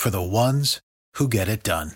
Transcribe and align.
for 0.00 0.08
the 0.08 0.22
ones 0.22 0.80
who 1.16 1.28
get 1.28 1.46
it 1.46 1.62
done. 1.62 1.92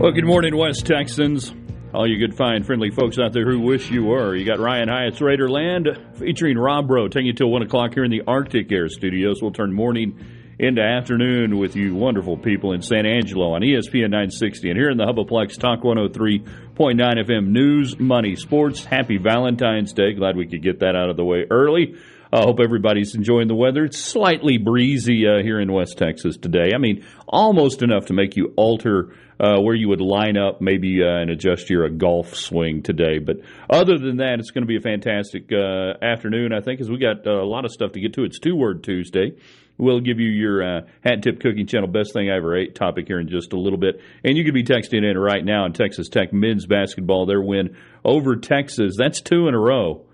Well, 0.00 0.12
good 0.12 0.24
morning, 0.24 0.56
West 0.56 0.86
Texans. 0.86 1.52
All 1.92 2.08
you 2.08 2.16
good, 2.16 2.34
fine, 2.34 2.62
friendly 2.62 2.90
folks 2.90 3.18
out 3.18 3.34
there 3.34 3.44
who 3.44 3.60
wish 3.60 3.90
you 3.90 4.04
were. 4.04 4.34
You 4.34 4.46
got 4.46 4.58
Ryan 4.58 4.88
Hyatt's 4.88 5.20
Raiderland 5.20 6.16
featuring 6.16 6.56
Rob 6.56 6.88
Bro, 6.88 7.08
taking 7.08 7.26
you 7.26 7.34
till 7.34 7.50
1 7.50 7.60
o'clock 7.60 7.92
here 7.92 8.04
in 8.04 8.10
the 8.10 8.22
Arctic 8.26 8.72
Air 8.72 8.88
Studios. 8.88 9.42
We'll 9.42 9.52
turn 9.52 9.74
morning 9.74 10.18
into 10.58 10.80
afternoon 10.80 11.58
with 11.58 11.76
you 11.76 11.94
wonderful 11.94 12.38
people 12.38 12.72
in 12.72 12.80
San 12.80 13.04
Angelo 13.04 13.52
on 13.52 13.60
ESPN 13.60 14.08
960 14.08 14.70
and 14.70 14.78
here 14.78 14.88
in 14.88 14.96
the 14.96 15.04
Hubaplex 15.04 15.58
Talk 15.58 15.82
103.9 15.82 16.46
FM 16.74 17.48
News, 17.48 17.98
Money, 17.98 18.34
Sports. 18.34 18.82
Happy 18.82 19.18
Valentine's 19.18 19.92
Day. 19.92 20.14
Glad 20.14 20.38
we 20.38 20.46
could 20.46 20.62
get 20.62 20.80
that 20.80 20.96
out 20.96 21.10
of 21.10 21.18
the 21.18 21.24
way 21.24 21.44
early. 21.50 21.96
I 22.34 22.44
hope 22.44 22.60
everybody's 22.60 23.14
enjoying 23.14 23.48
the 23.48 23.54
weather. 23.54 23.84
It's 23.84 23.98
slightly 23.98 24.56
breezy 24.56 25.26
uh, 25.26 25.42
here 25.42 25.60
in 25.60 25.70
West 25.70 25.98
Texas 25.98 26.38
today. 26.38 26.70
I 26.74 26.78
mean, 26.78 27.04
almost 27.28 27.82
enough 27.82 28.06
to 28.06 28.14
make 28.14 28.36
you 28.36 28.54
alter 28.56 29.14
uh, 29.38 29.60
where 29.60 29.74
you 29.74 29.90
would 29.90 30.00
line 30.00 30.38
up 30.38 30.62
maybe 30.62 31.02
uh, 31.02 31.20
and 31.20 31.30
adjust 31.30 31.68
your 31.68 31.86
golf 31.90 32.34
swing 32.34 32.82
today. 32.82 33.18
But 33.18 33.40
other 33.68 33.98
than 33.98 34.16
that, 34.16 34.38
it's 34.38 34.50
going 34.50 34.62
to 34.62 34.66
be 34.66 34.78
a 34.78 34.80
fantastic 34.80 35.52
uh, 35.52 36.02
afternoon, 36.02 36.54
I 36.54 36.62
think, 36.62 36.80
as 36.80 36.88
we 36.88 36.96
got 36.96 37.26
a 37.26 37.44
lot 37.44 37.66
of 37.66 37.70
stuff 37.70 37.92
to 37.92 38.00
get 38.00 38.14
to. 38.14 38.24
It's 38.24 38.38
Two 38.38 38.56
Word 38.56 38.82
Tuesday. 38.82 39.32
We'll 39.76 40.00
give 40.00 40.18
you 40.18 40.30
your 40.30 40.62
uh, 40.62 40.80
Hat 41.04 41.22
Tip 41.22 41.38
Cooking 41.38 41.66
Channel 41.66 41.88
Best 41.88 42.14
Thing 42.14 42.30
I 42.30 42.36
Ever 42.36 42.56
Ate 42.56 42.74
topic 42.74 43.08
here 43.08 43.20
in 43.20 43.28
just 43.28 43.52
a 43.52 43.58
little 43.58 43.78
bit. 43.78 44.00
And 44.24 44.38
you 44.38 44.44
could 44.44 44.54
be 44.54 44.64
texting 44.64 45.04
in 45.04 45.18
right 45.18 45.44
now 45.44 45.64
on 45.64 45.74
Texas 45.74 46.08
Tech 46.08 46.32
men's 46.32 46.64
basketball, 46.64 47.26
their 47.26 47.42
win 47.42 47.76
over 48.04 48.36
Texas. 48.36 48.94
That's 48.96 49.20
two 49.20 49.48
in 49.48 49.54
a 49.54 49.58
row. 49.58 50.06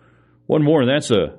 One 0.46 0.64
more, 0.64 0.80
and 0.80 0.90
that's 0.90 1.12
a 1.12 1.38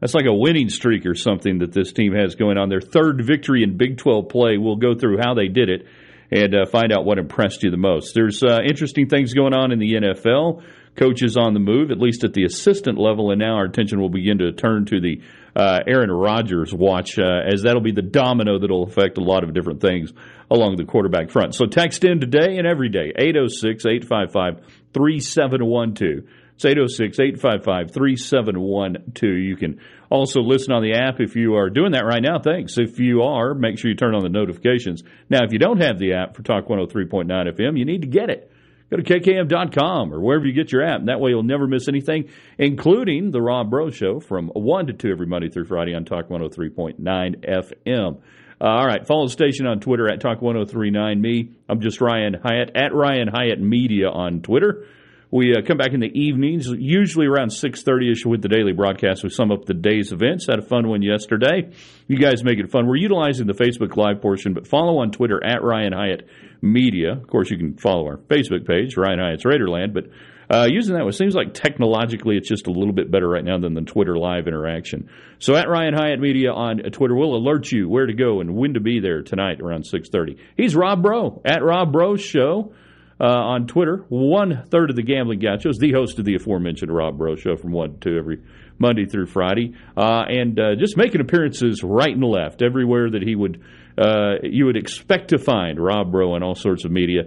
that's 0.00 0.14
like 0.14 0.26
a 0.26 0.34
winning 0.34 0.68
streak 0.68 1.06
or 1.06 1.14
something 1.14 1.58
that 1.58 1.72
this 1.72 1.92
team 1.92 2.14
has 2.14 2.34
going 2.34 2.58
on. 2.58 2.68
Their 2.68 2.80
third 2.80 3.24
victory 3.24 3.62
in 3.62 3.76
Big 3.76 3.98
12 3.98 4.28
play. 4.28 4.58
We'll 4.58 4.76
go 4.76 4.94
through 4.94 5.18
how 5.18 5.34
they 5.34 5.48
did 5.48 5.68
it 5.68 5.86
and 6.30 6.54
uh, 6.54 6.66
find 6.66 6.92
out 6.92 7.04
what 7.04 7.18
impressed 7.18 7.62
you 7.62 7.70
the 7.70 7.76
most. 7.76 8.14
There's 8.14 8.42
uh, 8.42 8.58
interesting 8.66 9.08
things 9.08 9.32
going 9.32 9.54
on 9.54 9.72
in 9.72 9.78
the 9.78 9.94
NFL. 9.94 10.62
Coaches 10.96 11.36
on 11.36 11.52
the 11.52 11.60
move, 11.60 11.90
at 11.90 11.98
least 11.98 12.24
at 12.24 12.32
the 12.32 12.44
assistant 12.44 12.98
level, 12.98 13.30
and 13.30 13.38
now 13.38 13.56
our 13.56 13.64
attention 13.64 14.00
will 14.00 14.08
begin 14.08 14.38
to 14.38 14.52
turn 14.52 14.86
to 14.86 14.98
the 14.98 15.20
uh, 15.54 15.80
Aaron 15.86 16.10
Rodgers 16.10 16.72
watch, 16.72 17.18
uh, 17.18 17.40
as 17.46 17.62
that'll 17.62 17.82
be 17.82 17.92
the 17.92 18.00
domino 18.00 18.58
that'll 18.58 18.84
affect 18.84 19.18
a 19.18 19.22
lot 19.22 19.44
of 19.44 19.52
different 19.52 19.82
things 19.82 20.12
along 20.50 20.76
the 20.76 20.84
quarterback 20.84 21.30
front. 21.30 21.54
So 21.54 21.66
text 21.66 22.04
in 22.04 22.20
today 22.20 22.56
and 22.56 22.66
every 22.66 22.88
day, 22.88 23.12
806 23.14 23.84
855 23.84 24.64
3712. 24.94 26.24
It's 26.56 26.64
806 26.64 27.20
855 27.20 27.92
3712. 27.92 29.38
You 29.38 29.56
can 29.56 29.78
also 30.10 30.40
listen 30.40 30.72
on 30.72 30.82
the 30.82 30.94
app 30.94 31.20
if 31.20 31.36
you 31.36 31.56
are 31.56 31.68
doing 31.68 31.92
that 31.92 32.06
right 32.06 32.22
now. 32.22 32.38
Thanks. 32.38 32.78
If 32.78 32.98
you 32.98 33.22
are, 33.22 33.52
make 33.52 33.78
sure 33.78 33.90
you 33.90 33.96
turn 33.96 34.14
on 34.14 34.22
the 34.22 34.30
notifications. 34.30 35.02
Now, 35.28 35.44
if 35.44 35.52
you 35.52 35.58
don't 35.58 35.82
have 35.82 35.98
the 35.98 36.14
app 36.14 36.34
for 36.34 36.42
Talk 36.42 36.66
103.9 36.66 37.26
FM, 37.28 37.78
you 37.78 37.84
need 37.84 38.02
to 38.02 38.08
get 38.08 38.30
it. 38.30 38.50
Go 38.88 38.96
to 38.96 39.02
kkam.com 39.02 40.14
or 40.14 40.20
wherever 40.20 40.46
you 40.46 40.54
get 40.54 40.72
your 40.72 40.82
app. 40.82 41.00
And 41.00 41.08
That 41.08 41.20
way 41.20 41.30
you'll 41.30 41.42
never 41.42 41.66
miss 41.66 41.88
anything, 41.88 42.30
including 42.56 43.32
the 43.32 43.42
Rob 43.42 43.68
Bro 43.68 43.90
Show 43.90 44.20
from 44.20 44.48
1 44.48 44.86
to 44.86 44.92
2 44.94 45.10
every 45.10 45.26
Monday 45.26 45.50
through 45.50 45.66
Friday 45.66 45.94
on 45.94 46.04
Talk 46.06 46.28
103.9 46.28 47.00
FM. 47.00 48.20
Uh, 48.58 48.64
all 48.64 48.86
right, 48.86 49.06
follow 49.06 49.26
the 49.26 49.32
station 49.32 49.66
on 49.66 49.80
Twitter 49.80 50.10
at 50.10 50.20
Talk 50.20 50.40
1039 50.40 51.20
Me. 51.20 51.50
I'm 51.68 51.80
just 51.80 52.00
Ryan 52.00 52.34
Hyatt 52.42 52.70
at 52.74 52.94
Ryan 52.94 53.28
Hyatt 53.28 53.60
Media 53.60 54.08
on 54.08 54.40
Twitter. 54.40 54.86
We 55.30 55.54
uh, 55.54 55.62
come 55.66 55.76
back 55.76 55.92
in 55.92 56.00
the 56.00 56.06
evenings, 56.06 56.68
usually 56.68 57.26
around 57.26 57.48
6.30ish 57.48 58.24
with 58.24 58.42
the 58.42 58.48
daily 58.48 58.72
broadcast. 58.72 59.24
We 59.24 59.30
sum 59.30 59.50
up 59.50 59.64
the 59.64 59.74
day's 59.74 60.12
events. 60.12 60.46
Had 60.46 60.60
a 60.60 60.62
fun 60.62 60.88
one 60.88 61.02
yesterday. 61.02 61.72
You 62.06 62.18
guys 62.18 62.44
make 62.44 62.58
it 62.58 62.70
fun. 62.70 62.86
We're 62.86 62.96
utilizing 62.96 63.46
the 63.46 63.52
Facebook 63.52 63.96
Live 63.96 64.22
portion, 64.22 64.54
but 64.54 64.68
follow 64.68 64.98
on 64.98 65.10
Twitter 65.10 65.42
at 65.44 65.64
Ryan 65.64 65.92
Hyatt 65.92 66.28
Media. 66.62 67.12
Of 67.12 67.26
course, 67.26 67.50
you 67.50 67.58
can 67.58 67.74
follow 67.76 68.06
our 68.06 68.18
Facebook 68.18 68.66
page, 68.66 68.96
Ryan 68.96 69.18
Hyatt's 69.18 69.44
Raiderland, 69.44 69.94
but 69.94 70.04
uh, 70.48 70.68
using 70.70 70.94
that, 70.94 71.04
it 71.04 71.12
seems 71.14 71.34
like 71.34 71.54
technologically 71.54 72.36
it's 72.36 72.48
just 72.48 72.68
a 72.68 72.70
little 72.70 72.92
bit 72.92 73.10
better 73.10 73.28
right 73.28 73.44
now 73.44 73.58
than 73.58 73.74
the 73.74 73.80
Twitter 73.80 74.16
live 74.16 74.46
interaction. 74.46 75.10
So 75.40 75.56
at 75.56 75.68
Ryan 75.68 75.94
Hyatt 75.94 76.20
Media 76.20 76.52
on 76.52 76.78
Twitter, 76.92 77.16
we'll 77.16 77.34
alert 77.34 77.72
you 77.72 77.88
where 77.88 78.06
to 78.06 78.14
go 78.14 78.40
and 78.40 78.54
when 78.54 78.74
to 78.74 78.80
be 78.80 79.00
there 79.00 79.22
tonight 79.22 79.60
around 79.60 79.84
6.30. 79.92 80.38
He's 80.56 80.76
Rob 80.76 81.02
Bro 81.02 81.42
at 81.44 81.64
Rob 81.64 81.92
Bro 81.92 82.16
Show 82.16 82.72
uh, 83.20 83.24
on 83.24 83.66
Twitter. 83.66 84.04
One 84.08 84.64
third 84.70 84.90
of 84.90 84.96
the 84.96 85.02
Gambling 85.02 85.40
Gauchos, 85.40 85.78
the 85.78 85.92
host 85.92 86.18
of 86.18 86.24
the 86.24 86.34
aforementioned 86.34 86.94
Rob 86.94 87.18
Bro 87.18 87.36
Show 87.36 87.56
from 87.56 87.72
1 87.72 88.00
to 88.00 88.10
2 88.10 88.18
every 88.18 88.42
Monday 88.78 89.06
through 89.06 89.26
Friday, 89.26 89.74
uh, 89.96 90.24
and 90.28 90.58
uh, 90.60 90.74
just 90.78 90.96
making 90.96 91.20
appearances 91.20 91.82
right 91.82 92.12
and 92.12 92.24
left 92.24 92.62
everywhere 92.62 93.10
that 93.10 93.22
he 93.22 93.34
would 93.34 93.62
uh, 93.98 94.34
you 94.42 94.66
would 94.66 94.76
expect 94.76 95.30
to 95.30 95.38
find 95.38 95.80
Rob 95.80 96.12
Bro 96.12 96.36
in 96.36 96.42
all 96.42 96.54
sorts 96.54 96.84
of 96.84 96.90
media. 96.90 97.22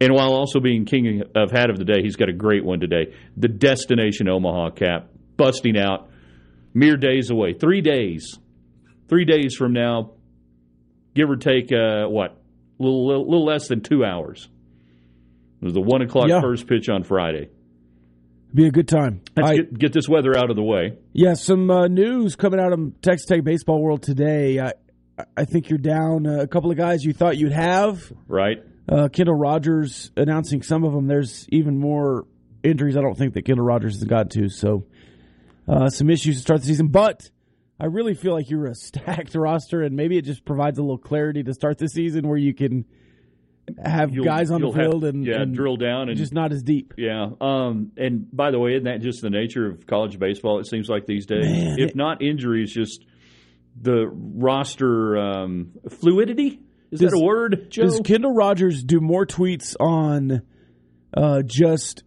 And 0.00 0.12
while 0.12 0.32
also 0.34 0.60
being 0.60 0.84
king 0.84 1.22
of 1.34 1.50
hat 1.52 1.70
of 1.70 1.78
the 1.78 1.84
day, 1.84 2.02
he's 2.02 2.16
got 2.16 2.28
a 2.28 2.34
great 2.34 2.64
one 2.64 2.80
today. 2.80 3.14
The 3.36 3.48
Destination 3.48 4.28
Omaha 4.28 4.70
cap 4.70 5.08
busting 5.36 5.78
out 5.78 6.10
mere 6.74 6.96
days 6.96 7.30
away. 7.30 7.54
Three 7.54 7.80
days. 7.80 8.36
Three 9.08 9.24
days 9.24 9.54
from 9.54 9.72
now, 9.72 10.12
give 11.14 11.30
or 11.30 11.36
take, 11.36 11.70
uh, 11.72 12.06
what? 12.06 12.30
A 12.30 12.82
little, 12.82 13.06
little, 13.06 13.24
little 13.24 13.44
less 13.44 13.68
than 13.68 13.80
two 13.80 14.04
hours. 14.04 14.48
It 15.62 15.66
was 15.66 15.74
the 15.74 15.80
one 15.80 16.02
o'clock 16.02 16.28
yeah. 16.28 16.40
first 16.40 16.66
pitch 16.66 16.88
on 16.88 17.04
Friday. 17.04 17.48
Be 18.52 18.66
a 18.66 18.72
good 18.72 18.88
time. 18.88 19.22
Let's 19.36 19.56
get, 19.56 19.78
get, 19.78 19.92
this 19.92 20.08
weather 20.08 20.36
out 20.36 20.50
of 20.50 20.56
the 20.56 20.62
way. 20.62 20.98
Yeah, 21.12 21.34
some 21.34 21.70
uh, 21.70 21.86
news 21.86 22.34
coming 22.34 22.58
out 22.58 22.72
of 22.72 23.00
Texas 23.00 23.26
Tech 23.26 23.44
baseball 23.44 23.80
world 23.80 24.02
today. 24.02 24.58
I, 24.58 24.72
I 25.36 25.44
think 25.44 25.70
you're 25.70 25.78
down 25.78 26.26
a 26.26 26.48
couple 26.48 26.72
of 26.72 26.76
guys 26.76 27.04
you 27.04 27.12
thought 27.12 27.38
you'd 27.38 27.52
have. 27.52 28.12
Right. 28.26 28.58
Uh, 28.88 29.08
Kendall 29.08 29.36
Rogers 29.36 30.10
announcing 30.16 30.62
some 30.62 30.82
of 30.82 30.92
them. 30.92 31.06
There's 31.06 31.46
even 31.50 31.78
more 31.78 32.26
injuries. 32.64 32.96
I 32.96 33.00
don't 33.00 33.16
think 33.16 33.34
that 33.34 33.44
Kendall 33.44 33.64
Rogers 33.64 33.94
has 33.94 34.04
got 34.04 34.30
to. 34.30 34.48
So 34.48 34.84
uh, 35.68 35.90
some 35.90 36.10
issues 36.10 36.36
to 36.36 36.42
start 36.42 36.60
the 36.60 36.66
season, 36.66 36.88
but. 36.88 37.30
I 37.80 37.86
really 37.86 38.14
feel 38.14 38.32
like 38.32 38.48
you're 38.48 38.66
a 38.66 38.74
stacked 38.76 39.34
roster, 39.34 39.82
and 39.82 39.96
maybe 39.96 40.16
it 40.16 40.22
just 40.22 40.44
provides 40.44 40.78
a 40.78 40.82
little 40.82 40.98
clarity 40.98 41.42
to 41.42 41.52
start 41.52 41.78
the 41.78 41.88
season 41.88 42.28
where 42.28 42.38
you 42.38 42.54
can 42.54 42.84
have 43.84 44.12
you'll, 44.12 44.24
guys 44.24 44.50
on 44.50 44.60
the 44.60 44.72
field 44.72 45.04
have, 45.04 45.14
and 45.14 45.26
yeah, 45.26 45.40
and 45.40 45.54
drill 45.54 45.76
down 45.76 46.08
and 46.08 46.18
just 46.18 46.32
not 46.32 46.52
as 46.52 46.62
deep. 46.62 46.94
Yeah. 46.96 47.30
Um, 47.40 47.92
and 47.96 48.26
by 48.34 48.50
the 48.50 48.58
way, 48.58 48.72
isn't 48.72 48.84
that 48.84 49.00
just 49.00 49.22
the 49.22 49.30
nature 49.30 49.66
of 49.66 49.86
college 49.86 50.18
baseball? 50.18 50.58
It 50.58 50.66
seems 50.66 50.88
like 50.88 51.06
these 51.06 51.26
days, 51.26 51.44
Man, 51.44 51.78
if 51.78 51.90
it, 51.90 51.96
not 51.96 52.22
injuries, 52.22 52.72
just 52.72 53.04
the 53.80 54.08
roster 54.12 55.16
um, 55.16 55.72
fluidity. 55.88 56.60
Is 56.90 57.00
does, 57.00 57.10
that 57.12 57.16
a 57.16 57.24
word? 57.24 57.68
Joe? 57.70 57.84
Does 57.84 58.00
Kendall 58.04 58.34
Rogers 58.34 58.82
do 58.82 59.00
more 59.00 59.26
tweets 59.26 59.76
on 59.80 60.42
uh, 61.16 61.42
just 61.42 62.02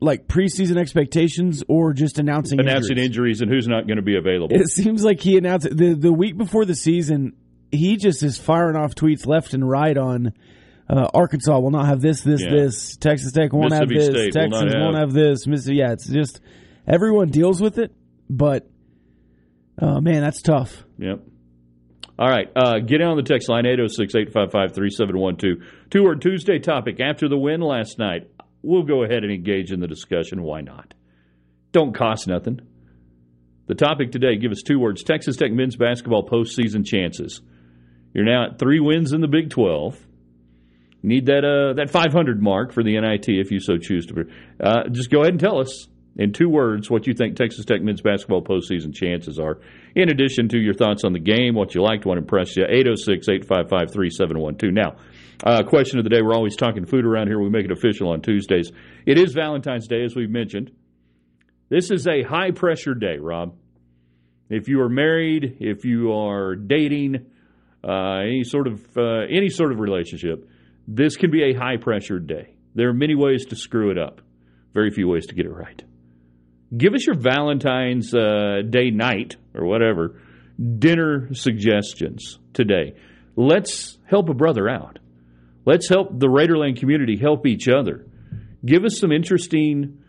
like 0.00 0.26
preseason 0.28 0.78
expectations 0.78 1.62
or 1.68 1.92
just 1.92 2.18
announcing 2.18 2.60
announcing 2.60 2.98
injuries, 2.98 3.40
injuries 3.40 3.40
and 3.42 3.50
who's 3.50 3.68
not 3.68 3.86
going 3.86 3.96
to 3.96 4.02
be 4.02 4.16
available? 4.16 4.56
It 4.56 4.68
seems 4.68 5.04
like 5.04 5.20
he 5.20 5.36
announced 5.36 5.68
the 5.70 5.94
the 5.94 6.12
week 6.12 6.38
before 6.38 6.64
the 6.64 6.74
season. 6.74 7.34
He 7.70 7.96
just 7.96 8.22
is 8.22 8.38
firing 8.38 8.76
off 8.76 8.94
tweets 8.94 9.26
left 9.26 9.52
and 9.52 9.68
right 9.68 9.96
on 9.98 10.32
uh, 10.88 11.08
Arkansas 11.14 11.58
will 11.58 11.70
not 11.70 11.86
have 11.86 12.00
this, 12.00 12.20
this, 12.22 12.42
yeah. 12.42 12.50
this. 12.50 12.96
Texas 12.96 13.32
Tech 13.32 13.52
won't 13.52 13.72
have 13.72 13.88
this. 13.88 14.06
State 14.06 14.32
Texans 14.32 14.74
will 14.74 14.80
won't 14.80 14.96
have 14.96 15.12
this. 15.12 15.46
Mississippi, 15.46 15.78
yeah, 15.78 15.92
it's 15.92 16.06
just 16.06 16.40
everyone 16.86 17.28
deals 17.28 17.60
with 17.60 17.78
it, 17.78 17.92
but 18.28 18.68
oh 19.80 20.00
man, 20.00 20.22
that's 20.22 20.42
tough. 20.42 20.84
Yep. 20.98 21.20
All 22.16 22.28
right, 22.28 22.48
uh, 22.54 22.78
get 22.78 23.00
on 23.00 23.16
the 23.16 23.24
text 23.24 23.48
line 23.48 23.66
806 23.66 24.14
855 24.14 24.74
3712. 24.74 25.90
Two 25.90 26.04
word 26.04 26.20
Tuesday 26.20 26.58
topic 26.58 27.00
after 27.00 27.28
the 27.28 27.38
win 27.38 27.60
last 27.60 27.98
night. 27.98 28.30
We'll 28.62 28.84
go 28.84 29.02
ahead 29.02 29.24
and 29.24 29.32
engage 29.32 29.72
in 29.72 29.80
the 29.80 29.88
discussion. 29.88 30.42
Why 30.42 30.60
not? 30.60 30.94
Don't 31.72 31.94
cost 31.94 32.28
nothing. 32.28 32.60
The 33.66 33.74
topic 33.74 34.12
today 34.12 34.36
give 34.36 34.52
us 34.52 34.62
two 34.62 34.78
words 34.78 35.02
Texas 35.02 35.36
Tech 35.36 35.50
men's 35.50 35.76
basketball 35.76 36.28
postseason 36.28 36.86
chances. 36.86 37.40
You're 38.12 38.24
now 38.24 38.50
at 38.50 38.58
three 38.58 38.78
wins 38.78 39.12
in 39.12 39.22
the 39.22 39.28
Big 39.28 39.50
12 39.50 39.98
need 41.04 41.26
that 41.26 41.44
uh, 41.44 41.74
that 41.74 41.90
500 41.90 42.42
mark 42.42 42.72
for 42.72 42.82
the 42.82 42.98
NIT 42.98 43.28
if 43.28 43.50
you 43.50 43.60
so 43.60 43.76
choose 43.78 44.06
to. 44.06 44.24
Uh, 44.60 44.88
just 44.90 45.10
go 45.10 45.20
ahead 45.20 45.32
and 45.32 45.40
tell 45.40 45.58
us. 45.58 45.88
in 46.16 46.32
two 46.32 46.48
words, 46.48 46.90
what 46.90 47.06
you 47.06 47.14
think 47.14 47.36
Texas 47.36 47.64
Tech 47.64 47.82
men's 47.82 48.00
basketball 48.00 48.42
postseason 48.42 48.94
chances 48.94 49.38
are. 49.38 49.58
In 49.94 50.08
addition 50.08 50.48
to 50.50 50.58
your 50.58 50.74
thoughts 50.74 51.04
on 51.04 51.12
the 51.12 51.18
game, 51.18 51.54
what 51.54 51.74
you 51.74 51.82
liked, 51.82 52.06
what 52.06 52.18
impressed 52.18 52.56
you, 52.56 52.64
806 52.64 53.28
855 53.28 53.92
3712. 53.92 54.74
Now, 54.74 54.96
uh, 55.44 55.62
question 55.64 55.98
of 55.98 56.04
the 56.04 56.10
day 56.10 56.22
we're 56.22 56.34
always 56.34 56.56
talking 56.56 56.86
food 56.86 57.04
around 57.04 57.26
here. 57.26 57.40
We 57.40 57.50
make 57.50 57.64
it 57.64 57.72
official 57.72 58.10
on 58.10 58.22
Tuesdays. 58.22 58.70
It 59.06 59.18
is 59.18 59.34
Valentine's 59.34 59.88
Day, 59.88 60.04
as 60.04 60.14
we've 60.14 60.30
mentioned. 60.30 60.70
This 61.68 61.90
is 61.90 62.06
a 62.06 62.22
high 62.22 62.52
pressure 62.52 62.94
day, 62.94 63.18
Rob. 63.18 63.56
If 64.48 64.68
you 64.68 64.80
are 64.82 64.88
married, 64.88 65.56
if 65.60 65.84
you 65.84 66.12
are 66.12 66.54
dating, 66.54 67.26
uh, 67.82 68.20
any 68.20 68.44
sort 68.44 68.66
of 68.66 68.84
uh, 68.96 69.26
any 69.28 69.48
sort 69.48 69.72
of 69.72 69.80
relationship, 69.80 70.48
this 70.86 71.16
can 71.16 71.30
be 71.30 71.44
a 71.44 71.54
high 71.54 71.76
pressure 71.76 72.18
day. 72.18 72.54
There 72.74 72.88
are 72.88 72.94
many 72.94 73.14
ways 73.14 73.46
to 73.46 73.56
screw 73.56 73.90
it 73.90 73.98
up, 73.98 74.20
very 74.72 74.90
few 74.90 75.08
ways 75.08 75.26
to 75.26 75.34
get 75.34 75.46
it 75.46 75.52
right. 75.52 75.82
Give 76.76 76.94
us 76.94 77.06
your 77.06 77.16
Valentine's 77.16 78.14
uh, 78.14 78.62
Day 78.68 78.90
night 78.90 79.36
or 79.54 79.64
whatever 79.64 80.20
dinner 80.56 81.28
suggestions 81.34 82.38
today. 82.52 82.94
Let's 83.36 83.98
help 84.08 84.28
a 84.28 84.34
brother 84.34 84.68
out. 84.68 84.98
Let's 85.66 85.88
help 85.88 86.18
the 86.18 86.28
Raiderland 86.28 86.78
community 86.78 87.16
help 87.16 87.46
each 87.46 87.68
other. 87.68 88.06
Give 88.64 88.84
us 88.84 88.98
some 88.98 89.12
interesting 89.12 90.02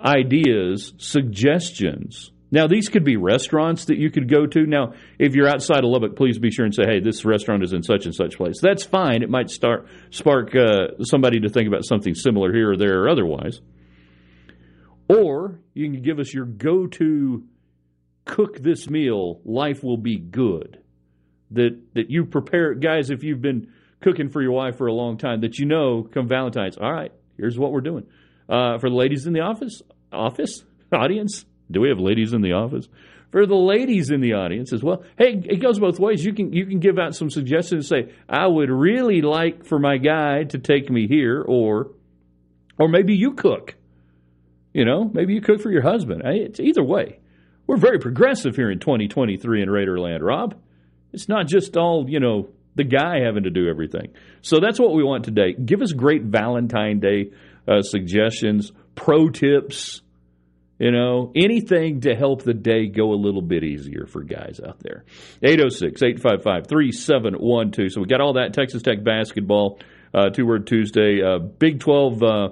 ideas, 0.00 0.92
suggestions. 0.98 2.31
Now, 2.52 2.66
these 2.66 2.90
could 2.90 3.02
be 3.02 3.16
restaurants 3.16 3.86
that 3.86 3.96
you 3.96 4.10
could 4.10 4.28
go 4.28 4.46
to. 4.46 4.66
Now, 4.66 4.92
if 5.18 5.34
you're 5.34 5.48
outside 5.48 5.78
of 5.78 5.90
Lubbock, 5.90 6.16
please 6.16 6.38
be 6.38 6.50
sure 6.50 6.66
and 6.66 6.74
say, 6.74 6.84
hey, 6.84 7.00
this 7.00 7.24
restaurant 7.24 7.64
is 7.64 7.72
in 7.72 7.82
such 7.82 8.04
and 8.04 8.14
such 8.14 8.36
place. 8.36 8.60
That's 8.60 8.84
fine. 8.84 9.22
It 9.22 9.30
might 9.30 9.48
start 9.48 9.88
spark 10.10 10.54
uh, 10.54 11.02
somebody 11.02 11.40
to 11.40 11.48
think 11.48 11.66
about 11.66 11.86
something 11.86 12.14
similar 12.14 12.52
here 12.52 12.72
or 12.72 12.76
there 12.76 13.04
or 13.04 13.08
otherwise. 13.08 13.62
Or 15.08 15.60
you 15.72 15.90
can 15.90 16.02
give 16.02 16.18
us 16.18 16.32
your 16.32 16.44
go 16.44 16.86
to 16.88 17.44
cook 18.26 18.58
this 18.58 18.88
meal, 18.88 19.40
life 19.44 19.82
will 19.82 19.96
be 19.96 20.18
good. 20.18 20.78
That, 21.52 21.78
that 21.94 22.10
you 22.10 22.26
prepare, 22.26 22.74
guys, 22.74 23.10
if 23.10 23.24
you've 23.24 23.42
been 23.42 23.72
cooking 24.00 24.28
for 24.28 24.42
your 24.42 24.52
wife 24.52 24.76
for 24.76 24.86
a 24.86 24.92
long 24.92 25.16
time, 25.16 25.40
that 25.40 25.58
you 25.58 25.66
know 25.66 26.02
come 26.02 26.28
Valentine's, 26.28 26.76
all 26.76 26.92
right, 26.92 27.12
here's 27.36 27.58
what 27.58 27.72
we're 27.72 27.80
doing. 27.80 28.06
Uh, 28.48 28.78
for 28.78 28.90
the 28.90 28.96
ladies 28.96 29.26
in 29.26 29.32
the 29.32 29.40
office, 29.40 29.82
office, 30.12 30.64
audience, 30.92 31.44
do 31.72 31.80
we 31.80 31.88
have 31.88 31.98
ladies 31.98 32.32
in 32.32 32.42
the 32.42 32.52
office? 32.52 32.88
For 33.30 33.46
the 33.46 33.54
ladies 33.54 34.10
in 34.10 34.20
the 34.20 34.34
audience 34.34 34.74
as 34.74 34.82
well. 34.82 35.04
Hey, 35.16 35.40
it 35.44 35.62
goes 35.62 35.78
both 35.78 35.98
ways. 35.98 36.22
You 36.22 36.34
can 36.34 36.52
you 36.52 36.66
can 36.66 36.80
give 36.80 36.98
out 36.98 37.14
some 37.14 37.30
suggestions 37.30 37.90
and 37.90 38.06
say, 38.06 38.14
I 38.28 38.46
would 38.46 38.70
really 38.70 39.22
like 39.22 39.64
for 39.64 39.78
my 39.78 39.96
guy 39.96 40.44
to 40.44 40.58
take 40.58 40.90
me 40.90 41.08
here, 41.08 41.42
or 41.42 41.92
or 42.78 42.88
maybe 42.88 43.14
you 43.14 43.32
cook. 43.32 43.74
You 44.74 44.84
know, 44.84 45.10
maybe 45.12 45.34
you 45.34 45.40
cook 45.40 45.60
for 45.60 45.70
your 45.70 45.82
husband. 45.82 46.22
It's 46.24 46.60
either 46.60 46.82
way. 46.82 47.20
We're 47.66 47.76
very 47.76 47.98
progressive 47.98 48.56
here 48.56 48.70
in 48.70 48.80
2023 48.80 49.62
in 49.62 49.68
Raiderland, 49.68 50.20
Rob. 50.22 50.54
It's 51.12 51.28
not 51.28 51.46
just 51.46 51.76
all, 51.76 52.06
you 52.08 52.20
know, 52.20 52.48
the 52.74 52.84
guy 52.84 53.20
having 53.24 53.44
to 53.44 53.50
do 53.50 53.68
everything. 53.68 54.12
So 54.40 54.60
that's 54.60 54.80
what 54.80 54.94
we 54.94 55.04
want 55.04 55.24
today. 55.24 55.52
Give 55.52 55.82
us 55.82 55.92
great 55.92 56.22
Valentine 56.22 57.00
Day 57.00 57.32
uh, 57.68 57.82
suggestions, 57.82 58.72
pro 58.94 59.28
tips, 59.28 60.00
you 60.78 60.90
know, 60.90 61.32
anything 61.36 62.00
to 62.02 62.14
help 62.14 62.42
the 62.42 62.54
day 62.54 62.86
go 62.86 63.12
a 63.12 63.14
little 63.14 63.42
bit 63.42 63.62
easier 63.62 64.06
for 64.06 64.22
guys 64.22 64.60
out 64.66 64.80
there. 64.80 65.04
806 65.42 66.02
855 66.02 66.66
3712. 66.66 67.92
So 67.92 68.00
we 68.00 68.06
got 68.06 68.20
all 68.20 68.34
that 68.34 68.52
Texas 68.54 68.82
Tech 68.82 69.04
basketball, 69.04 69.78
uh, 70.12 70.30
two 70.30 70.46
word 70.46 70.66
Tuesday, 70.66 71.22
uh, 71.22 71.38
Big 71.38 71.80
12 71.80 72.22
uh, 72.22 72.48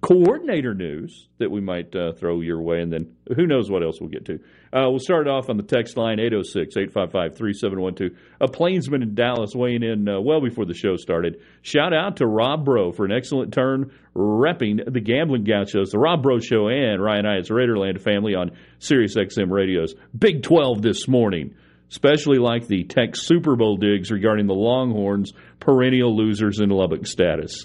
coordinator 0.00 0.74
news 0.74 1.28
that 1.38 1.50
we 1.50 1.60
might 1.60 1.94
uh, 1.94 2.12
throw 2.12 2.40
your 2.40 2.60
way, 2.60 2.80
and 2.80 2.92
then 2.92 3.14
who 3.34 3.46
knows 3.46 3.70
what 3.70 3.82
else 3.82 4.00
we'll 4.00 4.10
get 4.10 4.26
to. 4.26 4.38
Uh, 4.72 4.88
we'll 4.90 4.98
start 4.98 5.28
off 5.28 5.48
on 5.48 5.56
the 5.56 5.62
text 5.62 5.96
line 5.96 6.18
806 6.18 6.76
855 6.76 7.36
3712. 7.36 8.12
A 8.40 8.48
plainsman 8.48 9.02
in 9.02 9.14
Dallas 9.14 9.54
weighing 9.54 9.82
in 9.82 10.08
uh, 10.08 10.20
well 10.20 10.40
before 10.40 10.64
the 10.64 10.74
show 10.74 10.96
started. 10.96 11.40
Shout 11.62 11.92
out 11.92 12.16
to 12.16 12.26
Rob 12.26 12.64
Bro 12.64 12.92
for 12.92 13.04
an 13.04 13.12
excellent 13.12 13.52
turn 13.52 13.92
repping 14.14 14.92
the 14.92 15.00
Gambling 15.00 15.44
Gauchos, 15.44 15.92
the 15.92 15.98
Rob 15.98 16.22
Bro 16.22 16.40
Show, 16.40 16.68
and 16.68 17.02
Ryan 17.02 17.24
Hyatt's 17.24 17.50
Raiderland 17.50 18.00
family 18.00 18.34
on 18.34 18.52
Sirius 18.78 19.16
XM 19.16 19.50
radios. 19.50 19.94
Big 20.16 20.42
12 20.42 20.82
this 20.82 21.08
morning. 21.08 21.54
Especially 21.88 22.38
like 22.38 22.66
the 22.66 22.82
Tech 22.82 23.14
Super 23.14 23.54
Bowl 23.54 23.76
digs 23.76 24.10
regarding 24.10 24.48
the 24.48 24.54
Longhorns' 24.54 25.32
perennial 25.60 26.16
losers 26.16 26.58
in 26.58 26.68
Lubbock 26.68 27.06
status 27.06 27.64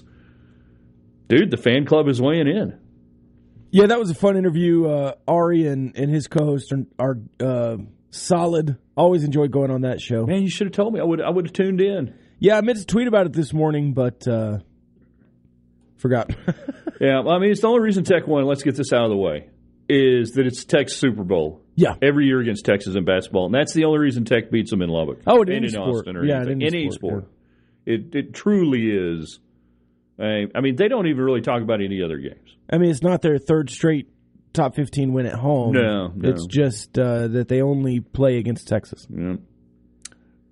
dude, 1.32 1.50
the 1.50 1.56
fan 1.56 1.86
club 1.86 2.08
is 2.08 2.20
weighing 2.20 2.46
in. 2.46 2.78
Yeah, 3.72 3.86
that 3.86 3.98
was 3.98 4.10
a 4.10 4.14
fun 4.14 4.36
interview. 4.36 4.86
Uh, 4.86 5.14
Ari 5.26 5.66
and, 5.66 5.96
and 5.96 6.10
his 6.10 6.28
co-host 6.28 6.72
are, 6.72 6.84
are 6.98 7.16
uh, 7.40 7.76
solid. 8.10 8.76
Always 8.96 9.24
enjoyed 9.24 9.50
going 9.50 9.70
on 9.70 9.80
that 9.80 10.00
show. 10.00 10.26
Man, 10.26 10.42
you 10.42 10.50
should 10.50 10.66
have 10.66 10.74
told 10.74 10.92
me. 10.92 11.00
I 11.00 11.04
would 11.04 11.22
I 11.22 11.30
would 11.30 11.46
have 11.46 11.54
tuned 11.54 11.80
in. 11.80 12.14
Yeah, 12.38 12.58
I 12.58 12.60
meant 12.60 12.78
to 12.78 12.84
tweet 12.84 13.08
about 13.08 13.26
it 13.26 13.32
this 13.32 13.54
morning, 13.54 13.94
but 13.94 14.28
uh, 14.28 14.58
forgot. 15.96 16.30
yeah, 17.00 17.20
well, 17.20 17.30
I 17.30 17.38
mean, 17.38 17.50
it's 17.50 17.62
the 17.62 17.68
only 17.68 17.80
reason 17.80 18.04
Tech 18.04 18.26
won. 18.26 18.44
Let's 18.44 18.62
get 18.62 18.76
this 18.76 18.92
out 18.92 19.04
of 19.04 19.10
the 19.10 19.16
way. 19.16 19.48
Is 19.88 20.32
that 20.32 20.46
it's 20.46 20.64
Tech's 20.64 20.94
Super 20.94 21.24
Bowl? 21.24 21.62
Yeah, 21.74 21.94
every 22.02 22.26
year 22.26 22.40
against 22.40 22.66
Texas 22.66 22.94
in 22.94 23.06
basketball, 23.06 23.46
and 23.46 23.54
that's 23.54 23.72
the 23.72 23.84
only 23.84 24.00
reason 24.00 24.26
Tech 24.26 24.50
beats 24.50 24.70
them 24.70 24.82
in 24.82 24.90
Lubbock. 24.90 25.20
Oh, 25.26 25.40
in 25.40 25.50
any 25.50 25.68
sport. 25.68 25.88
Austin 25.88 26.16
or 26.18 26.26
yeah, 26.26 26.36
anything. 26.36 26.60
in 26.60 26.66
any 26.74 26.90
sport. 26.90 27.12
sport. 27.12 27.32
Yeah. 27.86 27.94
It 27.94 28.14
it 28.14 28.34
truly 28.34 28.90
is 28.90 29.40
I 30.22 30.60
mean, 30.60 30.76
they 30.76 30.88
don't 30.88 31.06
even 31.06 31.22
really 31.22 31.40
talk 31.40 31.62
about 31.62 31.82
any 31.82 32.02
other 32.02 32.18
games. 32.18 32.56
I 32.70 32.78
mean, 32.78 32.90
it's 32.90 33.02
not 33.02 33.22
their 33.22 33.38
third 33.38 33.70
straight 33.70 34.08
top 34.52 34.74
15 34.74 35.12
win 35.12 35.26
at 35.26 35.34
home. 35.34 35.72
No, 35.72 36.08
no. 36.14 36.28
It's 36.28 36.46
just 36.46 36.98
uh, 36.98 37.28
that 37.28 37.48
they 37.48 37.62
only 37.62 38.00
play 38.00 38.38
against 38.38 38.68
Texas. 38.68 39.06
Yeah. 39.10 39.36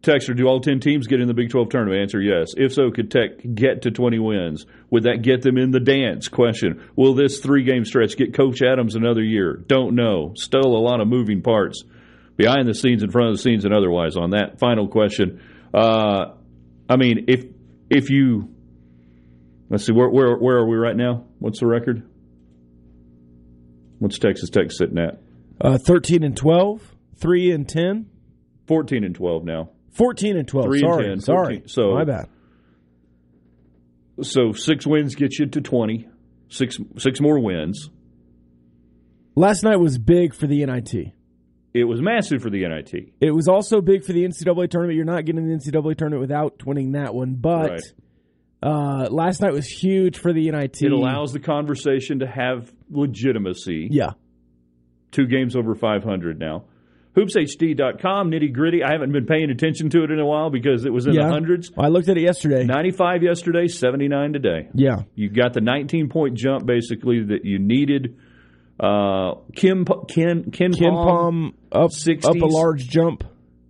Texter, 0.02 0.34
do 0.34 0.46
all 0.46 0.60
10 0.60 0.80
teams 0.80 1.06
get 1.06 1.20
in 1.20 1.28
the 1.28 1.34
Big 1.34 1.50
12 1.50 1.68
tournament? 1.68 2.00
Answer 2.00 2.22
yes. 2.22 2.54
If 2.56 2.72
so, 2.72 2.90
could 2.90 3.10
Tech 3.10 3.32
get 3.54 3.82
to 3.82 3.90
20 3.90 4.18
wins? 4.18 4.64
Would 4.90 5.02
that 5.02 5.20
get 5.20 5.42
them 5.42 5.58
in 5.58 5.72
the 5.72 5.80
dance? 5.80 6.28
Question. 6.28 6.88
Will 6.96 7.14
this 7.14 7.40
three 7.40 7.64
game 7.64 7.84
stretch 7.84 8.16
get 8.16 8.32
Coach 8.34 8.62
Adams 8.62 8.94
another 8.94 9.22
year? 9.22 9.62
Don't 9.66 9.94
know. 9.94 10.32
Still 10.36 10.74
a 10.74 10.80
lot 10.80 11.00
of 11.02 11.08
moving 11.08 11.42
parts 11.42 11.84
behind 12.36 12.66
the 12.66 12.74
scenes, 12.74 13.02
in 13.02 13.10
front 13.10 13.28
of 13.28 13.36
the 13.36 13.42
scenes, 13.42 13.66
and 13.66 13.74
otherwise 13.74 14.16
on 14.16 14.30
that 14.30 14.58
final 14.58 14.88
question. 14.88 15.42
Uh, 15.74 16.32
I 16.88 16.96
mean, 16.96 17.26
if 17.28 17.44
if 17.90 18.08
you 18.08 18.54
Let's 19.70 19.86
see, 19.86 19.92
where, 19.92 20.10
where, 20.10 20.36
where 20.36 20.56
are 20.58 20.66
we 20.66 20.76
right 20.76 20.96
now? 20.96 21.24
What's 21.38 21.60
the 21.60 21.66
record? 21.66 22.02
What's 24.00 24.18
Texas 24.18 24.50
Tech 24.50 24.72
sitting 24.72 24.98
at? 24.98 25.20
Uh, 25.60 25.78
13 25.78 26.24
and 26.24 26.36
12, 26.36 26.96
3 27.16 27.52
and 27.52 27.68
10. 27.68 28.06
14 28.66 29.04
and 29.04 29.14
12 29.14 29.44
now. 29.44 29.70
14 29.92 30.36
and 30.36 30.48
12. 30.48 30.66
3 30.66 30.80
sorry, 30.80 31.12
and 31.12 31.20
10. 31.20 31.20
sorry. 31.20 31.54
14. 31.60 31.68
So, 31.68 31.94
My 31.94 32.04
bad. 32.04 32.28
So 34.22 34.52
six 34.52 34.86
wins 34.86 35.14
get 35.14 35.38
you 35.38 35.46
to 35.46 35.60
20. 35.60 36.08
Six, 36.48 36.78
six 36.98 37.20
more 37.20 37.38
wins. 37.38 37.88
Last 39.34 39.62
night 39.62 39.76
was 39.76 39.98
big 39.98 40.34
for 40.34 40.46
the 40.46 40.66
NIT. 40.66 41.12
It 41.72 41.84
was 41.84 42.02
massive 42.02 42.42
for 42.42 42.50
the 42.50 42.66
NIT. 42.66 43.12
It 43.20 43.30
was 43.30 43.48
also 43.48 43.80
big 43.80 44.04
for 44.04 44.12
the 44.12 44.24
NCAA 44.24 44.68
tournament. 44.68 44.96
You're 44.96 45.04
not 45.04 45.24
getting 45.24 45.46
the 45.46 45.54
NCAA 45.54 45.96
tournament 45.96 46.20
without 46.20 46.66
winning 46.66 46.92
that 46.92 47.14
one, 47.14 47.34
but 47.34 47.70
Right. 47.70 47.82
Uh, 48.62 49.08
last 49.10 49.40
night 49.40 49.52
was 49.52 49.66
huge 49.66 50.18
for 50.18 50.32
the 50.32 50.50
NIT. 50.50 50.82
It 50.82 50.92
allows 50.92 51.32
the 51.32 51.40
conversation 51.40 52.20
to 52.20 52.26
have 52.26 52.72
legitimacy. 52.90 53.88
Yeah. 53.90 54.10
Two 55.12 55.26
games 55.26 55.56
over 55.56 55.74
500 55.74 56.38
now. 56.38 56.64
HoopsHD.com, 57.16 58.30
nitty 58.30 58.52
gritty. 58.52 58.84
I 58.84 58.92
haven't 58.92 59.10
been 59.12 59.26
paying 59.26 59.50
attention 59.50 59.90
to 59.90 60.04
it 60.04 60.10
in 60.10 60.20
a 60.20 60.26
while 60.26 60.50
because 60.50 60.84
it 60.84 60.92
was 60.92 61.06
in 61.06 61.14
yeah. 61.14 61.24
the 61.26 61.30
hundreds. 61.30 61.72
I 61.76 61.88
looked 61.88 62.08
at 62.08 62.16
it 62.16 62.22
yesterday. 62.22 62.64
95 62.64 63.22
yesterday, 63.22 63.66
79 63.66 64.32
today. 64.32 64.68
Yeah. 64.74 65.02
You 65.16 65.28
got 65.28 65.52
the 65.52 65.60
19 65.60 66.08
point 66.08 66.34
jump 66.36 66.66
basically 66.66 67.24
that 67.24 67.44
you 67.44 67.58
needed. 67.58 68.16
Uh, 68.78 69.34
Kim 69.54 69.84
Ken 69.84 70.50
Ken, 70.52 70.72
Ken 70.72 70.72
Palm, 70.72 71.52
Palm 71.52 71.54
up, 71.72 71.90
60s. 71.90 72.24
up 72.24 72.36
a 72.36 72.46
large 72.46 72.88
jump. 72.88 73.24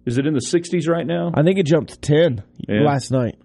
is 0.06 0.18
it 0.18 0.26
in 0.26 0.34
the 0.34 0.40
60s 0.40 0.86
right 0.88 1.06
now? 1.06 1.32
I 1.34 1.42
think 1.42 1.58
it 1.58 1.66
jumped 1.66 1.92
to 1.92 2.00
10 2.00 2.42
Yeah. 2.68 2.82
last 2.82 3.10
night. 3.10 3.36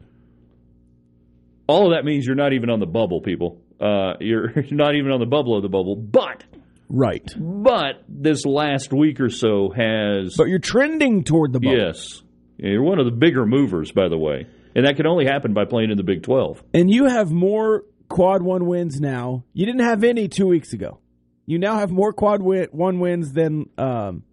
All 1.67 1.87
of 1.91 1.97
that 1.97 2.05
means 2.05 2.25
you're 2.25 2.35
not 2.35 2.53
even 2.53 2.69
on 2.69 2.79
the 2.79 2.85
bubble, 2.85 3.21
people. 3.21 3.59
Uh, 3.79 4.13
you're 4.19 4.53
not 4.71 4.95
even 4.95 5.11
on 5.11 5.19
the 5.19 5.25
bubble 5.25 5.55
of 5.55 5.63
the 5.63 5.69
bubble. 5.69 5.95
But 5.95 6.43
Right. 6.87 7.27
but 7.37 8.03
this 8.07 8.45
last 8.45 8.93
week 8.93 9.19
or 9.19 9.29
so 9.29 9.71
has 9.75 10.35
But 10.37 10.47
you're 10.49 10.59
trending 10.59 11.23
toward 11.23 11.51
the 11.53 11.59
bubble. 11.59 11.77
yes, 11.77 12.21
you're 12.57 12.83
one 12.83 12.99
of 12.99 13.05
the 13.05 13.11
bigger 13.11 13.45
movers, 13.45 13.91
by 13.91 14.07
the 14.07 14.17
way, 14.17 14.45
and 14.75 14.85
that 14.85 14.95
can 14.95 15.07
only 15.07 15.25
happen 15.25 15.53
by 15.53 15.65
playing 15.65 15.89
in 15.89 15.97
the 15.97 16.03
Big 16.03 16.21
12. 16.23 16.63
And 16.73 16.89
you 16.91 17.05
have 17.05 17.31
more 17.31 17.83
quad 18.07 18.43
one 18.43 18.67
wins 18.67 18.99
now. 19.01 19.43
You 19.53 19.65
didn't 19.65 19.81
have 19.83 20.03
any 20.03 20.27
two 20.27 20.45
weeks 20.45 20.73
ago. 20.73 20.99
You 21.47 21.57
now 21.57 21.77
have 21.79 21.89
more 21.91 22.13
quad 22.13 22.41
win, 22.43 22.67
one 22.71 22.99
wins 22.99 23.31
than 23.33 23.65
um, 23.79 24.23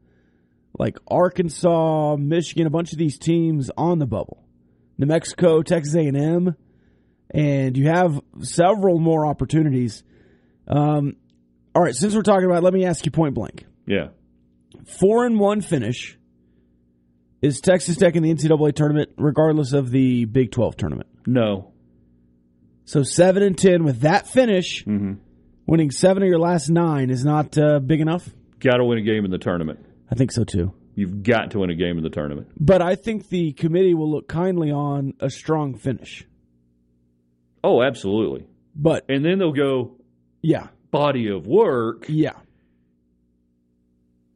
like 0.78 0.98
Arkansas, 1.08 2.16
Michigan, 2.16 2.66
a 2.66 2.70
bunch 2.70 2.92
of 2.92 2.98
these 2.98 3.18
teams 3.18 3.70
on 3.78 3.98
the 3.98 4.06
bubble. 4.06 4.44
New 4.98 5.06
Mexico, 5.06 5.62
Texas 5.62 5.94
A&M, 5.94 6.14
and 6.16 6.54
you 7.34 7.86
have 7.88 8.20
several 8.40 8.98
more 8.98 9.26
opportunities. 9.26 10.02
Um, 10.68 11.16
All 11.74 11.82
right, 11.82 11.94
since 11.94 12.14
we're 12.14 12.22
talking 12.22 12.44
about, 12.46 12.58
it, 12.58 12.62
let 12.64 12.74
me 12.74 12.84
ask 12.84 13.04
you 13.06 13.10
point 13.12 13.34
blank. 13.34 13.64
Yeah. 13.86 14.08
Four 15.00 15.26
and 15.26 15.38
one 15.38 15.60
finish. 15.60 16.18
Is 17.40 17.60
Texas 17.60 17.96
Tech 17.96 18.14
in 18.14 18.22
the 18.22 18.32
NCAA 18.32 18.74
tournament, 18.74 19.10
regardless 19.16 19.72
of 19.72 19.90
the 19.90 20.24
Big 20.26 20.52
Twelve 20.52 20.76
tournament? 20.76 21.08
No. 21.26 21.72
So 22.84 23.02
seven 23.02 23.42
and 23.42 23.56
ten 23.58 23.84
with 23.84 24.00
that 24.00 24.26
finish, 24.28 24.84
Mm-hmm. 24.84 25.14
winning 25.66 25.90
seven 25.90 26.22
of 26.22 26.28
your 26.28 26.38
last 26.38 26.68
nine 26.68 27.10
is 27.10 27.24
not 27.24 27.56
uh, 27.58 27.80
big 27.80 28.00
enough. 28.00 28.28
Got 28.60 28.76
to 28.76 28.84
win 28.84 28.98
a 28.98 29.02
game 29.02 29.24
in 29.24 29.30
the 29.30 29.38
tournament. 29.38 29.80
I 30.10 30.14
think 30.14 30.30
so 30.30 30.44
too. 30.44 30.72
You've 30.94 31.22
got 31.22 31.52
to 31.52 31.58
win 31.60 31.70
a 31.70 31.74
game 31.74 31.96
in 31.96 32.04
the 32.04 32.10
tournament. 32.10 32.48
But 32.60 32.82
I 32.82 32.94
think 32.96 33.28
the 33.28 33.52
committee 33.52 33.94
will 33.94 34.10
look 34.10 34.28
kindly 34.28 34.70
on 34.70 35.14
a 35.20 35.30
strong 35.30 35.74
finish. 35.74 36.24
Oh, 37.64 37.82
absolutely. 37.82 38.46
But 38.74 39.04
And 39.08 39.24
then 39.24 39.38
they'll 39.38 39.52
go 39.52 39.96
yeah, 40.42 40.68
body 40.90 41.28
of 41.28 41.46
work. 41.46 42.06
yeah, 42.08 42.32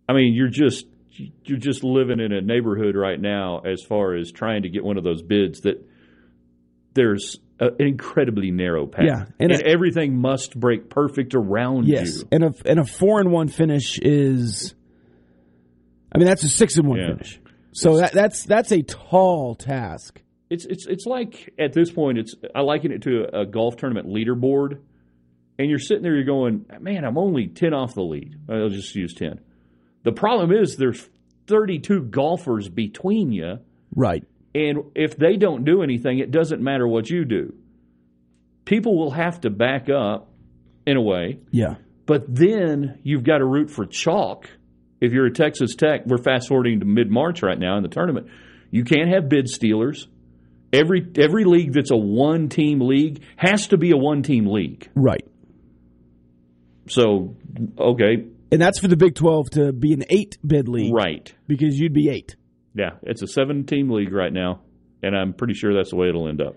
I 0.08 0.12
mean, 0.12 0.34
you're 0.34 0.48
just 0.48 0.86
you're 1.44 1.58
just 1.58 1.82
living 1.82 2.20
in 2.20 2.32
a 2.32 2.40
neighborhood 2.40 2.94
right 2.94 3.20
now 3.20 3.60
as 3.60 3.82
far 3.82 4.14
as 4.14 4.30
trying 4.30 4.62
to 4.62 4.68
get 4.68 4.84
one 4.84 4.98
of 4.98 5.04
those 5.04 5.22
bids 5.22 5.62
that 5.62 5.82
there's 6.94 7.38
a, 7.58 7.66
an 7.68 7.74
incredibly 7.80 8.50
narrow 8.50 8.86
path. 8.86 9.04
Yeah, 9.06 9.24
and, 9.40 9.50
and 9.50 9.62
a- 9.62 9.66
everything 9.66 10.16
must 10.20 10.58
break 10.58 10.90
perfect 10.90 11.34
around 11.34 11.88
yes, 11.88 12.18
you. 12.18 12.28
and 12.30 12.44
a 12.44 12.54
and 12.66 12.78
a 12.78 12.84
four 12.84 13.18
and 13.20 13.32
one 13.32 13.48
finish 13.48 13.98
is. 14.00 14.74
I 16.12 16.18
mean, 16.18 16.28
that's 16.28 16.44
a 16.44 16.48
six 16.48 16.76
and 16.76 16.86
one 16.88 16.98
Yeah. 16.98 17.08
finish. 17.08 17.40
So 17.72 17.96
that 17.98 18.12
that's 18.12 18.44
that's 18.44 18.72
a 18.72 18.82
tall 18.82 19.54
task. 19.54 20.22
It's 20.48 20.64
it's 20.64 20.86
it's 20.86 21.06
like 21.06 21.52
at 21.58 21.72
this 21.72 21.90
point, 21.90 22.18
it's 22.18 22.34
I 22.54 22.60
liken 22.60 22.92
it 22.92 23.02
to 23.02 23.24
a, 23.32 23.40
a 23.42 23.46
golf 23.46 23.76
tournament 23.76 24.06
leaderboard, 24.08 24.78
and 25.58 25.68
you're 25.68 25.78
sitting 25.80 26.02
there, 26.02 26.14
you're 26.14 26.24
going, 26.24 26.66
man, 26.80 27.04
I'm 27.04 27.18
only 27.18 27.48
ten 27.48 27.74
off 27.74 27.94
the 27.94 28.02
lead. 28.02 28.36
I'll 28.48 28.68
just 28.68 28.94
use 28.94 29.12
ten. 29.14 29.40
The 30.04 30.12
problem 30.12 30.52
is 30.52 30.76
there's 30.76 31.08
32 31.48 32.02
golfers 32.04 32.68
between 32.68 33.32
you, 33.32 33.58
Right. 33.94 34.24
and 34.54 34.78
if 34.94 35.16
they 35.16 35.36
don't 35.36 35.64
do 35.64 35.82
anything, 35.82 36.18
it 36.20 36.30
doesn't 36.30 36.62
matter 36.62 36.86
what 36.86 37.10
you 37.10 37.24
do. 37.24 37.54
People 38.64 38.96
will 38.98 39.10
have 39.12 39.40
to 39.42 39.50
back 39.50 39.88
up 39.88 40.28
in 40.86 40.96
a 40.96 41.02
way, 41.02 41.38
Yeah. 41.50 41.76
but 42.04 42.22
then 42.32 42.98
you've 43.02 43.24
got 43.24 43.38
to 43.38 43.44
root 43.44 43.70
for 43.70 43.84
chalk. 43.86 44.48
If 45.00 45.12
you're 45.12 45.26
a 45.26 45.32
Texas 45.32 45.74
Tech, 45.74 46.06
we're 46.06 46.18
fast 46.18 46.48
forwarding 46.48 46.80
to 46.80 46.86
mid 46.86 47.10
March 47.10 47.42
right 47.42 47.58
now 47.58 47.76
in 47.76 47.82
the 47.82 47.88
tournament. 47.88 48.28
You 48.70 48.84
can't 48.84 49.08
have 49.08 49.28
bid 49.28 49.48
stealers. 49.48 50.08
Every 50.72 51.06
every 51.16 51.44
league 51.44 51.72
that's 51.72 51.90
a 51.90 51.96
one 51.96 52.48
team 52.48 52.80
league 52.80 53.22
has 53.36 53.68
to 53.68 53.78
be 53.78 53.92
a 53.92 53.96
one 53.96 54.22
team 54.22 54.46
league. 54.46 54.88
Right. 54.94 55.26
So, 56.88 57.36
okay, 57.78 58.26
And 58.52 58.60
that's 58.62 58.78
for 58.78 58.88
the 58.88 58.96
Big 58.96 59.14
Twelve 59.14 59.50
to 59.50 59.72
be 59.72 59.92
an 59.92 60.04
eight 60.08 60.38
bid 60.46 60.68
league, 60.68 60.94
right. 60.94 61.32
Because 61.48 61.78
you'd 61.78 61.92
be 61.92 62.08
eight. 62.08 62.36
Yeah, 62.74 62.90
it's 63.02 63.22
a 63.22 63.26
seven 63.26 63.64
team 63.64 63.90
league 63.90 64.12
right 64.12 64.32
now, 64.32 64.60
and 65.02 65.16
I'm 65.16 65.32
pretty 65.32 65.54
sure 65.54 65.74
that's 65.74 65.90
the 65.90 65.96
way 65.96 66.08
it'll 66.08 66.28
end 66.28 66.40
up. 66.40 66.56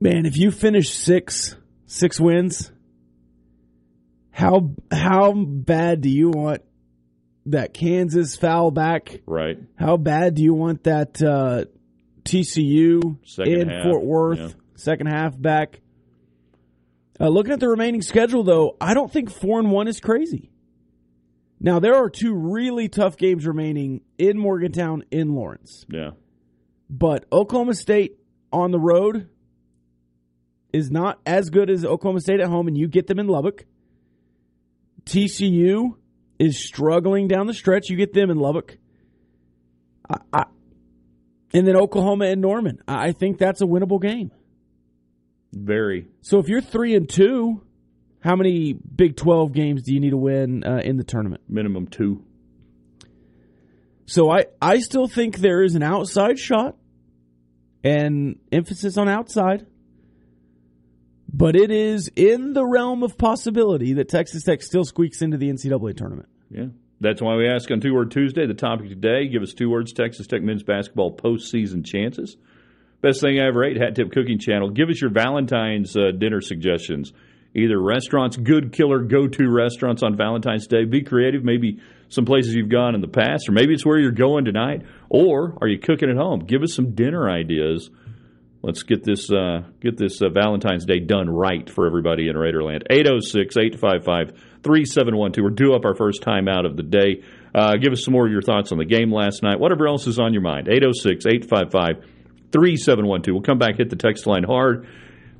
Man, 0.00 0.26
if 0.26 0.36
you 0.36 0.50
finish 0.50 0.90
six 0.90 1.56
six 1.86 2.20
wins, 2.20 2.70
how 4.30 4.74
how 4.90 5.32
bad 5.32 6.00
do 6.00 6.08
you 6.10 6.30
want 6.30 6.62
that 7.46 7.74
Kansas 7.74 8.36
foul 8.36 8.70
back? 8.70 9.20
Right. 9.26 9.58
How 9.76 9.96
bad 9.96 10.34
do 10.34 10.42
you 10.42 10.54
want 10.54 10.84
that 10.84 11.22
uh, 11.22 11.64
TCU 12.24 13.18
Second 13.26 13.52
in 13.60 13.68
half, 13.68 13.84
Fort 13.84 14.04
Worth 14.04 14.38
yeah. 14.38 14.48
second 14.76 15.06
half 15.08 15.40
back? 15.40 15.80
Uh, 17.20 17.28
looking 17.28 17.52
at 17.52 17.60
the 17.60 17.68
remaining 17.68 18.02
schedule, 18.02 18.42
though, 18.42 18.76
I 18.80 18.94
don't 18.94 19.12
think 19.12 19.30
four 19.30 19.60
and 19.60 19.70
one 19.70 19.86
is 19.88 20.00
crazy. 20.00 20.50
Now 21.60 21.78
there 21.78 21.94
are 21.94 22.10
two 22.10 22.34
really 22.34 22.88
tough 22.88 23.16
games 23.16 23.46
remaining 23.46 24.00
in 24.18 24.36
Morgantown, 24.38 25.04
in 25.10 25.34
Lawrence, 25.34 25.86
Yeah. 25.88 26.10
but 26.90 27.24
Oklahoma 27.32 27.74
State 27.74 28.18
on 28.52 28.70
the 28.70 28.80
road 28.80 29.28
is 30.72 30.90
not 30.90 31.20
as 31.24 31.50
good 31.50 31.70
as 31.70 31.84
Oklahoma 31.84 32.20
State 32.20 32.40
at 32.40 32.48
home, 32.48 32.66
and 32.68 32.76
you 32.76 32.88
get 32.88 33.06
them 33.06 33.18
in 33.20 33.28
Lubbock. 33.28 33.64
TCU 35.06 35.96
is 36.38 36.64
struggling 36.64 37.28
down 37.28 37.46
the 37.46 37.54
stretch. 37.54 37.88
You 37.88 37.96
get 37.96 38.12
them 38.12 38.30
in 38.30 38.38
Lubbock. 38.38 38.76
I, 40.08 40.16
I, 40.32 40.44
and 41.52 41.66
then 41.66 41.76
Oklahoma 41.76 42.26
and 42.26 42.40
Norman. 42.40 42.82
I 42.88 43.12
think 43.12 43.38
that's 43.38 43.62
a 43.62 43.64
winnable 43.64 44.00
game. 44.00 44.32
Very. 45.52 46.08
So 46.20 46.40
if 46.40 46.48
you're 46.48 46.60
three 46.60 46.96
and 46.96 47.08
two, 47.08 47.62
how 48.20 48.34
many 48.34 48.72
Big 48.72 49.16
Twelve 49.16 49.52
games 49.52 49.82
do 49.82 49.94
you 49.94 50.00
need 50.00 50.10
to 50.10 50.16
win 50.16 50.64
uh, 50.64 50.80
in 50.82 50.96
the 50.96 51.04
tournament? 51.04 51.42
Minimum 51.48 51.86
two. 51.86 52.24
So 54.06 54.30
I, 54.30 54.46
I 54.60 54.80
still 54.80 55.06
think 55.06 55.38
there 55.38 55.62
is 55.62 55.76
an 55.76 55.82
outside 55.82 56.38
shot 56.38 56.76
and 57.82 58.38
emphasis 58.50 58.98
on 58.98 59.08
outside. 59.08 59.66
But 61.36 61.56
it 61.56 61.72
is 61.72 62.08
in 62.14 62.52
the 62.52 62.64
realm 62.64 63.02
of 63.02 63.18
possibility 63.18 63.94
that 63.94 64.08
Texas 64.08 64.44
Tech 64.44 64.62
still 64.62 64.84
squeaks 64.84 65.20
into 65.20 65.36
the 65.36 65.50
NCAA 65.50 65.96
tournament. 65.96 66.28
Yeah. 66.48 66.66
That's 67.00 67.20
why 67.20 67.34
we 67.34 67.48
ask 67.48 67.68
on 67.72 67.80
Two 67.80 67.92
Word 67.92 68.12
Tuesday, 68.12 68.46
the 68.46 68.54
topic 68.54 68.88
today, 68.88 69.26
give 69.26 69.42
us 69.42 69.52
two 69.52 69.68
words, 69.68 69.92
Texas 69.92 70.28
Tech 70.28 70.42
men's 70.42 70.62
basketball 70.62 71.16
postseason 71.16 71.84
chances. 71.84 72.36
Best 73.00 73.20
thing 73.20 73.40
I 73.40 73.48
ever 73.48 73.64
ate, 73.64 73.76
Hat 73.76 73.96
Tip 73.96 74.12
Cooking 74.12 74.38
Channel. 74.38 74.70
Give 74.70 74.88
us 74.88 75.00
your 75.00 75.10
Valentine's 75.10 75.96
uh, 75.96 76.12
dinner 76.16 76.40
suggestions. 76.40 77.12
Either 77.52 77.82
restaurants, 77.82 78.36
good 78.36 78.72
killer 78.72 79.00
go 79.00 79.26
to 79.26 79.50
restaurants 79.50 80.04
on 80.04 80.16
Valentine's 80.16 80.68
Day. 80.68 80.84
Be 80.84 81.02
creative. 81.02 81.42
Maybe 81.42 81.80
some 82.10 82.26
places 82.26 82.54
you've 82.54 82.68
gone 82.68 82.94
in 82.94 83.00
the 83.00 83.08
past, 83.08 83.48
or 83.48 83.52
maybe 83.52 83.74
it's 83.74 83.84
where 83.84 83.98
you're 83.98 84.12
going 84.12 84.44
tonight. 84.44 84.82
Or 85.08 85.58
are 85.60 85.66
you 85.66 85.80
cooking 85.80 86.10
at 86.10 86.16
home? 86.16 86.46
Give 86.46 86.62
us 86.62 86.74
some 86.74 86.94
dinner 86.94 87.28
ideas. 87.28 87.90
Let's 88.64 88.82
get 88.82 89.04
this 89.04 89.30
uh, 89.30 89.60
get 89.82 89.98
this 89.98 90.22
uh, 90.22 90.30
Valentine's 90.30 90.86
Day 90.86 90.98
done 90.98 91.28
right 91.28 91.68
for 91.68 91.86
everybody 91.86 92.28
in 92.28 92.34
Raiderland. 92.34 92.84
806 92.88 93.58
855 93.58 94.32
3712. 94.62 95.44
We're 95.44 95.50
due 95.50 95.74
up 95.74 95.84
our 95.84 95.94
first 95.94 96.22
time 96.22 96.48
out 96.48 96.64
of 96.64 96.74
the 96.78 96.82
day. 96.82 97.22
Uh, 97.54 97.76
give 97.76 97.92
us 97.92 98.02
some 98.02 98.12
more 98.12 98.24
of 98.24 98.32
your 98.32 98.40
thoughts 98.40 98.72
on 98.72 98.78
the 98.78 98.86
game 98.86 99.12
last 99.12 99.42
night. 99.42 99.60
Whatever 99.60 99.86
else 99.86 100.06
is 100.06 100.18
on 100.18 100.32
your 100.32 100.40
mind. 100.40 100.68
806 100.68 101.26
855 101.26 102.08
3712. 102.52 103.34
We'll 103.34 103.42
come 103.42 103.58
back, 103.58 103.76
hit 103.76 103.90
the 103.90 103.96
text 103.96 104.26
line 104.26 104.44
hard. 104.44 104.88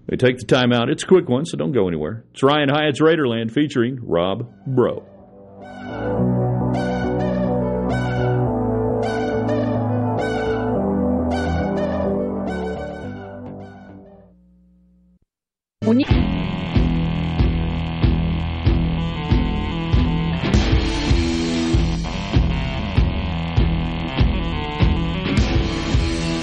We 0.06 0.18
take 0.18 0.36
the 0.36 0.44
time 0.44 0.74
out. 0.74 0.90
It's 0.90 1.04
a 1.04 1.06
quick 1.06 1.26
one, 1.26 1.46
so 1.46 1.56
don't 1.56 1.72
go 1.72 1.88
anywhere. 1.88 2.24
It's 2.32 2.42
Ryan 2.42 2.68
Hyatt's 2.68 3.00
Raiderland 3.00 3.52
featuring 3.52 4.00
Rob 4.02 4.52
Bro. 4.66 6.33
It's 15.86 15.92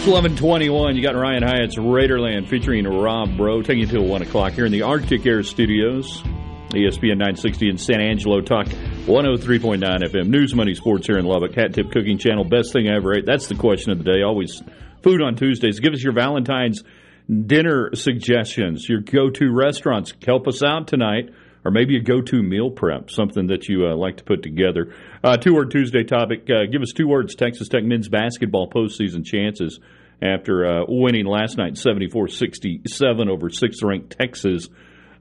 1121. 0.07 0.95
You 0.95 1.01
got 1.01 1.15
Ryan 1.15 1.41
Hyatt's 1.41 1.75
Raiderland 1.75 2.47
featuring 2.49 2.85
Rob 2.85 3.35
Bro 3.35 3.63
taking 3.63 3.79
you 3.79 3.87
till 3.87 4.05
1 4.05 4.21
o'clock 4.21 4.53
here 4.53 4.67
in 4.67 4.71
the 4.71 4.83
Arctic 4.83 5.25
Air 5.25 5.41
Studios. 5.41 6.21
ESPN 6.69 7.17
960 7.17 7.69
in 7.69 7.77
San 7.77 7.99
Angelo 7.99 8.41
Talk 8.41 8.67
103.9 8.67 9.81
FM. 9.81 10.27
News, 10.27 10.53
money, 10.53 10.75
sports 10.75 11.07
here 11.07 11.17
in 11.17 11.25
Lubbock. 11.25 11.55
Hat 11.55 11.73
Tip 11.73 11.91
Cooking 11.91 12.19
Channel. 12.19 12.43
Best 12.43 12.73
thing 12.73 12.87
I 12.87 12.95
ever 12.95 13.15
ate. 13.15 13.25
That's 13.25 13.47
the 13.47 13.55
question 13.55 13.91
of 13.91 13.97
the 13.97 14.03
day. 14.03 14.21
Always 14.21 14.61
food 15.01 15.21
on 15.21 15.35
Tuesdays. 15.35 15.79
Give 15.79 15.93
us 15.93 16.03
your 16.03 16.13
Valentine's 16.13 16.83
dinner 17.29 17.91
suggestions, 17.93 18.87
your 18.87 19.01
go 19.01 19.29
to 19.29 19.51
restaurants. 19.51 20.13
Help 20.25 20.47
us 20.47 20.63
out 20.63 20.87
tonight. 20.87 21.29
Or 21.63 21.69
maybe 21.69 21.95
a 21.95 22.01
go 22.01 22.21
to 22.23 22.41
meal 22.41 22.71
prep, 22.71 23.11
something 23.11 23.45
that 23.47 23.69
you 23.69 23.85
uh, 23.85 23.95
like 23.95 24.17
to 24.17 24.23
put 24.23 24.41
together. 24.41 24.95
Uh, 25.23 25.37
two 25.37 25.53
word 25.53 25.69
Tuesday 25.69 26.03
topic. 26.03 26.49
Uh, 26.49 26.65
give 26.65 26.81
us 26.81 26.91
two 26.91 27.07
words 27.07 27.35
Texas 27.35 27.67
Tech 27.67 27.83
men's 27.83 28.09
basketball 28.09 28.67
postseason 28.67 29.23
chances 29.23 29.79
after 30.23 30.65
uh, 30.65 30.85
winning 30.87 31.27
last 31.27 31.57
night 31.57 31.77
74 31.77 32.29
67 32.29 33.29
over 33.29 33.51
sixth 33.51 33.83
ranked 33.83 34.17
Texas. 34.17 34.69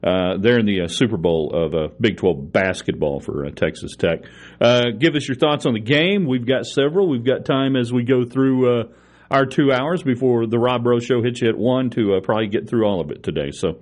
Uh, 0.02 0.38
they're 0.38 0.58
in 0.58 0.64
the 0.64 0.82
uh, 0.82 0.88
Super 0.88 1.18
Bowl 1.18 1.52
of 1.54 1.74
uh, 1.74 1.88
Big 2.00 2.16
12 2.16 2.52
basketball 2.52 3.20
for 3.20 3.44
uh, 3.44 3.50
Texas 3.50 3.96
Tech. 3.96 4.20
Uh, 4.60 4.90
give 4.98 5.14
us 5.14 5.28
your 5.28 5.36
thoughts 5.36 5.66
on 5.66 5.74
the 5.74 5.80
game. 5.80 6.26
We've 6.26 6.46
got 6.46 6.64
several. 6.64 7.08
We've 7.08 7.24
got 7.24 7.44
time 7.44 7.76
as 7.76 7.92
we 7.92 8.04
go 8.04 8.24
through 8.24 8.88
our 9.30 9.46
two 9.46 9.72
hours 9.72 10.02
before 10.02 10.46
the 10.46 10.58
Rob 10.58 10.82
Bro 10.82 11.00
Show 11.00 11.22
hits 11.22 11.40
you 11.40 11.48
at 11.48 11.56
one 11.56 11.90
to 11.90 12.14
uh, 12.14 12.20
probably 12.20 12.48
get 12.48 12.68
through 12.68 12.86
all 12.86 13.00
of 13.00 13.10
it 13.10 13.22
today. 13.22 13.50
So 13.52 13.80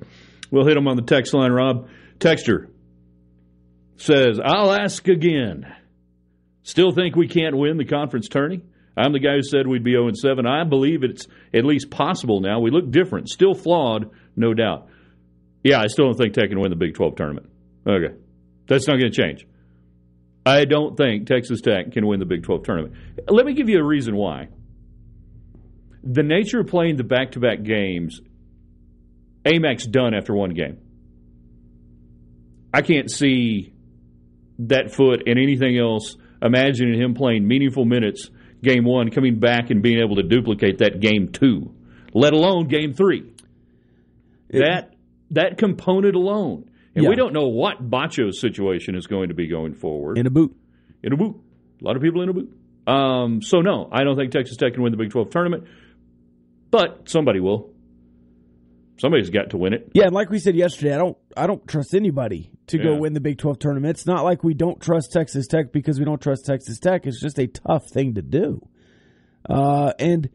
we'll 0.51 0.67
hit 0.67 0.75
them 0.75 0.89
on 0.89 0.97
the 0.97 1.03
text 1.03 1.33
line, 1.33 1.53
Rob. 1.53 1.89
Texter 2.19 2.69
says, 3.97 4.39
I'll 4.45 4.73
ask 4.73 5.07
again. 5.09 5.73
Still 6.63 6.93
think 6.93 7.17
we 7.17 7.29
can't 7.29 7.57
win 7.57 7.79
the 7.79 7.85
conference 7.85 8.29
tourney? 8.29 8.63
I'm 8.97 9.13
the 9.13 9.21
guy 9.21 9.37
who 9.37 9.43
said 9.43 9.67
we'd 9.67 9.85
be 9.85 9.93
0 9.93 10.11
7. 10.13 10.47
I 10.47 10.65
believe 10.65 11.05
it's 11.05 11.27
at 11.55 11.65
least 11.65 11.91
possible 11.91 12.41
now. 12.41 12.61
We 12.61 12.71
look 12.71 12.91
different, 12.91 13.29
still 13.29 13.55
flawed, 13.55 14.11
no 14.37 14.55
doubt. 14.55 14.89
Yeah, 15.63 15.81
I 15.81 15.87
still 15.87 16.07
don't 16.07 16.17
think 16.17 16.35
Tech 16.35 16.51
can 16.51 16.61
win 16.61 16.71
the 16.71 16.77
Big 16.77 16.95
12 16.95 17.17
tournament. 17.17 17.49
Okay. 17.87 18.15
That's 18.67 18.87
not 18.87 18.99
going 18.99 19.11
to 19.11 19.17
change. 19.17 19.47
I 20.45 20.65
don't 20.65 20.97
think 20.97 21.27
Texas 21.27 21.61
Tech 21.61 21.93
can 21.93 22.07
win 22.07 22.21
the 22.21 22.27
Big 22.27 22.43
12 22.43 22.65
tournament. 22.65 22.95
Let 23.29 23.47
me 23.47 23.55
give 23.55 23.69
you 23.69 23.79
a 23.79 23.85
reason 23.85 24.17
why. 24.17 24.49
The 26.03 26.23
nature 26.23 26.61
of 26.61 26.69
playing 26.69 26.97
the 26.97 27.05
back 27.05 27.33
to 27.33 27.41
back 27.41 27.63
games, 27.63 28.21
Aimaq's 29.45 29.87
done 29.87 30.15
after 30.15 30.35
one 30.35 30.51
game. 30.51 30.79
I 32.73 32.83
can't 32.83 33.11
see 33.11 33.73
that 34.61 34.93
foot 34.93 35.23
and 35.27 35.39
anything 35.39 35.79
else 35.79 36.17
imagining 36.43 37.01
him 37.01 37.15
playing 37.15 37.47
meaningful 37.47 37.85
minutes 37.85 38.31
game 38.63 38.85
one, 38.85 39.11
coming 39.11 39.39
back 39.39 39.71
and 39.71 39.83
being 39.83 40.01
able 40.01 40.17
to 40.17 40.23
duplicate 40.23 40.79
that 40.79 41.01
game 41.01 41.31
two, 41.33 41.75
let 42.13 42.33
alone 42.33 42.69
game 42.69 42.93
three. 42.93 43.33
It, 44.49 44.61
that 44.61 44.95
that 45.31 45.59
component 45.59 46.15
alone. 46.15 46.71
And 46.95 47.05
yeah. 47.05 47.11
we 47.11 47.17
don't 47.17 47.33
know 47.33 47.49
what 47.49 47.89
Batcho's 47.89 48.41
situation 48.41 48.97
is 48.97 49.07
going 49.07 49.29
to 49.29 49.35
be 49.35 49.47
going 49.47 49.75
forward. 49.75 50.19
In 50.19 50.27
a 50.27 50.31
boot. 50.31 50.57
In 51.03 51.13
a 51.13 51.17
boot. 51.17 51.37
A 51.81 51.85
lot 51.85 51.97
of 51.97 52.03
people 52.03 52.23
in 52.23 52.29
a 52.29 52.33
boot. 52.33 52.53
Um, 52.89 53.43
so, 53.43 53.61
no, 53.61 53.89
I 53.93 54.03
don't 54.03 54.17
think 54.17 54.33
Texas 54.33 54.57
Tech 54.57 54.73
can 54.73 54.83
win 54.83 54.91
the 54.91 54.97
Big 54.97 55.11
12 55.11 55.31
tournament, 55.31 55.65
but 56.71 57.09
somebody 57.09 57.41
will. 57.41 57.73
Somebody's 58.99 59.31
got 59.31 59.51
to 59.51 59.57
win 59.57 59.75
it. 59.75 59.91
Yeah, 59.95 60.05
and 60.05 60.13
like 60.13 60.29
we 60.29 60.41
said 60.41 60.57
yesterday, 60.57 60.93
I 60.95 60.99
don't 60.99 61.17
I 61.37 61.47
don't 61.47 61.67
trust 61.69 61.95
anybody 61.95 62.51
to 62.69 62.79
yeah. 62.79 62.85
go 62.85 62.97
win 62.97 63.13
the 63.13 63.21
Big 63.21 63.39
12 63.39 63.59
tournament. 63.59 63.97
It's 63.97 64.07
not 64.07 64.25
like 64.25 64.43
we 64.43 64.55
don't 64.55 64.81
trust 64.81 65.13
Texas 65.13 65.47
Tech 65.47 65.73
because 65.73 65.99
we 65.99 66.05
don't 66.05 66.21
trust 66.21 66.47
Texas 66.47 66.81
Tech. 66.81 67.07
It's 67.07 67.21
just 67.21 67.39
a 67.39 67.47
tough 67.47 67.89
thing 67.89 68.15
to 68.15 68.23
do. 68.23 68.67
Uh, 69.49 69.93
and 70.01 70.29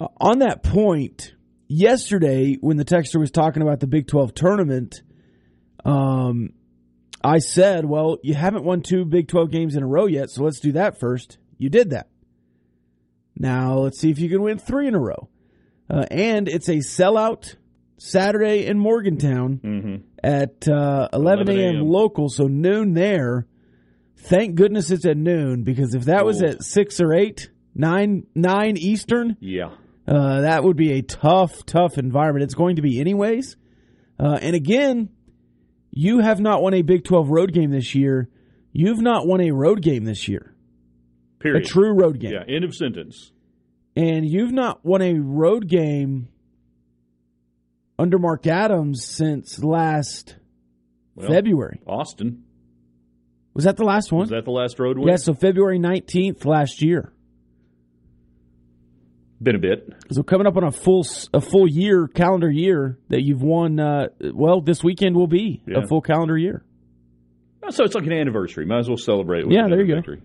uh, 0.00 0.08
on 0.20 0.40
that 0.40 0.64
point, 0.64 1.34
yesterday 1.68 2.56
when 2.60 2.76
the 2.76 2.84
texter 2.84 3.20
was 3.20 3.30
talking 3.30 3.62
about 3.62 3.78
the 3.78 3.86
Big 3.86 4.08
12 4.08 4.34
tournament, 4.34 5.02
um, 5.84 6.50
I 7.22 7.38
said, 7.38 7.84
well, 7.84 8.18
you 8.22 8.34
haven't 8.34 8.64
won 8.64 8.82
two 8.82 9.04
Big 9.04 9.28
12 9.28 9.50
games 9.50 9.76
in 9.76 9.82
a 9.82 9.86
row 9.86 10.06
yet, 10.06 10.30
so 10.30 10.42
let's 10.42 10.60
do 10.60 10.72
that 10.72 10.98
first. 10.98 11.38
You 11.56 11.70
did 11.70 11.90
that. 11.90 12.08
Now 13.36 13.78
let's 13.78 14.00
see 14.00 14.10
if 14.10 14.18
you 14.18 14.28
can 14.28 14.42
win 14.42 14.58
three 14.58 14.88
in 14.88 14.94
a 14.94 15.00
row. 15.00 15.28
Uh, 15.90 16.04
and 16.10 16.48
it's 16.48 16.68
a 16.68 16.76
sellout 16.76 17.56
Saturday 17.98 18.66
in 18.66 18.78
Morgantown 18.78 19.60
mm-hmm. 19.62 19.96
at 20.22 20.66
uh, 20.68 21.08
11 21.12 21.48
a.m. 21.50 21.80
local, 21.82 22.28
so 22.28 22.44
noon 22.44 22.94
there. 22.94 23.46
Thank 24.16 24.54
goodness 24.54 24.90
it's 24.90 25.06
at 25.06 25.16
noon 25.16 25.62
because 25.64 25.94
if 25.94 26.04
that 26.06 26.24
was 26.24 26.42
at 26.42 26.62
six 26.62 27.00
or 27.00 27.12
eight, 27.12 27.50
nine 27.74 28.26
nine 28.34 28.76
Eastern, 28.76 29.36
yeah, 29.40 29.70
uh, 30.06 30.42
that 30.42 30.64
would 30.64 30.76
be 30.76 30.92
a 30.92 31.02
tough, 31.02 31.64
tough 31.66 31.98
environment. 31.98 32.44
It's 32.44 32.54
going 32.54 32.76
to 32.76 32.82
be 32.82 33.00
anyways. 33.00 33.56
Uh, 34.18 34.38
and 34.40 34.54
again, 34.54 35.08
you 35.90 36.20
have 36.20 36.40
not 36.40 36.62
won 36.62 36.74
a 36.74 36.82
Big 36.82 37.04
12 37.04 37.30
road 37.30 37.52
game 37.52 37.70
this 37.70 37.94
year. 37.94 38.28
You've 38.72 39.00
not 39.00 39.26
won 39.26 39.40
a 39.40 39.50
road 39.50 39.82
game 39.82 40.04
this 40.04 40.28
year. 40.28 40.54
Period. 41.38 41.64
A 41.64 41.66
true 41.66 41.92
road 41.92 42.18
game. 42.18 42.32
Yeah, 42.32 42.44
end 42.48 42.64
of 42.64 42.74
sentence. 42.74 43.32
And 43.94 44.28
you've 44.28 44.52
not 44.52 44.84
won 44.84 45.02
a 45.02 45.14
road 45.14 45.68
game 45.68 46.28
under 47.98 48.18
Mark 48.18 48.46
Adams 48.46 49.04
since 49.04 49.62
last 49.62 50.36
well, 51.14 51.28
February. 51.28 51.80
Austin. 51.86 52.44
Was 53.54 53.64
that 53.64 53.76
the 53.76 53.84
last 53.84 54.10
one? 54.10 54.22
Was 54.22 54.30
that 54.30 54.44
the 54.44 54.50
last 54.50 54.78
road 54.78 54.98
win? 54.98 55.08
Yeah, 55.08 55.16
so 55.16 55.34
February 55.34 55.78
19th 55.78 56.46
last 56.46 56.82
year. 56.82 57.12
Been 59.42 59.56
a 59.56 59.58
bit. 59.58 59.92
So 60.10 60.22
coming 60.22 60.46
up 60.46 60.56
on 60.56 60.64
a 60.64 60.70
full 60.70 61.04
a 61.34 61.40
full 61.40 61.66
year 61.66 62.06
calendar 62.06 62.50
year 62.50 62.98
that 63.08 63.22
you've 63.22 63.42
won. 63.42 63.80
Uh, 63.80 64.08
well, 64.20 64.60
this 64.60 64.84
weekend 64.84 65.16
will 65.16 65.26
be 65.26 65.62
yeah. 65.66 65.80
a 65.82 65.86
full 65.86 66.00
calendar 66.00 66.38
year. 66.38 66.64
So 67.70 67.84
it's 67.84 67.94
like 67.94 68.06
an 68.06 68.12
anniversary. 68.12 68.66
Might 68.66 68.80
as 68.80 68.88
well 68.88 68.96
celebrate. 68.96 69.44
yeah, 69.50 69.68
there 69.68 69.84
you 69.84 69.94
victory. 69.96 70.18
go. 70.18 70.22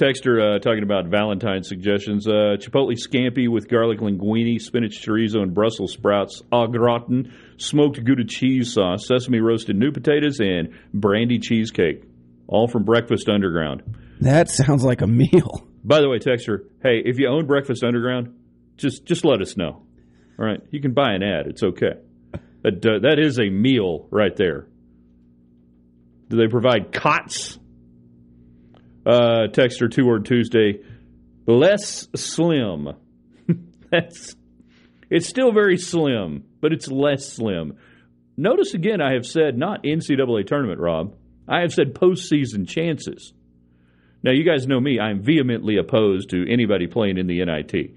Texter 0.00 0.56
uh, 0.56 0.58
talking 0.60 0.82
about 0.82 1.06
Valentine's 1.06 1.68
suggestions. 1.68 2.26
Uh, 2.26 2.56
Chipotle 2.56 2.96
scampi 2.96 3.48
with 3.48 3.68
garlic 3.68 3.98
linguine, 4.00 4.58
spinach 4.58 5.02
chorizo, 5.04 5.42
and 5.42 5.52
Brussels 5.52 5.92
sprouts 5.92 6.42
au 6.50 6.66
gratin, 6.66 7.32
smoked 7.58 8.02
Gouda 8.02 8.24
cheese 8.24 8.72
sauce, 8.72 9.06
sesame 9.06 9.40
roasted 9.40 9.76
new 9.76 9.92
potatoes, 9.92 10.40
and 10.40 10.70
brandy 10.94 11.38
cheesecake. 11.38 12.04
All 12.46 12.66
from 12.66 12.84
Breakfast 12.84 13.28
Underground. 13.28 13.82
That 14.20 14.48
sounds 14.48 14.82
like 14.82 15.02
a 15.02 15.06
meal. 15.06 15.68
By 15.84 16.00
the 16.00 16.08
way, 16.08 16.18
Texter, 16.18 16.64
hey, 16.82 17.02
if 17.04 17.18
you 17.18 17.28
own 17.28 17.46
Breakfast 17.46 17.84
Underground, 17.84 18.34
just 18.76 19.04
just 19.04 19.24
let 19.24 19.40
us 19.40 19.56
know. 19.56 19.82
All 20.38 20.46
right, 20.46 20.60
you 20.70 20.80
can 20.80 20.94
buy 20.94 21.12
an 21.12 21.22
ad. 21.22 21.46
It's 21.46 21.62
okay. 21.62 22.00
That 22.62 22.84
uh, 22.84 22.98
that 23.02 23.18
is 23.18 23.38
a 23.38 23.50
meal 23.50 24.08
right 24.10 24.34
there. 24.34 24.66
Do 26.28 26.36
they 26.36 26.48
provide 26.48 26.92
cots? 26.92 27.59
Uh, 29.04 29.48
Texter 29.48 29.90
two 29.90 30.04
word 30.06 30.26
Tuesday, 30.26 30.80
less 31.46 32.08
slim. 32.14 32.90
That's 33.90 34.36
it's 35.08 35.28
still 35.28 35.52
very 35.52 35.76
slim, 35.76 36.44
but 36.60 36.72
it's 36.72 36.88
less 36.88 37.32
slim. 37.32 37.78
Notice 38.36 38.74
again, 38.74 39.00
I 39.00 39.14
have 39.14 39.26
said 39.26 39.58
not 39.58 39.82
NCAA 39.82 40.46
tournament, 40.46 40.80
Rob. 40.80 41.16
I 41.48 41.60
have 41.60 41.72
said 41.72 41.94
postseason 41.94 42.68
chances. 42.68 43.32
Now, 44.22 44.32
you 44.32 44.44
guys 44.44 44.66
know 44.66 44.78
me. 44.78 45.00
I'm 45.00 45.22
vehemently 45.22 45.78
opposed 45.78 46.30
to 46.30 46.50
anybody 46.50 46.86
playing 46.86 47.16
in 47.18 47.26
the 47.26 47.44
NIT. 47.44 47.94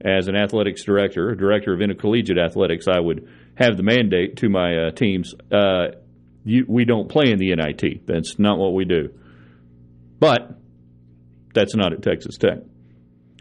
As 0.00 0.28
an 0.28 0.36
athletics 0.36 0.84
director, 0.84 1.34
director 1.34 1.72
of 1.72 1.80
intercollegiate 1.80 2.38
athletics, 2.38 2.86
I 2.86 3.00
would 3.00 3.28
have 3.54 3.76
the 3.76 3.82
mandate 3.82 4.36
to 4.38 4.48
my 4.50 4.76
uh, 4.76 4.90
teams 4.90 5.34
uh, 5.50 5.86
you, 6.44 6.66
we 6.68 6.84
don't 6.84 7.08
play 7.08 7.30
in 7.30 7.38
the 7.38 7.54
NIT. 7.54 8.06
That's 8.06 8.38
not 8.38 8.58
what 8.58 8.74
we 8.74 8.84
do. 8.84 9.10
But 10.18 10.58
that's 11.54 11.74
not 11.74 11.92
at 11.92 12.02
Texas 12.02 12.36
Tech. 12.36 12.58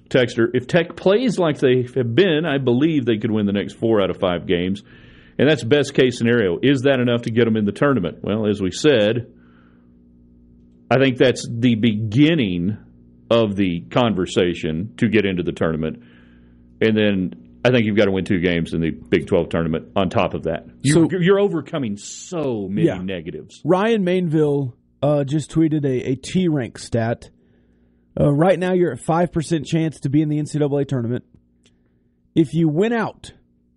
Texter, 0.09 0.47
if 0.53 0.67
Tech 0.67 0.95
plays 0.95 1.39
like 1.39 1.59
they 1.59 1.87
have 1.95 2.15
been, 2.15 2.45
I 2.45 2.57
believe 2.57 3.05
they 3.05 3.17
could 3.17 3.31
win 3.31 3.45
the 3.45 3.53
next 3.53 3.73
four 3.73 4.01
out 4.01 4.09
of 4.09 4.17
five 4.17 4.45
games. 4.45 4.83
And 5.37 5.49
that's 5.49 5.63
best 5.63 5.93
case 5.95 6.17
scenario. 6.17 6.59
Is 6.61 6.81
that 6.81 6.99
enough 6.99 7.23
to 7.23 7.31
get 7.31 7.45
them 7.45 7.57
in 7.57 7.65
the 7.65 7.71
tournament? 7.71 8.19
Well, 8.21 8.47
as 8.47 8.61
we 8.61 8.69
said, 8.69 9.33
I 10.91 10.97
think 10.99 11.17
that's 11.17 11.47
the 11.49 11.75
beginning 11.75 12.77
of 13.31 13.55
the 13.55 13.81
conversation 13.89 14.93
to 14.97 15.09
get 15.09 15.25
into 15.25 15.41
the 15.41 15.51
tournament. 15.51 16.03
And 16.81 16.95
then 16.95 17.59
I 17.65 17.71
think 17.71 17.85
you've 17.85 17.97
got 17.97 18.05
to 18.05 18.11
win 18.11 18.25
two 18.25 18.39
games 18.39 18.73
in 18.73 18.81
the 18.81 18.91
Big 18.91 19.25
12 19.25 19.49
tournament 19.49 19.93
on 19.95 20.09
top 20.09 20.35
of 20.35 20.43
that. 20.43 20.67
You're, 20.81 21.09
so, 21.09 21.17
you're 21.19 21.39
overcoming 21.39 21.97
so 21.97 22.67
many 22.69 22.87
yeah. 22.87 22.97
negatives. 22.97 23.61
Ryan 23.63 24.05
Mainville 24.05 24.73
uh, 25.03 25.23
just 25.25 25.51
tweeted 25.51 25.85
a, 25.85 26.11
a 26.11 26.15
T 26.15 26.47
rank 26.47 26.79
stat. 26.79 27.29
Uh, 28.19 28.31
right 28.31 28.57
now, 28.57 28.73
you're 28.73 28.93
at 28.93 28.99
5% 28.99 29.65
chance 29.65 29.99
to 30.01 30.09
be 30.09 30.21
in 30.21 30.29
the 30.29 30.39
NCAA 30.39 30.87
tournament. 30.87 31.25
If 32.35 32.53
you 32.53 32.69
win 32.69 32.93
out, 32.93 33.33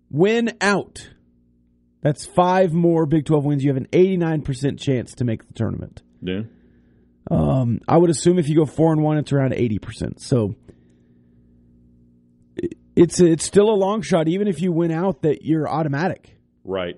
win 0.09 0.55
out, 0.61 1.09
that's 2.01 2.25
five 2.25 2.71
more 2.71 3.05
Big 3.05 3.25
12 3.25 3.43
wins. 3.43 3.63
You 3.63 3.73
have 3.73 3.77
an 3.77 3.87
89% 3.91 4.79
chance 4.79 5.15
to 5.15 5.25
make 5.25 5.45
the 5.47 5.53
tournament. 5.53 6.01
Yeah. 6.21 6.43
Um, 7.29 7.81
I 7.87 7.97
would 7.97 8.09
assume 8.09 8.39
if 8.39 8.47
you 8.47 8.55
go 8.55 8.65
four 8.65 8.93
and 8.93 9.03
one, 9.03 9.17
it's 9.17 9.33
around 9.33 9.53
eighty 9.53 9.79
percent. 9.79 10.21
So 10.21 10.55
it's 12.95 13.19
it's 13.19 13.43
still 13.43 13.69
a 13.69 13.75
long 13.75 14.01
shot, 14.01 14.29
even 14.29 14.47
if 14.47 14.61
you 14.61 14.71
win 14.71 14.91
out, 14.91 15.23
that 15.23 15.43
you're 15.43 15.67
automatic. 15.67 16.37
Right. 16.63 16.97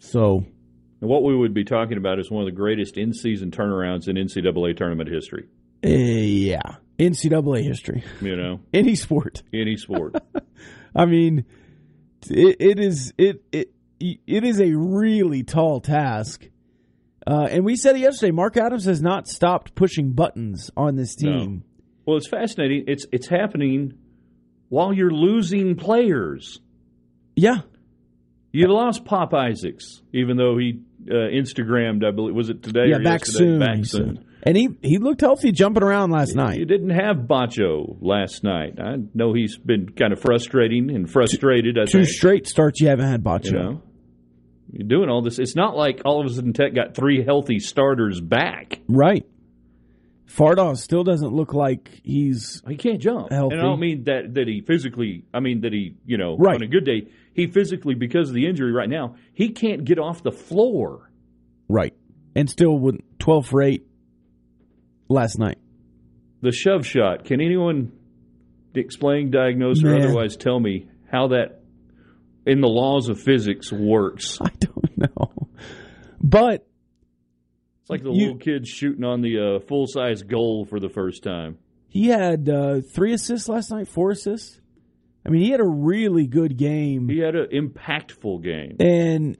So, 0.00 0.44
and 1.02 1.10
what 1.10 1.22
we 1.22 1.36
would 1.36 1.52
be 1.52 1.64
talking 1.64 1.98
about 1.98 2.18
is 2.18 2.30
one 2.30 2.42
of 2.42 2.46
the 2.46 2.56
greatest 2.56 2.96
in-season 2.96 3.50
turnarounds 3.50 4.08
in 4.08 4.16
NCAA 4.16 4.76
tournament 4.76 5.10
history. 5.10 5.46
Uh, 5.84 5.88
yeah, 5.90 6.76
NCAA 6.98 7.64
history. 7.64 8.04
You 8.22 8.36
know, 8.36 8.60
any 8.72 8.94
sport, 8.94 9.42
any 9.52 9.76
sport. 9.76 10.16
I 10.96 11.04
mean, 11.04 11.44
it, 12.30 12.56
it 12.58 12.80
is 12.80 13.12
it 13.18 13.42
it 13.52 13.74
it 14.00 14.44
is 14.44 14.60
a 14.60 14.72
really 14.72 15.42
tall 15.42 15.80
task 15.80 16.46
uh, 17.26 17.46
and 17.50 17.64
we 17.64 17.76
said 17.76 17.96
it 17.96 18.00
yesterday. 18.00 18.32
Mark 18.32 18.56
Adams 18.56 18.84
has 18.86 19.00
not 19.00 19.28
stopped 19.28 19.74
pushing 19.74 20.12
buttons 20.12 20.70
on 20.76 20.96
this 20.96 21.14
team. 21.14 21.54
No. 21.54 21.62
Well, 22.04 22.16
it's 22.16 22.28
fascinating. 22.28 22.84
It's 22.88 23.06
it's 23.12 23.28
happening 23.28 23.92
while 24.68 24.92
you're 24.92 25.12
losing 25.12 25.76
players. 25.76 26.60
Yeah, 27.36 27.60
you 28.50 28.66
lost 28.66 29.04
Pop 29.04 29.32
Isaacs, 29.32 30.02
even 30.12 30.36
though 30.36 30.58
he 30.58 30.80
uh, 31.10 31.14
Instagrammed. 31.14 32.04
I 32.06 32.10
believe 32.10 32.34
was 32.34 32.48
it 32.50 32.62
today? 32.62 32.86
Yeah, 32.88 32.98
back 32.98 33.20
yesterday? 33.20 33.38
soon. 33.38 33.58
Back 33.60 33.84
soon. 33.84 34.24
And 34.44 34.56
he, 34.56 34.70
he 34.82 34.98
looked 34.98 35.20
healthy 35.20 35.52
jumping 35.52 35.84
around 35.84 36.10
last 36.10 36.34
night. 36.34 36.58
You 36.58 36.64
didn't 36.64 36.90
have 36.90 37.16
Batcho 37.28 37.96
last 38.00 38.42
night. 38.42 38.80
I 38.80 38.96
know 39.14 39.32
he's 39.34 39.56
been 39.56 39.90
kind 39.90 40.12
of 40.12 40.20
frustrating 40.20 40.90
and 40.90 41.08
frustrated. 41.08 41.76
Two, 41.76 42.00
two 42.00 42.04
straight 42.04 42.48
starts 42.48 42.80
you 42.80 42.88
haven't 42.88 43.06
had 43.06 43.22
Batcho. 43.22 43.44
You 43.44 43.52
know? 43.52 43.82
You're 44.72 44.88
doing 44.88 45.08
all 45.10 45.22
this. 45.22 45.38
It's 45.38 45.54
not 45.54 45.76
like 45.76 46.02
all 46.04 46.20
of 46.20 46.26
a 46.26 46.34
sudden 46.34 46.54
Tech 46.54 46.74
got 46.74 46.96
three 46.96 47.22
healthy 47.24 47.60
starters 47.60 48.20
back. 48.20 48.80
Right. 48.88 49.24
Fardaw 50.26 50.76
still 50.78 51.04
doesn't 51.04 51.32
look 51.32 51.52
like 51.52 51.90
he's 52.02 52.62
He 52.66 52.76
can't 52.76 53.00
jump. 53.00 53.30
Healthy. 53.30 53.54
And 53.54 53.60
I 53.60 53.64
don't 53.64 53.80
mean 53.80 54.04
that 54.04 54.34
that 54.34 54.48
he 54.48 54.62
physically. 54.62 55.24
I 55.34 55.40
mean 55.40 55.60
that 55.60 55.72
he, 55.72 55.94
you 56.06 56.16
know, 56.16 56.36
Right. 56.38 56.54
on 56.56 56.62
a 56.62 56.66
good 56.66 56.84
day, 56.86 57.06
he 57.34 57.46
physically 57.46 57.94
because 57.94 58.28
of 58.28 58.34
the 58.34 58.46
injury 58.46 58.72
right 58.72 58.88
now, 58.88 59.16
he 59.32 59.50
can't 59.50 59.84
get 59.84 59.98
off 59.98 60.22
the 60.22 60.32
floor. 60.32 61.10
right, 61.68 61.94
and 62.34 62.48
still 62.50 62.78
with 62.78 62.96
twelve 63.18 63.46
for 63.46 63.62
eight 63.62 63.86
last 65.08 65.38
night. 65.38 65.58
The 66.40 66.52
shove 66.52 66.86
shot. 66.86 67.24
Can 67.24 67.40
anyone 67.40 67.92
explain, 68.74 69.30
diagnose, 69.30 69.82
or 69.84 69.90
Man. 69.90 70.02
otherwise 70.02 70.36
tell 70.36 70.58
me 70.58 70.88
how 71.10 71.28
that, 71.28 71.60
in 72.46 72.60
the 72.60 72.68
laws 72.68 73.08
of 73.08 73.20
physics, 73.20 73.70
works? 73.72 74.38
I 74.40 74.50
don't 74.58 74.98
know, 74.98 75.48
but 76.20 76.66
It's 77.82 77.90
like 77.90 78.02
the 78.02 78.10
You- 78.10 78.22
little 78.32 78.38
kid 78.38 78.66
shooting 78.66 79.04
on 79.04 79.20
the 79.20 79.56
uh, 79.56 79.66
full 79.68 79.86
size 79.86 80.22
goal 80.22 80.64
for 80.64 80.80
the 80.80 80.88
first 80.88 81.22
time. 81.22 81.58
he 81.88 82.08
had 82.08 82.48
uh, 82.48 82.80
three 82.94 83.12
assists 83.12 83.48
last 83.48 83.70
night, 83.70 83.86
four 83.88 84.10
assists. 84.12 84.58
I 85.24 85.30
mean, 85.30 85.42
he 85.42 85.50
had 85.50 85.60
a 85.60 85.66
really 85.66 86.26
good 86.26 86.56
game. 86.56 87.08
He 87.08 87.18
had 87.18 87.34
an 87.36 87.46
impactful 87.52 88.42
game. 88.42 88.76
and 88.80 89.36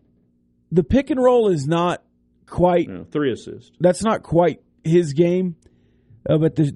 the 0.70 0.84
pick 0.84 1.10
and 1.10 1.22
roll 1.22 1.48
is 1.48 1.66
not 1.66 2.02
quite 2.46 2.88
know, 2.88 3.04
three 3.10 3.32
assists. 3.32 3.72
that's 3.80 4.02
not 4.02 4.22
quite 4.22 4.60
his 4.84 5.12
game 5.14 5.56
uh, 6.28 6.36
but 6.38 6.54
the 6.56 6.74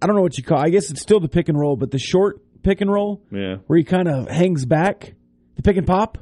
i 0.00 0.06
don't 0.06 0.16
know 0.16 0.22
what 0.22 0.36
you 0.38 0.44
call 0.44 0.58
i 0.58 0.68
guess 0.70 0.90
it's 0.90 1.00
still 1.02 1.20
the 1.20 1.28
pick 1.28 1.48
and 1.48 1.58
roll 1.58 1.76
but 1.76 1.90
the 1.90 1.98
short 1.98 2.40
pick 2.62 2.80
and 2.80 2.90
roll 2.90 3.22
Yeah. 3.30 3.56
where 3.66 3.76
he 3.78 3.84
kind 3.84 4.08
of 4.08 4.28
hangs 4.28 4.64
back 4.64 5.14
the 5.56 5.62
pick 5.62 5.76
and 5.76 5.86
pop 5.86 6.18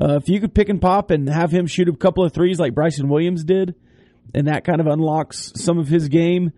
uh, 0.00 0.16
if 0.22 0.28
you 0.28 0.40
could 0.40 0.54
pick 0.54 0.68
and 0.70 0.80
pop 0.80 1.10
and 1.10 1.28
have 1.28 1.50
him 1.50 1.66
shoot 1.66 1.88
a 1.88 1.96
couple 1.96 2.24
of 2.24 2.32
threes 2.32 2.58
like 2.58 2.74
bryson 2.74 3.08
williams 3.08 3.44
did 3.44 3.74
and 4.34 4.46
that 4.46 4.64
kind 4.64 4.80
of 4.80 4.86
unlocks 4.86 5.52
some 5.56 5.78
of 5.78 5.88
his 5.88 6.08
game 6.08 6.52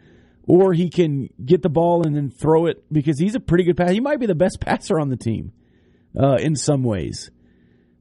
or 0.47 0.73
he 0.73 0.89
can 0.91 1.29
get 1.45 1.63
the 1.63 1.69
ball 1.69 2.07
and 2.07 2.15
then 2.17 2.31
throw 2.31 2.67
it 2.67 2.85
because 2.93 3.19
he's 3.19 3.35
a 3.35 3.41
pretty 3.41 3.65
good 3.65 3.77
passer 3.77 3.93
he 3.93 4.01
might 4.01 4.21
be 4.21 4.27
the 4.27 4.35
best 4.35 4.61
passer 4.61 4.99
on 5.01 5.09
the 5.09 5.17
team 5.17 5.53
uh, 6.19 6.37
in 6.41 6.55
some 6.57 6.83
ways 6.83 7.31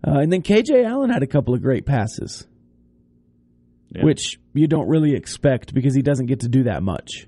uh, 0.08 0.20
and 0.20 0.32
then 0.32 0.42
KJ 0.44 0.86
Allen 0.86 1.10
had 1.10 1.24
a 1.24 1.28
couple 1.28 1.56
of 1.56 1.64
great 1.64 1.84
passes, 1.88 2.46
Yeah. 3.90 4.04
which 4.04 4.40
you 4.54 4.68
don't 4.68 4.88
really 4.88 5.16
expect 5.16 5.74
because 5.74 5.96
he 5.96 6.04
doesn't 6.04 6.28
get 6.28 6.42
to 6.42 6.48
do 6.48 6.64
that 6.64 6.84
much. 6.84 7.28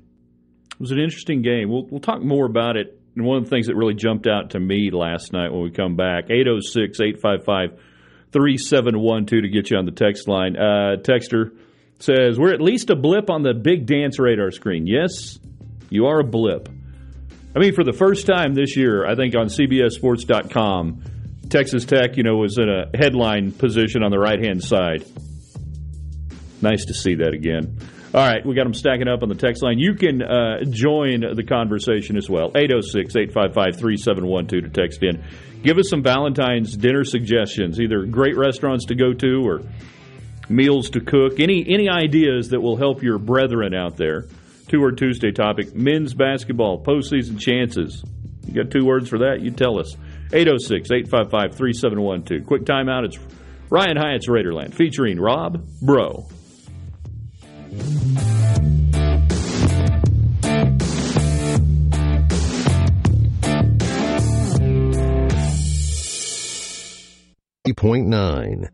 It 0.73 0.79
was 0.79 0.91
an 0.91 0.99
interesting 0.99 1.41
game. 1.41 1.69
We'll, 1.71 1.87
we'll 1.89 2.01
talk 2.01 2.21
more 2.21 2.45
about 2.45 2.77
it. 2.77 3.01
And 3.15 3.25
one 3.25 3.37
of 3.39 3.45
the 3.45 3.49
things 3.49 3.65
that 3.65 3.75
really 3.75 3.95
jumped 3.95 4.27
out 4.27 4.51
to 4.51 4.59
me 4.59 4.91
last 4.91 5.33
night 5.33 5.51
when 5.51 5.63
we 5.63 5.71
come 5.71 5.95
back 5.95 6.25
806 6.29 6.99
855 6.99 7.79
3712 8.31 9.41
to 9.41 9.49
get 9.49 9.71
you 9.71 9.77
on 9.77 9.85
the 9.85 9.91
text 9.91 10.27
line. 10.27 10.55
Uh, 10.55 10.97
Texter 11.01 11.57
says, 11.99 12.39
We're 12.39 12.53
at 12.53 12.61
least 12.61 12.89
a 12.89 12.95
blip 12.95 13.29
on 13.29 13.43
the 13.43 13.53
big 13.53 13.85
dance 13.85 14.19
radar 14.19 14.51
screen. 14.51 14.87
Yes, 14.87 15.39
you 15.89 16.07
are 16.07 16.19
a 16.19 16.23
blip. 16.23 16.69
I 17.55 17.59
mean, 17.59 17.73
for 17.73 17.83
the 17.83 17.93
first 17.93 18.27
time 18.27 18.53
this 18.53 18.77
year, 18.77 19.05
I 19.05 19.15
think 19.15 19.35
on 19.35 19.47
CBSSports.com, 19.47 21.03
Texas 21.49 21.85
Tech, 21.85 22.17
you 22.17 22.23
know, 22.23 22.35
was 22.35 22.57
in 22.57 22.69
a 22.69 22.95
headline 22.95 23.51
position 23.51 24.03
on 24.03 24.11
the 24.11 24.19
right 24.19 24.43
hand 24.43 24.63
side. 24.63 25.05
Nice 26.61 26.85
to 26.85 26.93
see 26.93 27.15
that 27.15 27.33
again. 27.33 27.79
All 28.13 28.25
right, 28.25 28.45
we 28.45 28.55
got 28.55 28.63
them 28.63 28.73
stacking 28.73 29.07
up 29.07 29.21
on 29.21 29.29
the 29.29 29.35
text 29.35 29.61
line. 29.61 29.79
You 29.79 29.93
can 29.93 30.21
uh, 30.21 30.63
join 30.69 31.21
the 31.35 31.43
conversation 31.43 32.17
as 32.17 32.29
well. 32.29 32.51
806 32.55 33.15
855 33.15 33.79
3712 33.79 34.63
to 34.63 34.69
text 34.69 35.03
in. 35.03 35.23
Give 35.61 35.77
us 35.77 35.89
some 35.89 36.03
Valentine's 36.03 36.75
dinner 36.77 37.03
suggestions, 37.03 37.79
either 37.79 38.05
great 38.05 38.37
restaurants 38.37 38.85
to 38.85 38.95
go 38.95 39.13
to 39.13 39.43
or 39.45 39.61
meals 40.49 40.89
to 40.91 40.99
cook. 41.01 41.39
Any 41.39 41.65
any 41.67 41.89
ideas 41.89 42.49
that 42.49 42.61
will 42.61 42.77
help 42.77 43.03
your 43.03 43.17
brethren 43.17 43.73
out 43.73 43.97
there. 43.97 44.25
Two 44.67 44.81
word 44.81 44.97
Tuesday 44.97 45.31
topic 45.31 45.73
men's 45.75 46.13
basketball, 46.13 46.83
postseason 46.83 47.39
chances. 47.39 48.03
You 48.45 48.63
got 48.63 48.71
two 48.71 48.85
words 48.85 49.09
for 49.09 49.19
that? 49.19 49.41
You 49.41 49.51
tell 49.51 49.79
us. 49.79 49.95
806 50.33 50.91
855 50.91 51.55
3712. 51.55 52.45
Quick 52.45 52.63
timeout. 52.63 53.05
It's 53.05 53.17
Ryan 53.69 53.97
Hyatt's 53.97 54.27
Raiderland 54.27 54.73
featuring 54.73 55.19
Rob 55.19 55.65
Bro. 55.81 56.27
Point 67.75 68.07
nine. 68.07 68.69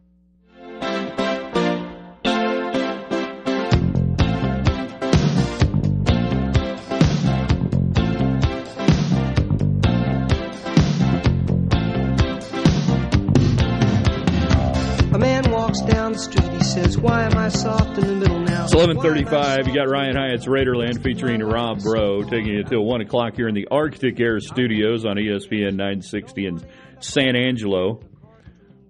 Walks 15.73 15.93
down 15.93 16.11
the 16.13 16.19
street, 16.19 16.51
he 16.51 16.63
says, 16.63 16.97
Why 16.97 17.23
am 17.23 17.35
I 17.35 17.49
soft 17.49 17.97
in 17.97 18.07
the 18.07 18.15
middle 18.15 18.39
now? 18.41 18.65
It's 18.65 18.75
1135. 18.75 19.67
You 19.67 19.73
got 19.73 19.89
Ryan 19.89 20.15
Hyatt's 20.15 20.45
Raiderland 20.45 21.01
featuring 21.01 21.41
Rob 21.41 21.81
Bro 21.81 22.23
taking 22.23 22.53
you 22.53 22.63
till 22.63 22.85
1 22.85 23.01
o'clock 23.01 23.35
here 23.35 23.47
in 23.47 23.55
the 23.55 23.67
Arctic 23.71 24.19
Air 24.19 24.39
Studios 24.39 25.05
on 25.05 25.15
ESPN 25.15 25.75
960 25.75 26.45
in 26.45 26.65
San 26.99 27.35
Angelo. 27.35 28.01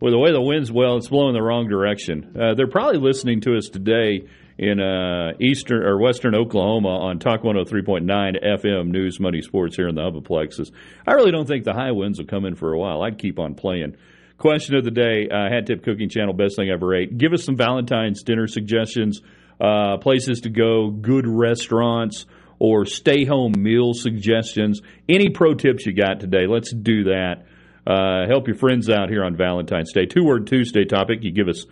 Well, 0.01 0.11
the 0.11 0.19
way 0.19 0.33
the 0.33 0.41
wind's, 0.41 0.71
well, 0.71 0.97
it's 0.97 1.07
blowing 1.07 1.33
the 1.33 1.41
wrong 1.41 1.69
direction. 1.69 2.35
Uh, 2.37 2.55
they're 2.55 2.67
probably 2.67 2.99
listening 2.99 3.39
to 3.41 3.55
us 3.55 3.69
today 3.69 4.27
in 4.57 4.81
uh, 4.81 5.31
eastern 5.39 5.83
or 5.83 5.97
western 5.97 6.35
Oklahoma 6.35 6.89
on 6.89 7.19
Talk 7.19 7.43
103.9 7.43 8.03
FM 8.43 8.87
News 8.87 9.21
Money 9.21 9.41
Sports 9.41 9.77
here 9.77 9.87
in 9.87 9.95
the 9.95 10.01
Hubbleplexes. 10.01 10.71
I 11.07 11.13
really 11.13 11.31
don't 11.31 11.47
think 11.47 11.63
the 11.63 11.73
high 11.73 11.91
winds 11.91 12.19
will 12.19 12.27
come 12.27 12.43
in 12.43 12.55
for 12.55 12.73
a 12.73 12.77
while. 12.77 13.03
I'd 13.03 13.17
keep 13.17 13.39
on 13.39 13.55
playing. 13.55 13.95
Question 14.37 14.75
of 14.75 14.83
the 14.83 14.91
day, 14.91 15.29
uh, 15.29 15.49
Hat 15.49 15.67
Tip 15.67 15.83
Cooking 15.83 16.09
Channel, 16.09 16.33
best 16.33 16.55
thing 16.55 16.69
I 16.69 16.73
ever 16.73 16.93
ate. 16.95 17.17
Give 17.17 17.33
us 17.33 17.43
some 17.43 17.55
Valentine's 17.55 18.23
dinner 18.23 18.47
suggestions, 18.47 19.21
uh, 19.61 19.97
places 19.97 20.41
to 20.41 20.49
go, 20.49 20.89
good 20.89 21.27
restaurants, 21.27 22.25
or 22.59 22.85
stay 22.85 23.25
home 23.25 23.53
meal 23.57 23.93
suggestions. 23.93 24.81
Any 25.07 25.29
pro 25.29 25.53
tips 25.53 25.85
you 25.85 25.93
got 25.93 26.19
today? 26.19 26.47
Let's 26.47 26.73
do 26.73 27.05
that. 27.05 27.45
Uh, 27.85 28.27
help 28.27 28.47
your 28.47 28.55
friends 28.55 28.89
out 28.89 29.09
here 29.09 29.23
on 29.23 29.35
Valentine's 29.35 29.91
Day. 29.93 30.05
Two 30.05 30.23
word 30.23 30.47
Tuesday 30.47 30.85
topic. 30.85 31.19
You 31.23 31.31
give 31.31 31.47
us 31.47 31.65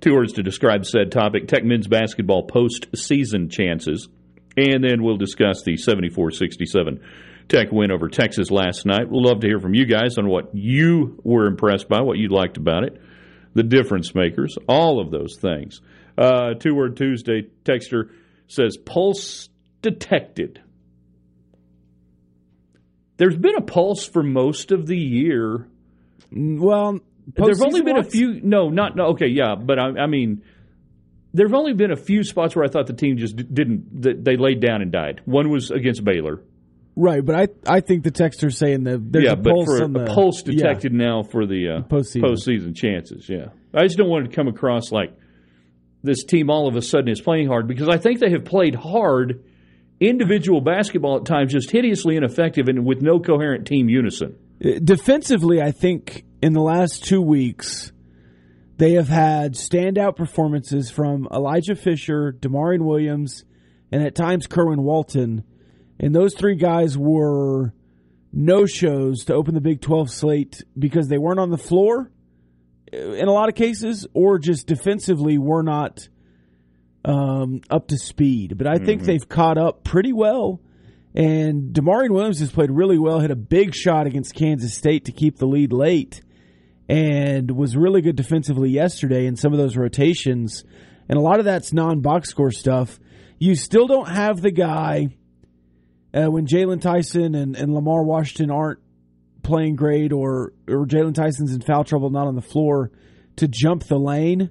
two 0.00 0.14
words 0.14 0.34
to 0.34 0.42
describe 0.42 0.84
said 0.84 1.10
topic. 1.10 1.48
Tech 1.48 1.64
men's 1.64 1.88
basketball 1.88 2.46
postseason 2.46 3.50
chances. 3.50 4.08
And 4.56 4.84
then 4.84 5.02
we'll 5.02 5.16
discuss 5.16 5.62
the 5.62 5.76
74 5.76 6.30
67 6.30 7.00
Tech 7.48 7.70
win 7.70 7.90
over 7.90 8.08
Texas 8.08 8.50
last 8.50 8.86
night. 8.86 9.08
We'll 9.10 9.24
love 9.24 9.40
to 9.40 9.46
hear 9.46 9.60
from 9.60 9.74
you 9.74 9.86
guys 9.86 10.16
on 10.18 10.28
what 10.28 10.54
you 10.54 11.20
were 11.22 11.46
impressed 11.46 11.88
by, 11.88 12.00
what 12.00 12.18
you 12.18 12.28
liked 12.28 12.56
about 12.56 12.84
it, 12.84 13.00
the 13.54 13.62
difference 13.62 14.14
makers, 14.14 14.56
all 14.68 15.00
of 15.00 15.10
those 15.10 15.36
things. 15.36 15.80
Uh, 16.16 16.54
two 16.54 16.74
word 16.74 16.96
Tuesday 16.96 17.48
texter 17.64 18.10
says 18.48 18.76
pulse 18.76 19.48
detected. 19.82 20.62
There's 23.16 23.36
been 23.36 23.56
a 23.56 23.62
pulse 23.62 24.06
for 24.06 24.22
most 24.22 24.72
of 24.72 24.86
the 24.86 24.98
year. 24.98 25.68
Well, 26.32 27.00
There've 27.26 27.62
only 27.62 27.82
been 27.82 27.96
a 27.98 28.04
few. 28.04 28.40
No, 28.42 28.68
not 28.68 28.96
no, 28.96 29.06
okay. 29.10 29.28
Yeah, 29.28 29.54
but 29.54 29.78
I, 29.78 30.02
I 30.02 30.06
mean, 30.06 30.42
there've 31.32 31.54
only 31.54 31.72
been 31.72 31.90
a 31.90 31.96
few 31.96 32.22
spots 32.22 32.54
where 32.54 32.64
I 32.64 32.68
thought 32.68 32.86
the 32.86 32.92
team 32.92 33.16
just 33.16 33.36
didn't. 33.36 34.24
They 34.24 34.36
laid 34.36 34.60
down 34.60 34.82
and 34.82 34.92
died. 34.92 35.22
One 35.24 35.50
was 35.50 35.70
against 35.70 36.04
Baylor. 36.04 36.40
Right? 36.96 37.24
But 37.24 37.34
I 37.34 37.76
I 37.76 37.80
think 37.80 38.04
the 38.04 38.12
texter's 38.12 38.56
saying 38.56 38.84
that 38.84 39.12
there's 39.12 39.24
yeah, 39.24 39.32
a 39.32 39.36
but 39.36 39.52
pulse 39.52 39.66
for 39.66 39.82
on 39.82 39.92
the 39.92 40.04
a 40.04 40.14
pulse 40.14 40.42
yeah. 40.46 40.52
detected 40.52 40.92
now 40.92 41.22
for 41.22 41.46
the 41.46 41.68
uh, 41.68 41.88
Postseason. 41.88 42.22
postseason 42.22 42.76
chances. 42.76 43.28
Yeah, 43.28 43.46
I 43.74 43.82
just 43.82 43.98
don't 43.98 44.08
want 44.08 44.26
it 44.26 44.30
to 44.30 44.36
come 44.36 44.48
across 44.48 44.92
like 44.92 45.12
this 46.02 46.22
team 46.24 46.50
all 46.50 46.68
of 46.68 46.76
a 46.76 46.82
sudden 46.82 47.08
is 47.08 47.20
playing 47.20 47.48
hard 47.48 47.66
because 47.66 47.88
I 47.88 47.96
think 47.96 48.20
they 48.20 48.30
have 48.30 48.44
played 48.44 48.74
hard 48.74 49.42
individual 50.00 50.60
basketball 50.60 51.16
at 51.16 51.24
times, 51.24 51.52
just 51.52 51.70
hideously 51.70 52.16
ineffective 52.16 52.68
and 52.68 52.84
with 52.84 53.00
no 53.00 53.18
coherent 53.18 53.66
team 53.66 53.88
unison. 53.88 54.36
Uh, 54.64 54.78
Defensively, 54.82 55.60
I 55.60 55.72
think 55.72 56.24
in 56.42 56.52
the 56.52 56.60
last 56.60 57.04
two 57.04 57.22
weeks, 57.22 57.92
they 58.76 58.92
have 58.92 59.08
had 59.08 59.54
standout 59.54 60.16
performances 60.16 60.90
from 60.90 61.28
Elijah 61.32 61.74
Fisher, 61.74 62.32
D'Maurian 62.32 62.84
Williams, 62.84 63.44
and 63.90 64.02
at 64.02 64.14
times 64.14 64.46
Kerwin 64.46 64.82
Walton. 64.82 65.44
And 65.98 66.14
those 66.14 66.34
three 66.34 66.56
guys 66.56 66.98
were 66.98 67.72
no 68.32 68.66
shows 68.66 69.24
to 69.26 69.34
open 69.34 69.54
the 69.54 69.60
Big 69.60 69.80
12 69.80 70.10
slate 70.10 70.62
because 70.78 71.08
they 71.08 71.18
weren't 71.18 71.38
on 71.38 71.50
the 71.50 71.58
floor 71.58 72.10
uh, 72.92 72.96
in 72.96 73.28
a 73.28 73.32
lot 73.32 73.48
of 73.48 73.54
cases, 73.54 74.06
or 74.12 74.38
just 74.38 74.66
defensively 74.66 75.38
were 75.38 75.62
not 75.62 76.08
um, 77.04 77.60
up 77.70 77.88
to 77.88 77.98
speed. 77.98 78.58
But 78.58 78.66
I 78.66 78.78
think 78.78 79.02
they've 79.02 79.28
caught 79.28 79.58
up 79.58 79.84
pretty 79.84 80.12
well. 80.12 80.60
And 81.14 81.72
D'Maurian 81.72 82.10
Williams 82.10 82.40
has 82.40 82.50
played 82.50 82.72
really 82.72 82.98
well, 82.98 83.20
hit 83.20 83.30
a 83.30 83.36
big 83.36 83.72
shot 83.72 84.08
against 84.08 84.34
Kansas 84.34 84.74
State 84.74 85.04
to 85.04 85.12
keep 85.12 85.38
the 85.38 85.46
lead 85.46 85.72
late, 85.72 86.22
and 86.88 87.52
was 87.52 87.76
really 87.76 88.00
good 88.00 88.16
defensively 88.16 88.70
yesterday 88.70 89.26
in 89.26 89.36
some 89.36 89.52
of 89.52 89.58
those 89.58 89.76
rotations. 89.76 90.64
And 91.08 91.16
a 91.16 91.22
lot 91.22 91.38
of 91.38 91.44
that's 91.44 91.72
non 91.72 92.00
box 92.00 92.30
score 92.30 92.50
stuff. 92.50 92.98
you 93.38 93.54
still 93.54 93.86
don't 93.86 94.08
have 94.08 94.40
the 94.40 94.50
guy 94.50 95.08
uh, 96.14 96.30
when 96.30 96.46
Jaylon 96.46 96.80
Tyson 96.80 97.34
and, 97.34 97.56
and 97.56 97.74
Lamar 97.74 98.04
Washington 98.04 98.50
aren't 98.50 98.78
playing 99.42 99.76
great 99.76 100.12
or 100.12 100.52
or 100.68 100.86
Jaylon 100.86 101.14
Tyson's 101.14 101.52
in 101.52 101.60
foul 101.60 101.84
trouble, 101.84 102.10
not 102.10 102.26
on 102.26 102.36
the 102.36 102.42
floor, 102.42 102.92
to 103.36 103.48
jump 103.48 103.84
the 103.84 103.98
lane, 103.98 104.50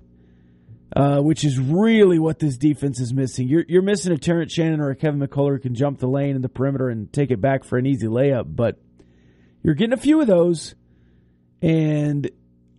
uh, 0.95 1.19
which 1.19 1.45
is 1.45 1.57
really 1.59 2.19
what 2.19 2.39
this 2.39 2.57
defense 2.57 2.99
is 2.99 3.13
missing. 3.13 3.47
You're 3.47 3.65
you're 3.67 3.81
missing 3.81 4.11
a 4.11 4.17
Terrence 4.17 4.53
Shannon 4.53 4.81
or 4.81 4.89
a 4.89 4.95
Kevin 4.95 5.19
McCullar 5.19 5.53
who 5.53 5.59
can 5.59 5.75
jump 5.75 5.99
the 5.99 6.07
lane 6.07 6.35
in 6.35 6.41
the 6.41 6.49
perimeter 6.49 6.89
and 6.89 7.11
take 7.11 7.31
it 7.31 7.39
back 7.39 7.63
for 7.63 7.77
an 7.77 7.85
easy 7.85 8.07
layup, 8.07 8.55
but 8.55 8.77
you're 9.63 9.75
getting 9.75 9.93
a 9.93 9.97
few 9.97 10.19
of 10.19 10.27
those, 10.27 10.75
and 11.61 12.29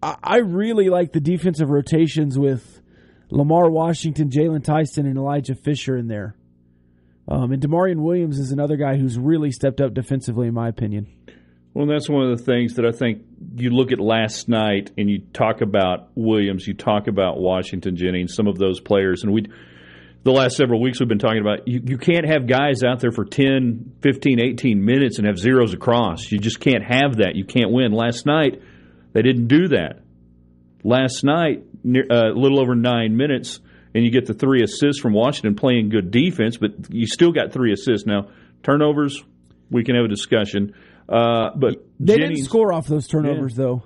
I, 0.03 0.16
I 0.23 0.37
really 0.38 0.90
like 0.90 1.12
the 1.12 1.20
defensive 1.20 1.70
rotations 1.70 2.38
with 2.38 2.83
Lamar 3.31 3.70
Washington, 3.70 4.29
Jaylon 4.29 4.62
Tyson, 4.62 5.07
and 5.07 5.16
Elijah 5.16 5.55
Fisher 5.55 5.97
in 5.97 6.09
there. 6.09 6.37
Um, 7.27 7.53
and 7.53 7.63
D'Maurian 7.63 8.03
Williams 8.03 8.39
is 8.39 8.53
another 8.53 8.77
guy 8.77 8.97
who's 8.97 9.19
really 9.19 9.51
stepped 9.51 9.81
up 9.81 9.95
defensively, 9.95 10.49
in 10.49 10.55
my 10.55 10.69
opinion. 10.69 11.07
Well, 11.73 11.87
that's 11.87 12.09
one 12.09 12.31
of 12.31 12.39
the 12.39 12.45
things 12.45 12.75
that 12.75 12.87
I 12.87 12.93
think 12.93 13.23
you 13.57 13.71
look 13.71 13.91
at 13.91 13.99
last 13.99 14.49
night 14.49 14.93
and 14.97 15.11
you 15.11 15.23
talk 15.33 15.61
about 15.61 16.11
Williams, 16.15 16.67
you 16.69 16.75
talk 16.75 17.09
about 17.09 17.39
Washington 17.39 17.97
Jennings, 17.97 18.35
some 18.35 18.47
of 18.47 18.59
those 18.59 18.81
players, 18.81 19.25
and 19.25 19.33
we 19.33 19.47
the 20.23 20.33
last 20.33 20.57
several 20.57 20.81
weeks 20.81 21.01
we've 21.01 21.09
been 21.09 21.19
talking 21.19 21.41
about 21.41 21.69
you, 21.69 21.83
you 21.85 21.99
can't 21.99 22.27
have 22.27 22.47
guys 22.47 22.83
out 22.83 23.01
there 23.01 23.13
for 23.13 23.27
10, 23.27 23.97
15, 24.01 24.41
18 24.41 24.83
minutes 24.83 25.19
and 25.19 25.27
have 25.27 25.37
zeros 25.37 25.75
across. 25.75 26.33
You 26.33 26.39
just 26.39 26.61
can't 26.61 26.83
have 26.83 27.17
that. 27.17 27.33
You 27.35 27.45
can't 27.45 27.71
win. 27.71 27.93
Last 27.93 28.25
night 28.25 28.63
they 29.13 29.23
didn't 29.23 29.49
do 29.49 29.69
that. 29.69 30.01
Last 30.83 31.25
night, 31.25 31.65
uh, 31.87 32.33
a 32.33 32.39
little 32.39 32.61
over 32.61 32.75
nine 32.75 33.17
minutes, 33.17 33.61
and 33.94 34.04
you 34.04 34.11
get 34.11 34.26
the 34.26 34.35
three 34.35 34.62
assists 34.62 35.00
from 35.00 35.12
Washington 35.12 35.54
playing 35.54 35.88
good 35.88 36.11
defense, 36.11 36.57
but 36.57 36.72
you 36.90 37.07
still 37.07 37.33
got 37.33 37.52
three 37.52 37.72
assists. 37.72 38.07
Now, 38.07 38.28
turnovers, 38.62 39.22
we 39.70 39.85
can 39.85 39.94
have 39.94 40.04
a 40.04 40.09
discussion. 40.09 40.74
Uh, 41.09 41.50
but 41.54 41.85
they 42.00 42.16
Jennings, 42.16 42.38
didn't 42.38 42.48
score 42.48 42.72
off 42.72 42.87
those 42.87 43.07
turnovers, 43.07 43.52
yeah. 43.52 43.64
though. 43.64 43.83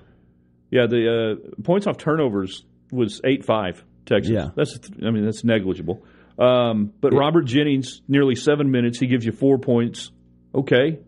Yeah, 0.70 0.86
the 0.86 1.38
uh, 1.58 1.62
points 1.62 1.86
off 1.86 1.98
turnovers 1.98 2.64
was 2.92 3.20
eight 3.24 3.44
five 3.44 3.82
Texas. 4.06 4.32
Yeah. 4.32 4.50
that's 4.54 4.78
I 5.04 5.10
mean 5.10 5.24
that's 5.24 5.44
negligible. 5.44 6.04
Um, 6.38 6.92
but 7.00 7.12
yeah. 7.12 7.18
Robert 7.18 7.46
Jennings, 7.46 8.00
nearly 8.06 8.34
seven 8.34 8.70
minutes, 8.70 8.98
he 8.98 9.06
gives 9.06 9.24
you 9.24 9.32
four 9.32 9.58
points. 9.58 10.10
Okay, 10.54 11.00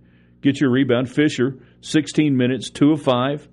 get 0.42 0.60
your 0.60 0.70
rebound. 0.70 1.10
Fisher, 1.10 1.58
sixteen 1.80 2.36
minutes, 2.36 2.70
two 2.70 2.92
of 2.92 3.02
five, 3.02 3.48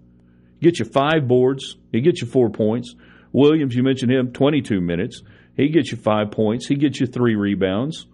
get 0.61 0.79
you 0.79 0.85
five 0.85 1.27
boards. 1.27 1.77
He 1.91 2.01
gets 2.01 2.21
you 2.21 2.27
four 2.27 2.49
points. 2.49 2.95
Williams, 3.31 3.75
you 3.75 3.83
mentioned 3.83 4.11
him, 4.11 4.31
twenty 4.31 4.61
two 4.61 4.81
minutes. 4.81 5.21
He 5.57 5.69
gets 5.69 5.91
you 5.91 5.97
five 5.97 6.31
points. 6.31 6.67
He 6.67 6.75
gets 6.75 6.99
you 6.99 7.07
three 7.07 7.35
rebounds. 7.35 8.05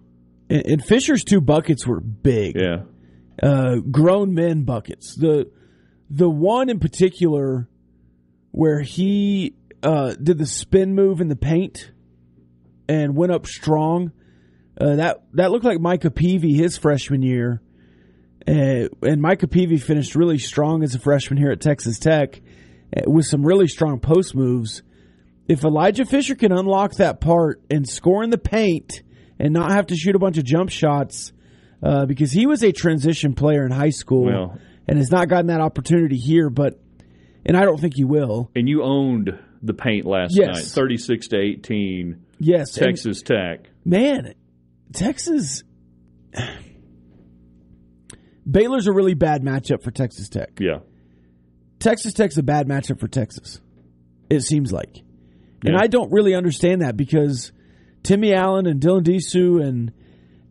And, 0.49 0.65
and 0.65 0.83
Fisher's 0.83 1.25
two 1.25 1.41
buckets 1.41 1.85
were 1.85 1.99
big. 1.99 2.55
Yeah, 2.55 2.83
uh, 3.41 3.75
grown 3.75 4.33
men 4.33 4.63
buckets. 4.63 5.15
The 5.15 5.51
the 6.09 6.29
one 6.29 6.69
in 6.69 6.79
particular 6.79 7.67
where 8.51 8.81
he 8.81 9.55
uh, 9.81 10.13
did 10.13 10.37
the 10.37 10.45
spin 10.45 10.95
move 10.95 11.19
in 11.19 11.27
the 11.27 11.35
paint 11.35 11.91
and 12.87 13.15
went 13.15 13.31
up 13.31 13.45
strong. 13.45 14.11
Uh, 14.79 14.95
that 14.95 15.23
that 15.33 15.51
looked 15.51 15.65
like 15.65 15.79
Micah 15.79 16.11
Peavy 16.11 16.53
his 16.53 16.77
freshman 16.77 17.21
year, 17.21 17.61
uh, 18.47 18.87
and 19.01 19.21
Micah 19.21 19.47
Peavy 19.47 19.77
finished 19.77 20.15
really 20.15 20.37
strong 20.37 20.83
as 20.83 20.95
a 20.95 20.99
freshman 20.99 21.37
here 21.37 21.51
at 21.51 21.61
Texas 21.61 21.99
Tech 21.99 22.41
uh, 22.95 23.01
with 23.05 23.25
some 23.25 23.45
really 23.45 23.67
strong 23.67 23.99
post 23.99 24.33
moves. 24.33 24.81
If 25.47 25.63
Elijah 25.63 26.05
Fisher 26.05 26.35
can 26.35 26.51
unlock 26.51 26.93
that 26.95 27.19
part 27.19 27.61
and 27.69 27.87
score 27.87 28.23
in 28.23 28.29
the 28.29 28.37
paint 28.37 29.01
and 29.37 29.53
not 29.53 29.71
have 29.71 29.87
to 29.87 29.95
shoot 29.95 30.15
a 30.15 30.19
bunch 30.19 30.37
of 30.37 30.45
jump 30.45 30.69
shots, 30.69 31.33
uh, 31.81 32.05
because 32.05 32.31
he 32.31 32.47
was 32.47 32.63
a 32.63 32.71
transition 32.71 33.33
player 33.33 33.65
in 33.65 33.71
high 33.71 33.89
school 33.89 34.25
well, 34.25 34.57
and 34.87 34.97
has 34.97 35.11
not 35.11 35.27
gotten 35.27 35.47
that 35.47 35.59
opportunity 35.59 36.17
here. 36.17 36.49
But 36.49 36.79
and 37.45 37.57
I 37.57 37.65
don't 37.65 37.79
think 37.79 37.95
he 37.95 38.05
will. 38.05 38.49
And 38.55 38.69
you 38.69 38.83
owned 38.83 39.37
the 39.61 39.73
paint 39.73 40.05
last 40.05 40.33
yes. 40.35 40.55
night, 40.55 40.65
thirty 40.65 40.97
six 40.97 41.27
to 41.29 41.37
eighteen. 41.37 42.23
Yes, 42.39 42.73
Texas 42.73 43.19
and, 43.19 43.27
Tech. 43.27 43.69
Man, 43.83 44.33
Texas. 44.93 45.63
Baylor's 48.49 48.87
a 48.87 48.93
really 48.93 49.13
bad 49.13 49.41
matchup 49.41 49.83
for 49.83 49.91
Texas 49.91 50.29
Tech. 50.29 50.59
Yeah. 50.59 50.79
Texas 51.79 52.13
Tech's 52.13 52.37
a 52.37 52.43
bad 52.43 52.67
matchup 52.67 52.99
for 52.99 53.07
Texas. 53.07 53.61
It 54.29 54.41
seems 54.41 54.71
like. 54.71 55.02
Yeah. 55.63 55.71
And 55.71 55.77
I 55.77 55.87
don't 55.87 56.11
really 56.11 56.35
understand 56.35 56.81
that 56.81 56.97
because 56.97 57.51
Timmy 58.03 58.33
Allen 58.33 58.67
and 58.67 58.81
Dylan 58.81 59.03
Disu 59.03 59.63
and 59.65 59.91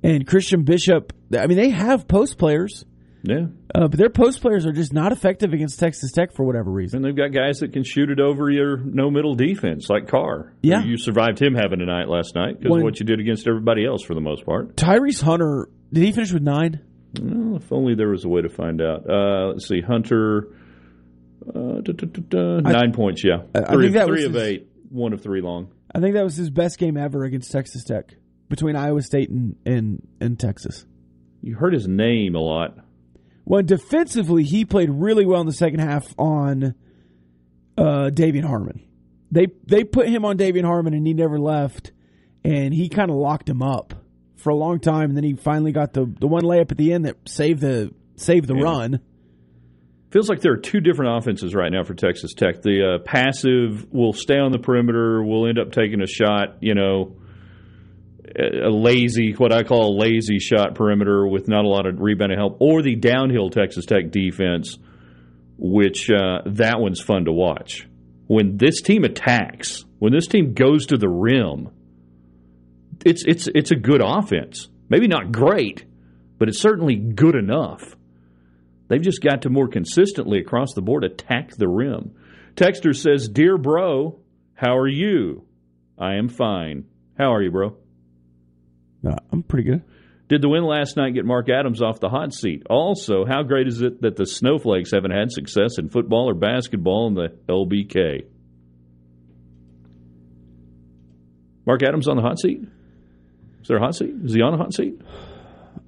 and 0.02 0.26
Christian 0.26 0.64
Bishop, 0.64 1.12
I 1.36 1.46
mean, 1.46 1.58
they 1.58 1.70
have 1.70 2.08
post 2.08 2.38
players. 2.38 2.84
Yeah. 3.24 3.46
Uh, 3.72 3.86
but 3.86 3.98
their 3.98 4.10
post 4.10 4.40
players 4.40 4.66
are 4.66 4.72
just 4.72 4.92
not 4.92 5.12
effective 5.12 5.52
against 5.52 5.78
Texas 5.78 6.10
Tech 6.10 6.32
for 6.34 6.44
whatever 6.44 6.70
reason. 6.70 6.96
And 6.96 7.04
they've 7.04 7.16
got 7.16 7.32
guys 7.32 7.60
that 7.60 7.72
can 7.72 7.84
shoot 7.84 8.10
it 8.10 8.18
over 8.18 8.50
your 8.50 8.78
no 8.78 9.10
middle 9.10 9.36
defense, 9.36 9.88
like 9.88 10.08
Carr. 10.08 10.52
Yeah. 10.60 10.82
You 10.82 10.96
survived 10.96 11.40
him 11.40 11.54
having 11.54 11.80
a 11.80 11.86
night 11.86 12.08
last 12.08 12.34
night 12.34 12.58
because 12.58 12.78
of 12.78 12.82
what 12.82 12.98
you 12.98 13.06
did 13.06 13.20
against 13.20 13.46
everybody 13.46 13.86
else 13.86 14.02
for 14.02 14.14
the 14.14 14.20
most 14.20 14.44
part. 14.44 14.74
Tyrese 14.76 15.22
Hunter, 15.22 15.68
did 15.92 16.02
he 16.02 16.10
finish 16.10 16.32
with 16.32 16.42
nine? 16.42 16.80
Well, 17.20 17.56
if 17.58 17.70
only 17.72 17.94
there 17.94 18.08
was 18.08 18.24
a 18.24 18.28
way 18.28 18.42
to 18.42 18.48
find 18.48 18.80
out. 18.82 19.08
Uh, 19.08 19.52
let's 19.52 19.68
see. 19.68 19.82
Hunter, 19.82 20.48
uh, 21.48 21.80
da, 21.80 21.92
da, 21.92 22.06
da, 22.06 22.60
nine 22.60 22.90
I, 22.92 22.96
points, 22.96 23.22
yeah. 23.22 23.42
Three, 23.54 23.62
I 23.64 23.80
think 23.82 23.92
that 23.94 24.06
three 24.06 24.14
was 24.16 24.24
of 24.24 24.34
his, 24.34 24.42
eight, 24.42 24.68
one 24.92 25.12
of 25.12 25.22
three 25.22 25.40
long. 25.40 25.72
I 25.94 26.00
think 26.00 26.14
that 26.14 26.24
was 26.24 26.36
his 26.36 26.50
best 26.50 26.78
game 26.78 26.96
ever 26.96 27.24
against 27.24 27.50
Texas 27.50 27.84
Tech 27.84 28.14
between 28.48 28.76
Iowa 28.76 29.02
State 29.02 29.30
and, 29.30 29.56
and, 29.64 30.06
and 30.20 30.38
Texas. 30.38 30.84
You 31.40 31.56
heard 31.56 31.72
his 31.72 31.88
name 31.88 32.34
a 32.34 32.40
lot. 32.40 32.78
Well, 33.44 33.62
defensively, 33.62 34.44
he 34.44 34.64
played 34.64 34.90
really 34.90 35.26
well 35.26 35.40
in 35.40 35.46
the 35.46 35.52
second 35.52 35.80
half 35.80 36.14
on 36.18 36.74
uh, 37.76 38.10
De'Vion 38.12 38.44
Harmon. 38.44 38.82
They 39.30 39.48
they 39.66 39.82
put 39.82 40.08
him 40.08 40.24
on 40.24 40.36
De'Vion 40.36 40.64
Harmon, 40.64 40.94
and 40.94 41.06
he 41.06 41.14
never 41.14 41.38
left, 41.38 41.90
and 42.44 42.72
he 42.72 42.88
kind 42.88 43.10
of 43.10 43.16
locked 43.16 43.48
him 43.48 43.62
up 43.62 43.94
for 44.36 44.50
a 44.50 44.54
long 44.54 44.78
time. 44.78 45.08
And 45.08 45.16
then 45.16 45.24
he 45.24 45.34
finally 45.34 45.72
got 45.72 45.92
the 45.94 46.04
the 46.20 46.26
one 46.26 46.42
layup 46.42 46.70
at 46.70 46.76
the 46.76 46.92
end 46.92 47.06
that 47.06 47.16
saved 47.26 47.60
the 47.60 47.92
saved 48.16 48.46
the 48.46 48.54
yeah. 48.54 48.62
run. 48.62 49.00
Feels 50.12 50.28
like 50.28 50.42
there 50.42 50.52
are 50.52 50.58
two 50.58 50.80
different 50.80 51.16
offenses 51.16 51.54
right 51.54 51.72
now 51.72 51.84
for 51.84 51.94
Texas 51.94 52.34
Tech. 52.34 52.60
The 52.60 52.96
uh, 52.96 52.98
passive 53.02 53.90
will 53.90 54.12
stay 54.12 54.36
on 54.36 54.52
the 54.52 54.58
perimeter, 54.58 55.24
will 55.24 55.48
end 55.48 55.58
up 55.58 55.72
taking 55.72 56.02
a 56.02 56.06
shot, 56.06 56.58
you 56.60 56.74
know, 56.74 57.16
a 58.36 58.68
lazy, 58.68 59.32
what 59.32 59.52
I 59.52 59.62
call 59.62 59.88
a 59.88 59.98
lazy 59.98 60.38
shot 60.38 60.74
perimeter 60.74 61.26
with 61.26 61.48
not 61.48 61.64
a 61.64 61.68
lot 61.68 61.86
of 61.86 61.98
rebounding 61.98 62.38
help, 62.38 62.58
or 62.60 62.82
the 62.82 62.94
downhill 62.94 63.48
Texas 63.48 63.86
Tech 63.86 64.10
defense, 64.10 64.76
which 65.56 66.10
uh, 66.10 66.42
that 66.44 66.78
one's 66.78 67.00
fun 67.00 67.24
to 67.24 67.32
watch. 67.32 67.88
When 68.26 68.58
this 68.58 68.82
team 68.82 69.04
attacks, 69.04 69.86
when 69.98 70.12
this 70.12 70.26
team 70.26 70.52
goes 70.52 70.86
to 70.86 70.98
the 70.98 71.08
rim, 71.08 71.70
it's 73.04 73.24
it's 73.24 73.48
it's 73.54 73.70
a 73.70 73.76
good 73.76 74.02
offense. 74.04 74.68
Maybe 74.90 75.08
not 75.08 75.32
great, 75.32 75.86
but 76.38 76.48
it's 76.48 76.60
certainly 76.60 76.96
good 76.96 77.34
enough. 77.34 77.96
They've 78.92 79.00
just 79.00 79.22
got 79.22 79.40
to 79.42 79.48
more 79.48 79.68
consistently 79.68 80.38
across 80.38 80.74
the 80.74 80.82
board 80.82 81.02
attack 81.02 81.52
the 81.56 81.66
rim. 81.66 82.10
Texter 82.56 82.94
says, 82.94 83.26
"Dear 83.26 83.56
bro, 83.56 84.18
how 84.52 84.76
are 84.76 84.86
you? 84.86 85.46
I 85.98 86.16
am 86.16 86.28
fine. 86.28 86.84
How 87.16 87.32
are 87.32 87.42
you, 87.42 87.50
bro?" 87.50 87.74
Uh, 89.02 89.16
I'm 89.32 89.44
pretty 89.44 89.70
good. 89.70 89.82
Did 90.28 90.42
the 90.42 90.50
win 90.50 90.64
last 90.64 90.98
night 90.98 91.14
get 91.14 91.24
Mark 91.24 91.48
Adams 91.48 91.80
off 91.80 92.00
the 92.00 92.10
hot 92.10 92.34
seat? 92.34 92.64
Also, 92.68 93.24
how 93.24 93.42
great 93.42 93.66
is 93.66 93.80
it 93.80 94.02
that 94.02 94.16
the 94.16 94.26
Snowflakes 94.26 94.90
haven't 94.92 95.12
had 95.12 95.32
success 95.32 95.78
in 95.78 95.88
football 95.88 96.28
or 96.28 96.34
basketball 96.34 97.06
in 97.06 97.14
the 97.14 97.28
LBK? 97.48 98.26
Mark 101.64 101.82
Adams 101.82 102.08
on 102.08 102.16
the 102.16 102.22
hot 102.22 102.38
seat? 102.38 102.60
Is 103.62 103.68
there 103.68 103.78
a 103.78 103.80
hot 103.80 103.94
seat? 103.94 104.12
Is 104.22 104.34
he 104.34 104.42
on 104.42 104.52
a 104.52 104.58
hot 104.58 104.74
seat? 104.74 105.00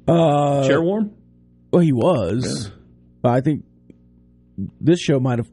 Uh, 0.09 0.67
Chair 0.67 0.81
warm? 0.81 1.11
Well, 1.71 1.83
he 1.83 1.93
was. 1.93 2.71
Yeah. 2.71 2.75
I 3.31 3.41
think 3.41 3.65
this 4.81 5.01
show 5.01 5.19
might 5.21 5.39
have 5.39 5.49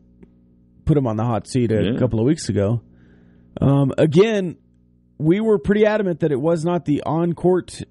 put 0.85 0.97
him 0.97 1.07
on 1.07 1.17
the 1.17 1.23
hot 1.23 1.47
seat 1.47 1.71
a 1.71 1.83
Yeah. 1.93 1.97
couple 1.99 2.19
of 2.19 2.25
weeks 2.25 2.49
ago. 2.49 2.81
Um, 3.59 3.93
again, 3.97 4.57
we 5.17 5.39
were 5.39 5.59
pretty 5.59 5.85
adamant 5.85 6.21
that 6.21 6.31
it 6.31 6.39
was 6.41 6.63
not 6.65 6.85
the 6.85 7.03
on 7.03 7.33
court 7.33 7.81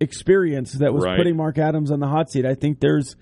experience 0.00 0.72
that 0.74 0.94
was 0.94 1.04
Right. 1.04 1.16
putting 1.18 1.36
Mark 1.36 1.58
Adams 1.58 1.90
on 1.90 2.00
the 2.00 2.06
hot 2.06 2.30
seat. 2.30 2.46
I 2.46 2.54
think 2.54 2.80
there's 2.80 3.16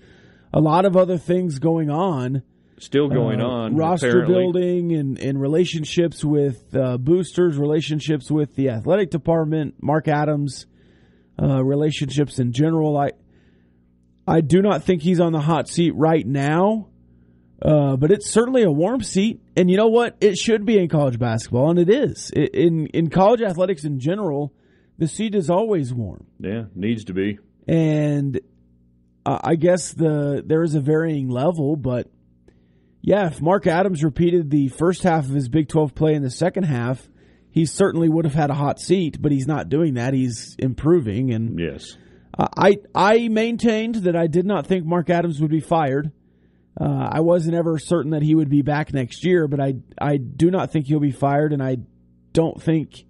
a 0.53 0.61
lot 0.61 0.85
of 0.85 0.95
other 0.95 1.17
things 1.17 1.59
going 1.59 1.89
on. 1.89 2.43
Still 2.79 3.09
going 3.09 3.41
uh, 3.41 3.45
on. 3.47 3.75
roster 3.75 4.07
apparently. 4.21 4.35
building 4.35 4.91
and, 4.93 5.17
and 5.17 5.41
relationships 5.41 6.23
with 6.23 6.75
uh, 6.75 6.97
boosters, 6.99 7.57
relationships 7.57 8.29
with 8.29 8.53
the 8.55 8.69
athletic 8.69 9.09
department, 9.09 9.75
Mark 9.81 10.07
Adams, 10.07 10.67
uh, 11.41 11.63
relationships 11.65 12.37
in 12.37 12.51
general. 12.51 12.95
I 12.95 13.11
I 14.27 14.41
do 14.41 14.61
not 14.61 14.83
think 14.83 15.01
he's 15.01 15.19
on 15.19 15.31
the 15.31 15.39
hot 15.39 15.67
seat 15.69 15.91
right 15.95 16.25
now, 16.27 16.89
uh, 17.61 17.95
but 17.95 18.11
it's 18.11 18.29
certainly 18.29 18.63
a 18.63 18.71
warm 18.71 19.01
seat. 19.01 19.41
And 19.55 19.69
you 19.71 19.77
know 19.77 19.87
what? 19.87 20.17
It 20.21 20.37
should 20.37 20.65
be 20.65 20.77
in 20.77 20.89
college 20.89 21.17
basketball, 21.17 21.69
and 21.69 21.79
it 21.79 21.89
is 21.89 22.31
I- 22.35 22.49
in 22.53 22.87
in 22.87 23.09
college 23.09 23.41
athletics 23.41 23.83
in 23.85 23.99
general. 23.99 24.53
the 24.99 25.07
seat 25.07 25.35
is 25.35 25.49
always 25.49 25.93
warm. 25.93 26.25
Yeah, 26.39 26.65
needs 26.75 27.05
to 27.05 27.13
be. 27.13 27.37
And 27.67 28.39
uh, 29.25 29.39
I 29.43 29.55
guess 29.55 29.93
the 29.93 30.43
there 30.45 30.63
is 30.63 30.73
a 30.75 30.79
varying 30.81 31.29
level, 31.29 31.75
but 31.75 32.09
yeah, 33.01 33.27
if 33.27 33.41
Mark 33.41 33.67
Adams 33.67 34.03
repeated 34.03 34.49
the 34.49 34.67
first 34.69 35.03
half 35.03 35.25
of 35.25 35.31
his 35.35 35.47
Big 35.49 35.67
12 35.69 35.93
play 35.95 36.13
in 36.15 36.23
the 36.23 36.29
second 36.31 36.63
half, 36.63 37.07
he 37.51 37.65
certainly 37.65 38.09
would 38.09 38.25
have 38.25 38.33
had 38.33 38.49
a 38.49 38.53
hot 38.55 38.79
seat, 38.79 39.21
but 39.21 39.31
he's 39.31 39.47
not 39.47 39.69
doing 39.69 39.93
that. 39.93 40.13
He's 40.13 40.55
improving 40.59 41.31
and 41.31 41.57
Yes. 41.59 41.95
Uh, 42.37 42.47
I 42.57 42.77
I 42.93 43.27
maintained 43.29 43.95
that 43.95 44.15
I 44.15 44.27
did 44.27 44.45
not 44.45 44.67
think 44.67 44.85
Mark 44.85 45.09
Adams 45.09 45.39
would 45.41 45.51
be 45.51 45.59
fired. 45.59 46.11
Uh, 46.79 47.09
I 47.11 47.21
wasn't 47.21 47.55
ever 47.55 47.79
certain 47.79 48.11
that 48.11 48.21
he 48.21 48.35
would 48.35 48.49
be 48.49 48.61
back 48.61 48.93
next 48.93 49.25
year, 49.25 49.47
but 49.47 49.59
I 49.59 49.75
I 49.99 50.17
do 50.17 50.51
not 50.51 50.71
think 50.71 50.85
he'll 50.87 50.99
be 50.99 51.11
fired, 51.11 51.51
and 51.53 51.61
I 51.63 51.77
don't 52.33 52.61
think 52.61 53.03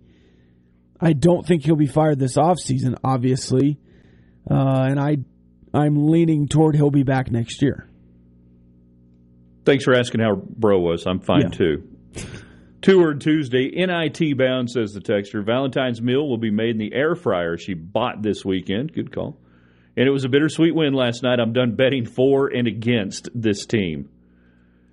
I 1.01 1.13
don't 1.13 1.45
think 1.45 1.65
he'll 1.65 1.75
be 1.75 1.87
fired 1.87 2.17
this 2.19 2.37
offseason, 2.37 2.97
obviously. 3.03 3.77
Uh, 4.49 4.85
and 4.89 4.99
I 4.99 5.17
I'm 5.73 6.09
leaning 6.09 6.47
toward 6.47 6.75
he'll 6.75 6.89
be 6.91 7.03
back 7.03 7.29
next 7.29 7.61
year. 7.61 7.89
Thanks 9.65 9.83
for 9.83 9.93
asking 9.93 10.21
how 10.21 10.35
bro 10.35 10.79
was. 10.79 11.05
I'm 11.05 11.19
fine 11.19 11.41
Yeah. 11.41 11.49
too. 11.49 11.83
Two 12.87 12.99
word 12.99 13.19
Tuesday, 13.19 13.69
NIT 13.75 14.37
bound, 14.37 14.71
says 14.71 14.93
the 14.93 15.01
texter. 15.01 15.45
Valentine's 15.45 16.01
meal 16.01 16.25
will 16.25 16.37
be 16.37 16.51
made 16.51 16.69
in 16.69 16.77
the 16.77 16.93
air 16.93 17.15
fryer 17.15 17.57
she 17.57 17.73
bought 17.73 18.23
this 18.23 18.45
weekend. 18.45 18.93
Good 18.93 19.13
call. 19.13 19.37
And 19.97 20.07
it 20.07 20.09
was 20.09 20.23
a 20.23 20.29
bittersweet 20.29 20.73
win 20.73 20.93
last 20.93 21.21
night. 21.21 21.41
I'm 21.41 21.51
done 21.51 21.75
betting 21.75 22.05
for 22.05 22.47
and 22.47 22.65
against 22.65 23.27
this 23.35 23.65
team. 23.65 24.07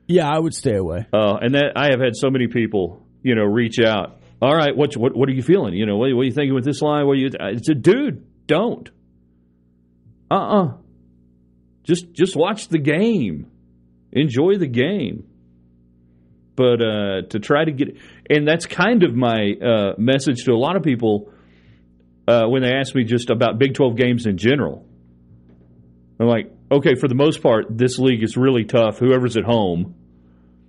Yeah, 0.09 0.29
I 0.29 0.37
would 0.37 0.55
stay 0.55 0.75
away. 0.75 1.07
Uh, 1.13 1.37
and 1.41 1.55
that 1.55 1.75
I 1.77 1.91
have 1.91 2.01
had 2.01 2.17
so 2.17 2.31
many 2.31 2.49
people, 2.49 3.07
you 3.23 3.37
know, 3.37 3.45
reach 3.45 3.79
out. 3.79 4.19
All 4.43 4.57
right, 4.57 4.77
what 4.77 4.97
what 4.97 5.17
what 5.17 5.29
are 5.29 5.33
you 5.33 5.45
feeling? 5.45 5.75
You 5.75 5.87
know, 5.87 5.97
what, 5.97 6.13
what 6.17 6.23
are 6.23 6.25
you 6.25 6.33
thinking 6.33 6.55
with 6.55 6.65
this 6.65 6.83
line? 6.83 7.07
What 7.07 7.13
are 7.13 7.21
you? 7.21 7.31
It's 7.33 7.69
a 7.69 7.75
dude. 7.75 8.27
Don't. 8.49 8.91
Uh 10.29 10.35
uh 10.35 10.73
Just 11.85 12.13
just 12.13 12.35
watch 12.35 12.67
the 12.67 12.81
game. 12.81 13.53
Enjoy 14.11 14.59
the 14.59 14.67
game. 14.67 15.29
But 16.57 16.81
uh, 16.81 17.23
to 17.31 17.39
try 17.41 17.65
to 17.65 17.73
get, 17.73 17.97
and 18.31 18.47
that's 18.47 18.67
kind 18.67 19.03
of 19.03 19.15
my 19.15 19.55
uh, 19.55 19.95
message 19.99 20.45
to 20.45 20.53
a 20.53 20.57
lot 20.57 20.77
of 20.77 20.83
people 20.83 21.33
uh, 22.29 22.47
when 22.47 22.63
they 22.63 22.73
ask 22.73 22.95
me 22.95 23.05
just 23.05 23.31
about 23.31 23.59
Big 23.59 23.75
Twelve 23.75 23.97
games 23.97 24.27
in 24.27 24.39
general. 24.39 24.87
I'm 26.21 26.29
like, 26.29 26.53
okay, 26.71 26.95
for 26.95 27.09
the 27.09 27.17
most 27.17 27.43
part, 27.43 27.67
this 27.77 27.99
league 27.99 28.23
is 28.23 28.37
really 28.37 28.65
tough. 28.65 28.99
Whoever's 28.99 29.37
at 29.37 29.43
home, 29.43 29.97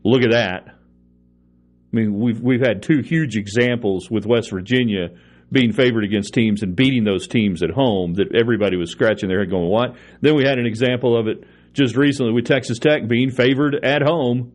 look 0.04 0.24
at 0.24 0.32
that. 0.32 0.64
I 0.68 1.96
mean, 1.96 2.20
we've 2.20 2.42
we've 2.42 2.66
had 2.66 2.82
two 2.82 3.02
huge 3.02 3.36
examples 3.36 4.10
with 4.10 4.26
West 4.26 4.50
Virginia 4.50 5.10
being 5.52 5.72
favored 5.72 6.04
against 6.04 6.34
teams 6.34 6.64
and 6.64 6.76
beating 6.76 7.04
those 7.04 7.28
teams 7.28 7.62
at 7.62 7.70
home 7.70 8.16
that 8.16 8.36
everybody 8.36 8.76
was 8.76 8.90
scratching 8.90 9.30
their 9.30 9.40
head 9.40 9.52
going, 9.52 9.70
"What?" 9.70 9.96
Then 10.22 10.36
we 10.36 10.46
had 10.46 10.58
an 10.58 10.66
example 10.66 11.16
of 11.16 11.28
it 11.28 11.44
just 11.74 11.96
recently 11.96 12.34
with 12.34 12.46
Texas 12.46 12.80
Tech 12.80 13.08
being 13.08 13.30
favored 13.30 13.76
at 13.84 14.02
home 14.02 14.54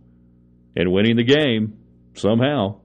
and 0.77 0.93
winning 0.93 1.17
the 1.17 1.25
game 1.25 1.79
somehow. 2.15 2.81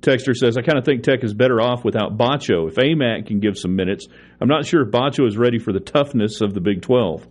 Texter 0.00 0.34
says, 0.34 0.58
I 0.58 0.62
kind 0.62 0.78
of 0.78 0.84
think 0.84 1.02
Tech 1.02 1.24
is 1.24 1.32
better 1.32 1.60
off 1.60 1.84
without 1.84 2.18
Batcho. 2.18 2.68
If 2.68 2.74
Aimaq 2.74 3.26
can 3.26 3.40
give 3.40 3.56
some 3.56 3.74
minutes, 3.74 4.06
I'm 4.40 4.48
not 4.48 4.66
sure 4.66 4.82
if 4.82 4.90
Batcho 4.90 5.26
is 5.26 5.36
ready 5.36 5.58
for 5.58 5.72
the 5.72 5.80
toughness 5.80 6.42
of 6.42 6.52
the 6.52 6.60
Big 6.60 6.82
12. 6.82 7.26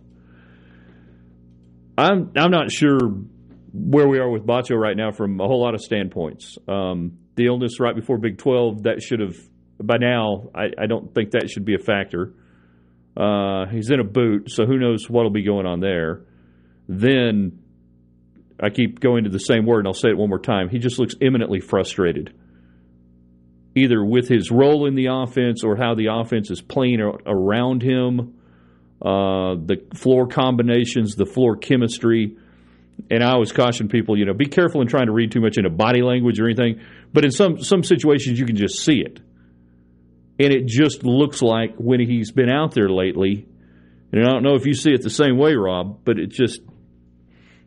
I'm 1.96 2.32
I'm 2.36 2.50
not 2.50 2.72
sure 2.72 2.98
where 3.72 4.08
we 4.08 4.18
are 4.18 4.28
with 4.28 4.44
Batcho 4.44 4.76
right 4.76 4.96
now 4.96 5.12
from 5.12 5.40
a 5.40 5.46
whole 5.46 5.62
lot 5.62 5.74
of 5.74 5.80
standpoints. 5.80 6.58
Um, 6.66 7.18
the 7.36 7.46
illness 7.46 7.78
right 7.78 7.94
before 7.94 8.18
Big 8.18 8.38
12, 8.38 8.84
that 8.84 9.02
should 9.02 9.20
have, 9.20 9.36
by 9.82 9.96
now, 9.98 10.50
I, 10.54 10.66
I 10.78 10.86
don't 10.86 11.12
think 11.14 11.32
that 11.32 11.50
should 11.50 11.64
be 11.64 11.74
a 11.74 11.78
factor. 11.78 12.34
Uh, 13.16 13.66
he's 13.66 13.90
in 13.90 14.00
a 14.00 14.04
boot, 14.04 14.50
so 14.50 14.66
who 14.66 14.78
knows 14.78 15.08
what'll 15.08 15.30
be 15.30 15.44
going 15.44 15.66
on 15.66 15.80
there. 15.80 16.22
Then 16.88 17.60
I 18.60 18.70
keep 18.70 19.00
going 19.00 19.24
to 19.24 19.30
the 19.30 19.38
same 19.38 19.66
word, 19.66 19.80
and 19.80 19.88
I'll 19.88 19.94
say 19.94 20.10
it 20.10 20.16
one 20.16 20.28
more 20.28 20.38
time. 20.38 20.68
He 20.68 20.78
just 20.78 20.98
looks 20.98 21.14
imminently 21.20 21.60
frustrated, 21.60 22.34
either 23.74 24.04
with 24.04 24.28
his 24.28 24.50
role 24.50 24.86
in 24.86 24.94
the 24.94 25.06
offense 25.06 25.64
or 25.64 25.76
how 25.76 25.94
the 25.94 26.06
offense 26.12 26.50
is 26.50 26.60
playing 26.60 27.00
around 27.00 27.82
him, 27.82 28.34
uh, 29.02 29.56
the 29.56 29.84
floor 29.94 30.28
combinations, 30.28 31.16
the 31.16 31.26
floor 31.26 31.56
chemistry. 31.56 32.36
And 33.10 33.24
I 33.24 33.32
always 33.32 33.50
caution 33.50 33.88
people, 33.88 34.16
you 34.16 34.24
know, 34.24 34.34
be 34.34 34.46
careful 34.46 34.80
in 34.80 34.86
trying 34.86 35.06
to 35.06 35.12
read 35.12 35.32
too 35.32 35.40
much 35.40 35.58
into 35.58 35.68
body 35.68 36.00
language 36.00 36.38
or 36.38 36.46
anything. 36.46 36.80
But 37.12 37.24
in 37.24 37.32
some 37.32 37.60
some 37.60 37.82
situations, 37.82 38.38
you 38.38 38.46
can 38.46 38.56
just 38.56 38.84
see 38.84 39.00
it, 39.00 39.18
and 40.38 40.52
it 40.52 40.66
just 40.66 41.02
looks 41.02 41.42
like 41.42 41.74
when 41.76 41.98
he's 41.98 42.30
been 42.30 42.48
out 42.48 42.72
there 42.72 42.88
lately. 42.88 43.48
And 44.12 44.24
I 44.24 44.30
don't 44.30 44.44
know 44.44 44.54
if 44.54 44.64
you 44.64 44.74
see 44.74 44.92
it 44.92 45.02
the 45.02 45.10
same 45.10 45.38
way, 45.38 45.54
Rob, 45.54 46.04
but 46.04 46.20
it 46.20 46.30
just 46.30 46.60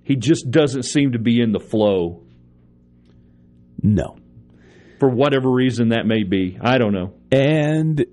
he 0.08 0.15
just 0.15 0.50
doesn't 0.50 0.84
seem 0.84 1.12
to 1.12 1.20
be 1.20 1.41
in 1.41 1.52
the 1.52 1.60
flow 1.60 2.24
No. 3.84 4.15
for 5.02 5.10
whatever 5.10 5.52
reason 5.52 5.89
that 5.89 6.06
may 6.06 6.24
be. 6.24 6.58
I 6.62 6.78
don't 6.78 6.93
know. 6.93 7.13
And 7.30 8.06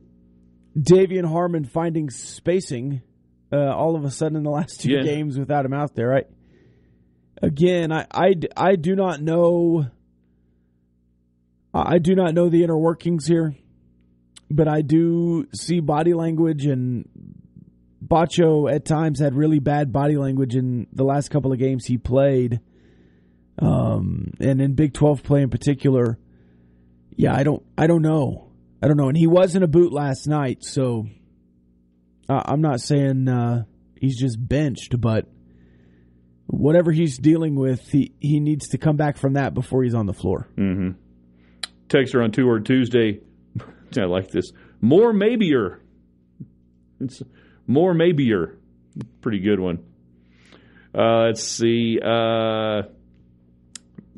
De'Vion 0.76 1.24
Harmon 1.24 1.64
finding 1.64 2.10
spacing 2.10 3.00
uh, 3.52 3.56
all 3.72 3.94
of 3.94 4.04
a 4.04 4.10
sudden 4.10 4.36
in 4.36 4.42
the 4.42 4.50
last 4.50 4.80
two 4.80 4.90
Yeah. 4.90 5.02
games 5.04 5.38
without 5.38 5.64
him 5.64 5.72
out 5.72 5.94
there. 5.94 6.12
I, 6.16 6.22
again, 7.40 7.92
I, 7.92 8.06
I, 8.12 8.34
I 8.56 8.74
do 8.74 8.96
not 8.96 9.20
know. 9.22 9.86
I 11.72 11.98
do 11.98 12.16
not 12.16 12.34
know 12.34 12.48
the 12.48 12.64
inner 12.64 12.76
workings 12.78 13.26
here, 13.28 13.54
but 14.50 14.66
I 14.66 14.80
do 14.82 15.46
see 15.54 15.78
body 15.78 16.12
language 16.14 16.66
and 16.66 17.08
Batcho 18.06 18.72
at 18.72 18.84
times 18.84 19.20
had 19.20 19.34
really 19.34 19.58
bad 19.58 19.92
body 19.92 20.16
language 20.16 20.54
in 20.54 20.86
the 20.92 21.04
last 21.04 21.30
couple 21.30 21.52
of 21.52 21.58
games 21.58 21.86
he 21.86 21.98
played. 21.98 22.60
Um, 23.58 24.32
and 24.40 24.60
in 24.60 24.74
Big 24.74 24.94
12 24.94 25.22
play 25.22 25.42
in 25.42 25.50
particular. 25.50 26.18
Yeah, 27.16 27.34
I 27.34 27.44
don't 27.44 27.62
I 27.78 27.86
don't 27.86 28.02
know. 28.02 28.50
I 28.82 28.88
don't 28.88 28.96
know. 28.96 29.08
And 29.08 29.16
he 29.16 29.26
was 29.26 29.54
in 29.54 29.62
a 29.62 29.68
boot 29.68 29.92
last 29.92 30.26
night, 30.26 30.64
so 30.64 31.06
uh, 32.28 32.42
I'm 32.44 32.60
not 32.60 32.80
saying 32.80 33.28
uh, 33.28 33.64
he's 33.98 34.18
just 34.18 34.36
benched, 34.38 35.00
but 35.00 35.26
whatever 36.46 36.92
he's 36.92 37.18
dealing 37.18 37.54
with, 37.54 37.88
he, 37.90 38.12
he 38.20 38.40
needs 38.40 38.68
to 38.68 38.78
come 38.78 38.96
back 38.96 39.16
from 39.16 39.34
that 39.34 39.54
before 39.54 39.82
he's 39.82 39.94
on 39.94 40.06
the 40.06 40.12
floor. 40.12 40.48
Mm-hmm. 40.56 40.90
Texter 41.88 42.22
on 42.22 42.32
Two 42.32 42.46
Word 42.46 42.66
Tuesday. 42.66 43.20
I 43.96 44.04
like 44.04 44.30
this. 44.30 44.50
More 44.80 45.12
maybeier. 45.12 45.78
It's 47.00 47.22
more 47.66 47.94
maybeier. 47.94 48.56
Pretty 49.20 49.40
good 49.40 49.60
one. 49.60 49.84
Uh, 50.96 51.26
let's 51.26 51.42
see. 51.42 51.98
Uh, 52.00 52.82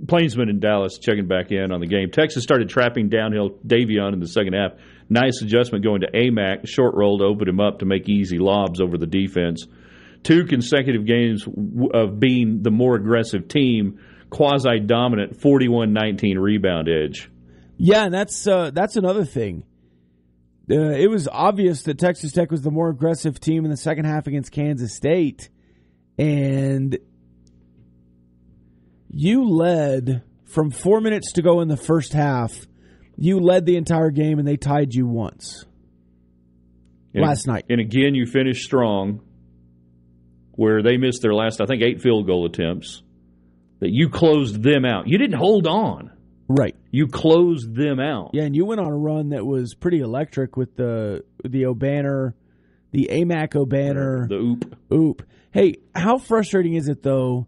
Plainsman 0.06 0.50
in 0.50 0.60
Dallas 0.60 0.98
checking 0.98 1.26
back 1.26 1.50
in 1.50 1.72
on 1.72 1.80
the 1.80 1.86
game. 1.86 2.10
Texas 2.10 2.42
started 2.42 2.68
trapping 2.68 3.08
downhill 3.08 3.50
De'Vion 3.66 4.12
in 4.12 4.20
the 4.20 4.28
second 4.28 4.52
half. 4.52 4.72
Nice 5.08 5.40
adjustment 5.40 5.84
going 5.84 6.02
to 6.02 6.10
Aimaq. 6.10 6.68
Short 6.68 6.94
roll 6.94 7.18
to 7.18 7.24
open 7.24 7.48
him 7.48 7.60
up 7.60 7.78
to 7.78 7.86
make 7.86 8.08
easy 8.08 8.38
lobs 8.38 8.80
over 8.80 8.98
the 8.98 9.06
defense. 9.06 9.66
Two 10.22 10.44
consecutive 10.44 11.06
games 11.06 11.46
of 11.94 12.18
being 12.18 12.62
the 12.62 12.70
more 12.70 12.96
aggressive 12.96 13.48
team, 13.48 14.00
quasi 14.28 14.80
dominant 14.80 15.40
41 15.40 15.92
19 15.92 16.38
rebound 16.38 16.88
edge. 16.88 17.30
Yeah, 17.78 18.04
and 18.04 18.14
that's 18.14 18.46
uh, 18.46 18.70
that's 18.72 18.96
another 18.96 19.24
thing. 19.24 19.62
Uh, 20.68 20.74
it 20.90 21.08
was 21.08 21.28
obvious 21.28 21.82
that 21.82 21.98
Texas 21.98 22.32
Tech 22.32 22.50
was 22.50 22.62
the 22.62 22.70
more 22.72 22.88
aggressive 22.88 23.38
team 23.38 23.64
in 23.64 23.70
the 23.70 23.76
second 23.76 24.04
half 24.04 24.26
against 24.26 24.50
Kansas 24.50 24.94
State, 24.94 25.48
and 26.18 26.98
you 29.08 29.48
led 29.48 30.22
from 30.44 30.70
four 30.70 31.00
minutes 31.00 31.32
to 31.34 31.42
go 31.42 31.60
in 31.60 31.68
the 31.68 31.76
first 31.76 32.12
half. 32.12 32.66
You 33.16 33.40
led 33.40 33.64
the 33.64 33.76
entire 33.76 34.10
game, 34.10 34.38
and 34.38 34.46
they 34.46 34.56
tied 34.56 34.92
you 34.94 35.06
once 35.06 35.64
And- 37.14 37.22
last 37.22 37.46
night. 37.46 37.64
And 37.70 37.80
again, 37.80 38.14
you 38.14 38.26
finished 38.26 38.64
strong, 38.64 39.20
where 40.52 40.82
they 40.82 40.96
missed 40.96 41.22
their 41.22 41.34
last, 41.34 41.60
I 41.60 41.66
think, 41.66 41.82
eight 41.82 42.00
field 42.02 42.26
goal 42.26 42.46
attempts. 42.46 43.02
That 43.80 43.90
you 43.90 44.08
closed 44.08 44.62
them 44.62 44.84
out. 44.86 45.06
You 45.06 45.18
didn't 45.18 45.36
hold 45.38 45.66
on. 45.66 46.10
Right. 46.48 46.74
You 46.96 47.08
closed 47.08 47.74
them 47.74 48.00
out. 48.00 48.30
Yeah, 48.32 48.44
and 48.44 48.56
you 48.56 48.64
went 48.64 48.80
on 48.80 48.86
a 48.86 48.96
run 48.96 49.28
that 49.28 49.44
was 49.44 49.74
pretty 49.74 50.00
electric 50.00 50.56
with 50.56 50.76
the 50.76 51.24
the 51.44 51.64
Obanor, 51.64 52.32
the 52.92 53.10
Aimaq 53.12 53.50
Obanor. 53.50 54.26
The 54.30 54.34
oop. 54.36 54.78
Oop. 54.90 55.22
Hey, 55.50 55.76
how 55.94 56.16
frustrating 56.16 56.72
is 56.72 56.88
it 56.88 57.02
though 57.02 57.46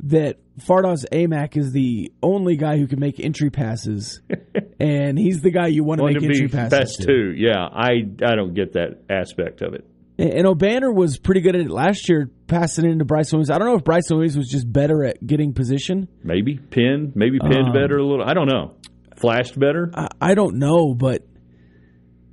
that 0.00 0.36
Fardaws 0.60 1.06
Aimaq 1.10 1.56
is 1.56 1.72
the 1.72 2.12
only 2.22 2.56
guy 2.56 2.76
who 2.76 2.86
can 2.86 3.00
make 3.00 3.18
entry 3.18 3.48
passes, 3.48 4.20
and 4.78 5.18
he's 5.18 5.40
the 5.40 5.50
guy 5.50 5.68
you 5.68 5.84
want 5.84 6.00
to 6.00 6.04
make 6.04 6.18
to 6.18 6.26
entry 6.26 6.48
passes 6.48 6.78
best 6.78 7.00
to. 7.00 7.06
too. 7.06 7.34
Yeah, 7.34 7.64
I 7.72 7.92
I 8.22 8.34
don't 8.34 8.52
get 8.52 8.74
that 8.74 9.04
aspect 9.08 9.62
of 9.62 9.72
it. 9.72 9.86
And 10.18 10.30
and 10.34 10.46
Obanor 10.46 10.94
was 10.94 11.18
pretty 11.18 11.40
good 11.40 11.54
at 11.56 11.62
it 11.62 11.70
last 11.70 12.10
year, 12.10 12.30
passing 12.46 12.84
it 12.84 12.90
into 12.90 13.06
Bryce 13.06 13.32
Williams. 13.32 13.48
I 13.48 13.56
don't 13.56 13.66
know 13.68 13.76
if 13.76 13.84
Bryce 13.84 14.10
Williams 14.10 14.36
was 14.36 14.48
just 14.50 14.70
better 14.70 15.02
at 15.02 15.26
getting 15.26 15.54
position. 15.54 16.08
Maybe 16.22 16.58
pinned, 16.58 17.16
maybe 17.16 17.38
pinned 17.38 17.68
Um, 17.68 17.72
better 17.72 17.96
a 17.96 18.04
little. 18.06 18.24
I 18.24 18.34
don't 18.34 18.48
know. 18.48 18.74
Flashed 19.22 19.58
better. 19.58 19.90
I, 19.94 20.08
I 20.20 20.34
don't 20.34 20.56
know, 20.58 20.92
but 20.94 21.26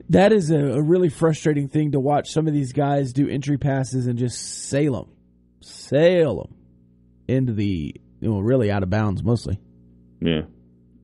That 0.09 0.33
is 0.33 0.49
a, 0.51 0.57
a 0.57 0.81
really 0.81 1.09
frustrating 1.09 1.67
thing 1.69 1.91
to 1.91 1.99
watch 1.99 2.29
some 2.31 2.47
of 2.47 2.53
these 2.53 2.73
guys 2.73 3.13
do 3.13 3.29
entry 3.29 3.57
passes 3.57 4.07
and 4.07 4.17
just 4.17 4.67
sail 4.69 4.93
them, 4.93 5.15
sail 5.61 6.35
them 6.43 6.55
into 7.27 7.53
the, 7.53 7.93
you 8.19 8.29
know, 8.29 8.39
really 8.39 8.71
out 8.71 8.81
of 8.83 8.89
bounds 8.89 9.23
mostly. 9.23 9.59
Yeah. 10.19 10.41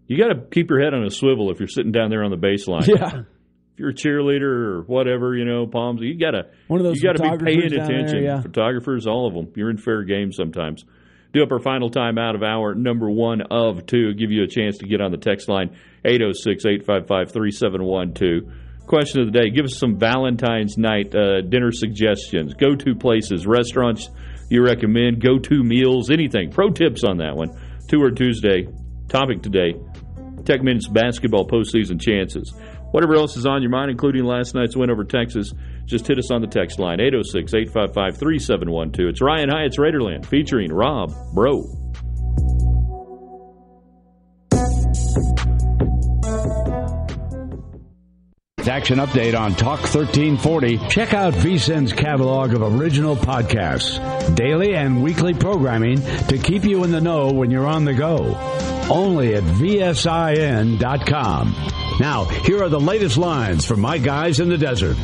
You 0.07 0.17
got 0.17 0.29
to 0.33 0.41
keep 0.51 0.69
your 0.69 0.81
head 0.81 0.93
on 0.93 1.03
a 1.03 1.09
swivel 1.11 1.51
if 1.51 1.59
you're 1.59 1.67
sitting 1.67 1.91
down 1.91 2.09
there 2.09 2.23
on 2.23 2.31
the 2.31 2.37
baseline. 2.37 2.87
Yeah. 2.87 3.21
If 3.73 3.79
you're 3.79 3.89
a 3.89 3.93
cheerleader 3.93 4.41
or 4.43 4.81
whatever, 4.83 5.35
you 5.35 5.43
know, 5.45 5.67
palms, 5.67 5.99
you 6.01 6.17
got 6.17 6.31
to 6.31 6.43
One 6.67 6.79
of 6.79 6.85
those 6.85 6.95
you 6.95 7.03
got 7.03 7.17
to 7.17 7.37
be 7.37 7.45
paying 7.45 7.69
down 7.69 7.87
there, 7.87 7.99
attention. 7.99 8.23
yeah. 8.23 8.41
Photographers, 8.41 9.05
all 9.05 9.27
of 9.27 9.33
them. 9.33 9.51
You're 9.55 9.69
in 9.69 9.77
fair 9.77 10.03
game 10.03 10.31
sometimes. 10.31 10.85
Do 11.35 11.43
up 11.43 11.51
our 11.51 11.59
final 11.59 11.89
time 11.89 12.17
out 12.17 12.35
of 12.35 12.43
hour 12.43 12.73
number 12.73 13.09
one 13.09 13.41
of 13.41 13.85
two. 13.85 14.13
Give 14.13 14.31
you 14.31 14.43
a 14.43 14.47
chance 14.47 14.77
to 14.77 14.87
get 14.87 15.01
on 15.01 15.11
the 15.11 15.17
text 15.17 15.49
line 15.49 15.75
806 16.05 16.65
855 16.65 17.33
3712. 17.33 18.87
Question 18.87 19.19
of 19.19 19.33
the 19.33 19.37
day 19.37 19.49
Give 19.49 19.65
us 19.65 19.77
some 19.77 19.99
Valentine's 19.99 20.77
night 20.77 21.13
uh, 21.13 21.41
dinner 21.41 21.73
suggestions. 21.73 22.53
Go 22.53 22.73
to 22.73 22.95
places, 22.95 23.45
restaurants 23.45 24.09
you 24.49 24.63
recommend, 24.63 25.21
go 25.21 25.37
to 25.37 25.61
meals, 25.61 26.09
anything. 26.09 26.51
Pro 26.51 26.69
tips 26.69 27.03
on 27.03 27.17
that 27.17 27.35
one. 27.35 27.49
Two 27.89 28.01
or 28.01 28.11
Tuesday. 28.11 28.69
Topic 29.09 29.41
today 29.41 29.73
Tech 30.45 30.63
Minutes 30.63 30.87
basketball 30.87 31.45
postseason 31.45 31.99
chances. 31.99 32.53
Whatever 32.95 33.15
else 33.15 33.35
is 33.35 33.45
on 33.45 33.61
your 33.61 33.71
mind, 33.71 33.91
including 33.91 34.23
last 34.23 34.55
night's 34.55 34.77
win 34.77 34.89
over 34.89 35.03
Texas, 35.03 35.51
just 35.83 36.07
hit 36.07 36.17
us 36.17 36.31
on 36.31 36.39
the 36.39 36.47
text 36.47 36.79
line 36.79 37.01
806 37.01 37.53
855 37.53 38.17
3712. 38.17 39.09
It's 39.09 39.21
Ryan 39.21 39.49
Hyatt's 39.49 39.77
Raiderland 39.77 40.25
featuring 40.25 40.71
Rob 40.71 41.13
Bro. 41.33 41.65
Action 48.65 48.99
update 48.99 49.37
on 49.37 49.55
Talk 49.55 49.81
1340. 49.81 50.77
Check 50.87 51.13
out 51.13 51.33
VSIN's 51.33 51.91
catalog 51.91 52.53
of 52.53 52.61
original 52.61 53.17
podcasts, 53.17 53.99
daily 54.35 54.73
and 54.73 55.03
weekly 55.03 55.33
programming 55.33 55.99
to 56.29 56.37
keep 56.37 56.63
you 56.63 56.85
in 56.85 56.91
the 56.91 57.01
know 57.01 57.29
when 57.29 57.51
you're 57.51 57.67
on 57.67 57.83
the 57.83 57.93
go. 57.93 58.35
Only 58.89 59.35
at 59.35 59.43
VSIN.com. 59.43 60.75
Now, 61.99 62.25
here 62.25 62.61
are 62.61 62.69
the 62.69 62.79
latest 62.79 63.17
lines 63.17 63.65
from 63.65 63.79
my 63.79 63.97
guys 63.97 64.39
in 64.39 64.49
the 64.49 64.57
desert. 64.57 64.97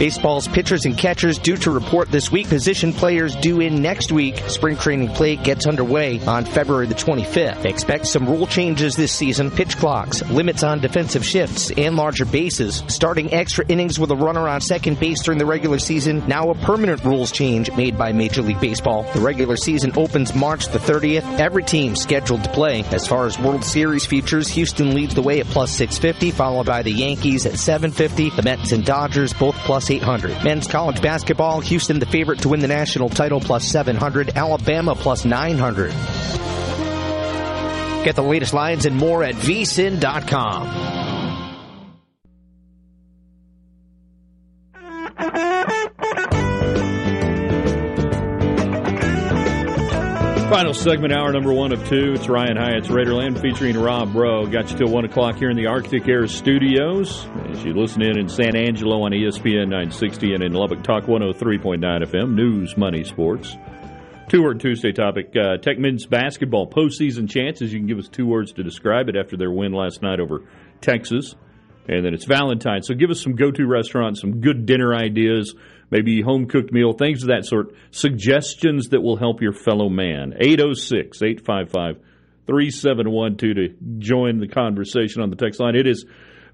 Baseball's 0.00 0.48
pitchers 0.48 0.86
and 0.86 0.96
catchers 0.96 1.38
due 1.38 1.58
to 1.58 1.70
report 1.70 2.10
this 2.10 2.32
week. 2.32 2.48
Position 2.48 2.90
players 2.90 3.36
due 3.36 3.60
in 3.60 3.82
next 3.82 4.10
week. 4.10 4.38
Spring 4.48 4.74
training 4.78 5.10
play 5.10 5.36
gets 5.36 5.66
underway 5.66 6.18
on 6.24 6.46
February 6.46 6.86
the 6.86 6.94
25th. 6.94 7.66
Expect 7.66 8.06
some 8.06 8.26
rule 8.26 8.46
changes 8.46 8.96
this 8.96 9.12
season. 9.12 9.50
Pitch 9.50 9.76
clocks, 9.76 10.22
limits 10.30 10.62
on 10.62 10.80
defensive 10.80 11.22
shifts, 11.22 11.70
and 11.72 11.96
larger 11.96 12.24
bases. 12.24 12.82
Starting 12.88 13.30
extra 13.34 13.62
innings 13.66 13.98
with 13.98 14.10
a 14.10 14.16
runner 14.16 14.48
on 14.48 14.62
second 14.62 14.98
base 14.98 15.22
during 15.22 15.38
the 15.38 15.44
regular 15.44 15.78
season. 15.78 16.26
Now 16.26 16.48
a 16.48 16.54
permanent 16.54 17.04
rules 17.04 17.30
change 17.30 17.70
made 17.72 17.98
by 17.98 18.12
Major 18.12 18.40
League 18.40 18.58
Baseball. 18.58 19.02
The 19.12 19.20
regular 19.20 19.58
season 19.58 19.92
opens 19.98 20.34
March 20.34 20.68
the 20.68 20.78
30th. 20.78 21.38
Every 21.38 21.62
team 21.62 21.94
scheduled 21.94 22.44
to 22.44 22.50
play. 22.52 22.84
As 22.84 23.06
far 23.06 23.26
as 23.26 23.38
World 23.38 23.64
Series 23.64 24.06
futures, 24.06 24.48
Houston 24.48 24.94
leads 24.94 25.14
the 25.14 25.20
way 25.20 25.40
at 25.40 25.46
plus 25.48 25.72
650, 25.72 26.30
followed 26.30 26.64
by 26.64 26.82
the 26.82 26.90
Yankees 26.90 27.44
at 27.44 27.58
750. 27.58 28.30
The 28.30 28.42
Mets 28.42 28.72
and 28.72 28.82
Dodgers 28.82 29.34
both 29.34 29.56
plus 29.56 29.89
800. 29.90 30.44
Men's 30.44 30.66
college 30.66 31.02
basketball, 31.02 31.60
Houston 31.60 31.98
the 31.98 32.06
favorite 32.06 32.40
to 32.40 32.48
win 32.50 32.60
the 32.60 32.68
national 32.68 33.08
title 33.08 33.40
plus 33.40 33.66
700. 33.66 34.36
Alabama 34.36 34.94
plus 34.94 35.24
900. 35.24 35.90
Get 38.04 38.16
the 38.16 38.22
latest 38.22 38.54
lines 38.54 38.86
and 38.86 38.96
more 38.96 39.22
at 39.22 39.34
vsin.com. 39.34 41.19
Final 50.50 50.74
segment, 50.74 51.12
hour 51.12 51.30
number 51.30 51.52
one 51.52 51.70
of 51.70 51.88
two. 51.88 52.14
It's 52.14 52.28
Ryan 52.28 52.56
Hyatt's 52.56 52.88
Raiderland 52.88 53.40
featuring 53.40 53.78
Rob 53.78 54.12
Bro. 54.12 54.46
Got 54.46 54.68
you 54.68 54.78
till 54.78 54.88
one 54.88 55.04
o'clock 55.04 55.36
here 55.36 55.48
in 55.48 55.56
the 55.56 55.68
Arctic 55.68 56.08
Air 56.08 56.26
Studios. 56.26 57.24
As 57.48 57.64
you 57.64 57.72
listen 57.72 58.02
in 58.02 58.18
in 58.18 58.28
San 58.28 58.56
Angelo 58.56 59.02
on 59.02 59.12
ESPN 59.12 59.68
960 59.68 60.34
and 60.34 60.42
in 60.42 60.52
Lubbock 60.52 60.82
Talk 60.82 61.04
103.9 61.04 61.78
FM, 61.78 62.34
News, 62.34 62.76
Money, 62.76 63.04
Sports. 63.04 63.56
Two 64.28 64.42
word 64.42 64.58
Tuesday 64.58 64.90
topic 64.90 65.32
uh, 65.36 65.58
Tech 65.58 65.78
men's 65.78 66.04
basketball 66.06 66.68
postseason 66.68 67.30
chances. 67.30 67.72
You 67.72 67.78
can 67.78 67.86
give 67.86 67.98
us 67.98 68.08
two 68.08 68.26
words 68.26 68.52
to 68.54 68.64
describe 68.64 69.08
it 69.08 69.14
after 69.14 69.36
their 69.36 69.52
win 69.52 69.72
last 69.72 70.02
night 70.02 70.18
over 70.18 70.48
Texas. 70.80 71.36
And 71.86 72.04
then 72.04 72.12
it's 72.12 72.24
Valentine's. 72.24 72.88
So 72.88 72.94
give 72.94 73.10
us 73.10 73.22
some 73.22 73.36
go 73.36 73.52
to 73.52 73.66
restaurants, 73.68 74.20
some 74.20 74.40
good 74.40 74.66
dinner 74.66 74.96
ideas, 74.96 75.54
maybe 75.90 76.22
home 76.22 76.46
cooked 76.46 76.72
meal, 76.72 76.92
things 76.92 77.22
of 77.22 77.28
that 77.28 77.44
sort. 77.44 77.74
Suggestions 77.90 78.88
that 78.88 79.00
will 79.00 79.16
help 79.16 79.42
your 79.42 79.52
fellow 79.52 79.88
man. 79.88 80.34
806 80.38 81.22
855 81.22 82.02
3712 82.46 83.36
to 83.38 83.76
join 83.98 84.38
the 84.38 84.48
conversation 84.48 85.22
on 85.22 85.30
the 85.30 85.36
text 85.36 85.60
line. 85.60 85.76
It 85.76 85.86
is 85.86 86.04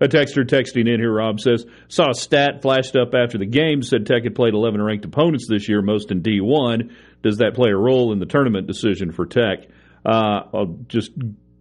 a 0.01 0.09
texter 0.09 0.45
texting 0.45 0.93
in 0.93 1.01
here, 1.01 1.13
Rob 1.13 1.41
says, 1.41 1.65
saw 1.89 2.11
a 2.11 2.15
stat 2.15 2.61
flashed 2.63 2.97
up 2.97 3.15
after 3.15 3.39
the 3.39 3.47
game, 3.47 3.83
said 3.83 4.07
Tech 4.07 4.25
had 4.25 4.35
played 4.35 4.53
11 4.53 4.83
ranked 4.83 5.05
opponents 5.05 5.47
this 5.49 5.69
year, 5.69 5.81
most 5.81 6.11
in 6.11 6.23
D1. 6.23 6.91
Does 7.23 7.39
that 7.39 7.55
play 7.55 7.71
a 7.71 7.77
role 7.77 8.13
in 8.13 8.19
the 8.19 8.27
tournament 8.27 8.67
decision 8.67 9.11
for 9.11 9.27
Tech? 9.27 9.69
Uh, 10.05 10.43
I'll 10.53 10.77
just 10.87 11.13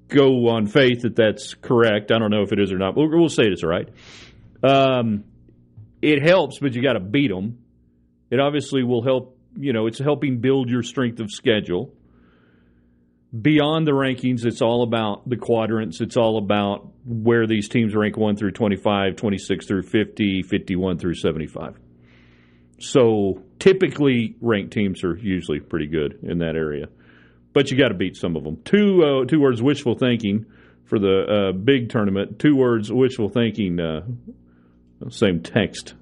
go 0.10 0.50
on 0.50 0.68
faith 0.68 1.04
that 1.04 1.16
that's 1.16 1.54
correct. 1.54 2.12
I 2.12 2.20
don't 2.20 2.30
know 2.30 2.44
if 2.44 2.52
it 2.52 2.60
is 2.60 2.72
or 2.72 2.78
not. 2.78 2.96
We'll, 2.96 3.10
we'll 3.10 3.30
say 3.30 3.44
it's 3.46 3.64
all 3.64 3.70
right. 3.70 3.90
Um, 4.64 5.24
it 6.02 6.22
helps, 6.22 6.60
but 6.60 6.74
you 6.74 6.84
got 6.84 6.94
to 6.94 7.00
beat 7.00 7.32
them. 7.32 7.60
It 8.30 8.40
obviously 8.40 8.84
will 8.84 9.04
help. 9.04 9.38
You 9.58 9.72
know, 9.74 9.88
it's 9.88 10.00
helping 10.00 10.40
build 10.40 10.70
your 10.70 10.84
strength 10.84 11.20
of 11.20 11.32
schedule. 11.32 11.94
Beyond 13.40 13.86
the 13.86 13.92
rankings, 13.92 14.46
it's 14.46 14.62
all 14.62 14.84
about 14.84 15.28
the 15.30 15.38
quadrants. 15.38 16.02
It's 16.02 16.18
all 16.18 16.38
about 16.38 16.88
where 17.06 17.48
these 17.48 17.68
teams 17.68 17.96
rank 17.96 18.18
1 18.18 18.38
through 18.38 18.52
25, 18.52 19.16
26 19.16 19.68
through 19.68 19.84
50, 19.84 20.44
51 20.44 20.98
through 20.98 21.16
75. 21.16 21.78
So 22.80 23.42
typically, 23.60 24.36
ranked 24.42 24.74
teams 24.74 25.04
are 25.04 25.18
usually 25.18 25.60
pretty 25.60 25.88
good 25.88 26.20
in 26.24 26.40
that 26.40 26.56
area 26.56 26.88
but 27.56 27.72
you 27.72 27.78
got 27.78 27.88
to 27.88 27.96
beat 27.96 28.18
some 28.18 28.36
of 28.36 28.44
them. 28.44 28.62
Two 28.66 29.02
uh, 29.02 29.26
two 29.26 29.40
words 29.40 29.64
wishful 29.64 29.96
thinking 29.96 30.46
for 30.84 31.00
the 31.00 31.24
uh, 31.24 31.52
big 31.54 31.90
tournament. 31.90 32.38
Two 32.38 32.56
words 32.56 32.92
wishful 32.92 33.30
thinking. 33.30 33.80
Uh, 33.80 34.02
same 35.10 35.42
text 35.42 35.96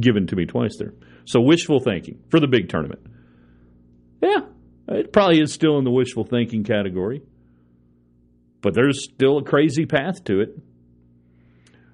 given 0.00 0.26
to 0.26 0.36
me 0.36 0.44
twice 0.46 0.76
there. 0.78 0.92
So 1.26 1.40
wishful 1.40 1.80
thinking 1.80 2.22
for 2.30 2.40
the 2.40 2.46
big 2.46 2.68
tournament. 2.68 3.00
Yeah, 4.22 4.40
it 4.88 5.12
probably 5.12 5.40
is 5.40 5.52
still 5.52 5.78
in 5.78 5.84
the 5.84 5.90
wishful 5.90 6.24
thinking 6.24 6.64
category, 6.64 7.22
but 8.62 8.74
there's 8.74 9.04
still 9.04 9.38
a 9.38 9.44
crazy 9.44 9.86
path 9.86 10.24
to 10.24 10.40
it. 10.40 10.58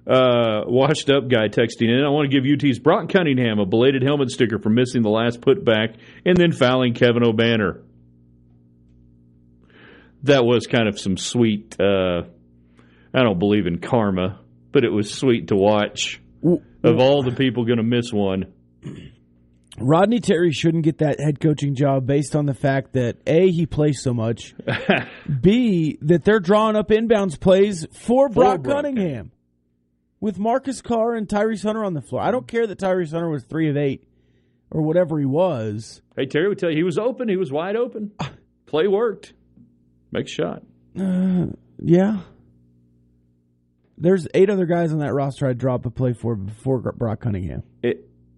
Uh, 0.05 0.63
washed 0.65 1.09
up 1.09 1.29
guy 1.29 1.47
texting 1.47 1.89
in. 1.89 2.03
I 2.03 2.09
want 2.09 2.29
to 2.29 2.41
give 2.41 2.45
UT's 2.45 2.79
Brock 2.79 3.09
Cunningham 3.09 3.59
a 3.59 3.65
belated 3.65 4.03
helmet 4.03 4.31
sticker 4.31 4.59
for 4.59 4.69
missing 4.69 5.01
the 5.01 5.09
last 5.09 5.41
putback 5.41 5.95
and 6.25 6.35
then 6.35 6.51
fouling 6.51 6.93
Kevin 6.93 7.23
Obanor 7.23 7.81
that 10.23 10.45
was 10.45 10.67
kind 10.67 10.87
of 10.87 10.99
some 10.99 11.17
sweet. 11.17 11.75
Uh, 11.79 12.23
I 13.13 13.21
don't 13.21 13.39
believe 13.39 13.67
in 13.67 13.79
karma, 13.79 14.39
but 14.71 14.83
it 14.83 14.89
was 14.89 15.13
sweet 15.13 15.49
to 15.49 15.55
watch. 15.55 16.19
Of 16.83 16.99
all 16.99 17.23
the 17.23 17.31
people 17.31 17.63
going 17.63 17.77
to 17.77 17.83
miss 17.83 18.11
one, 18.11 18.51
Rodney 19.79 20.19
Terry 20.19 20.51
shouldn't 20.51 20.83
get 20.83 20.99
that 20.99 21.19
head 21.19 21.39
coaching 21.39 21.73
job 21.73 22.05
based 22.05 22.35
on 22.35 22.45
the 22.45 22.53
fact 22.53 22.93
that 22.93 23.17
A, 23.25 23.49
he 23.49 23.65
plays 23.65 24.01
so 24.03 24.13
much, 24.13 24.53
B, 25.41 25.97
that 26.01 26.23
they're 26.23 26.39
drawing 26.39 26.75
up 26.75 26.89
inbounds 26.89 27.39
plays 27.39 27.87
for 27.91 28.29
Brock 28.29 28.61
Brock. 28.61 28.75
Cunningham 28.83 29.31
with 30.19 30.37
Marcus 30.37 30.81
Carr 30.81 31.15
and 31.15 31.27
Tyrese 31.27 31.63
Hunter 31.63 31.83
on 31.83 31.93
the 31.93 32.01
floor. 32.01 32.21
I 32.21 32.31
don't 32.31 32.47
care 32.47 32.67
that 32.67 32.77
Tyrese 32.79 33.11
Hunter 33.11 33.29
was 33.29 33.43
three 33.43 33.69
of 33.69 33.75
eight 33.75 34.07
or 34.69 34.81
whatever 34.83 35.19
he 35.19 35.25
was. 35.25 36.01
hey 36.15 36.25
Terry 36.27 36.47
would 36.49 36.59
tell 36.59 36.69
you 36.69 36.77
he 36.77 36.83
was 36.83 36.97
open. 36.99 37.27
He 37.27 37.37
was 37.37 37.51
wide 37.51 37.75
open. 37.75 38.11
Ah. 38.19 38.31
Play 38.67 38.87
worked. 38.87 39.33
Make 40.11 40.25
a 40.25 40.29
shot. 40.29 40.63
Uh, 40.99 41.47
yeah. 41.79 42.21
There's 43.97 44.27
eight 44.33 44.49
other 44.49 44.65
guys 44.65 44.91
on 44.93 44.99
that 44.99 45.13
roster 45.13 45.47
I'd 45.47 45.57
drop 45.57 45.85
a 45.85 45.89
play 45.89 46.13
for 46.13 46.35
before 46.35 46.79
Brock 46.79 47.21
Cunningham. 47.21 47.63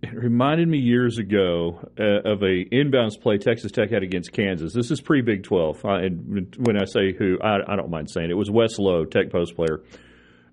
It, 0.05 0.13
reminded 0.13 0.67
me 0.67 0.77
years 0.77 1.17
ago 1.17 1.79
uh, 1.99 2.29
of 2.29 2.41
a 2.41 2.65
inbounds 2.65 3.19
play 3.19 3.37
Texas 3.37 3.71
Tech 3.71 3.91
had 3.91 4.03
against 4.03 4.31
Kansas. 4.31 4.73
This 4.73 4.91
is 4.91 5.01
pre 5.01 5.21
Big 5.21 5.43
Twelve. 5.43 5.83
Uh, 5.83 5.95
and 5.95 6.55
when 6.59 6.77
I 6.77 6.85
say 6.85 7.13
who, 7.13 7.37
I, 7.41 7.73
I 7.73 7.75
don't 7.75 7.89
mind 7.89 8.09
saying 8.09 8.29
it, 8.29 8.31
it 8.31 8.35
was 8.35 8.49
Wes 8.49 8.77
Lowe, 8.79 9.05
Tech 9.05 9.31
post 9.31 9.55
player. 9.55 9.83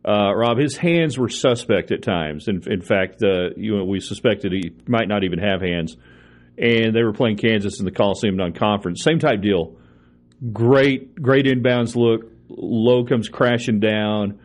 Uh, 0.06 0.34
Rob, 0.34 0.58
his 0.58 0.76
hands 0.76 1.16
were 1.16 1.28
suspect 1.28 1.92
at 1.92 2.02
times. 2.02 2.48
In, 2.48 2.62
in 2.66 2.80
fact, 2.80 3.22
uh, 3.22 3.50
you 3.56 3.76
know, 3.76 3.84
we 3.84 4.00
suspected 4.00 4.52
he 4.52 4.72
might 4.88 5.06
not 5.06 5.22
even 5.22 5.38
have 5.38 5.60
hands. 5.60 5.96
And 6.58 6.94
they 6.94 7.02
were 7.02 7.12
playing 7.12 7.36
Kansas 7.36 7.78
in 7.78 7.84
the 7.84 7.92
Coliseum 7.92 8.36
non-conference. 8.36 9.02
Same 9.02 9.20
type 9.20 9.40
deal. 9.40 9.76
Great, 10.52 11.14
great 11.14 11.46
inbounds 11.46 11.94
look. 11.94 12.30
Low 12.48 13.04
comes 13.04 13.28
crashing 13.28 13.80
down, 13.80 14.40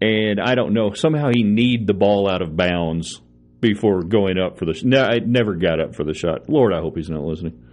and 0.00 0.40
I 0.40 0.54
don't 0.54 0.72
know. 0.72 0.94
Somehow 0.94 1.28
he 1.32 1.44
need 1.44 1.86
the 1.86 1.94
ball 1.94 2.28
out 2.28 2.42
of 2.42 2.56
bounds 2.56 3.20
before 3.60 4.02
going 4.02 4.38
up 4.38 4.58
for 4.58 4.64
the. 4.64 4.74
Sh- 4.74 4.84
no, 4.84 5.02
I 5.02 5.18
never 5.18 5.54
got 5.54 5.80
up 5.80 5.94
for 5.94 6.04
the 6.04 6.14
shot. 6.14 6.48
Lord, 6.48 6.72
I 6.72 6.80
hope 6.80 6.96
he's 6.96 7.10
not 7.10 7.22
listening. 7.22 7.64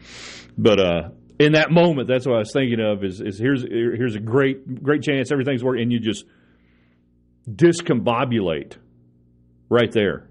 But 0.57 0.79
uh, 0.79 1.09
in 1.39 1.53
that 1.53 1.71
moment, 1.71 2.07
that's 2.07 2.25
what 2.25 2.35
I 2.35 2.39
was 2.39 2.51
thinking 2.51 2.79
of. 2.79 3.03
Is, 3.03 3.21
is 3.21 3.37
here's 3.37 3.63
here's 3.63 4.15
a 4.15 4.19
great 4.19 4.83
great 4.83 5.01
chance, 5.01 5.31
everything's 5.31 5.63
working, 5.63 5.83
and 5.83 5.91
you 5.91 5.99
just 5.99 6.25
discombobulate 7.49 8.77
right 9.69 9.91
there. 9.91 10.29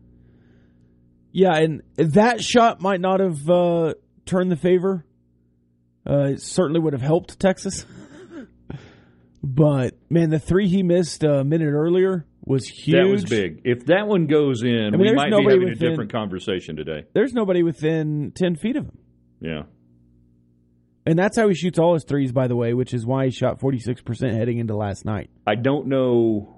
Yeah, 1.32 1.56
and 1.56 1.82
that 1.96 2.42
shot 2.42 2.80
might 2.80 3.00
not 3.00 3.20
have 3.20 3.50
uh, 3.50 3.94
turned 4.24 4.50
the 4.50 4.56
favor. 4.56 5.04
Uh, 6.08 6.32
it 6.32 6.42
certainly 6.42 6.80
would 6.80 6.92
have 6.92 7.02
helped 7.02 7.40
Texas. 7.40 7.86
but 9.42 9.94
man, 10.08 10.30
the 10.30 10.38
three 10.38 10.68
he 10.68 10.82
missed 10.82 11.24
a 11.24 11.42
minute 11.42 11.72
earlier 11.72 12.24
was 12.46 12.66
huge. 12.68 12.96
That 12.96 13.08
was 13.10 13.24
big. 13.24 13.62
If 13.64 13.86
that 13.86 14.06
one 14.06 14.26
goes 14.26 14.62
in, 14.62 14.90
mean, 14.92 15.00
we 15.00 15.12
might 15.14 15.30
be 15.30 15.36
having 15.42 15.60
within- 15.60 15.72
a 15.72 15.90
different 15.90 16.12
conversation 16.12 16.76
today. 16.76 17.04
There's 17.14 17.32
nobody 17.32 17.62
within 17.62 18.32
ten 18.34 18.56
feet 18.56 18.76
of 18.76 18.84
him, 18.86 18.98
Yeah. 19.40 19.62
and 21.06 21.18
that's 21.18 21.36
how 21.38 21.48
he 21.48 21.54
shoots 21.54 21.78
all 21.78 21.94
his 21.94 22.04
threes, 22.04 22.32
by 22.32 22.48
the 22.48 22.56
way, 22.56 22.74
which 22.74 22.92
is 22.94 23.06
why 23.06 23.26
he 23.26 23.30
shot 23.30 23.60
forty 23.60 23.78
six 23.78 24.00
percent 24.02 24.34
heading 24.34 24.58
into 24.58 24.76
last 24.76 25.04
night. 25.04 25.30
I 25.46 25.54
don't 25.54 25.86
know 25.86 26.50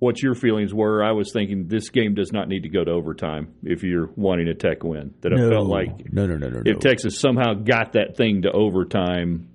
what 0.00 0.22
your 0.22 0.34
feelings 0.34 0.72
were. 0.72 1.02
I 1.02 1.10
was 1.12 1.32
thinking 1.32 1.66
this 1.66 1.90
game 1.90 2.14
does 2.14 2.32
not 2.32 2.48
need 2.48 2.62
to 2.62 2.68
go 2.68 2.84
to 2.84 2.90
overtime 2.92 3.54
if 3.64 3.82
you're 3.82 4.10
wanting 4.16 4.46
a 4.48 4.54
Tech 4.54 4.84
win. 4.84 5.12
That 5.22 5.32
I 5.32 5.36
felt 5.36 5.66
like 5.66 6.12
no, 6.12 6.26
no, 6.26 6.36
no, 6.36 6.48
no, 6.50 6.58
if 6.64 6.74
no. 6.74 6.78
Texas 6.78 7.18
somehow 7.18 7.54
got 7.54 7.94
that 7.94 8.16
thing 8.16 8.42
to 8.42 8.52
overtime, 8.52 9.48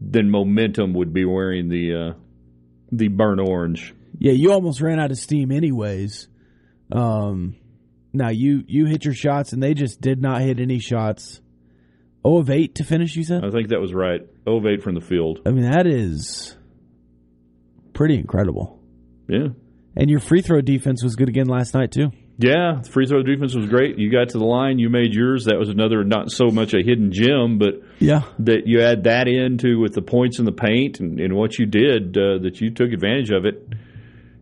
then 0.00 0.30
momentum 0.30 0.94
would 0.94 1.12
be 1.12 1.24
wearing 1.24 1.68
the 1.68 1.94
uh, 1.94 2.12
the 2.90 3.08
burnt 3.08 3.40
orange. 3.40 3.92
Yeah, 4.24 4.32
you 4.32 4.52
almost 4.52 4.80
ran 4.80 4.98
out 4.98 5.10
of 5.10 5.18
steam, 5.18 5.52
anyways. 5.52 6.28
Um, 6.90 7.56
now 8.14 8.30
you 8.30 8.64
you 8.66 8.86
hit 8.86 9.04
your 9.04 9.12
shots, 9.12 9.52
and 9.52 9.62
they 9.62 9.74
just 9.74 10.00
did 10.00 10.22
not 10.22 10.40
hit 10.40 10.60
any 10.60 10.78
shots. 10.78 11.42
Oh 12.24 12.38
of 12.38 12.48
eight 12.48 12.76
to 12.76 12.84
finish, 12.84 13.16
you 13.16 13.24
said. 13.24 13.44
I 13.44 13.50
think 13.50 13.68
that 13.68 13.82
was 13.82 13.92
right. 13.92 14.22
0 14.44 14.56
of 14.56 14.66
8 14.66 14.82
from 14.82 14.94
the 14.94 15.02
field. 15.02 15.40
I 15.44 15.50
mean, 15.50 15.70
that 15.70 15.86
is 15.86 16.56
pretty 17.92 18.14
incredible. 18.14 18.80
Yeah. 19.28 19.48
And 19.94 20.08
your 20.08 20.20
free 20.20 20.40
throw 20.40 20.62
defense 20.62 21.04
was 21.04 21.16
good 21.16 21.28
again 21.28 21.48
last 21.48 21.74
night 21.74 21.92
too. 21.92 22.10
Yeah, 22.38 22.80
the 22.82 22.90
free 22.90 23.06
throw 23.06 23.22
defense 23.22 23.54
was 23.54 23.68
great. 23.68 23.98
You 23.98 24.10
got 24.10 24.30
to 24.30 24.38
the 24.38 24.44
line, 24.46 24.78
you 24.78 24.88
made 24.88 25.12
yours. 25.12 25.44
That 25.44 25.58
was 25.58 25.68
another 25.68 26.02
not 26.02 26.30
so 26.30 26.46
much 26.46 26.72
a 26.72 26.82
hidden 26.82 27.12
gem, 27.12 27.58
but 27.58 27.82
Yeah, 27.98 28.22
that 28.38 28.66
you 28.66 28.80
add 28.80 29.04
that 29.04 29.28
into 29.28 29.78
with 29.80 29.92
the 29.92 30.00
points 30.02 30.38
in 30.38 30.46
the 30.46 30.52
paint 30.52 31.00
and, 31.00 31.20
and 31.20 31.36
what 31.36 31.58
you 31.58 31.66
did 31.66 32.16
uh, 32.16 32.38
that 32.38 32.62
you 32.62 32.70
took 32.70 32.90
advantage 32.90 33.30
of 33.30 33.44
it. 33.44 33.68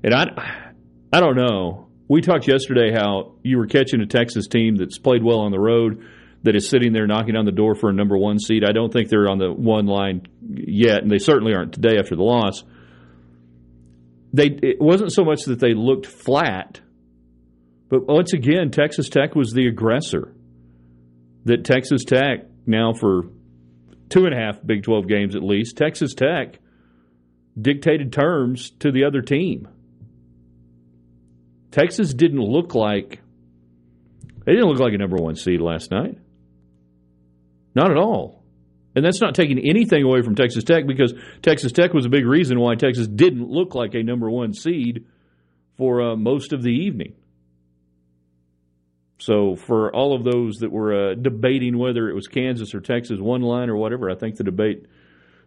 And 0.05 0.15
I, 0.15 0.73
I 1.13 1.21
don't 1.21 1.37
know. 1.37 1.89
We 2.09 2.21
talked 2.21 2.49
yesterday 2.49 2.93
how 2.93 3.37
you 3.43 3.59
were 3.59 3.67
catching 3.67 4.01
a 4.01 4.07
Texas 4.07 4.49
team 4.49 4.77
that's 4.77 4.99
played 4.99 5.23
well 5.23 5.41
on 5.41 5.53
the 5.53 5.61
road 5.61 6.05
that 6.43 6.57
is 6.57 6.69
sitting 6.69 6.93
there 6.93 7.07
knocking 7.07 7.37
on 7.37 7.45
the 7.45 7.53
door 7.53 7.75
for 7.75 7.89
a 7.89 7.93
number 7.93 8.17
one 8.17 8.39
seed. 8.39 8.65
I 8.65 8.73
don't 8.73 8.93
think 8.93 9.09
they're 9.09 9.31
on 9.31 9.39
the 9.39 9.53
one 9.53 9.87
line 9.87 10.27
yet, 10.51 11.03
and 11.03 11.11
they 11.11 11.19
certainly 11.19 11.55
aren't 11.55 11.73
today 11.73 11.99
after 11.99 12.17
the 12.17 12.23
loss. 12.23 12.65
They 14.33 14.47
it 14.47 14.81
wasn't 14.81 15.13
so 15.13 15.25
much 15.25 15.45
that 15.45 15.61
they 15.61 15.75
looked 15.75 16.07
flat, 16.07 16.81
but 17.89 18.07
once 18.07 18.33
again, 18.33 18.71
Texas 18.71 19.09
Tech 19.09 19.35
was 19.35 19.53
the 19.53 19.69
aggressor. 19.69 20.35
That 21.45 21.65
Texas 21.65 22.05
Tech 22.05 22.47
now 22.67 22.93
for 22.93 23.25
two 24.09 24.27
and 24.27 24.35
a 24.35 24.37
half 24.37 24.65
Big 24.65 24.85
12 24.85 25.09
games 25.09 25.37
at 25.37 25.43
least, 25.43 25.77
Texas 25.77 26.15
Tech 26.15 26.59
dictated 27.61 28.13
terms 28.13 28.71
to 28.81 28.91
the 28.91 29.05
other 29.05 29.21
team. 29.23 29.69
Texas 31.73 32.15
didn't 32.15 32.41
look 32.41 32.75
like 32.75 33.21
they 34.45 34.53
didn't 34.53 34.69
look 34.69 34.79
like 34.79 34.95
a 34.95 34.99
number 34.99 35.17
one 35.17 35.35
seed 35.35 35.61
last 35.61 35.91
night. 35.91 36.19
Not 37.75 37.91
at 37.91 37.97
all. 37.97 38.43
And 38.95 39.05
that's 39.05 39.21
not 39.21 39.35
taking 39.35 39.59
anything 39.59 40.03
away 40.03 40.21
from 40.23 40.35
Texas 40.35 40.65
Tech 40.65 40.87
because 40.87 41.15
Texas 41.41 41.73
Tech 41.73 41.95
was 41.95 42.05
a 42.05 42.11
big 42.11 42.27
reason 42.27 42.61
why 42.61 42.75
Texas 42.75 43.09
didn't 43.09 43.49
look 43.49 43.75
like 43.75 43.95
a 43.95 44.03
number 44.03 44.31
one 44.31 44.53
seed 44.53 45.07
for 45.79 46.03
uh, 46.03 46.17
most 46.17 46.53
of 46.53 46.63
the 46.63 46.71
evening. 46.71 47.15
So, 49.19 49.55
for 49.55 49.95
all 49.95 50.15
of 50.15 50.25
those 50.25 50.57
that 50.59 50.73
were 50.73 51.13
uh, 51.13 51.15
debating 51.15 51.79
whether 51.79 52.11
it 52.11 52.15
was 52.15 52.27
Kansas 52.27 52.75
or 52.75 52.81
Texas 52.81 53.19
one 53.21 53.41
line 53.41 53.71
or 53.71 53.77
whatever, 53.77 54.11
I 54.11 54.17
think 54.17 54.37
the 54.37 54.45
debate 54.45 54.85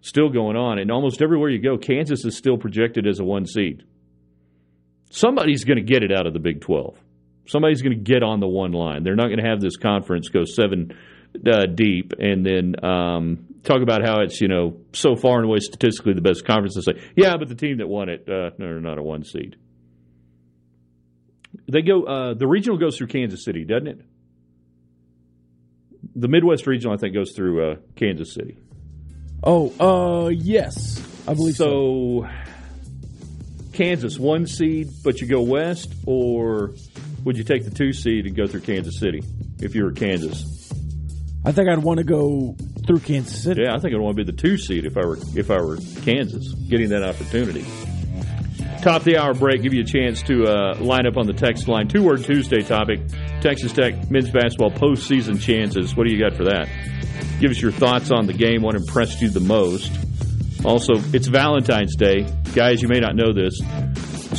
still 0.02 0.30
going 0.30 0.56
on. 0.56 0.80
And 0.80 0.90
almost 0.90 1.22
everywhere 1.22 1.50
you 1.50 1.62
go, 1.62 1.78
Kansas 1.78 2.24
is 2.26 2.38
still 2.38 2.58
projected 2.58 3.06
as 3.06 3.20
a 3.20 3.26
one 3.26 3.46
seed. 3.46 3.84
Somebody's 5.16 5.64
going 5.64 5.78
to 5.78 5.84
get 5.84 6.04
it 6.04 6.12
out 6.12 6.28
of 6.28 6.34
the 6.34 6.40
Big 6.40 6.60
12. 6.60 6.98
Somebody's 7.48 7.82
going 7.82 7.98
to 7.98 8.04
get 8.04 8.22
on 8.22 8.42
the 8.42 8.50
one 8.50 8.74
line. 8.74 9.04
They're 9.04 9.16
not 9.16 9.28
going 9.28 9.40
to 9.40 9.48
have 9.48 9.62
this 9.62 9.78
conference 9.78 10.28
go 10.28 10.44
seven 10.44 10.94
uh, 11.50 11.68
deep 11.68 12.12
and 12.20 12.46
then 12.46 12.84
um, 12.84 13.46
talk 13.64 13.82
about 13.82 14.06
how 14.06 14.20
it's 14.22 14.42
you 14.42 14.50
know 14.50 14.78
so 14.92 15.16
far 15.16 15.38
and 15.38 15.46
away 15.46 15.60
statistically 15.60 16.16
the 16.16 16.22
best 16.22 16.46
conference. 16.46 16.76
And 16.76 16.84
say, 16.84 17.02
yeah, 17.16 17.38
but 17.38 17.48
the 17.48 17.56
team 17.56 17.78
that 17.78 17.88
won 17.88 18.10
it, 18.10 18.28
uh, 18.28 18.50
no, 18.58 18.78
not 18.80 18.98
a 18.98 19.04
one 19.04 19.24
seed. 19.24 19.56
They 21.72 21.82
go. 21.82 22.04
Uh, 22.04 22.34
the 22.34 22.48
regional 22.48 22.78
goes 22.78 22.98
through 22.98 23.08
Kansas 23.08 23.46
City, 23.46 23.64
doesn't 23.64 23.88
it? 23.88 24.02
The 26.14 26.28
Midwest 26.28 26.68
regional, 26.68 26.94
I 26.94 26.98
think, 26.98 27.14
goes 27.14 27.32
through 27.34 27.72
uh, 27.72 27.76
Kansas 27.96 28.34
City. 28.34 28.58
Oh, 29.42 29.72
uh, 29.80 30.28
yes, 30.28 31.02
I 31.26 31.36
believe 31.36 31.56
so. 31.56 32.26
So, 32.26 32.45
Kansas 33.76 34.18
one 34.18 34.48
seed, 34.48 34.88
but 35.04 35.22
you 35.22 35.28
go 35.28 35.42
west, 35.42 35.94
or 36.06 36.74
would 37.24 37.38
you 37.38 37.44
take 37.44 37.66
the 37.66 37.72
two 37.72 37.94
seed 37.94 38.26
and 38.26 38.36
go 38.36 38.48
through 38.48 38.62
Kansas 38.62 39.00
City 39.00 39.22
if 39.60 39.76
you 39.76 39.84
were 39.84 39.92
Kansas? 39.92 40.72
I 41.46 41.52
think 41.52 41.70
I'd 41.70 41.80
want 41.80 42.00
to 42.00 42.04
go 42.04 42.56
through 42.88 43.00
Kansas 43.00 43.44
City. 43.44 43.64
Yeah, 43.64 43.76
I 43.76 43.80
think 43.80 43.94
I'd 43.94 44.00
want 44.00 44.18
to 44.18 44.24
be 44.24 44.32
the 44.32 44.38
two 44.38 44.58
seed 44.58 44.86
if 44.86 44.98
I 44.98 45.06
were 45.06 45.18
if 45.36 45.52
I 45.52 45.62
were 45.62 45.78
Kansas, 46.04 46.54
getting 46.68 46.90
that 46.90 47.04
opportunity. 47.04 47.66
Top 48.82 49.02
of 49.02 49.04
the 49.04 49.18
hour 49.18 49.34
break, 49.34 49.62
give 49.62 49.74
you 49.74 49.82
a 49.82 49.86
chance 49.86 50.22
to 50.24 50.46
uh, 50.46 50.76
line 50.80 51.08
up 51.08 51.18
on 51.18 51.28
the 51.28 51.34
text 51.34 51.68
line. 51.68 51.88
Two 51.88 52.04
word 52.04 52.24
Tuesday 52.24 52.62
topic: 52.62 53.00
Texas 53.42 53.74
Tech 53.74 54.10
men's 54.10 54.30
basketball 54.30 54.72
postseason 54.72 55.42
chances. 55.42 55.96
What 55.96 56.08
do 56.08 56.14
you 56.14 56.20
got 56.20 56.36
for 56.36 56.46
that? 56.46 56.70
Give 57.40 57.52
us 57.52 57.62
your 57.62 57.72
thoughts 57.72 58.12
on 58.12 58.26
the 58.26 58.34
game. 58.34 58.62
What 58.62 58.76
impressed 58.76 59.22
you 59.22 59.30
the 59.30 59.40
most? 59.40 59.92
Also, 60.66 60.96
it's 61.14 61.28
Valentine's 61.28 61.96
Day, 61.96 62.26
guys. 62.54 62.82
You 62.82 62.88
may 62.88 63.00
not 63.00 63.16
know 63.16 63.32
this, 63.34 63.56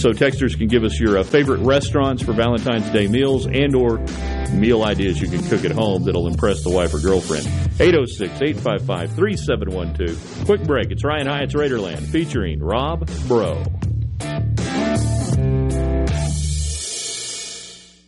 so 0.01 0.11
texters 0.11 0.59
can 0.59 0.67
give 0.67 0.83
us 0.83 0.99
your 0.99 1.19
uh, 1.19 1.23
favorite 1.23 1.61
restaurants 1.61 2.21
for 2.23 2.33
Valentine's 2.33 2.91
Day 2.91 3.07
meals 3.07 3.47
and/or 3.47 4.05
meal 4.53 4.83
ideas 4.85 5.21
you 5.21 5.29
can 5.29 5.43
cook 5.49 5.65
at 5.65 5.71
home 5.71 6.03
that'll 6.05 6.27
impress 6.27 6.65
the 6.65 6.71
wife 6.71 6.93
or 6.95 7.01
girlfriend. 7.01 7.47
806-855-3712. 7.79 10.47
Quick 10.47 10.65
break. 10.65 10.91
It's 10.91 11.05
Ryan 11.05 11.27
Hyatt's 11.27 11.55
Raiderland 11.55 12.07
featuring 12.09 12.61
Rob 12.61 13.07
Bro. 13.29 13.63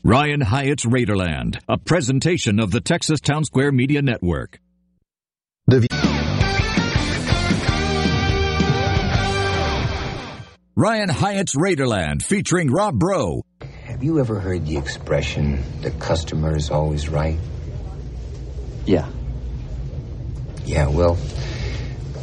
Ryan 0.05 0.41
Hyatt's 0.41 0.87
Raiderland, 0.87 1.59
a 1.69 1.77
presentation 1.77 2.61
of 2.61 2.71
the 2.71 2.81
Texas 2.81 3.21
Town 3.21 3.45
Square 3.45 3.73
Media 3.73 4.01
Network. 4.01 4.59
The 5.66 5.87
Ryan 10.79 11.09
Hyatt's 11.09 11.57
Raiderland, 11.57 12.22
featuring 12.22 12.70
Rob 12.70 13.01
Bro. 13.01 13.43
Have 13.83 14.05
you 14.05 14.20
ever 14.20 14.39
heard 14.39 14.64
the 14.64 14.76
expression, 14.76 15.61
the 15.81 15.91
customer 15.91 16.55
is 16.55 16.70
always 16.70 17.09
right? 17.09 17.37
Yeah. 18.87 19.11
Yeah, 20.64 20.87
well, 20.87 21.18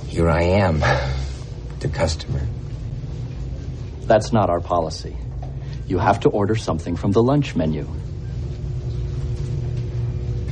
here 0.08 0.30
I 0.30 0.43
am, 0.43 0.80
the 1.82 1.89
customer. 1.89 2.47
That's 4.03 4.32
not 4.32 4.49
our 4.49 4.62
policy. 4.62 5.18
You 5.86 5.97
have 5.97 6.22
to 6.22 6.30
order 6.30 6.56
something 6.56 6.95
from 6.95 7.12
the 7.12 7.22
lunch 7.22 7.58
menu. 7.58 7.86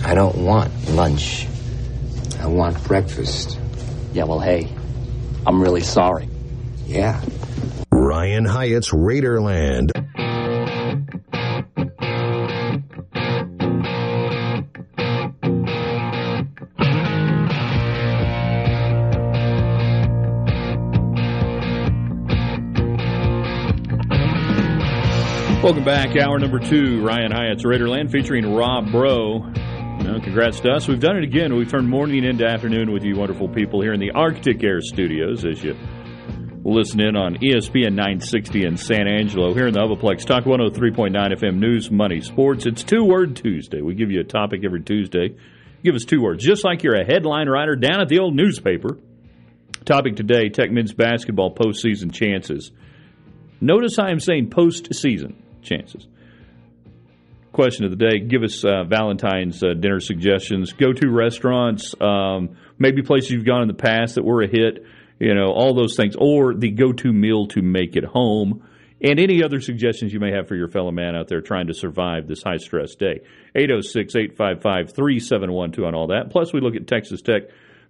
I 0.04 0.14
don't 0.14 0.40
want 0.40 0.90
lunch. 0.90 1.48
I 2.42 2.48
want 2.48 2.84
breakfast. 2.84 3.58
Yeah, 4.12 4.26
well, 4.26 4.42
hey, 4.42 4.68
I'm 5.48 5.62
really 5.62 5.80
sorry. 5.80 6.28
Yeah. 6.86 7.22
Ryan 8.04 8.44
Hyatt's 8.44 8.92
Raiderland. 8.92 9.92
Welcome 25.64 25.86
back. 25.86 26.18
Hour 26.18 26.40
number 26.40 26.60
two, 26.60 27.02
Ryan 27.06 27.32
Hyatt's 27.32 27.64
Raiderland 27.64 28.12
featuring 28.12 28.54
Rob 28.54 28.92
Bro. 28.92 29.40
Know, 30.04 30.20
congrats 30.22 30.60
to 30.60 30.72
us. 30.72 30.90
We've 30.90 31.00
done 31.00 31.16
it 31.16 31.24
again. 31.24 31.56
We've 31.56 31.72
turned 31.72 31.88
morning 31.88 32.26
into 32.26 32.46
afternoon 32.46 32.92
with 32.92 33.06
you 33.06 33.16
wonderful 33.16 33.48
people 33.48 33.80
here 33.80 33.94
in 33.94 34.02
the 34.02 34.12
Arctic 34.12 34.62
Air 34.62 34.82
Studios 34.82 35.46
as 35.46 35.64
you 35.64 35.78
Listen 36.66 37.02
in 37.02 37.18
on 37.18 37.36
ESPN 37.36 37.94
960 37.94 38.66
in 38.66 38.78
San 38.78 39.06
Angelo. 39.06 39.54
Here 39.54 39.68
in 39.68 39.74
the 39.74 39.82
Hubaplex, 39.82 40.26
Talk 40.26 40.46
103.9 40.46 41.12
FM 41.14 41.58
News, 41.58 41.92
Money, 41.92 42.22
Sports. 42.22 42.66
It's 42.66 42.84
Two 42.84 43.04
Word 43.04 43.36
Tuesday. 43.36 43.82
We 43.82 43.96
give 43.96 44.12
you 44.12 44.22
a 44.22 44.24
topic 44.24 44.62
every 44.64 44.82
Tuesday. 44.82 45.36
Give 45.84 45.94
us 45.94 46.06
two 46.06 46.22
words, 46.22 46.42
just 46.42 46.64
like 46.64 46.82
you're 46.82 46.96
a 46.96 47.06
headline 47.06 47.50
writer 47.50 47.76
down 47.76 48.00
at 48.00 48.08
the 48.08 48.20
old 48.20 48.34
newspaper. 48.34 48.98
Topic 49.84 50.16
today 50.16 50.48
Tech 50.48 50.72
men's 50.72 50.94
basketball 50.94 51.54
postseason 51.54 52.14
chances. 52.14 52.72
Notice 53.60 54.00
I 54.00 54.12
am 54.12 54.22
saying 54.22 54.50
postseason 54.50 55.36
chances. 55.64 56.08
Question 57.52 57.84
of 57.84 57.92
the 57.92 57.98
day 57.98 58.20
give 58.20 58.42
us 58.42 58.64
uh, 58.64 58.86
Valentine's 58.86 59.62
uh, 59.62 59.74
dinner 59.74 60.00
suggestions. 60.00 60.72
Go 60.72 60.94
to 60.94 61.10
restaurants, 61.10 61.94
um, 62.00 62.56
maybe 62.80 63.02
places 63.02 63.32
you've 63.32 63.46
gone 63.46 63.64
in 63.64 63.68
the 63.68 63.74
past 63.74 64.16
that 64.16 64.24
were 64.24 64.42
a 64.42 64.48
hit, 64.48 64.86
you 65.24 65.34
know, 65.34 65.52
all 65.52 65.74
those 65.74 65.96
things, 65.96 66.16
or 66.18 66.54
the 66.54 66.72
go 66.72 66.92
to 66.92 67.12
meal 67.12 67.48
to 67.48 67.62
make 67.62 67.96
it 67.96 68.04
home. 68.04 68.68
And 69.02 69.20
any 69.20 69.44
other 69.44 69.60
suggestions 69.60 70.14
you 70.14 70.20
may 70.20 70.32
have 70.32 70.48
for 70.48 70.56
your 70.56 70.70
fellow 70.70 70.92
man 70.92 71.16
out 71.16 71.28
there 71.28 71.42
trying 71.42 71.68
to 71.68 71.74
survive 71.74 72.28
this 72.28 72.42
high 72.42 72.58
stress 72.58 72.96
day. 72.96 73.22
806 73.56 74.16
855 74.16 74.94
3712 74.94 75.88
on 75.88 75.96
all 75.96 76.08
that. 76.08 76.30
Plus, 76.30 76.54
we 76.54 76.62
look 76.62 76.76
at 76.76 76.88
Texas 76.88 77.22
Tech 77.22 77.44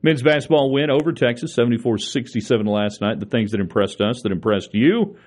men's 0.03 0.21
basketball 0.21 0.71
win 0.71 0.91
over 0.91 1.11
Texas, 1.11 1.55
74 1.55 1.97
67 1.97 2.65
last 2.65 3.01
night. 3.01 3.19
The 3.19 3.25
things 3.25 3.51
that 3.51 3.59
impressed 3.59 4.01
us, 4.01 4.21
that 4.23 4.31
impressed 4.31 4.73
you. 4.73 5.17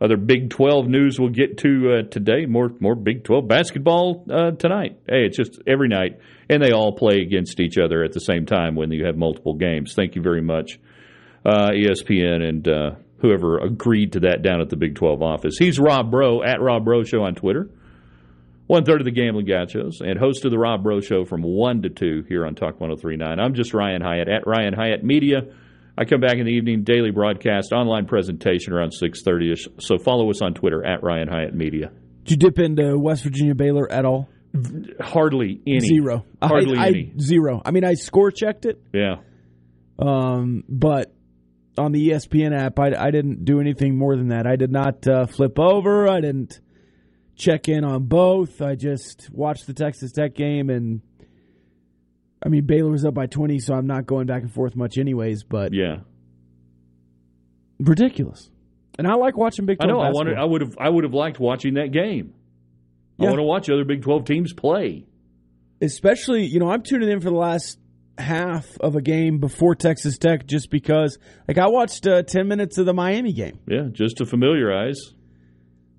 Other 0.00 0.16
Big 0.16 0.50
12 0.50 0.88
news 0.88 1.20
we'll 1.20 1.30
get 1.30 1.58
to 1.58 1.98
uh, 1.98 2.08
today. 2.08 2.46
More 2.46 2.70
more 2.80 2.96
Big 2.96 3.22
12 3.22 3.46
basketball 3.46 4.24
uh, 4.28 4.50
tonight. 4.52 4.98
Hey, 5.08 5.26
it's 5.26 5.36
just 5.36 5.60
every 5.64 5.88
night. 5.88 6.18
And 6.48 6.60
they 6.60 6.72
all 6.72 6.92
play 6.92 7.20
against 7.20 7.60
each 7.60 7.78
other 7.78 8.02
at 8.02 8.12
the 8.12 8.20
same 8.20 8.46
time 8.46 8.74
when 8.74 8.90
you 8.90 9.06
have 9.06 9.16
multiple 9.16 9.54
games. 9.54 9.94
Thank 9.94 10.16
you 10.16 10.22
very 10.22 10.42
much, 10.42 10.80
uh, 11.44 11.70
ESPN 11.70 12.42
and 12.48 12.68
uh, 12.68 12.90
whoever 13.18 13.58
agreed 13.58 14.12
to 14.12 14.20
that 14.20 14.42
down 14.42 14.60
at 14.60 14.68
the 14.70 14.76
Big 14.76 14.94
12 14.94 15.22
office. 15.22 15.56
He's 15.58 15.78
Rob 15.78 16.10
Bro 16.10 16.42
at 16.42 16.60
Rob 16.60 16.84
Bro 16.84 17.04
Show 17.04 17.22
on 17.22 17.34
Twitter. 17.34 17.70
One 18.68 18.84
third 18.84 19.00
of 19.00 19.04
the 19.04 19.10
Gambling 19.10 19.46
Gauchos 19.46 20.00
and 20.00 20.18
host 20.18 20.44
of 20.44 20.50
the 20.50 20.58
Rob 20.58 20.82
Bro 20.82 21.00
Show 21.00 21.24
from 21.24 21.42
1 21.42 21.82
to 21.82 21.90
2 21.90 22.24
here 22.28 22.46
on 22.46 22.54
Talk 22.54 22.80
1039. 22.80 23.38
I'm 23.40 23.54
just 23.54 23.74
Ryan 23.74 24.00
Hyatt 24.02 24.28
at 24.28 24.46
Ryan 24.46 24.72
Hyatt 24.72 25.04
Media. 25.04 25.42
I 25.98 26.04
come 26.06 26.20
back 26.20 26.36
in 26.38 26.46
the 26.46 26.52
evening, 26.52 26.84
daily 26.84 27.10
broadcast, 27.10 27.72
online 27.72 28.06
presentation 28.06 28.72
around 28.72 28.92
6.30ish. 28.92 29.82
So 29.82 29.98
follow 29.98 30.30
us 30.30 30.40
on 30.40 30.54
Twitter 30.54 30.82
at 30.86 31.02
Ryan 31.02 31.28
Hyatt 31.28 31.54
Media. 31.54 31.90
Did 32.24 32.30
you 32.30 32.36
dip 32.48 32.58
into 32.58 32.98
West 32.98 33.24
Virginia 33.24 33.54
Baylor 33.54 33.90
at 33.92 34.06
all? 34.06 34.28
Hardly 35.00 35.60
any. 35.66 35.80
Zero. 35.80 36.24
Hardly 36.40 36.78
I, 36.78 36.86
any. 36.88 37.12
I, 37.14 37.18
zero. 37.20 37.60
I 37.64 37.72
mean, 37.72 37.84
I 37.84 37.94
score 37.94 38.30
checked 38.30 38.64
it, 38.64 38.80
Yeah. 38.94 39.16
um, 39.98 40.64
but 40.68 41.12
on 41.78 41.92
the 41.92 42.10
ESPN 42.10 42.54
app, 42.56 42.78
I, 42.78 42.92
I 42.96 43.10
didn't 43.10 43.44
do 43.44 43.60
anything 43.60 43.96
more 43.96 44.16
than 44.16 44.28
that. 44.28 44.46
I 44.46 44.56
did 44.56 44.70
not 44.70 45.06
uh, 45.08 45.26
flip 45.26 45.58
over. 45.58 46.08
I 46.08 46.20
didn't 46.20 46.60
check 47.34 47.68
in 47.68 47.82
on 47.84 48.04
both. 48.04 48.60
I 48.60 48.74
just 48.74 49.30
watched 49.32 49.66
the 49.66 49.72
Texas 49.74 50.12
Tech 50.12 50.34
game, 50.34 50.68
and 50.70 51.00
I 52.44 52.48
mean, 52.48 52.66
Baylor 52.66 52.90
was 52.90 53.04
up 53.04 53.14
by 53.14 53.26
20, 53.26 53.58
so 53.60 53.74
I'm 53.74 53.86
not 53.86 54.06
going 54.06 54.26
back 54.26 54.42
and 54.42 54.52
forth 54.52 54.76
much, 54.76 54.98
anyways, 54.98 55.44
but 55.44 55.72
Yeah. 55.72 56.00
ridiculous. 57.78 58.50
And 58.98 59.06
I 59.06 59.14
like 59.14 59.36
watching 59.36 59.64
Big 59.66 59.78
I 59.80 59.86
12 59.86 59.88
know. 59.96 60.00
I 60.00 60.08
basketball. 60.08 60.24
wanted. 60.24 60.38
I 60.38 60.44
would 60.44 60.60
have. 60.60 60.76
I 60.78 60.88
would 60.88 61.04
have 61.04 61.14
liked 61.14 61.40
watching 61.40 61.74
that 61.74 61.92
game. 61.92 62.34
I 63.20 63.24
want 63.24 63.36
to 63.36 63.42
watch 63.44 63.70
other 63.70 63.84
Big 63.84 64.02
Twelve 64.02 64.24
teams 64.24 64.52
play. 64.52 65.06
especially 65.80 66.44
you 66.44 66.58
know 66.58 66.68
i'm 66.70 66.82
tuning 66.82 67.08
in 67.08 67.20
for 67.20 67.28
the 67.30 67.36
last 67.36 67.78
half 68.22 68.66
of 68.80 68.96
a 68.96 69.02
game 69.02 69.38
before 69.38 69.74
texas 69.74 70.16
tech 70.18 70.46
just 70.46 70.70
because 70.70 71.18
like 71.48 71.58
i 71.58 71.66
watched 71.66 72.06
uh, 72.06 72.22
10 72.22 72.48
minutes 72.48 72.78
of 72.78 72.86
the 72.86 72.94
miami 72.94 73.32
game 73.32 73.58
Yeah, 73.66 73.88
just 73.92 74.16
to 74.18 74.26
familiarize. 74.26 74.98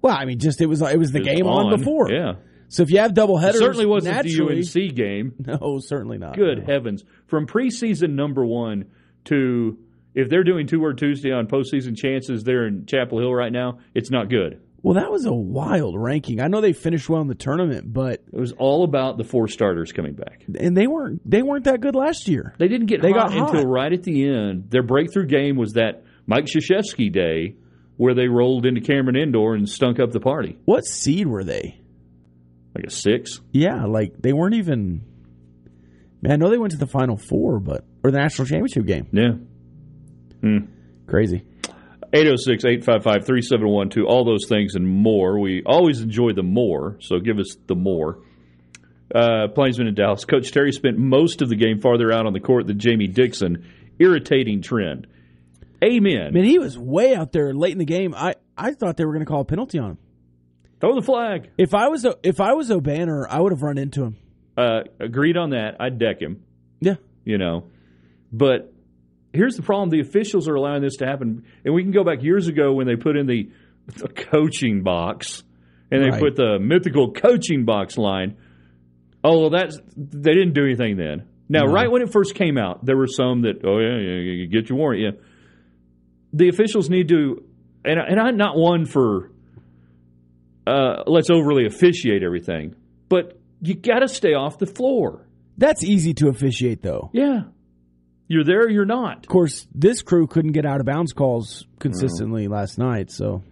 well 0.01 0.15
i 0.15 0.25
mean 0.25 0.39
just 0.39 0.61
it 0.61 0.65
was 0.67 0.81
it 0.81 0.97
was 0.97 1.11
the 1.11 1.19
It's 1.19 1.27
game 1.27 1.45
on, 1.45 1.77
before 1.77 2.09
Yeah, 2.11 2.33
so 2.69 2.81
if 2.83 2.89
you 2.91 2.97
have 2.99 3.13
double 3.13 3.37
it 3.37 3.41
headers 3.41 3.59
certainly 3.59 3.85
wasn't 3.85 4.15
naturally, 4.15 4.61
the 4.63 4.83
UNC 4.85 4.95
game. 4.95 5.33
no 5.39 5.77
certainly 5.79 6.17
not 6.17 6.35
Good 6.35 6.59
No. 6.59 6.65
heavens! 6.65 7.03
From 7.27 7.45
preseason 7.45 8.11
number 8.15 8.43
one 8.45 8.85
to 9.25 9.77
if 10.15 10.29
they're 10.29 10.43
doing 10.43 10.65
two 10.67 10.79
word 10.79 10.97
Tuesday 10.97 11.31
on 11.31 11.47
postseason 11.47 11.97
chances, 11.97 12.43
they're 12.43 12.67
in 12.67 12.85
Chapel 12.85 13.19
Hill 13.19 13.33
right 13.33 13.51
now. 13.51 13.79
It's 13.95 14.09
not 14.11 14.29
good. 14.29 14.61
Well 14.83 14.93
that 14.95 15.09
was 15.11 15.25
a 15.25 15.33
wild 15.33 15.95
ranking 15.97 16.39
i 16.41 16.47
know 16.47 16.61
they 16.61 16.73
finished 16.73 17.09
well 17.09 17.21
in 17.21 17.27
the 17.27 17.33
tournament 17.35 17.91
but 17.91 18.21
It 18.31 18.39
was 18.39 18.51
all 18.51 18.83
about 18.83 19.17
the 19.17 19.23
four 19.23 19.47
starters 19.47 19.91
coming 19.91 20.13
back. 20.13 20.43
and 20.59 20.77
they 20.77 20.85
weren't 20.87 21.21
they 21.29 21.41
weren't 21.41 21.63
that 21.65 21.81
good 21.81 21.95
last 21.95 22.27
year 22.27 22.53
They 22.59 22.67
didn't 22.67 22.87
get 22.87 23.01
They 23.01 23.13
got 23.13 23.33
hot. 23.33 23.49
until 23.55 23.67
right 23.69 23.91
at 23.91 24.03
the 24.03 24.27
end. 24.27 24.69
Their 24.69 24.83
breakthrough 24.83 25.25
game 25.25 25.55
was 25.55 25.73
that 25.73 26.03
Mike 26.27 26.45
Krzyzewski 26.45 27.11
day 27.11 27.55
where 27.97 28.13
they 28.13 28.27
rolled 28.27 28.65
into 28.65 28.81
Cameron 28.81 29.15
Indoor 29.15 29.55
and 29.55 29.67
stunk 29.69 29.99
up 29.99 30.11
the 30.11 30.19
party. 30.19 30.57
what 30.65 30.83
seed 30.85 31.27
were 31.27 31.43
they 31.43 31.79
Like 32.75 32.85
a 32.85 32.89
six. 32.91 33.39
yeah 33.51 33.85
like 33.85 34.21
they 34.21 34.33
weren't 34.33 34.55
even 34.55 35.01
man 36.21 36.33
i 36.33 36.35
know 36.35 36.49
they 36.49 36.57
went 36.57 36.71
to 36.71 36.77
the 36.77 36.87
final 36.87 37.17
four 37.17 37.59
but 37.59 37.85
or 38.03 38.11
the 38.11 38.17
national 38.17 38.45
championship 38.47 38.85
game 38.85 39.07
Yeah. 39.11 39.33
Hmm. 40.41 40.65
crazy 41.07 41.43
806 42.13 42.63
855 42.63 43.25
3712, 43.25 44.07
all 44.07 44.23
those 44.23 44.45
things 44.47 44.75
and 44.75 44.87
more. 44.87 45.39
We 45.39 45.63
always 45.65 46.01
enjoy 46.01 46.33
the 46.33 46.43
more, 46.43 46.97
so 47.01 47.19
give 47.19 47.39
us 47.39 47.55
the 47.67 47.75
more. 47.75 48.19
Uh, 49.13 49.47
Plainsman 49.53 49.87
in 49.87 49.95
Dallas. 49.95 50.25
Coach 50.25 50.51
Terry 50.51 50.71
spent 50.71 50.97
most 50.97 51.41
of 51.41 51.49
the 51.49 51.55
game 51.55 51.79
farther 51.81 52.11
out 52.11 52.25
on 52.25 52.33
the 52.33 52.39
court 52.39 52.67
than 52.67 52.79
Jamie 52.79 53.07
Dixon. 53.07 53.67
Irritating 53.99 54.61
trend. 54.61 55.07
Amen. 55.83 56.27
I 56.27 56.31
mean, 56.31 56.45
he 56.45 56.59
was 56.59 56.77
way 56.77 57.15
out 57.15 57.31
there 57.31 57.53
late 57.53 57.73
in 57.73 57.77
the 57.77 57.85
game. 57.85 58.13
I, 58.15 58.35
I 58.57 58.73
thought 58.73 58.97
they 58.97 59.05
were 59.05 59.13
going 59.13 59.25
to 59.25 59.29
call 59.29 59.41
a 59.41 59.45
penalty 59.45 59.79
on 59.79 59.91
him. 59.91 59.97
Throw 60.79 60.95
the 60.95 61.01
flag. 61.01 61.49
If 61.57 61.73
I 61.73 61.89
was 61.89 62.05
a, 62.05 62.15
if 62.23 62.39
I 62.41 62.53
was 62.53 62.69
Obanor, 62.69 63.25
I 63.29 63.39
would 63.39 63.51
have 63.51 63.61
run 63.61 63.77
into 63.77 64.03
him. 64.03 64.17
Uh, 64.57 64.81
agreed 64.99 65.37
on 65.37 65.51
that. 65.51 65.77
I'd 65.79 65.97
deck 65.97 66.21
him, 66.21 66.43
Yeah, 66.79 66.95
you 67.23 67.37
know. 67.37 67.65
But 68.31 68.72
here's 69.33 69.55
the 69.55 69.63
problem 69.63 69.89
the 69.89 69.99
officials 69.99 70.47
are 70.47 70.55
allowing 70.55 70.81
this 70.81 70.95
to 70.97 71.05
happen. 71.05 71.43
And 71.65 71.73
we 71.73 71.83
can 71.83 71.91
go 71.91 72.03
back 72.03 72.23
years 72.23 72.47
ago 72.47 72.73
when 72.73 72.87
they 72.87 72.95
put 72.95 73.17
in 73.17 73.25
the, 73.27 73.49
the 73.97 74.07
coaching 74.07 74.83
box 74.83 75.43
and 75.91 76.01
they 76.03 76.09
Right. 76.09 76.21
put 76.21 76.35
the 76.35 76.59
mythical 76.59 77.11
coaching 77.11 77.65
box 77.65 77.97
line. 77.97 78.37
Oh, 79.23 79.39
well, 79.41 79.49
that's 79.49 79.77
they 79.95 80.33
didn't 80.33 80.53
do 80.53 80.63
anything 80.65 80.97
then. 80.97 81.25
Now, 81.49 81.65
right 81.65 81.91
when 81.91 82.01
it 82.01 82.11
first 82.11 82.35
came 82.35 82.57
out, 82.57 82.83
there 82.85 82.97
were 82.97 83.07
some 83.07 83.41
that, 83.41 83.63
oh 83.65 83.79
yeah, 83.79 83.97
yeah, 83.97 84.19
you 84.21 84.47
get 84.47 84.69
your 84.69 84.77
warrant. 84.77 85.01
Yeah, 85.01 85.21
the 86.31 86.49
officials 86.49 86.89
need 86.89 87.09
to, 87.09 87.43
and 87.85 87.99
and 87.99 88.19
I'm 88.19 88.37
not 88.37 88.57
one 88.57 88.85
for 88.85 89.29
uh, 90.65 91.03
let's 91.07 91.29
overly 91.29 91.65
officiate 91.65 92.23
everything, 92.23 92.75
but 93.09 93.37
you 93.61 93.75
got 93.75 93.99
to 93.99 94.07
stay 94.07 94.33
off 94.33 94.57
the 94.57 94.65
floor. 94.65 95.27
that's 95.57 95.83
easy 95.83 96.13
to 96.15 96.29
officiate 96.29 96.81
though. 96.81 97.09
Yeah, 97.13 97.43
you're 98.27 98.43
there, 98.43 98.69
you're 98.69 98.85
not. 98.85 99.17
Of 99.25 99.27
course, 99.27 99.67
this 99.75 100.01
crew 100.01 100.27
couldn't 100.27 100.53
get 100.53 100.65
out 100.65 100.79
of 100.79 100.85
bounds 100.85 101.13
calls 101.13 101.65
consistently 101.79 102.47
last 102.47 102.77
night. 102.77 103.11
So 103.11 103.43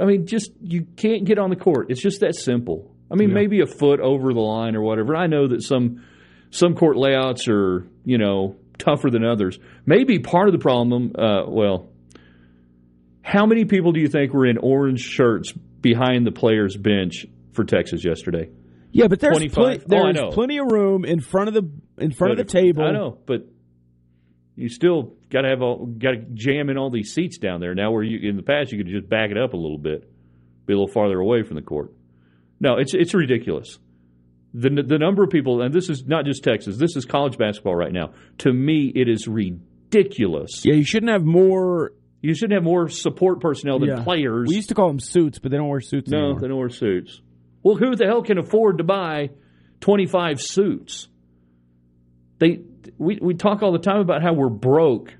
I 0.00 0.04
mean, 0.04 0.26
just 0.26 0.50
you 0.62 0.86
can't 0.96 1.24
get 1.24 1.38
on 1.38 1.50
the 1.50 1.56
court. 1.56 1.90
It's 1.90 2.02
just 2.02 2.20
that 2.20 2.34
simple. 2.34 2.90
I 3.10 3.14
mean, 3.14 3.32
maybe 3.32 3.60
a 3.60 3.66
foot 3.66 4.00
over 4.00 4.34
the 4.34 4.40
line 4.40 4.74
or 4.74 4.82
whatever. 4.82 5.14
I 5.16 5.26
know 5.28 5.46
that 5.48 5.62
some 5.62 6.04
some 6.50 6.74
court 6.74 6.96
layouts 6.96 7.46
are 7.48 7.86
you 8.04 8.18
know 8.18 8.56
tougher 8.78 9.10
than 9.10 9.24
others. 9.24 9.58
Maybe 9.86 10.18
part 10.18 10.48
of 10.48 10.52
the 10.52 10.58
problem. 10.58 11.12
Uh, 11.16 11.44
well, 11.46 11.88
how 13.22 13.46
many 13.46 13.64
people 13.64 13.92
do 13.92 14.00
you 14.00 14.08
think 14.08 14.32
were 14.32 14.46
in 14.46 14.58
orange 14.58 15.00
shirts 15.00 15.52
behind 15.52 16.26
the 16.26 16.32
players' 16.32 16.76
bench 16.76 17.26
for 17.52 17.64
Texas 17.64 18.04
yesterday? 18.04 18.50
yeah, 18.92 19.08
but 19.08 19.20
there's 19.20 19.36
25? 19.36 19.54
plenty, 19.54 19.78
Oh, 19.80 19.98
I 20.08 20.12
there's 20.12 20.16
know. 20.16 20.30
plenty 20.30 20.58
of 20.58 20.66
room 20.70 21.04
in 21.04 21.20
front 21.20 21.48
of 21.48 21.54
the 21.54 21.70
in 22.02 22.10
front 22.12 22.32
of 22.32 22.36
the 22.38 22.42
if- 22.44 22.48
table. 22.64 22.82
I 22.84 22.92
know, 22.92 23.18
but 23.26 23.46
you 24.56 24.70
still 24.70 25.12
got 25.30 25.42
to 25.42 25.48
have 25.48 25.62
all 25.62 25.86
got 25.86 26.12
to 26.12 26.16
jam 26.32 26.70
in 26.70 26.78
all 26.78 26.90
these 26.90 27.12
seats 27.12 27.38
down 27.38 27.60
there. 27.60 27.74
Now, 27.74 27.92
where 27.92 28.02
you 28.02 28.28
in 28.28 28.36
the 28.36 28.42
past 28.42 28.72
you 28.72 28.78
could 28.78 28.90
just 28.90 29.08
back 29.08 29.30
it 29.30 29.36
up 29.36 29.52
a 29.52 29.56
little 29.56 29.78
bit, 29.78 30.10
be 30.66 30.72
a 30.72 30.76
little 30.76 30.92
farther 30.92 31.20
away 31.20 31.42
from 31.42 31.56
the 31.56 31.62
court. 31.62 31.92
No, 32.58 32.78
it's 32.78 32.94
it's 32.94 33.14
ridiculous. 33.14 33.78
The 34.54 34.70
the 34.70 34.98
number 34.98 35.22
of 35.22 35.30
people, 35.30 35.60
and 35.60 35.74
this 35.74 35.90
is 35.90 36.06
not 36.06 36.24
just 36.24 36.42
Texas. 36.42 36.78
This 36.78 36.96
is 36.96 37.04
college 37.04 37.36
basketball 37.36 37.74
right 37.74 37.92
now. 37.92 38.14
To 38.38 38.52
me, 38.52 38.90
it 38.94 39.08
is 39.08 39.28
ridiculous. 39.28 40.64
Yeah, 40.64 40.74
you 40.74 40.84
shouldn't 40.84 41.12
have 41.12 41.24
more. 41.24 41.92
You 42.22 42.34
shouldn't 42.34 42.54
have 42.54 42.64
more 42.64 42.88
support 42.88 43.40
personnel 43.40 43.78
than 43.78 43.90
yeah. 43.90 44.02
players. 44.02 44.48
We 44.48 44.56
used 44.56 44.70
to 44.70 44.74
call 44.74 44.88
them 44.88 44.98
suits, 44.98 45.38
but 45.38 45.50
they 45.50 45.58
don't 45.58 45.68
wear 45.68 45.82
suits 45.82 46.10
anymore. 46.10 46.20
No, 46.20 46.26
anymore. 46.28 46.40
they 46.40 46.48
don't 46.48 46.58
wear 46.58 46.68
suits. 46.70 47.20
Well, 47.62 47.76
who 47.76 47.94
the 47.94 48.06
hell 48.06 48.22
can 48.22 48.38
afford 48.38 48.78
to 48.78 48.84
buy 48.84 49.30
25 49.80 50.40
suits? 50.40 51.08
They 52.38 52.62
we, 52.98 53.18
we 53.20 53.34
talk 53.34 53.62
all 53.62 53.72
the 53.72 53.78
time 53.78 54.00
about 54.00 54.22
how 54.22 54.32
we're 54.32 54.48
broke 54.48 55.12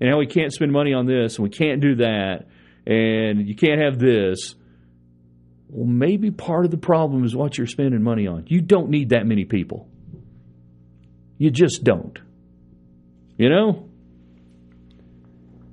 and 0.00 0.10
how 0.10 0.18
we 0.18 0.26
can't 0.26 0.52
spend 0.52 0.72
money 0.72 0.92
on 0.92 1.06
this 1.06 1.36
and 1.36 1.44
we 1.44 1.50
can't 1.50 1.80
do 1.80 1.96
that 1.96 2.48
and 2.86 3.46
you 3.46 3.54
can't 3.54 3.80
have 3.80 3.98
this. 3.98 4.54
Well, 5.68 5.86
maybe 5.86 6.30
part 6.30 6.64
of 6.64 6.70
the 6.70 6.76
problem 6.76 7.24
is 7.24 7.34
what 7.34 7.56
you're 7.56 7.66
spending 7.66 8.02
money 8.02 8.26
on. 8.26 8.44
You 8.48 8.60
don't 8.60 8.90
need 8.90 9.10
that 9.10 9.26
many 9.26 9.44
people. 9.44 9.88
You 11.38 11.50
just 11.50 11.82
don't. 11.82 12.18
You 13.36 13.48
know? 13.48 13.88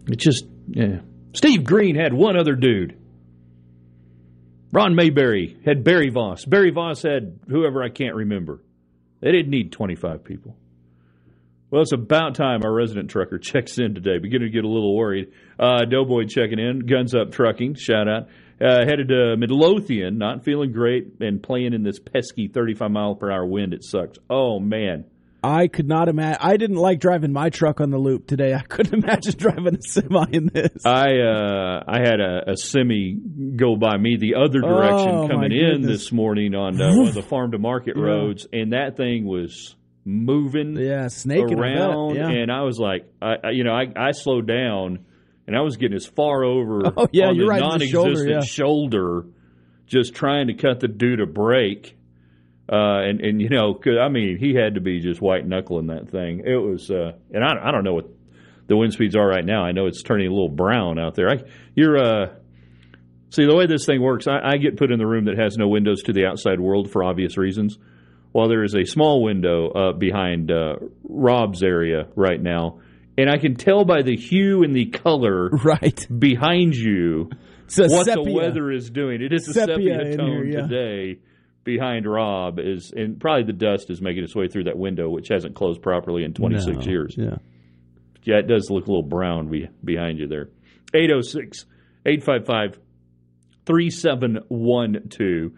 It's 0.08 0.24
just, 0.24 0.46
yeah. 0.70 1.02
Steve 1.34 1.64
Green 1.64 1.96
had 1.96 2.14
one 2.14 2.38
other 2.38 2.56
dude. 2.56 2.98
Ron 4.72 4.96
Mayberry 4.96 5.58
had 5.66 5.84
Barry 5.84 6.10
Voss. 6.10 6.46
Barry 6.46 6.72
Voss 6.72 7.02
had 7.02 7.40
whoever 7.48 7.84
I 7.84 7.90
can't 7.90 8.16
remember. 8.16 8.62
They 9.22 9.32
didn't 9.32 9.50
need 9.50 9.72
25 9.72 10.24
people. 10.24 10.56
Well, 11.72 11.84
it's 11.84 11.92
about 11.92 12.34
time 12.34 12.62
our 12.64 12.74
resident 12.74 13.12
trucker 13.12 13.38
checks 13.38 13.78
in 13.78 13.94
today. 13.94 14.18
Beginning 14.18 14.48
to 14.48 14.52
get 14.52 14.64
a 14.64 14.68
little 14.68 14.96
worried. 14.96 15.32
Uh, 15.60 15.86
Doughboy 15.86 16.26
checking 16.26 16.58
in. 16.58 16.80
Guns 16.80 17.14
Up 17.14 17.32
Trucking, 17.32 17.76
shout 17.76 18.08
out. 18.08 18.28
Uh, 18.60 18.86
headed 18.86 19.10
to 19.10 19.38
Midlothian, 19.38 20.18
not 20.18 20.44
feeling 20.44 20.72
great, 20.72 21.14
and 21.20 21.42
playing 21.42 21.74
in 21.74 21.84
this 21.84 22.00
pesky 22.00 22.48
35 22.48 22.92
mile 22.92 23.16
per 23.16 23.32
hour 23.32 23.46
wind. 23.46 23.74
It 23.74 23.84
sucks. 23.84 24.18
Oh, 24.30 24.60
man. 24.60 25.06
I 25.44 25.68
could 25.68 25.88
not 25.88 26.10
imagine. 26.10 26.40
I 26.42 26.58
didn't 26.58 26.78
like 26.78 27.00
driving 27.00 27.32
my 27.32 27.50
truck 27.50 27.80
on 27.80 27.92
the 27.92 27.98
loop 27.98 28.28
today. 28.28 28.54
I 28.54 28.62
couldn't 28.62 28.94
imagine 29.04 29.36
driving 29.38 29.76
a 29.76 29.82
semi 29.82 30.26
in 30.34 30.48
this. 30.48 30.86
I 30.86 31.20
uh, 31.20 31.84
I 31.88 32.00
had 32.00 32.20
a, 32.20 32.52
a, 32.52 32.58
semi 32.58 33.16
go 33.56 33.78
by 33.78 33.96
me 33.96 34.18
the 34.18 34.36
other 34.36 34.60
direction 34.60 35.10
oh, 35.10 35.28
coming 35.30 35.54
in 35.54 35.82
this 35.82 36.12
morning 36.12 36.56
on 36.56 36.82
uh, 36.82 36.94
one 36.94 37.08
of 37.08 37.14
the 37.14 37.22
farm 37.22 37.52
to 37.52 37.58
market 37.58 37.94
yeah. 37.98 38.04
roads, 38.04 38.48
and 38.52 38.74
that 38.74 38.98
thing 38.98 39.26
was 39.26 39.76
moving, 40.06 40.76
yeah, 40.76 41.08
snaking 41.08 41.60
around, 41.60 42.16
yeah. 42.16 42.30
and 42.30 42.52
I 42.52 42.64
was 42.64 42.80
like, 42.80 43.12
I, 43.22 43.36
I, 43.44 43.50
you 43.52 43.64
know, 43.64 43.74
I, 43.74 43.86
I 43.96 44.12
slowed 44.12 44.48
down, 44.48 45.06
and 45.48 45.56
I 45.56 45.62
was 45.62 45.78
getting 45.78 45.96
as 45.96 46.06
far 46.06 46.44
over 46.44 46.82
oh, 46.98 47.08
yeah, 47.12 47.28
on 47.28 47.36
you're 47.36 47.46
the 47.46 47.50
right 47.50 47.60
non-existent 47.60 47.92
the 47.92 48.16
shoulder, 48.16 48.30
yeah. 48.30 48.42
shoulder, 48.42 49.26
just 49.86 50.14
trying 50.16 50.48
to 50.48 50.54
cut 50.54 50.80
the 50.80 50.88
dude 50.88 51.20
a 51.20 51.26
break 51.26 51.96
uh, 52.72 53.02
and 53.02 53.22
and 53.22 53.42
you 53.42 53.50
know, 53.50 53.74
cause, 53.74 53.94
I 54.00 54.10
mean, 54.10 54.38
he 54.38 54.54
had 54.54 54.76
to 54.76 54.82
be 54.82 55.00
just 55.00 55.22
white 55.22 55.48
knuckling 55.48 55.88
that 55.88 56.10
thing. 56.12 56.44
It 56.46 56.58
was, 56.58 56.92
uh, 56.92 57.14
and 57.34 57.44
I, 57.44 57.54
I 57.68 57.72
don't 57.72 57.84
know 57.84 57.96
what 57.96 58.10
the 58.68 58.78
wind 58.78 58.94
speeds 58.94 59.16
are 59.16 59.28
right 59.28 59.44
now. 59.44 59.64
I 59.64 59.72
know 59.72 59.88
it's 59.88 60.04
turning 60.04 60.28
a 60.28 60.30
little 60.30 60.50
brown 60.50 61.00
out 61.00 61.16
there. 61.16 61.30
I, 61.30 61.38
you're, 61.74 61.98
uh, 61.98 62.28
see, 63.32 63.46
the 63.46 63.56
way 63.56 63.66
this 63.66 63.88
thing 63.88 64.04
works, 64.04 64.28
I, 64.28 64.40
I 64.44 64.58
get 64.58 64.78
put 64.78 64.92
in 64.92 65.00
the 65.00 65.08
room 65.08 65.26
that 65.26 65.40
has 65.40 65.58
no 65.58 65.68
windows 65.68 66.04
to 66.04 66.14
the 66.14 66.26
outside 66.28 66.60
world 66.60 66.92
for 66.92 67.04
obvious 67.04 67.38
reasons. 67.38 67.80
While 68.32 68.48
there 68.48 68.64
is 68.64 68.76
a 68.76 68.86
small 68.86 69.24
window 69.24 69.70
uh, 69.72 69.94
behind 69.94 70.52
uh, 70.52 70.76
Rob's 71.04 71.64
area 71.64 72.08
right 72.16 72.42
now, 72.42 72.80
and 73.18 73.30
I 73.30 73.38
can 73.38 73.56
tell 73.56 73.86
by 73.86 74.02
the 74.04 74.16
hue 74.16 74.64
and 74.64 74.76
the 74.76 74.86
color 74.86 75.50
right 75.64 76.08
behind 76.20 76.76
you 76.76 77.30
what 77.78 78.06
sepia. 78.06 78.24
the 78.24 78.32
weather 78.34 78.72
is 78.72 78.90
doing. 78.90 79.22
It 79.22 79.34
is 79.34 79.48
a 79.48 79.54
sepia, 79.54 80.00
sepia 80.00 80.18
tone 80.18 80.32
here, 80.32 80.46
yeah. 80.46 80.62
today 80.62 81.20
behind 81.64 82.06
Rob 82.06 82.60
is, 82.60 82.92
and 82.96 83.20
probably 83.20 83.44
the 83.44 83.54
dust 83.54 83.90
is 83.90 84.02
making 84.02 84.24
its 84.24 84.36
way 84.36 84.48
through 84.48 84.64
that 84.66 84.78
window, 84.78 85.10
which 85.10 85.28
hasn't 85.28 85.56
closed 85.56 85.82
properly 85.82 86.24
in 86.24 86.34
26 86.34 86.78
no. 86.78 86.92
years. 86.92 87.16
Yeah. 87.18 87.38
Yeah, 88.24 88.38
it 88.38 88.48
does 88.48 88.70
look 88.70 88.86
a 88.86 88.90
little 88.90 89.08
brown 89.08 89.50
be, 89.50 89.70
behind 89.84 90.20
you 90.20 90.28
there. 90.28 90.50
806 90.94 91.66
855 92.06 92.80
3712. 93.66 95.52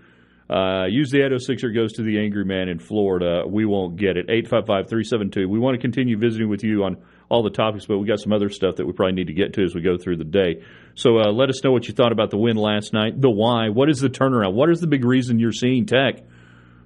Uh, 0.51 0.85
use 0.85 1.09
the 1.11 1.19
806 1.19 1.63
or 1.63 1.69
goes 1.69 1.93
to 1.93 2.01
the 2.01 2.19
angry 2.19 2.43
man 2.43 2.67
in 2.67 2.77
Florida. 2.77 3.43
We 3.47 3.65
won't 3.65 3.95
get 3.95 4.17
it. 4.17 4.25
855 4.27 4.89
372. 4.89 5.47
We 5.47 5.59
want 5.59 5.75
to 5.75 5.81
continue 5.81 6.17
visiting 6.17 6.49
with 6.49 6.63
you 6.63 6.83
on 6.83 6.97
all 7.29 7.41
the 7.41 7.49
topics, 7.49 7.85
but 7.85 7.99
we 7.99 8.07
got 8.07 8.19
some 8.19 8.33
other 8.33 8.49
stuff 8.49 8.75
that 8.75 8.85
we 8.85 8.91
probably 8.91 9.13
need 9.13 9.27
to 9.27 9.33
get 9.33 9.53
to 9.53 9.63
as 9.63 9.73
we 9.73 9.81
go 9.81 9.97
through 9.97 10.17
the 10.17 10.25
day. 10.25 10.63
So 10.95 11.19
uh, 11.19 11.31
let 11.31 11.49
us 11.49 11.63
know 11.63 11.71
what 11.71 11.87
you 11.87 11.93
thought 11.93 12.11
about 12.11 12.31
the 12.31 12.37
win 12.37 12.57
last 12.57 12.91
night, 12.91 13.19
the 13.19 13.29
why, 13.29 13.69
what 13.69 13.89
is 13.89 13.99
the 13.99 14.09
turnaround, 14.09 14.53
what 14.53 14.69
is 14.69 14.81
the 14.81 14.87
big 14.87 15.05
reason 15.05 15.39
you're 15.39 15.53
seeing 15.53 15.85
Tech 15.85 16.21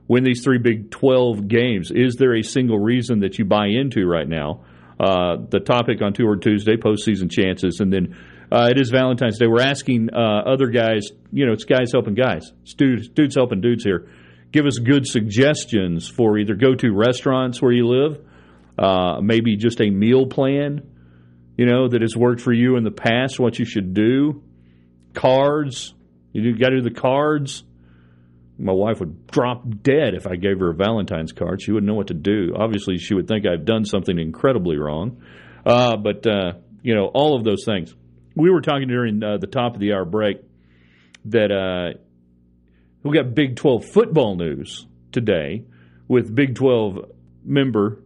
win 0.08 0.24
these 0.24 0.44
three 0.44 0.60
Big 0.60 0.92
12 0.92 1.48
games? 1.48 1.92
Is 1.92 2.16
there 2.16 2.36
a 2.36 2.44
single 2.44 2.80
reason 2.80 3.22
that 3.22 3.40
you 3.40 3.46
buy 3.46 3.68
into 3.68 4.06
right 4.06 4.28
now? 4.28 4.64
Uh, 5.00 5.38
the 5.50 5.60
topic 5.60 6.02
on 6.02 6.14
Word 6.20 6.42
Tuesday, 6.42 6.78
postseason 6.78 7.30
chances, 7.30 7.80
and 7.80 7.92
then 7.92 8.16
uh, 8.52 8.70
it 8.72 8.80
is 8.80 8.90
Valentine's 8.90 9.40
Day. 9.40 9.48
We're 9.48 9.62
asking 9.62 10.10
uh, 10.14 10.44
other 10.46 10.68
guys, 10.68 11.10
you 11.32 11.46
know, 11.46 11.54
it's 11.54 11.66
guys 11.66 11.92
helping 11.92 12.16
guys, 12.16 12.52
dudes, 12.78 13.10
dudes 13.10 13.36
helping 13.36 13.62
dudes 13.62 13.84
here. 13.84 14.10
Give 14.52 14.66
us 14.66 14.78
good 14.78 15.06
suggestions 15.06 16.08
for 16.08 16.38
either 16.38 16.56
go 16.56 16.76
to 16.76 16.94
restaurants 16.94 17.62
where 17.62 17.72
you 17.72 17.88
live 17.88 18.22
uh, 18.78 19.20
maybe 19.22 19.56
just 19.56 19.82
a 19.82 19.90
meal 19.90 20.28
plan, 20.28 20.82
you 21.58 21.66
know, 21.66 21.88
that 21.88 22.02
has 22.02 22.16
worked 22.16 22.42
for 22.42 22.52
you 22.52 22.76
in 22.76 22.84
the 22.84 22.92
past, 22.92 23.40
what 23.40 23.58
you 23.58 23.66
should 23.66 23.94
do. 23.94 24.44
Cards, 25.14 25.94
you 26.34 26.58
got 26.58 26.70
to 26.70 26.82
do 26.82 26.90
the 26.90 27.00
cards. 27.00 27.64
My 28.58 28.74
wife 28.74 29.00
would 29.00 29.28
drop 29.28 29.64
dead 29.82 30.14
if 30.14 30.28
I 30.28 30.36
gave 30.36 30.60
her 30.60 30.72
a 30.72 30.74
Valentine's 30.74 31.32
card. 31.32 31.62
She 31.62 31.72
wouldn't 31.72 31.88
know 31.88 31.96
what 31.96 32.08
to 32.08 32.14
do. 32.14 32.54
Obviously, 32.58 32.98
she 32.98 33.14
would 33.14 33.28
think 33.28 33.46
I've 33.46 33.66
done 33.66 33.86
something 33.86 34.18
incredibly 34.18 34.78
wrong. 34.78 35.22
Uh, 35.66 35.98
but, 35.98 36.26
uh, 36.28 36.54
you 36.82 36.96
know, 36.96 37.08
all 37.14 37.38
of 37.38 37.44
those 37.44 37.64
things. 37.66 37.94
We 38.36 38.50
were 38.50 38.62
talking 38.62 38.88
during 38.88 39.24
uh, 39.24 39.38
the 39.38 39.48
top 39.48 39.76
of 39.76 39.80
the 39.80 39.94
hour 39.94 40.06
break 40.06 40.42
that 41.26 41.52
uh, 41.52 41.98
we 43.04 43.16
got 43.16 43.34
Big 43.34 43.56
12 43.56 43.86
football 43.86 44.36
news 44.36 44.86
today 45.12 45.64
with 46.08 46.34
Big 46.34 46.56
12 46.56 47.12
member 47.44 48.04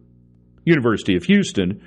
University 0.64 1.16
of 1.16 1.24
Houston, 1.24 1.86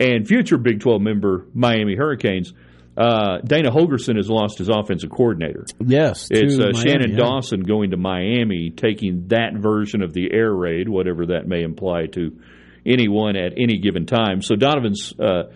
and 0.00 0.26
future 0.26 0.58
Big 0.58 0.80
12 0.80 1.00
member 1.00 1.46
Miami 1.54 1.94
Hurricanes. 1.94 2.52
Uh, 2.96 3.38
Dana 3.38 3.70
Holgorsen 3.72 4.16
has 4.16 4.30
lost 4.30 4.58
his 4.58 4.68
offensive 4.68 5.10
coordinator. 5.10 5.66
Yes, 5.84 6.28
it's 6.30 6.58
uh, 6.58 6.70
Miami, 6.72 6.78
Shannon 6.78 7.10
yeah. 7.10 7.16
Dawson 7.16 7.62
going 7.62 7.90
to 7.90 7.96
Miami, 7.96 8.70
taking 8.70 9.28
that 9.28 9.54
version 9.54 10.02
of 10.02 10.12
the 10.12 10.32
air 10.32 10.52
raid, 10.52 10.88
whatever 10.88 11.26
that 11.26 11.48
may 11.48 11.62
imply 11.62 12.06
to 12.12 12.38
anyone 12.86 13.36
at 13.36 13.54
any 13.56 13.78
given 13.78 14.06
time. 14.06 14.42
So 14.42 14.54
Donovan's 14.54 15.12
uh, 15.18 15.50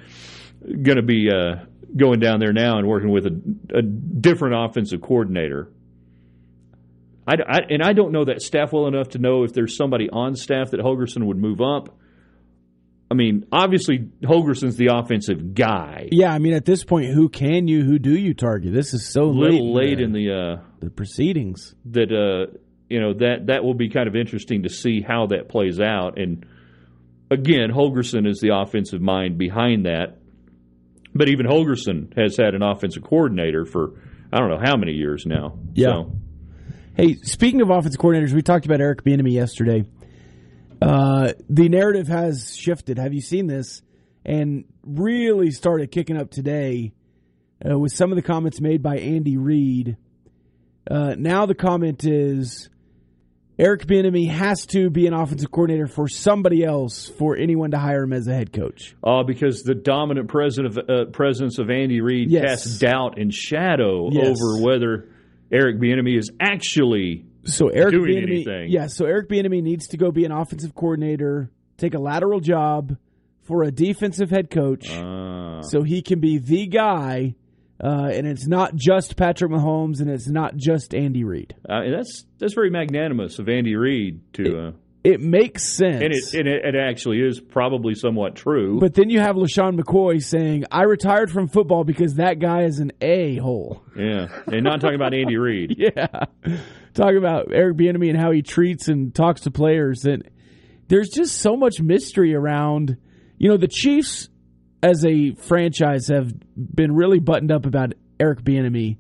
going 0.63 0.97
to 0.97 1.03
be 1.03 1.29
uh, 1.31 1.65
going 1.97 2.21
down 2.21 2.41
there 2.41 2.53
now 2.53 2.79
and 2.79 2.87
working 2.87 3.11
with 3.11 3.27
a, 3.27 3.41
a 3.75 3.83
different 3.83 4.55
offensive 4.57 5.01
coordinator. 5.01 5.71
I, 7.27 7.35
I, 7.47 7.59
and 7.71 7.83
I 7.83 7.93
don't 7.93 8.13
know 8.13 8.25
that 8.25 8.41
staff 8.41 8.73
well 8.73 8.87
enough 8.87 9.11
to 9.11 9.19
know 9.19 9.45
if 9.45 9.53
there's 9.53 9.77
somebody 9.77 10.09
on 10.11 10.35
staff 10.35 10.71
that 10.71 10.81
Holgorsen 10.81 11.25
would 11.27 11.37
move 11.37 11.61
up. 11.61 11.95
I 13.11 13.15
mean, 13.15 13.47
obviously 13.51 14.11
Holgorsen's 14.23 14.77
the 14.77 14.89
offensive 14.95 15.55
guy. 15.55 16.09
Yeah, 16.13 16.33
I 16.33 16.39
mean, 16.39 16.53
at 16.53 16.65
this 16.65 16.85
point, 16.85 17.13
who 17.13 17.29
can 17.29 17.67
you, 17.67 17.83
who 17.83 17.99
do 17.99 18.15
you 18.15 18.35
target? 18.35 18.73
This 18.73 18.93
is 18.93 19.11
so 19.11 19.25
A 19.25 19.31
little 19.31 19.75
late 19.75 20.01
in 20.01 20.13
the 20.13 20.31
uh, 20.31 20.63
the 20.81 20.91
proceedings. 20.91 21.75
that 21.87 22.13
uh, 22.13 22.55
you 22.89 23.01
know 23.01 23.15
that 23.15 23.47
that 23.47 23.65
will 23.65 23.75
be 23.75 23.89
kind 23.89 24.09
of 24.09 24.17
interesting 24.17 24.65
to 24.65 24.69
see 24.69 25.01
how 25.01 25.27
that 25.29 25.49
plays 25.49 25.81
out. 25.81 26.19
And 26.19 26.45
again, 27.31 27.71
Holgorsen 27.71 28.27
is 28.29 28.41
the 28.41 28.55
offensive 28.55 29.01
mind 29.01 29.39
behind 29.39 29.87
that. 29.87 30.19
But 31.19 31.29
even 31.29 31.47
Holgorsen 31.47 32.17
has 32.17 32.37
had 32.37 32.55
an 32.55 32.63
offensive 32.63 33.03
coordinator 33.03 33.67
for 33.67 34.01
I 34.33 34.39
don't 34.39 34.49
know 34.51 34.61
how 34.63 34.77
many 34.77 34.93
years 34.93 35.27
now. 35.27 35.59
Yeah. 35.75 35.89
So, 35.89 36.13
Hey, 36.99 37.15
speaking 37.15 37.61
of 37.61 37.71
offensive 37.71 38.01
coordinators, 38.01 38.33
we 38.33 38.43
talked 38.43 38.67
about 38.67 38.81
Eric 38.81 39.05
Bieniemy 39.05 39.33
yesterday. 39.33 39.85
Uh, 40.83 41.33
the 41.49 41.69
narrative 41.69 42.09
has 42.09 42.57
shifted. 42.57 42.99
Have 42.99 43.15
you 43.15 43.21
seen 43.21 43.47
this? 43.47 43.83
And 44.25 44.65
really 44.85 45.53
started 45.53 45.93
kicking 45.93 46.17
up 46.17 46.33
today 46.33 46.93
uh, 47.65 47.79
with 47.79 47.93
some 47.93 48.11
of 48.11 48.17
the 48.17 48.23
comments 48.23 48.61
made 48.61 48.83
by 48.83 48.99
Andy 48.99 49.37
Reid. 49.37 49.97
Uh, 50.91 51.15
now 51.17 51.47
the 51.47 51.55
comment 51.55 52.05
is 52.05 52.69
Eric 53.59 53.87
Bieniemy 53.87 54.29
has 54.31 54.67
to 54.67 54.89
be 54.89 55.09
an 55.09 55.15
offensive 55.15 55.51
coordinator 55.51 55.89
for 55.89 56.07
somebody 56.07 56.63
else 56.65 57.09
for 57.09 57.37
anyone 57.37 57.73
to 57.73 57.79
hire 57.79 58.05
him 58.05 58.13
as 58.13 58.29
a 58.29 58.33
head 58.35 58.53
coach. 58.53 58.95
uh, 59.03 59.25
because 59.25 59.63
the 59.63 59.75
dominant 59.75 60.31
of, 60.33 60.79
uh, 60.79 61.05
presence 61.07 61.59
of 61.59 61.69
Andy 61.69 62.01
Reid 62.01 62.31
Yes. 62.31 62.43
casts 62.65 62.79
doubt 62.79 63.19
and 63.19 63.35
shadow 63.35 64.11
Yes. 64.13 64.29
over 64.41 64.63
whether 64.65 65.09
Eric 65.51 65.81
Bieniemy 65.81 66.17
is 66.17 66.31
actually 66.39 67.25
So 67.45 67.69
Eric 67.69 67.95
doing 67.95 68.11
Bieniemy, 68.17 68.23
anything. 68.23 68.71
yeah. 68.71 68.87
So 68.87 69.07
Eric 69.07 69.29
Bieniemy 69.29 69.63
needs 69.63 69.89
to 69.89 69.97
go 69.97 70.13
be 70.13 70.25
an 70.25 70.31
offensive 70.33 70.75
coordinator, 70.77 71.51
take 71.79 71.95
a 71.95 71.99
lateral 71.99 72.39
job 72.39 72.97
for 73.43 73.65
a 73.65 73.73
defensive 73.73 74.31
head 74.31 74.51
coach, 74.51 74.89
Uh, 74.91 75.63
so 75.63 75.83
he 75.83 76.01
can 76.03 76.21
be 76.21 76.39
the 76.39 76.67
guy. 76.69 77.35
Uh, 77.83 78.11
and 78.13 78.27
it's 78.27 78.47
not 78.47 78.75
just 78.75 79.17
Patrick 79.17 79.51
Mahomes, 79.53 80.01
and 80.01 80.11
it's 80.11 80.29
not 80.29 80.57
just 80.57 80.95
Andy 80.95 81.23
Reid. 81.25 81.55
uh, 81.69 81.75
and 81.83 81.95
that's 81.95 82.25
that's 82.39 82.55
very 82.55 82.71
magnanimous 82.71 83.39
of 83.39 83.49
Andy 83.49 83.77
Reid 83.77 84.21
to. 84.35 84.59
Uh, 84.69 84.73
It 85.05 85.21
makes 85.21 85.63
sense. 85.77 86.03
and 86.03 86.13
it, 86.13 86.35
and 86.35 86.49
it, 86.49 86.65
it 86.65 86.75
actually 86.75 87.21
is 87.23 87.39
probably 87.41 87.95
somewhat 87.95 88.35
true. 88.35 88.81
but 88.81 88.95
then 88.95 89.11
you 89.11 89.21
have 89.21 89.37
LeSean 89.37 89.79
McCoy 89.81 90.21
saying, 90.23 90.65
I 90.73 90.83
retired 90.83 91.31
from 91.31 91.47
football 91.47 91.85
because 91.85 92.15
that 92.15 92.41
guy 92.41 92.65
is 92.65 92.81
an 92.81 92.91
a 93.01 93.37
hole. 93.37 93.81
yeah, 93.97 94.27
and 94.49 94.65
not 94.65 94.81
talking 94.81 94.97
about 94.97 95.15
Andy 95.15 95.37
Reid. 95.47 95.77
Yeah. 95.79 96.25
talking 96.95 97.17
about 97.17 97.53
Eric 97.53 97.77
Bieniemy 97.77 98.11
and 98.11 98.19
how 98.19 98.33
he 98.33 98.43
treats 98.43 98.89
and 98.89 99.15
talks 99.15 99.43
to 99.43 99.53
players. 99.53 100.05
And 100.05 100.29
there's 100.89 101.11
just 101.11 101.37
so 101.37 101.57
much 101.57 101.81
mystery 101.81 102.35
around. 102.35 102.97
You 103.39 103.51
know, 103.51 103.57
the 103.57 103.69
Chiefs 103.69 104.29
as 104.83 105.05
a 105.05 105.33
franchise 105.35 106.09
have 106.09 106.33
been 106.57 106.95
really 106.95 107.19
buttoned 107.19 107.51
up 107.53 107.67
about 107.67 107.95
Eric 108.21 108.43
Bieniemy. 108.43 108.97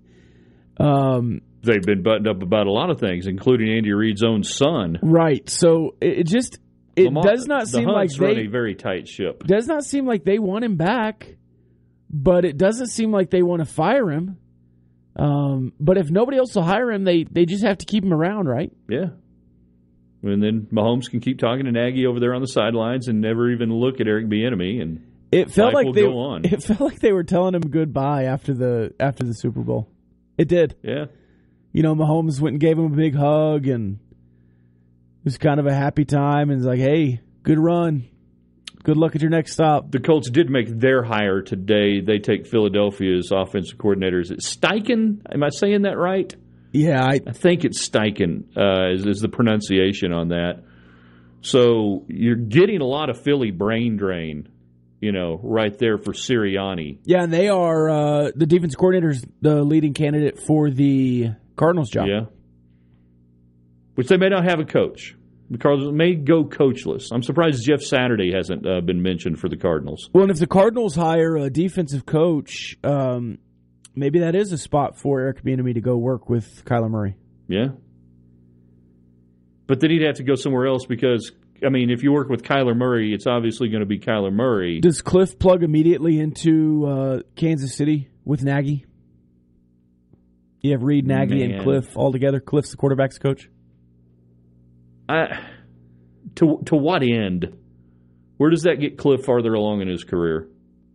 Um, 0.78 1.40
They've 1.62 1.82
been 1.82 2.02
buttoned 2.02 2.28
up 2.28 2.42
about 2.42 2.66
a 2.66 2.70
lot 2.72 2.90
of 2.90 3.00
things, 3.00 3.26
including 3.26 3.68
Andy 3.70 3.92
Reid's 3.92 4.22
own 4.22 4.42
son. 4.44 4.98
right. 5.02 5.48
So 5.50 5.96
it, 6.00 6.20
it 6.20 6.26
just 6.26 6.58
it 6.96 7.06
Lamar- 7.06 7.22
does 7.24 7.46
not 7.46 7.62
the 7.62 7.66
seem 7.66 7.84
like 7.86 8.10
Hunts 8.10 8.18
run 8.18 8.34
they 8.36 8.46
a 8.46 8.50
very 8.50 8.74
tight 8.74 9.08
ship. 9.08 9.44
does 9.44 9.66
not 9.66 9.84
seem 9.84 10.06
like 10.06 10.24
they 10.24 10.38
want 10.38 10.64
him 10.64 10.76
back. 10.76 11.34
but 12.10 12.44
it 12.44 12.56
doesn't 12.56 12.86
seem 12.88 13.10
like 13.12 13.30
they 13.30 13.42
want 13.42 13.60
to 13.60 13.66
fire 13.66 14.08
him. 14.10 14.36
Um, 15.16 15.72
but 15.80 15.98
if 15.98 16.10
nobody 16.10 16.38
else 16.38 16.54
will 16.54 16.62
hire 16.62 16.90
him, 16.92 17.02
they 17.04 17.24
they 17.24 17.44
just 17.44 17.64
have 17.64 17.78
to 17.78 17.86
keep 17.86 18.04
him 18.04 18.12
around, 18.14 18.46
right? 18.48 18.72
Yeah. 18.88 19.10
And 20.22 20.42
then 20.42 20.68
Mahomes 20.72 21.10
can 21.10 21.20
keep 21.20 21.38
talking 21.38 21.64
to 21.66 21.72
Nagy 21.72 22.06
over 22.06 22.18
there 22.20 22.34
on 22.34 22.40
the 22.40 22.46
sidelines 22.48 23.08
and 23.08 23.20
never 23.20 23.50
even 23.50 23.72
look 23.72 24.00
at 24.00 24.06
Eric 24.08 24.26
Bieniemy, 24.28 24.80
and 24.80 25.04
It 25.30 25.50
felt 25.50 25.74
life 25.74 25.86
like 25.86 25.94
they 25.94 26.48
it 26.48 26.62
felt 26.62 26.80
like 26.80 27.00
they 27.00 27.12
were 27.12 27.24
telling 27.24 27.54
him 27.54 27.68
goodbye 27.68 28.24
after 28.24 28.54
the 28.54 28.94
after 28.98 29.24
the 29.24 29.34
Super 29.34 29.60
Bowl. 29.60 29.88
It 30.38 30.48
did. 30.48 30.76
yeah, 30.82 31.06
You 31.72 31.82
know, 31.82 31.94
Mahomes 31.94 32.40
went 32.40 32.54
and 32.54 32.60
gave 32.60 32.78
him 32.78 32.86
a 32.92 32.96
big 32.96 33.14
hug, 33.14 33.66
and 33.66 33.98
it 35.18 35.24
was 35.24 35.36
kind 35.36 35.58
of 35.60 35.66
a 35.66 35.74
happy 35.74 36.04
time. 36.04 36.50
And 36.50 36.60
it's 36.60 36.66
like, 36.66 36.78
hey, 36.78 37.20
good 37.42 37.58
run, 37.58 38.08
good 38.84 38.96
luck 38.96 39.16
at 39.16 39.20
your 39.20 39.30
next 39.30 39.52
stop. 39.52 39.90
the 39.90 39.98
Colts 40.00 40.30
did 40.30 40.48
make 40.48 40.68
their 40.68 41.02
hire 41.02 41.42
today. 41.42 42.00
They 42.00 42.18
take 42.18 42.46
Philadelphia's 42.46 43.30
offensive 43.32 43.78
coordinator. 43.78 44.20
Is 44.20 44.30
it 44.30 44.40
Steichen? 44.40 45.22
Am 45.30 45.42
I 45.42 45.48
saying 45.50 45.82
that 45.82 45.98
right? 45.98 46.34
Yeah, 46.72 47.04
I 47.04 47.20
I 47.26 47.32
think 47.32 47.64
it's 47.64 47.86
Steichen 47.86 48.56
uh, 48.56 48.92
is, 48.94 49.04
is 49.06 49.20
the 49.20 49.28
pronunciation 49.28 50.12
on 50.12 50.28
that. 50.28 50.62
So 51.40 52.04
you're 52.08 52.36
getting 52.36 52.80
a 52.80 52.84
lot 52.86 53.10
of 53.10 53.20
Philly 53.20 53.50
brain 53.50 53.96
drain, 53.96 54.48
you 55.00 55.12
know, 55.12 55.38
right 55.42 55.76
there 55.78 55.98
for 55.98 56.12
Sirianni. 56.12 56.98
yeah, 57.04 57.22
and 57.22 57.32
they 57.32 57.48
are 57.48 57.88
uh, 57.88 58.30
the 58.34 58.46
defense 58.46 58.74
coordinator's 58.74 59.22
the 59.40 59.62
leading 59.62 59.94
candidate 59.94 60.40
for 60.46 60.70
the 60.70 61.30
Cardinals 61.56 61.90
job. 61.90 62.06
Yeah. 62.08 62.20
Which 63.94 64.08
they 64.08 64.16
may 64.16 64.28
not 64.28 64.44
have 64.44 64.60
a 64.60 64.64
coach. 64.64 65.16
The 65.50 65.58
Cardinals 65.58 65.94
may 65.94 66.14
go 66.14 66.44
coachless. 66.44 67.08
I'm 67.10 67.22
surprised 67.22 67.64
Jeff 67.64 67.80
Saturday 67.80 68.32
hasn't 68.32 68.66
uh, 68.66 68.80
been 68.80 69.02
mentioned 69.02 69.38
for 69.40 69.48
the 69.48 69.56
Cardinals. 69.56 70.10
Well, 70.12 70.24
and 70.24 70.30
if 70.30 70.38
the 70.38 70.46
Cardinals 70.46 70.94
hire 70.94 71.36
a 71.36 71.48
defensive 71.48 72.04
coach, 72.04 72.76
um, 72.84 73.38
maybe 73.94 74.20
that 74.20 74.34
is 74.34 74.52
a 74.52 74.58
spot 74.58 74.98
for 74.98 75.20
Eric 75.20 75.42
Bieniemy 75.42 75.74
to 75.74 75.80
go 75.80 75.96
work 75.96 76.28
with 76.28 76.64
Kyler 76.64 76.90
Murray. 76.90 77.16
Yeah. 77.48 77.68
But 79.66 79.80
then 79.80 79.90
he'd 79.90 80.02
have 80.02 80.16
to 80.16 80.22
go 80.22 80.34
somewhere 80.34 80.66
else 80.66 80.86
because, 80.86 81.32
I 81.64 81.70
mean, 81.70 81.90
if 81.90 82.02
you 82.02 82.12
work 82.12 82.28
with 82.28 82.42
Kyler 82.42 82.76
Murray, 82.76 83.12
it's 83.12 83.26
obviously 83.26 83.68
going 83.68 83.80
to 83.80 83.86
be 83.86 83.98
Kyler 83.98 84.32
Murray. 84.32 84.80
Does 84.80 85.02
Cliff 85.02 85.38
plug 85.38 85.62
immediately 85.62 86.20
into 86.20 86.86
uh, 86.86 87.20
Kansas 87.36 87.74
City 87.74 88.10
with 88.24 88.42
Nagy? 88.42 88.86
You 90.60 90.72
have 90.72 90.82
Reid, 90.82 91.06
Nagy, 91.06 91.38
Man. 91.38 91.52
and 91.52 91.64
Cliff 91.64 91.96
all 91.96 92.12
together. 92.12 92.40
Cliff's 92.40 92.70
the 92.70 92.76
quarterback's 92.76 93.18
coach. 93.18 93.48
I, 95.08 95.40
to 96.36 96.60
to 96.66 96.76
what 96.76 97.02
end? 97.02 97.56
Where 98.36 98.50
does 98.50 98.62
that 98.62 98.76
get 98.80 98.98
Cliff 98.98 99.24
farther 99.24 99.54
along 99.54 99.82
in 99.82 99.88
his 99.88 100.04
career? 100.04 100.48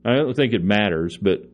I 0.05 0.15
don't 0.15 0.35
think 0.35 0.53
it 0.53 0.63
matters, 0.63 1.17
but 1.17 1.49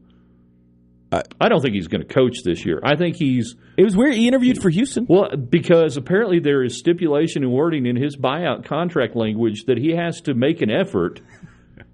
I, 1.11 1.49
don't 1.49 1.59
think 1.61 1.73
he's 1.73 1.87
going 1.87 2.05
to 2.07 2.13
coach 2.13 2.43
this 2.43 2.65
year. 2.65 2.79
I 2.83 2.95
think 2.95 3.15
he's 3.15 3.55
It 3.77 3.83
was 3.83 3.97
weird. 3.97 4.13
He 4.13 4.27
interviewed 4.27 4.61
for 4.61 4.69
Houston. 4.69 5.05
well 5.09 5.35
because 5.35 5.97
apparently 5.97 6.39
there 6.39 6.63
is 6.63 6.77
stipulation 6.77 7.43
and 7.43 7.51
wording 7.51 7.87
in 7.87 7.95
his 7.95 8.15
buyout 8.15 8.65
contract 8.65 9.15
language 9.15 9.63
that 9.65 9.77
he 9.79 9.95
has 9.95 10.21
to 10.21 10.35
make 10.35 10.61
an 10.61 10.69
effort 10.69 11.19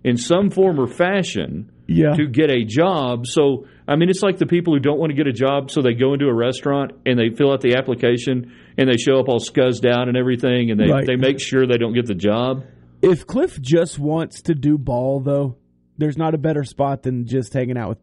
in 0.04 0.18
some 0.18 0.50
form 0.50 0.80
or 0.80 0.88
fashion 0.88 1.72
Yeah. 1.88 2.14
to 2.14 2.28
get 2.28 2.50
a 2.52 2.66
job. 2.66 3.26
So 3.28 3.68
I 3.88 3.96
mean, 3.96 4.10
it's 4.10 4.22
like 4.24 4.38
the 4.40 4.48
people 4.48 4.74
who 4.74 4.80
don't 4.80 4.98
want 5.00 5.12
to 5.12 5.16
get 5.16 5.28
a 5.28 5.32
job, 5.32 5.70
so 5.72 5.82
they 5.82 5.94
go 5.94 6.14
into 6.14 6.26
a 6.26 6.34
restaurant 6.34 6.92
and 7.06 7.18
they 7.20 7.30
fill 7.30 7.52
out 7.54 7.62
the 7.62 7.76
application 7.78 8.52
and 8.78 8.90
they 8.90 8.98
show 8.98 9.20
up 9.20 9.30
all 9.30 9.40
scuzzed 9.40 9.86
out 9.90 10.08
and 10.10 10.18
everything, 10.18 10.72
and 10.72 10.80
they 10.80 10.92
Right. 10.92 11.06
they 11.06 11.16
make 11.16 11.40
sure 11.40 11.66
they 11.68 11.78
don't 11.78 11.94
get 11.94 12.08
the 12.08 12.16
job. 12.16 12.64
If 13.04 13.28
Cliff 13.28 13.62
just 13.62 14.00
wants 14.00 14.42
to 14.44 14.56
do 14.56 14.78
ball, 14.80 15.20
though, 15.22 15.58
there's 16.00 16.18
not 16.18 16.34
a 16.34 16.38
better 16.40 16.64
spot 16.64 17.04
than 17.04 17.28
just 17.28 17.54
hanging 17.54 17.78
out 17.78 17.90
with 17.90 17.98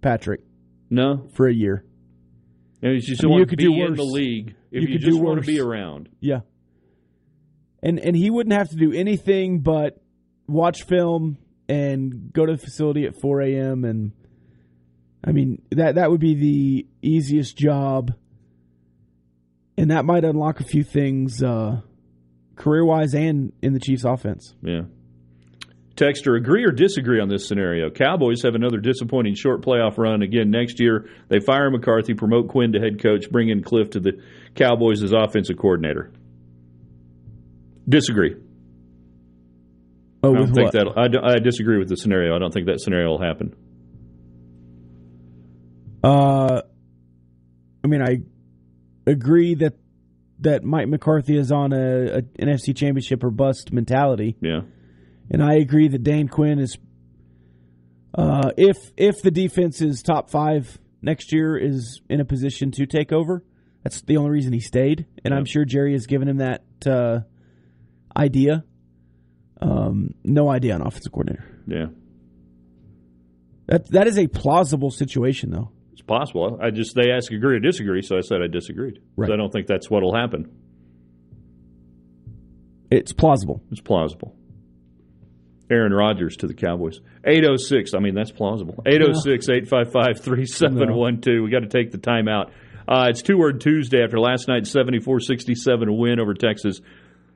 Patrick 0.00 0.40
No, 0.90 1.28
for 1.34 1.46
a 1.48 1.54
year. 1.54 1.84
and 2.82 2.94
you 2.94 3.00
just 3.00 3.22
I 3.24 3.26
mean, 3.26 3.30
want 3.32 3.40
you 3.40 3.46
to 3.46 3.50
could 3.50 3.58
be 3.58 3.64
do 3.64 3.72
in 3.74 3.90
worse. 3.90 3.96
the 3.98 4.04
league. 4.04 4.54
If 4.70 4.82
You 4.82 4.88
you, 4.88 4.94
could 4.94 5.00
just 5.02 5.18
do 5.18 5.22
want 5.24 5.40
to 5.40 5.46
be 5.46 5.60
around, 5.60 6.08
Yeah. 6.20 6.40
And 7.82 7.98
and 8.00 8.16
he 8.16 8.30
wouldn't 8.30 8.54
have 8.54 8.68
to 8.70 8.76
do 8.76 8.92
anything 8.92 9.60
but 9.60 10.00
watch 10.48 10.84
film 10.84 11.38
and 11.68 12.32
go 12.32 12.46
to 12.46 12.52
the 12.52 12.58
facility 12.58 13.04
at 13.06 13.20
4 13.20 13.40
a.m. 13.42 13.84
and 13.84 14.12
I 15.24 15.32
mean 15.32 15.62
that 15.72 15.96
that 15.96 16.10
would 16.10 16.20
be 16.20 16.34
the 16.34 16.86
easiest 17.02 17.56
job, 17.56 18.12
and 19.76 19.90
that 19.90 20.04
might 20.04 20.24
unlock 20.24 20.60
a 20.60 20.64
few 20.64 20.84
things 20.84 21.42
uh, 21.42 21.80
career 22.54 22.84
wise 22.84 23.14
and 23.14 23.52
in 23.62 23.72
the 23.72 23.80
Chiefs' 23.80 24.04
offense. 24.04 24.54
yeah. 24.62 24.82
Texter, 25.96 26.36
agree 26.36 26.64
or 26.64 26.72
disagree 26.72 27.20
on 27.20 27.28
this 27.28 27.48
scenario? 27.48 27.90
Cowboys 27.90 28.42
have 28.42 28.54
another 28.54 28.78
disappointing 28.78 29.34
short 29.34 29.62
playoff 29.62 29.96
run 29.96 30.22
again 30.22 30.50
next 30.50 30.78
year. 30.78 31.08
They 31.28 31.40
fire 31.40 31.70
McCarthy, 31.70 32.12
promote 32.12 32.48
Quinn 32.48 32.72
to 32.72 32.78
head 32.78 33.02
coach, 33.02 33.30
bring 33.30 33.48
in 33.48 33.62
Cliff 33.62 33.90
to 33.90 34.00
the 34.00 34.22
Cowboys 34.54 35.02
as 35.02 35.12
offensive 35.12 35.56
coordinator. 35.56 36.12
Disagree. 37.88 38.36
Oh, 40.22 40.34
I 40.34 40.38
don't 40.38 40.54
think 40.54 40.72
that. 40.72 40.86
I, 40.96 41.34
I 41.34 41.38
disagree 41.38 41.78
with 41.78 41.88
the 41.88 41.96
scenario. 41.96 42.34
I 42.34 42.38
don't 42.38 42.52
think 42.52 42.66
that 42.66 42.80
scenario 42.80 43.08
will 43.08 43.22
happen. 43.22 43.54
Uh, 46.04 46.62
I 47.82 47.86
mean, 47.86 48.02
I 48.02 48.18
agree 49.10 49.54
that 49.56 49.74
that 50.40 50.62
Mike 50.62 50.88
McCarthy 50.88 51.38
is 51.38 51.50
on 51.50 51.72
a, 51.72 52.18
a 52.18 52.22
NFC 52.22 52.76
Championship 52.76 53.24
or 53.24 53.30
bust 53.30 53.72
mentality. 53.72 54.36
Yeah. 54.40 54.60
And 55.30 55.42
I 55.42 55.54
agree 55.54 55.88
that 55.88 56.02
Dan 56.02 56.28
Quinn 56.28 56.58
is. 56.58 56.78
Uh, 58.14 58.50
if 58.56 58.76
if 58.96 59.20
the 59.22 59.30
defense 59.30 59.80
is 59.80 60.02
top 60.02 60.30
five 60.30 60.78
next 61.02 61.32
year, 61.32 61.56
is 61.56 62.00
in 62.08 62.20
a 62.20 62.24
position 62.24 62.70
to 62.72 62.86
take 62.86 63.12
over. 63.12 63.44
That's 63.82 64.00
the 64.00 64.16
only 64.16 64.30
reason 64.30 64.52
he 64.52 64.60
stayed, 64.60 65.06
and 65.24 65.32
I'm 65.32 65.44
sure 65.44 65.64
Jerry 65.64 65.92
has 65.92 66.06
given 66.06 66.28
him 66.28 66.38
that 66.38 66.64
uh, 66.86 67.20
idea. 68.16 68.64
Um, 69.60 70.14
no 70.24 70.50
idea 70.50 70.74
on 70.74 70.82
offensive 70.82 71.12
coordinator. 71.12 71.44
Yeah. 71.66 71.86
That 73.66 73.90
that 73.90 74.06
is 74.06 74.18
a 74.18 74.26
plausible 74.26 74.90
situation, 74.90 75.50
though. 75.50 75.70
It's 75.92 76.02
possible. 76.02 76.58
I 76.62 76.70
just 76.70 76.94
they 76.94 77.10
asked 77.10 77.30
agree 77.30 77.56
or 77.56 77.60
disagree, 77.60 78.02
so 78.02 78.16
I 78.16 78.20
said 78.20 78.42
I 78.42 78.46
disagreed. 78.46 79.00
Right. 79.16 79.30
I 79.30 79.36
don't 79.36 79.52
think 79.52 79.66
that's 79.66 79.90
what'll 79.90 80.14
happen. 80.14 80.50
It's 82.90 83.12
plausible. 83.12 83.62
It's 83.72 83.80
plausible. 83.80 84.35
Aaron 85.70 85.92
Rodgers 85.92 86.36
to 86.38 86.46
the 86.46 86.54
Cowboys. 86.54 87.00
806. 87.24 87.94
I 87.94 87.98
mean, 87.98 88.14
that's 88.14 88.30
plausible. 88.30 88.82
806 88.86 89.48
855 89.48 90.20
3712. 90.22 91.44
We 91.44 91.50
got 91.50 91.60
to 91.60 91.68
take 91.68 91.90
the 91.90 91.98
time 91.98 92.28
out. 92.28 92.52
Uh, 92.88 93.08
it's 93.10 93.22
two 93.22 93.36
word 93.36 93.60
Tuesday 93.60 94.02
after 94.02 94.18
last 94.20 94.46
night's 94.46 94.70
74 94.70 95.20
67 95.20 95.96
win 95.96 96.20
over 96.20 96.34
Texas. 96.34 96.80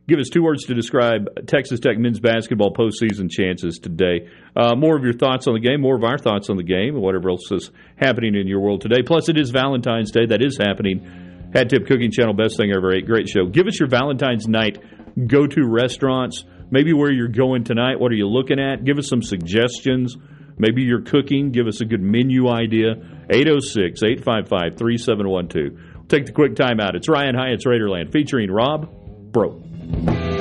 Give 0.08 0.18
us 0.18 0.28
two 0.28 0.42
words 0.42 0.64
to 0.64 0.74
describe 0.74 1.46
Texas 1.46 1.78
Tech 1.78 1.98
men's 1.98 2.18
basketball 2.18 2.72
postseason 2.72 3.30
chances 3.30 3.78
today. 3.78 4.28
Uh, 4.56 4.74
more 4.74 4.96
of 4.96 5.04
your 5.04 5.12
thoughts 5.12 5.46
on 5.46 5.54
the 5.54 5.60
game, 5.60 5.80
more 5.80 5.96
of 5.96 6.02
our 6.02 6.18
thoughts 6.18 6.50
on 6.50 6.56
the 6.56 6.64
game, 6.64 6.94
and 6.94 7.02
whatever 7.02 7.30
else 7.30 7.50
is 7.52 7.70
happening 7.96 8.34
in 8.34 8.48
your 8.48 8.60
world 8.60 8.80
today. 8.80 9.02
Plus, 9.02 9.28
it 9.28 9.38
is 9.38 9.50
Valentine's 9.50 10.10
Day. 10.10 10.26
That 10.26 10.42
is 10.42 10.56
happening. 10.56 11.50
Hat 11.54 11.68
Tip 11.68 11.86
Cooking 11.86 12.10
Channel, 12.10 12.34
best 12.34 12.56
thing 12.56 12.72
ever 12.72 12.92
ate. 12.94 13.06
Great 13.06 13.28
show. 13.28 13.46
Give 13.46 13.66
us 13.66 13.78
your 13.78 13.88
Valentine's 13.88 14.48
night 14.48 14.78
go 15.26 15.46
to 15.46 15.66
restaurants, 15.66 16.44
maybe 16.70 16.92
where 16.92 17.10
you're 17.10 17.28
going 17.28 17.64
tonight. 17.64 17.98
What 17.98 18.12
are 18.12 18.16
you 18.16 18.28
looking 18.28 18.58
at? 18.58 18.84
Give 18.84 18.98
us 18.98 19.08
some 19.08 19.22
suggestions. 19.22 20.16
Maybe 20.58 20.82
you're 20.82 21.02
cooking. 21.02 21.52
Give 21.52 21.66
us 21.66 21.80
a 21.80 21.84
good 21.84 22.02
menu 22.02 22.48
idea. 22.48 22.94
806 23.30 24.02
855 24.02 24.76
3712. 24.76 26.08
Take 26.08 26.26
the 26.26 26.32
quick 26.32 26.56
time 26.56 26.80
out. 26.80 26.96
It's 26.96 27.08
Ryan 27.08 27.34
Hyatt's 27.34 27.64
Raiderland 27.66 28.12
featuring 28.12 28.50
Rob 28.50 28.90
Bro. 29.32 30.39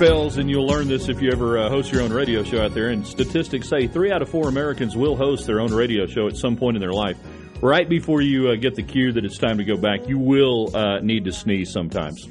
And 0.00 0.48
you'll 0.48 0.66
learn 0.66 0.88
this 0.88 1.10
if 1.10 1.20
you 1.20 1.30
ever 1.30 1.58
uh, 1.58 1.68
host 1.68 1.92
your 1.92 2.00
own 2.00 2.10
radio 2.10 2.42
show 2.42 2.62
out 2.62 2.72
there. 2.72 2.88
And 2.88 3.06
statistics 3.06 3.68
say 3.68 3.86
three 3.86 4.10
out 4.10 4.22
of 4.22 4.30
four 4.30 4.48
Americans 4.48 4.96
will 4.96 5.14
host 5.14 5.46
their 5.46 5.60
own 5.60 5.74
radio 5.74 6.06
show 6.06 6.26
at 6.26 6.38
some 6.38 6.56
point 6.56 6.78
in 6.78 6.80
their 6.80 6.94
life. 6.94 7.18
Right 7.60 7.86
before 7.86 8.22
you 8.22 8.48
uh, 8.48 8.54
get 8.54 8.76
the 8.76 8.82
cue 8.82 9.12
that 9.12 9.26
it's 9.26 9.36
time 9.36 9.58
to 9.58 9.64
go 9.64 9.76
back, 9.76 10.08
you 10.08 10.18
will 10.18 10.74
uh, 10.74 11.00
need 11.00 11.26
to 11.26 11.32
sneeze 11.32 11.70
sometimes. 11.70 12.26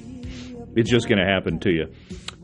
It's 0.76 0.90
just 0.90 1.08
going 1.08 1.20
to 1.20 1.32
happen 1.32 1.60
to 1.60 1.70
you. 1.70 1.84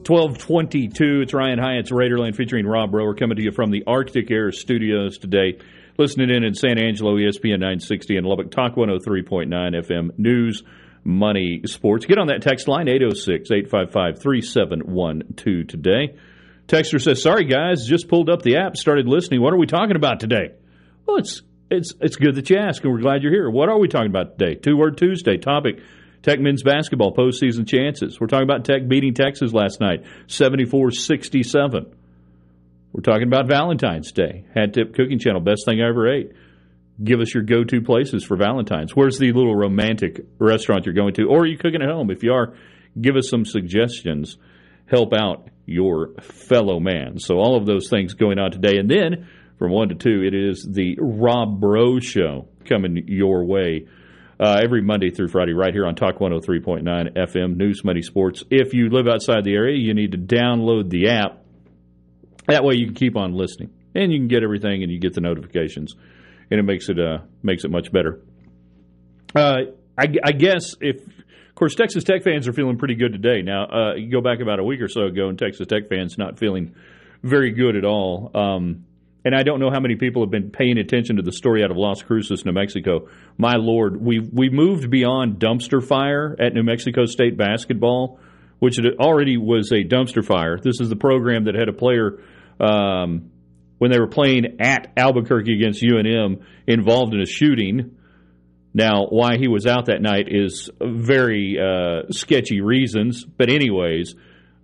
1222, 0.08 1.22
it's 1.22 1.34
Ryan 1.34 1.58
Hyatt's 1.58 1.92
Raiderland 1.92 2.36
featuring 2.36 2.68
Rob 2.68 2.92
Bro 2.92 3.16
coming 3.16 3.38
to 3.38 3.44
you 3.44 3.52
from 3.52 3.72
the 3.72 3.84
Arctic 3.88 4.30
Air 4.30 4.52
Studios 4.52 5.18
today. 5.18 5.58
Listening 5.98 6.30
in 6.30 6.44
in 6.44 6.54
San 6.54 6.78
Angelo, 6.78 7.16
ESPN 7.16 7.62
960, 7.62 8.18
and 8.18 8.28
Lubbock, 8.28 8.52
Talk 8.52 8.76
103.9 8.76 9.48
FM 9.50 10.20
News, 10.20 10.62
Money, 11.06 11.62
Sports. 11.66 12.06
Get 12.08 12.18
on 12.18 12.28
that 12.28 12.42
text 12.42 12.68
line, 12.68 12.88
806 12.90 13.52
855 13.52 14.20
3712 14.20 15.68
today. 15.68 16.16
Texter 16.68 17.00
says, 17.00 17.22
"Sorry 17.22 17.46
guys, 17.46 17.86
just 17.88 18.10
pulled 18.10 18.28
up 18.30 18.42
the 18.42 18.58
app, 18.58 18.76
started 18.76 19.08
listening. 19.08 19.40
What 19.40 19.54
are 19.54 19.58
we 19.58 19.68
talking 19.68 19.96
about 19.96 20.20
today?" 20.20 20.50
Well, 21.06 21.18
it's 21.18 21.44
it's 21.70 21.94
it's 22.02 22.16
good 22.16 22.36
that 22.36 22.50
you 22.50 22.58
ask, 22.58 22.84
and 22.84 22.92
we're 22.92 23.02
glad 23.02 23.22
you're 23.22 23.32
here. 23.32 23.50
What 23.50 23.70
are 23.70 23.78
we 23.78 23.88
talking 23.88 24.10
about 24.10 24.40
today? 24.40 24.56
Two 24.56 24.76
Word 24.76 24.98
Tuesday 24.98 25.38
topic: 25.38 25.80
Tech 26.24 26.40
men's 26.40 26.64
basketball 26.64 27.14
postseason 27.14 27.68
chances. 27.68 28.20
We're 28.20 28.26
talking 28.26 28.50
about 28.50 28.66
Tech 28.66 28.88
beating 28.88 29.14
Texas 29.14 29.54
last 29.54 29.80
night, 29.80 30.06
74-67. 30.28 31.86
We're 32.92 33.02
talking 33.02 33.28
about 33.28 33.48
Valentine's 33.48 34.12
Day. 34.12 34.46
Hat 34.56 34.74
Tip 34.74 34.96
Cooking 34.96 35.20
Channel, 35.20 35.42
best 35.42 35.66
thing 35.66 35.82
I 35.82 35.90
ever 35.90 36.12
ate. 36.12 36.32
Give 37.04 37.20
us 37.20 37.34
your 37.34 37.44
go-to 37.44 37.82
places 37.82 38.24
for 38.24 38.38
Valentine's. 38.38 38.96
Where's 38.96 39.18
the 39.18 39.32
little 39.32 39.56
romantic 39.56 40.26
restaurant 40.40 40.86
you're 40.86 40.96
going 40.96 41.14
to, 41.16 41.24
or 41.24 41.42
are 41.42 41.46
you 41.46 41.58
cooking 41.58 41.82
at 41.82 41.90
home? 41.90 42.10
If 42.10 42.24
you 42.24 42.32
are, 42.32 42.56
give 43.00 43.16
us 43.16 43.30
some 43.30 43.46
suggestions. 43.46 44.38
Help 44.86 45.14
out 45.14 45.50
your 45.66 46.14
fellow 46.22 46.80
man. 46.80 47.20
So 47.20 47.36
all 47.36 47.58
of 47.58 47.66
those 47.66 47.90
things 47.90 48.14
going 48.14 48.40
on 48.40 48.52
today, 48.52 48.78
and 48.78 48.90
then 48.90 49.28
from 49.58 49.72
one 49.72 49.90
to 49.90 49.96
two, 49.96 50.24
it 50.24 50.34
is 50.34 50.68
the 50.70 50.98
Rob 51.00 51.60
Bro 51.60 52.00
Show 52.00 52.48
coming 52.66 53.04
your 53.08 53.46
way. 53.46 53.88
Uh, 54.38 54.60
every 54.62 54.82
Monday 54.82 55.12
through 55.12 55.30
Friday, 55.30 55.54
right 55.54 55.74
here 55.74 55.86
on 55.86 55.96
Talk 55.96 56.20
103.9 56.20 56.84
FM, 56.84 57.56
News 57.56 57.86
Money 57.86 58.02
Sports. 58.02 58.44
If 58.52 58.74
you 58.74 58.90
live 58.90 59.08
outside 59.08 59.46
the 59.46 59.54
area, 59.54 59.78
you 59.78 59.94
need 59.94 60.12
to 60.12 60.18
download 60.18 60.90
the 60.90 61.08
app 61.08 61.46
that 62.48 62.64
way 62.64 62.76
you 62.76 62.86
can 62.86 62.96
keep 62.96 63.16
on 63.16 63.34
listening, 63.34 63.72
and 63.94 64.12
you 64.12 64.20
can 64.20 64.28
get 64.28 64.44
everything, 64.44 64.84
and 64.84 64.92
you 64.92 65.00
get 65.00 65.14
the 65.14 65.22
notifications, 65.22 65.96
and 66.52 66.60
it 66.60 66.64
makes 66.64 66.90
it 66.90 67.00
uh, 67.00 67.20
makes 67.44 67.64
it 67.64 67.72
much 67.72 67.92
better. 67.92 68.22
Uh, 69.36 69.58
I, 69.98 70.08
I, 70.24 70.32
guess 70.32 70.76
if, 70.80 71.02
of 71.06 71.56
course, 71.56 71.76
Texas 71.76 72.04
Tech 72.04 72.24
fans 72.24 72.48
are 72.48 72.54
feeling 72.54 72.78
pretty 72.78 72.96
good 72.96 73.12
today. 73.12 73.42
Now, 73.42 73.66
uh, 73.66 73.96
you 73.96 74.10
go 74.10 74.22
back 74.22 74.40
about 74.40 74.60
a 74.60 74.64
week 74.64 74.82
or 74.82 74.88
so 74.88 75.04
ago, 75.04 75.28
and 75.28 75.38
Texas 75.38 75.68
Tech 75.68 75.90
fans 75.90 76.18
not 76.18 76.40
feeling 76.40 76.76
very 77.22 77.52
good 77.52 77.76
at 77.76 77.84
all. 77.84 78.32
Um, 78.34 78.86
and 79.26 79.34
I 79.36 79.42
don't 79.42 79.60
know 79.60 79.72
how 79.72 79.80
many 79.80 79.96
people 79.96 80.22
have 80.22 80.30
been 80.30 80.52
paying 80.52 80.78
attention 80.78 81.16
to 81.16 81.24
the 81.24 81.32
story 81.32 81.64
out 81.64 81.72
of 81.72 81.78
Las 81.78 82.04
Cruces, 82.04 82.46
New 82.46 82.52
Mexico. 82.52 83.10
My 83.38 83.56
lord, 83.56 84.00
we 84.00 84.20
we 84.20 84.50
moved 84.50 84.90
beyond 84.90 85.40
dumpster 85.40 85.84
fire 85.84 86.36
at 86.40 86.54
New 86.54 86.64
Mexico 86.64 87.06
State 87.06 87.36
basketball, 87.36 88.20
which 88.60 88.78
already 89.00 89.38
was 89.38 89.72
a 89.72 89.84
dumpster 89.84 90.24
fire. 90.24 90.60
This 90.62 90.80
is 90.80 90.90
the 90.90 90.96
program 90.96 91.46
that 91.46 91.56
had 91.56 91.70
a 91.70 91.74
player 91.74 92.20
um, 92.60 93.32
when 93.78 93.92
they 93.92 94.00
were 94.00 94.08
playing 94.08 94.58
at 94.60 94.92
Albuquerque 94.98 95.54
against 95.54 95.84
UNM 95.84 96.44
involved 96.68 97.14
in 97.14 97.22
a 97.22 97.26
shooting. 97.26 97.98
Now, 98.74 99.06
why 99.06 99.38
he 99.38 99.48
was 99.48 99.66
out 99.66 99.86
that 99.86 100.02
night 100.02 100.28
is 100.30 100.70
very 100.82 101.58
uh, 101.60 102.12
sketchy 102.12 102.62
reasons, 102.62 103.24
but 103.24 103.50
anyways, 103.50 104.16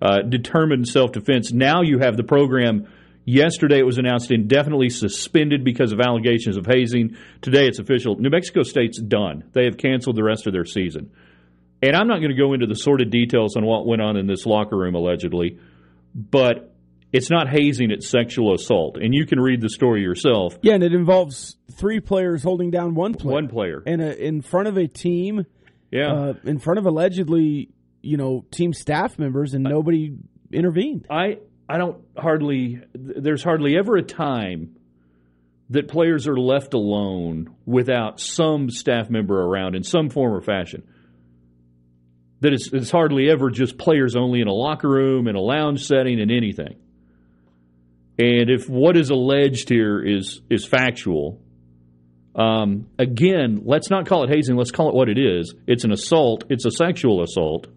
uh, 0.01 0.21
determined 0.21 0.87
self 0.87 1.11
defense. 1.11 1.51
Now 1.51 1.81
you 1.81 1.99
have 1.99 2.17
the 2.17 2.23
program. 2.23 2.87
Yesterday 3.23 3.77
it 3.77 3.85
was 3.85 3.99
announced 3.99 4.31
indefinitely 4.31 4.89
suspended 4.89 5.63
because 5.63 5.91
of 5.91 5.99
allegations 5.99 6.57
of 6.57 6.65
hazing. 6.65 7.15
Today 7.41 7.67
it's 7.67 7.77
official. 7.77 8.15
New 8.15 8.31
Mexico 8.31 8.63
State's 8.63 8.99
done. 8.99 9.43
They 9.53 9.65
have 9.65 9.77
canceled 9.77 10.15
the 10.15 10.23
rest 10.23 10.47
of 10.47 10.53
their 10.53 10.65
season. 10.65 11.11
And 11.83 11.95
I'm 11.95 12.07
not 12.07 12.17
going 12.17 12.31
to 12.31 12.37
go 12.37 12.53
into 12.53 12.65
the 12.65 12.75
sordid 12.75 13.11
details 13.11 13.55
on 13.55 13.65
what 13.65 13.85
went 13.85 14.01
on 14.01 14.17
in 14.17 14.27
this 14.27 14.45
locker 14.45 14.75
room 14.75 14.95
allegedly, 14.95 15.59
but 16.13 16.70
it's 17.11 17.29
not 17.29 17.49
hazing, 17.49 17.91
it's 17.91 18.09
sexual 18.09 18.53
assault. 18.53 18.97
And 18.97 19.13
you 19.13 19.25
can 19.25 19.39
read 19.39 19.61
the 19.61 19.69
story 19.69 20.01
yourself. 20.01 20.57
Yeah, 20.61 20.75
and 20.75 20.83
it 20.83 20.93
involves 20.93 21.57
three 21.73 21.99
players 21.99 22.43
holding 22.43 22.71
down 22.71 22.95
one 22.95 23.13
player. 23.13 23.33
One 23.33 23.47
player. 23.47 23.83
And 23.85 24.01
a, 24.01 24.17
in 24.17 24.41
front 24.41 24.67
of 24.67 24.77
a 24.77 24.87
team. 24.87 25.45
Yeah. 25.91 26.13
Uh, 26.13 26.33
in 26.45 26.59
front 26.59 26.79
of 26.79 26.85
allegedly, 26.85 27.69
you 28.01 28.17
know, 28.17 28.45
team 28.51 28.71
staff 28.73 29.19
members, 29.19 29.53
and 29.53 29.63
nobody 29.63 30.15
intervened. 30.51 31.05
I, 31.09 31.39
I 31.67 31.77
don't 31.77 32.01
hardly, 32.17 32.81
there's 32.93 33.43
hardly 33.43 33.77
ever 33.77 33.97
a 33.97 34.03
time 34.03 34.77
that 35.69 35.87
players 35.87 36.27
are 36.27 36.37
left 36.37 36.73
alone 36.73 37.55
without 37.65 38.19
some 38.19 38.69
staff 38.69 39.09
member 39.09 39.41
around 39.41 39.75
in 39.75 39.83
some 39.83 40.09
form 40.09 40.33
or 40.33 40.41
fashion 40.41 40.83
that 42.41 42.53
it's, 42.53 42.71
it's, 42.73 42.91
hardly 42.91 43.29
ever 43.29 43.49
just 43.49 43.77
players 43.77 44.15
only 44.15 44.41
in 44.41 44.47
a 44.47 44.53
locker 44.53 44.89
room, 44.89 45.27
in 45.27 45.35
a 45.35 45.39
lounge 45.39 45.85
setting, 45.85 46.19
in 46.19 46.31
anything. 46.31 46.75
And 48.19 48.49
if 48.49 48.69
what 48.69 48.97
is 48.97 49.09
alleged 49.09 49.69
here 49.69 50.01
is 50.03 50.41
is 50.49 50.65
factual, 50.65 51.39
um, 52.35 52.87
again, 52.99 53.63
let's 53.65 53.89
not 53.89 54.05
call 54.05 54.23
it 54.23 54.29
hazing. 54.29 54.55
Let's 54.55 54.71
call 54.71 54.89
it 54.89 54.95
what 54.95 55.09
it 55.09 55.17
is. 55.17 55.53
It's 55.67 55.83
an 55.83 55.91
assault. 55.91 56.45
It's 56.49 56.65
a 56.65 56.71
sexual 56.71 57.23
assault, 57.23 57.67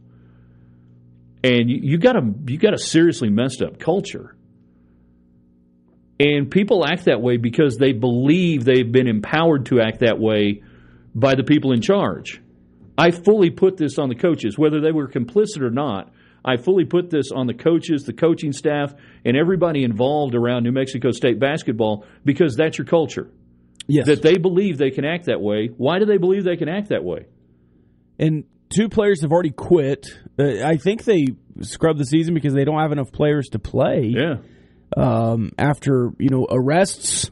and 1.43 1.71
you, 1.71 1.81
you 1.83 1.99
got 1.99 2.17
a 2.17 2.23
you 2.47 2.59
got 2.59 2.75
a 2.75 2.79
seriously 2.79 3.31
messed 3.31 3.63
up 3.63 3.79
culture. 3.79 4.37
And 6.21 6.49
people 6.49 6.87
act 6.87 7.07
that 7.07 7.21
way 7.21 7.39
because 7.39 7.77
they 7.77 7.93
believe 7.93 8.65
they've 8.65 8.91
been 8.91 9.09
empowered 9.09 9.67
to 9.67 9.81
act 9.81 10.01
that 10.01 10.21
way 10.21 10.63
by 11.13 11.35
the 11.35 11.43
people 11.43 11.73
in 11.73 11.81
charge. 11.81 12.41
I 12.97 13.11
fully 13.11 13.51
put 13.51 13.77
this 13.77 13.99
on 13.99 14.09
the 14.09 14.15
coaches, 14.15 14.57
whether 14.57 14.81
they 14.81 14.93
were 14.93 15.09
complicit 15.09 15.61
or 15.61 15.71
not. 15.71 16.13
I 16.45 16.57
fully 16.59 16.85
put 16.85 17.11
this 17.11 17.31
on 17.35 17.47
the 17.47 17.55
coaches, 17.55 18.05
the 18.05 18.13
coaching 18.13 18.53
staff, 18.53 18.95
and 19.25 19.37
everybody 19.37 19.83
involved 19.83 20.35
around 20.35 20.65
New 20.65 20.73
Mexico 20.73 21.11
State 21.11 21.41
basketball 21.41 22.05
because 22.25 22.55
that's 22.55 22.77
your 22.77 22.87
culture. 22.87 23.31
Yes. 23.87 24.07
That 24.07 24.23
they 24.23 24.37
believe 24.37 24.79
they 24.79 24.91
can 24.91 25.05
act 25.05 25.27
that 25.27 25.41
way. 25.41 25.69
Why 25.77 25.99
do 25.99 26.07
they 26.07 26.19
believe 26.19 26.45
they 26.45 26.57
can 26.57 26.69
act 26.69 26.89
that 26.89 27.05
way? 27.05 27.27
And 28.19 28.45
two 28.71 28.89
players 28.89 29.23
have 29.23 29.33
already 29.33 29.51
quit. 29.51 30.07
Uh, 30.39 30.65
I 30.65 30.77
think 30.77 31.05
they 31.05 31.27
scrubbed 31.61 31.99
the 31.99 32.07
season 32.07 32.35
because 32.35 32.55
they 32.55 32.65
don't 32.65 32.81
have 32.81 32.93
enough 32.93 33.13
players 33.13 33.49
to 33.51 33.59
play. 33.59 34.13
Yeah. 34.15 34.37
Um, 34.97 35.51
after 35.59 36.13
you 36.19 36.29
know 36.29 36.47
arrests 36.49 37.31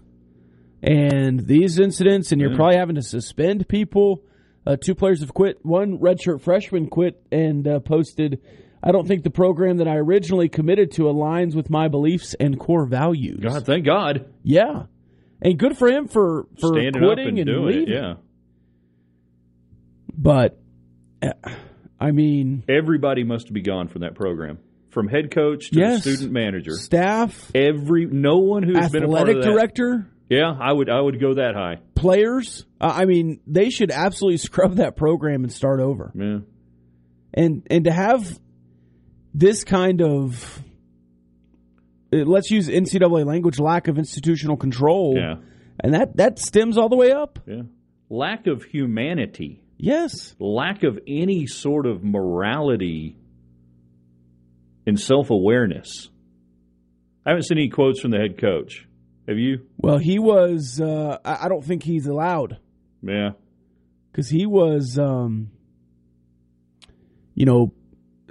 and 0.82 1.46
these 1.46 1.78
incidents, 1.78 2.32
and 2.32 2.40
you're 2.40 2.50
yeah. 2.50 2.56
probably 2.56 2.76
having 2.76 2.96
to 2.96 3.02
suspend 3.02 3.68
people. 3.68 4.24
Uh, 4.66 4.76
two 4.76 4.94
players 4.94 5.20
have 5.20 5.34
quit. 5.34 5.58
One 5.64 5.98
redshirt 5.98 6.40
freshman 6.40 6.88
quit 6.88 7.20
and 7.30 7.66
uh, 7.66 7.80
posted 7.80 8.40
I 8.82 8.90
don't 8.90 9.06
think 9.06 9.22
the 9.22 9.30
program 9.30 9.76
that 9.76 9.86
I 9.86 9.96
originally 9.96 10.48
committed 10.48 10.92
to 10.92 11.02
aligns 11.02 11.54
with 11.54 11.70
my 11.70 11.88
beliefs 11.88 12.34
and 12.38 12.58
core 12.58 12.84
values. 12.84 13.40
God, 13.40 13.64
thank 13.64 13.84
God. 13.84 14.32
Yeah, 14.42 14.84
and 15.40 15.58
good 15.58 15.78
for 15.78 15.88
him 15.88 16.08
for 16.08 16.46
for 16.60 16.74
Standing 16.74 17.02
quitting 17.02 17.38
and, 17.38 17.48
and 17.48 17.64
leaving. 17.64 17.82
It, 17.82 17.88
yeah, 17.88 18.14
but 20.12 20.58
eh, 21.22 21.32
I 22.00 22.10
mean, 22.10 22.64
everybody 22.68 23.22
must 23.22 23.52
be 23.52 23.62
gone 23.62 23.86
from 23.86 24.00
that 24.00 24.16
program, 24.16 24.58
from 24.90 25.06
head 25.06 25.30
coach 25.30 25.70
to 25.70 25.78
yes, 25.78 26.02
the 26.02 26.10
student 26.12 26.32
manager, 26.32 26.72
staff, 26.72 27.50
every 27.54 28.06
no 28.06 28.38
one 28.38 28.64
who's 28.64 28.90
been 28.90 29.04
a 29.04 29.08
part 29.08 29.28
of 29.28 29.36
that. 29.36 29.44
director. 29.44 30.08
Yeah, 30.28 30.52
I 30.58 30.72
would 30.72 30.90
I 30.90 31.00
would 31.00 31.20
go 31.20 31.34
that 31.34 31.54
high. 31.54 31.76
Players, 31.94 32.64
I 32.80 33.04
mean, 33.04 33.40
they 33.46 33.70
should 33.70 33.92
absolutely 33.92 34.38
scrub 34.38 34.76
that 34.76 34.96
program 34.96 35.44
and 35.44 35.52
start 35.52 35.80
over. 35.80 36.10
Yeah. 36.14 36.38
And 37.34 37.66
and 37.70 37.84
to 37.84 37.92
have 37.92 38.38
this 39.34 39.64
kind 39.64 40.02
of 40.02 40.62
uh, 42.12 42.18
let's 42.18 42.50
use 42.50 42.68
NCAA 42.68 43.24
language 43.26 43.58
lack 43.58 43.88
of 43.88 43.98
institutional 43.98 44.56
control. 44.56 45.14
Yeah. 45.16 45.36
And 45.80 45.94
that 45.94 46.16
that 46.16 46.38
stems 46.38 46.76
all 46.76 46.88
the 46.88 46.96
way 46.96 47.12
up. 47.12 47.38
Yeah. 47.46 47.62
Lack 48.10 48.46
of 48.46 48.64
humanity. 48.64 49.62
Yes. 49.78 50.36
Lack 50.38 50.82
of 50.84 50.98
any 51.08 51.46
sort 51.46 51.86
of 51.86 52.04
morality 52.04 53.16
and 54.86 55.00
self-awareness. 55.00 56.10
I 57.24 57.30
haven't 57.30 57.44
seen 57.44 57.58
any 57.58 57.68
quotes 57.68 58.00
from 58.00 58.10
the 58.10 58.18
head 58.18 58.38
coach. 58.38 58.86
Have 59.28 59.38
you? 59.38 59.66
Well, 59.78 59.98
he 59.98 60.18
was 60.18 60.80
uh, 60.80 61.18
I 61.24 61.48
don't 61.48 61.64
think 61.64 61.82
he's 61.84 62.06
allowed. 62.06 62.58
Yeah. 63.02 63.30
Cuz 64.12 64.28
he 64.28 64.44
was 64.44 64.98
um 64.98 65.50
you 67.34 67.46
know 67.46 67.72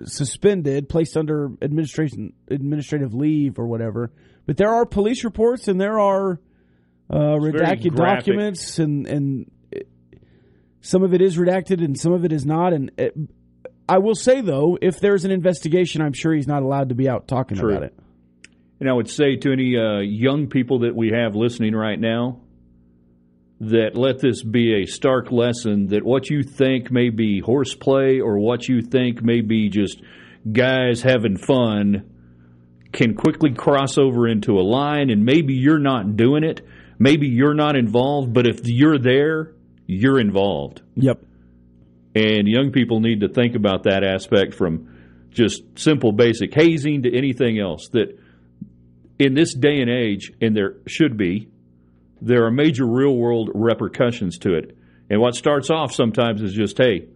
suspended, 0.06 0.90
placed 0.90 1.18
under 1.18 1.52
administration 1.62 2.34
administrative 2.50 3.14
leave 3.14 3.60
or 3.60 3.68
whatever. 3.68 4.12
But 4.46 4.58
there 4.58 4.70
are 4.70 4.86
police 4.86 5.24
reports 5.24 5.68
and 5.68 5.80
there 5.80 6.00
are 6.00 6.40
uh, 7.10 7.16
redacted 7.16 7.96
documents, 7.96 8.80
and 8.80 9.08
and 9.08 9.52
it, 9.72 9.88
some 10.82 11.04
of 11.04 11.14
it 11.14 11.22
is 11.22 11.38
redacted 11.38 11.84
and 11.84 12.00
some 12.00 12.14
of 12.14 12.26
it 12.26 12.32
is 12.32 12.46
not. 12.46 12.74
And 12.74 12.92
it, 12.98 13.16
I 13.88 13.98
will 13.98 14.16
say 14.16 14.42
though, 14.42 14.78
if 14.82 15.00
there's 15.00 15.26
an 15.26 15.32
investigation, 15.32 16.02
I'm 16.02 16.14
sure 16.14 16.34
he's 16.34 16.48
not 16.48 16.64
allowed 16.64 16.90
to 16.90 16.96
be 16.96 17.10
out 17.10 17.28
talking 17.28 17.58
True. 17.58 17.72
about 17.72 17.84
it. 17.84 17.98
And 18.80 18.90
I 18.90 18.94
would 18.94 19.10
say 19.10 19.36
to 19.36 19.52
any 19.52 19.78
uh, 19.78 20.00
young 20.00 20.48
people 20.48 20.80
that 20.80 20.96
we 20.96 21.12
have 21.12 21.36
listening 21.36 21.76
right 21.76 22.00
now, 22.00 22.40
that 23.62 23.96
let 23.96 24.20
this 24.20 24.44
be 24.44 24.82
a 24.82 24.88
stark 24.88 25.32
lesson 25.32 25.88
that 25.88 26.04
what 26.04 26.30
you 26.32 26.42
think 26.42 26.92
may 26.92 27.10
be 27.10 27.40
horseplay 27.40 28.20
or 28.20 28.40
what 28.40 28.68
you 28.68 28.82
think 28.82 29.22
may 29.22 29.42
be 29.42 29.70
just 29.70 30.02
guys 30.52 31.04
having 31.04 31.38
fun 31.38 32.10
can 32.92 33.14
quickly 33.14 33.54
cross 33.54 34.00
over 34.00 34.28
into 34.28 34.54
a 34.54 34.64
line 34.64 35.12
and 35.12 35.24
maybe 35.24 35.54
you're 35.54 35.80
not 35.80 36.18
doing 36.18 36.44
it. 36.44 36.66
Maybe 36.98 37.28
you're 37.28 37.54
not 37.54 37.76
involved 37.76 38.34
but 38.34 38.48
if 38.48 38.62
you're 38.64 38.98
there 38.98 39.54
you're 39.86 40.20
involved. 40.20 40.82
Yep. 40.96 41.22
And 42.16 42.48
young 42.48 42.72
people 42.72 43.00
need 43.00 43.22
to 43.22 43.30
think 43.30 43.56
about 43.56 43.84
that 43.84 44.04
aspect 44.04 44.56
from 44.56 45.28
just 45.30 45.62
simple 45.78 46.12
basic 46.12 46.52
hazing 46.54 47.04
to 47.04 47.16
anything 47.16 47.60
else 47.60 47.90
that 47.90 48.18
in 49.20 49.36
this 49.36 49.54
day 49.54 49.82
and 49.82 49.90
age, 49.90 50.32
and 50.42 50.58
there 50.58 50.78
should 50.88 51.16
be, 51.16 51.51
there 52.22 52.46
are 52.46 52.52
major 52.52 52.86
real 52.86 53.16
world 53.16 53.50
repercussions 53.54 54.38
to 54.40 54.54
it. 54.54 54.78
And 55.10 55.20
what 55.20 55.36
starts 55.36 55.70
off 55.70 55.94
sometimes 55.94 56.42
is 56.42 56.54
just, 56.54 56.78
hey, 56.78 57.08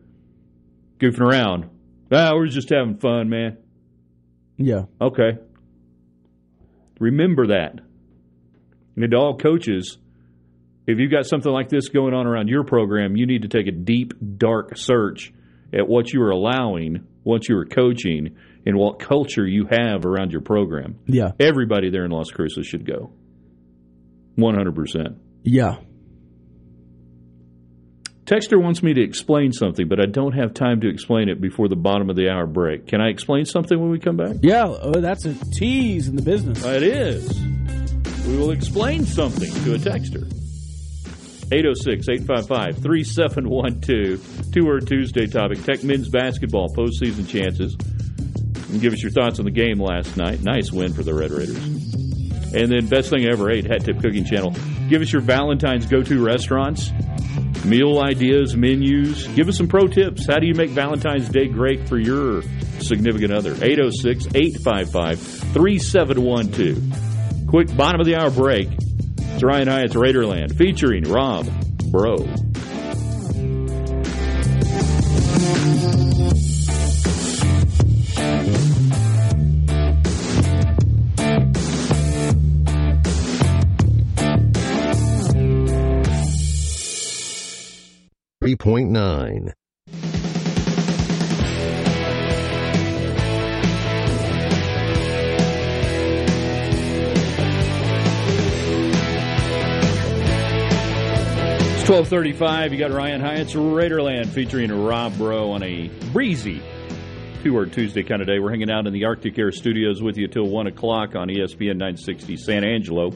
goofing 0.99 1.21
around. 1.21 1.69
Ah, 2.11 2.31
we're 2.33 2.47
just 2.47 2.69
having 2.69 2.97
fun, 2.97 3.29
man. 3.29 3.57
Yeah. 4.57 4.83
Okay. 4.99 5.37
Remember 6.99 7.47
that. 7.47 7.79
And 8.95 9.11
to 9.11 9.17
all 9.17 9.37
coaches, 9.37 9.97
if 10.87 10.99
you've 10.99 11.11
got 11.11 11.25
something 11.25 11.51
like 11.51 11.69
this 11.69 11.89
going 11.89 12.13
on 12.13 12.27
around 12.27 12.47
your 12.47 12.63
program, 12.63 13.15
you 13.15 13.25
need 13.25 13.41
to 13.43 13.47
take 13.47 13.67
a 13.67 13.71
deep, 13.71 14.13
dark 14.37 14.77
search 14.77 15.33
at 15.73 15.87
what 15.87 16.13
you 16.13 16.21
are 16.21 16.31
allowing, 16.31 17.05
what 17.23 17.49
you 17.49 17.57
are 17.57 17.65
coaching, 17.65 18.37
and 18.65 18.77
what 18.77 18.99
culture 18.99 19.45
you 19.45 19.67
have 19.69 20.05
around 20.05 20.31
your 20.31 20.41
program. 20.41 20.99
Yeah. 21.05 21.31
Everybody 21.39 21.89
there 21.89 22.05
in 22.05 22.11
Las 22.11 22.31
Cruces 22.31 22.65
should 22.65 22.85
go. 22.85 23.11
100%. 24.37 25.17
Yeah. 25.43 25.77
Texter 28.25 28.59
wants 28.61 28.81
me 28.81 28.93
to 28.93 29.01
explain 29.01 29.51
something, 29.51 29.87
but 29.87 29.99
I 29.99 30.07
don't 30.07 30.33
have 30.33 30.55
time 30.55 30.81
to 30.81 30.89
explain 30.89 31.29
it 31.29 31.39
before 31.39 31.67
the 31.67 31.75
bottom 31.75 32.09
of 32.09 32.15
the 32.15 32.29
hour 32.29 32.47
break. 32.47 32.87
Can 32.87 32.99
I 32.99 33.09
explain 33.09 33.45
something 33.45 33.79
when 33.79 33.91
we 33.91 33.99
come 33.99 34.17
back? 34.17 34.37
Yeah, 34.41 34.65
oh, 34.65 34.99
that's 34.99 35.25
a 35.25 35.35
tease 35.51 36.07
in 36.07 36.15
the 36.15 36.23
business. 36.23 36.65
It 36.65 36.81
is. 36.81 37.39
We 38.25 38.37
will 38.37 38.49
explain 38.49 39.05
something 39.05 39.51
to 39.63 39.75
a 39.75 39.77
texter. 39.77 40.25
806 41.51 42.09
855 42.09 42.81
3712. 42.81 44.51
Two 44.51 44.65
word 44.65 44.87
Tuesday 44.87 45.27
topic 45.27 45.63
Tech 45.63 45.83
men's 45.83 46.09
basketball 46.09 46.73
postseason 46.73 47.29
chances. 47.29 47.77
And 48.71 48.81
give 48.81 48.93
us 48.93 49.03
your 49.03 49.11
thoughts 49.11 49.37
on 49.37 49.45
the 49.45 49.51
game 49.51 49.79
last 49.79 50.17
night. 50.17 50.41
Nice 50.41 50.71
win 50.71 50.91
for 50.91 51.03
the 51.03 51.13
Red 51.13 51.29
Raiders. 51.29 51.74
And 52.55 52.71
then, 52.71 52.87
best 52.87 53.09
thing 53.09 53.25
I 53.25 53.31
ever 53.31 53.51
ate, 53.51 53.65
Hat 53.65 53.83
Tip 53.83 54.01
Cooking 54.01 54.23
Channel. 54.23 54.55
Give 54.87 55.01
us 55.01 55.11
your 55.11 55.21
Valentine's 55.21 55.85
go 55.85 56.01
to 56.01 56.23
restaurants, 56.23 56.91
meal 57.65 57.99
ideas, 57.99 58.55
menus. 58.55 59.27
Give 59.29 59.49
us 59.49 59.57
some 59.57 59.67
pro 59.67 59.87
tips. 59.87 60.25
How 60.25 60.39
do 60.39 60.47
you 60.47 60.53
make 60.53 60.69
Valentine's 60.69 61.27
Day 61.27 61.47
great 61.47 61.89
for 61.89 61.97
your 61.97 62.43
significant 62.79 63.33
other? 63.33 63.53
806 63.53 64.27
855 64.33 65.19
3712. 65.19 67.47
Quick 67.47 67.75
bottom 67.75 67.99
of 67.99 68.07
the 68.07 68.15
hour 68.15 68.31
break. 68.31 68.69
It's 68.71 69.43
Ryan 69.43 69.67
Hyatt's 69.67 69.95
Raiderland 69.95 70.57
featuring 70.57 71.03
Rob 71.03 71.49
Bro. 71.91 72.25
It's 101.75 101.87
1235. 101.87 102.73
You 102.73 102.79
got 102.79 102.91
Ryan 102.91 103.21
Hyatt's 103.21 103.53
Raiderland 103.53 104.29
featuring 104.29 104.71
Rob 104.71 105.15
Bro 105.15 105.51
on 105.51 105.61
a 105.61 105.89
breezy 106.11 106.59
two-word 107.43 107.71
Tuesday 107.71 108.01
kind 108.01 108.23
of 108.23 108.27
day. 108.27 108.39
We're 108.39 108.49
hanging 108.49 108.71
out 108.71 108.87
in 108.87 108.93
the 108.93 109.05
Arctic 109.05 109.37
Air 109.37 109.51
Studios 109.51 110.01
with 110.01 110.17
you 110.17 110.27
till 110.27 110.47
1 110.47 110.65
o'clock 110.65 111.15
on 111.15 111.27
ESPN 111.27 111.77
960 111.77 112.35
San 112.37 112.63
Angelo 112.63 113.13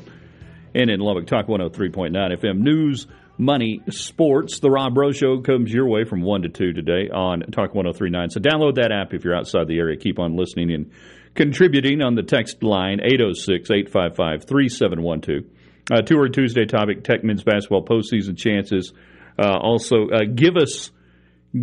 and 0.75 0.91
in 0.91 0.99
Lubbock 0.99 1.25
Talk 1.25 1.47
103.9 1.47 2.11
FM. 2.13 2.59
News, 2.59 3.07
money, 3.39 3.81
sports. 3.89 4.59
The 4.59 4.69
Rob 4.69 4.93
Bro 4.93 5.13
Show 5.13 5.41
comes 5.41 5.73
your 5.73 5.87
way 5.87 6.03
from 6.03 6.21
1 6.21 6.43
to 6.43 6.49
2 6.49 6.73
today 6.73 7.09
on 7.09 7.39
Talk 7.51 7.73
1039. 7.73 8.29
So 8.29 8.39
download 8.39 8.75
that 8.75 8.91
app 8.91 9.13
if 9.13 9.23
you're 9.23 9.35
outside 9.35 9.67
the 9.67 9.79
area. 9.79 9.97
Keep 9.97 10.19
on 10.19 10.35
listening 10.35 10.71
and 10.71 10.91
contributing 11.33 12.01
on 12.01 12.15
the 12.15 12.23
text 12.23 12.61
line 12.61 12.99
806 13.01 13.71
855 13.71 14.43
3712. 14.43 15.45
Uh, 15.91 16.01
Two 16.03 16.17
word 16.17 16.33
Tuesday 16.33 16.65
topic: 16.65 17.03
Tech 17.03 17.23
men's 17.23 17.43
basketball 17.43 17.83
postseason 17.83 18.37
chances. 18.37 18.93
Uh, 19.39 19.57
also, 19.57 20.09
uh, 20.09 20.25
give 20.35 20.55
us 20.55 20.91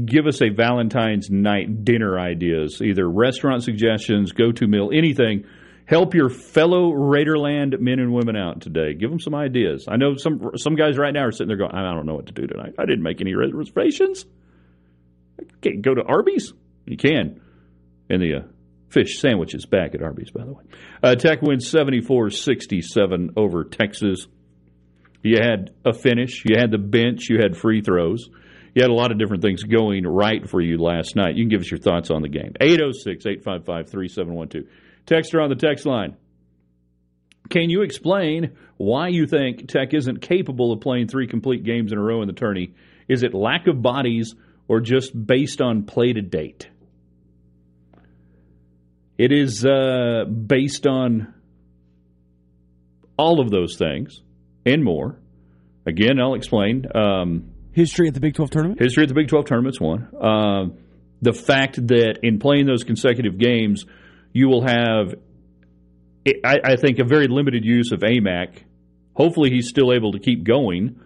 give 0.04 0.26
us 0.26 0.42
a 0.42 0.48
Valentine's 0.48 1.30
night 1.30 1.84
dinner 1.84 2.18
ideas, 2.18 2.80
either 2.82 3.08
restaurant 3.08 3.62
suggestions, 3.62 4.32
go 4.32 4.50
to 4.50 4.66
meal, 4.66 4.90
anything. 4.92 5.44
Help 5.86 6.14
your 6.14 6.28
fellow 6.28 6.90
Raiderland 6.92 7.78
men 7.80 8.00
and 8.00 8.12
women 8.12 8.36
out 8.36 8.60
today. 8.60 8.94
Give 8.94 9.08
them 9.08 9.20
some 9.20 9.34
ideas. 9.34 9.86
I 9.88 9.96
know 9.96 10.16
some 10.16 10.50
some 10.56 10.74
guys 10.74 10.98
right 10.98 11.14
now 11.14 11.26
are 11.26 11.32
sitting 11.32 11.48
there 11.48 11.56
going, 11.56 11.72
"I 11.72 11.94
don't 11.94 12.06
know 12.06 12.14
what 12.14 12.26
to 12.26 12.32
do 12.32 12.46
tonight. 12.46 12.74
I 12.78 12.86
didn't 12.86 13.04
make 13.04 13.20
any 13.20 13.34
reservations. 13.34 14.26
I 15.40 15.44
can't 15.62 15.82
go 15.82 15.94
to 15.94 16.02
Arby's. 16.02 16.52
You 16.86 16.96
can." 16.96 17.40
in 18.08 18.20
the 18.20 18.34
uh, 18.34 18.40
fish 18.88 19.18
sandwiches 19.20 19.66
back 19.66 19.94
at 19.94 20.02
Arby's, 20.02 20.30
by 20.30 20.44
the 20.44 20.52
way. 20.52 20.62
Uh, 21.02 21.14
Tech 21.14 21.42
wins 21.42 21.68
74 21.68 22.30
67 22.30 23.32
over 23.36 23.64
Texas. 23.64 24.26
You 25.22 25.38
had 25.40 25.70
a 25.84 25.92
finish, 25.92 26.44
you 26.44 26.56
had 26.56 26.70
the 26.70 26.78
bench, 26.78 27.28
you 27.28 27.38
had 27.38 27.56
free 27.56 27.80
throws. 27.80 28.28
You 28.74 28.82
had 28.82 28.90
a 28.90 28.94
lot 28.94 29.10
of 29.10 29.18
different 29.18 29.42
things 29.42 29.62
going 29.62 30.06
right 30.06 30.48
for 30.48 30.60
you 30.60 30.76
last 30.76 31.16
night. 31.16 31.34
You 31.34 31.44
can 31.44 31.48
give 31.48 31.62
us 31.62 31.70
your 31.70 31.80
thoughts 31.80 32.10
on 32.10 32.20
the 32.20 32.28
game. 32.28 32.52
806 32.60 33.24
855 33.24 33.90
3712. 33.90 34.66
Texter 35.06 35.42
on 35.42 35.48
the 35.48 35.56
text 35.56 35.86
line. 35.86 36.16
Can 37.48 37.70
you 37.70 37.82
explain 37.82 38.56
why 38.76 39.08
you 39.08 39.26
think 39.26 39.68
Tech 39.68 39.94
isn't 39.94 40.20
capable 40.20 40.72
of 40.72 40.80
playing 40.80 41.08
three 41.08 41.28
complete 41.28 41.64
games 41.64 41.92
in 41.92 41.98
a 41.98 42.02
row 42.02 42.22
in 42.22 42.26
the 42.26 42.34
tourney? 42.34 42.74
Is 43.08 43.22
it 43.22 43.34
lack 43.34 43.68
of 43.68 43.82
bodies 43.82 44.34
or 44.68 44.80
just 44.80 45.12
based 45.26 45.60
on 45.60 45.84
play 45.84 46.12
to 46.12 46.22
date? 46.22 46.68
It 49.16 49.32
is 49.32 49.64
uh, 49.64 50.24
based 50.24 50.86
on 50.86 51.32
all 53.16 53.40
of 53.40 53.50
those 53.50 53.76
things 53.76 54.20
and 54.66 54.84
more. 54.84 55.18
Again, 55.86 56.20
I'll 56.20 56.34
explain. 56.34 56.84
Um, 56.94 57.50
history 57.72 58.08
at 58.08 58.14
the 58.14 58.20
Big 58.20 58.34
12 58.34 58.50
tournament? 58.50 58.80
History 58.80 59.04
at 59.04 59.08
the 59.08 59.14
Big 59.14 59.28
12 59.28 59.46
tournament's 59.46 59.80
one. 59.80 60.08
Uh, 60.20 60.64
the 61.22 61.32
fact 61.32 61.76
that 61.86 62.18
in 62.22 62.38
playing 62.38 62.66
those 62.66 62.84
consecutive 62.84 63.38
games, 63.38 63.86
you 64.36 64.48
will 64.48 64.66
have, 64.66 65.14
I, 66.44 66.58
I 66.62 66.76
think, 66.76 66.98
a 66.98 67.04
very 67.04 67.26
limited 67.26 67.64
use 67.64 67.90
of 67.90 68.00
Aimaq. 68.00 68.50
Hopefully, 69.14 69.48
he's 69.48 69.66
still 69.66 69.94
able 69.94 70.12
to 70.12 70.18
keep 70.18 70.44
going. 70.44 71.00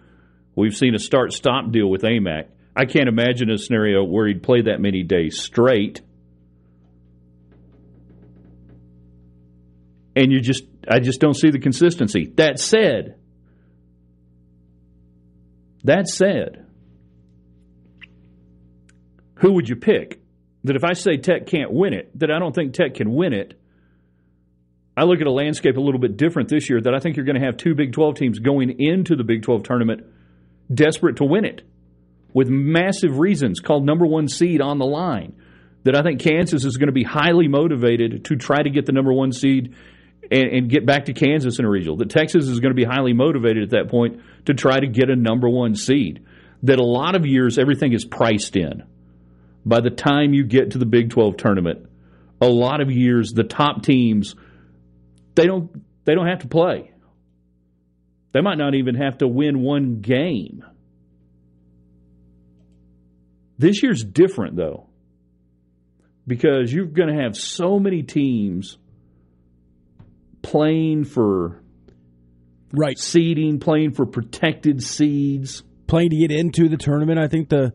We've 0.53 0.75
seen 0.75 0.95
a 0.95 0.99
start 0.99 1.31
stop 1.31 1.71
deal 1.71 1.89
with 1.89 2.01
Aimaq. 2.01 2.47
I 2.75 2.83
can't 2.83 3.07
imagine 3.07 3.49
a 3.49 3.57
scenario 3.57 4.03
where 4.03 4.27
he'd 4.27 4.43
play 4.43 4.63
that 4.63 4.81
many 4.81 5.03
days 5.03 5.39
straight. 5.39 6.01
And 10.13 10.29
you 10.29 10.41
just, 10.41 10.65
I 10.85 10.99
just 10.99 11.21
don't 11.21 11.35
see 11.35 11.51
the 11.51 11.59
consistency. 11.59 12.33
That 12.35 12.59
said, 12.59 13.15
that 15.85 16.09
said, 16.09 16.65
who 19.35 19.53
would 19.53 19.69
you 19.69 19.77
pick? 19.77 20.20
That 20.63 20.75
if 20.75 20.83
I 20.83 20.93
say 20.93 21.17
Tech 21.17 21.47
can't 21.47 21.71
win 21.71 21.93
it, 21.93 22.17
that 22.19 22.31
I 22.31 22.39
don't 22.39 22.53
think 22.53 22.73
Tech 22.73 22.95
can 22.95 23.13
win 23.13 23.33
it, 23.33 23.59
I 24.95 25.03
look 25.03 25.21
at 25.21 25.27
a 25.27 25.31
landscape 25.31 25.77
a 25.77 25.81
little 25.81 25.99
bit 25.99 26.17
different 26.17 26.49
this 26.49 26.69
year 26.69 26.81
that 26.81 26.93
I 26.93 26.99
think 26.99 27.15
you're 27.15 27.25
going 27.25 27.39
to 27.39 27.45
have 27.45 27.57
two 27.57 27.73
Big 27.75 27.93
12 27.93 28.15
teams 28.15 28.39
going 28.39 28.75
into 28.79 29.15
the 29.15 29.23
Big 29.23 29.41
12 29.41 29.63
tournament 29.63 30.05
desperate 30.73 31.17
to 31.17 31.25
win 31.25 31.45
it 31.45 31.61
with 32.33 32.49
massive 32.49 33.17
reasons 33.19 33.59
called 33.59 33.85
number 33.85 34.05
one 34.05 34.27
seed 34.27 34.61
on 34.61 34.79
the 34.79 34.85
line. 34.85 35.33
That 35.83 35.95
I 35.95 36.03
think 36.03 36.21
Kansas 36.21 36.63
is 36.63 36.77
going 36.77 36.87
to 36.87 36.93
be 36.93 37.03
highly 37.03 37.47
motivated 37.47 38.25
to 38.25 38.35
try 38.35 38.61
to 38.61 38.69
get 38.69 38.85
the 38.85 38.91
number 38.91 39.11
one 39.11 39.31
seed 39.31 39.75
and, 40.29 40.43
and, 40.43 40.69
get 40.69 40.85
back 40.85 41.05
to 41.05 41.13
Kansas 41.13 41.57
in 41.57 41.65
a 41.65 41.69
regional. 41.69 41.97
That 41.97 42.11
Texas 42.11 42.47
is 42.47 42.59
going 42.59 42.69
to 42.69 42.75
be 42.75 42.83
highly 42.83 43.13
motivated 43.13 43.63
at 43.63 43.69
that 43.71 43.89
point 43.89 44.21
to 44.45 44.53
try 44.53 44.79
to 44.79 44.87
get 44.87 45.09
a 45.09 45.15
number 45.15 45.49
one 45.49 45.73
seed. 45.73 46.23
That 46.63 46.77
a 46.77 46.85
lot 46.85 47.15
of 47.15 47.25
years 47.25 47.57
everything 47.57 47.93
is 47.93 48.05
priced 48.05 48.55
in. 48.55 48.83
By 49.65 49.81
the 49.81 49.89
time 49.89 50.33
you 50.33 50.43
get 50.43 50.71
to 50.71 50.77
the 50.77 50.85
Big 50.85 51.11
12 51.11 51.37
tournament, 51.37 51.87
a 52.41 52.47
lot 52.47 52.81
of 52.81 52.91
years 52.91 53.31
the 53.31 53.43
top 53.43 53.83
teams 53.83 54.35
they 55.35 55.45
don't 55.45 55.69
they 56.05 56.15
don't 56.15 56.27
have 56.27 56.39
to 56.39 56.47
play. 56.47 56.91
They 58.33 58.41
might 58.41 58.57
not 58.57 58.75
even 58.75 58.95
have 58.95 59.19
to 59.19 59.27
win 59.27 59.61
one 59.61 60.01
game. 60.01 60.63
This 63.57 63.83
year's 63.83 64.03
different 64.03 64.55
though. 64.55 64.87
Because 66.27 66.71
you're 66.71 66.85
going 66.85 67.15
to 67.15 67.23
have 67.23 67.35
so 67.35 67.79
many 67.79 68.03
teams 68.03 68.77
playing 70.41 71.03
for 71.03 71.61
right 72.71 72.97
seeding, 72.97 73.59
playing 73.59 73.91
for 73.91 74.05
protected 74.05 74.81
seeds, 74.83 75.63
playing 75.87 76.11
to 76.11 76.15
get 76.15 76.31
into 76.31 76.69
the 76.69 76.77
tournament. 76.77 77.19
I 77.19 77.27
think 77.27 77.49
the 77.49 77.73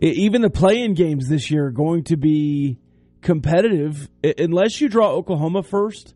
even 0.00 0.42
the 0.42 0.50
play-in 0.50 0.94
games 0.94 1.28
this 1.28 1.50
year 1.50 1.66
are 1.66 1.70
going 1.70 2.04
to 2.04 2.16
be 2.16 2.78
competitive 3.20 4.08
unless 4.38 4.80
you 4.80 4.88
draw 4.88 5.10
Oklahoma 5.10 5.62
first. 5.62 6.14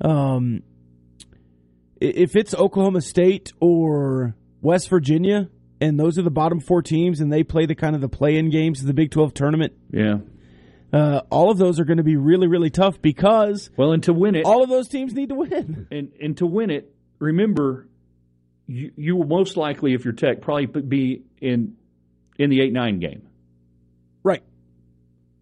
Um, 0.00 0.62
if 2.00 2.34
it's 2.36 2.54
Oklahoma 2.54 3.00
State 3.00 3.52
or 3.60 4.34
West 4.60 4.88
Virginia, 4.88 5.48
and 5.80 5.98
those 5.98 6.18
are 6.18 6.22
the 6.22 6.30
bottom 6.30 6.60
four 6.60 6.82
teams, 6.82 7.20
and 7.20 7.32
they 7.32 7.42
play 7.42 7.66
the 7.66 7.74
kind 7.74 7.94
of 7.94 8.00
the 8.00 8.08
play-in 8.08 8.50
games 8.50 8.80
of 8.80 8.86
the 8.86 8.94
Big 8.94 9.10
Twelve 9.10 9.34
tournament. 9.34 9.74
Yeah. 9.90 10.18
Uh, 10.92 11.22
all 11.28 11.50
of 11.50 11.58
those 11.58 11.80
are 11.80 11.84
going 11.84 11.96
to 11.96 12.04
be 12.04 12.16
really, 12.16 12.46
really 12.46 12.70
tough 12.70 13.02
because 13.02 13.68
well, 13.76 13.92
and 13.92 14.02
to 14.04 14.12
win 14.12 14.36
it, 14.36 14.44
all 14.44 14.62
of 14.62 14.68
those 14.68 14.88
teams 14.88 15.12
need 15.12 15.28
to 15.30 15.34
win. 15.34 15.88
And 15.90 16.12
and 16.20 16.36
to 16.38 16.46
win 16.46 16.70
it, 16.70 16.94
remember, 17.18 17.88
you, 18.66 18.92
you 18.96 19.16
will 19.16 19.26
most 19.26 19.56
likely, 19.56 19.94
if 19.94 20.04
you're 20.04 20.14
Tech, 20.14 20.40
probably 20.40 20.66
be 20.66 21.22
in 21.40 21.76
in 22.38 22.50
the 22.50 22.60
eight 22.60 22.72
nine 22.72 22.98
game. 22.98 23.28
Right. 24.22 24.42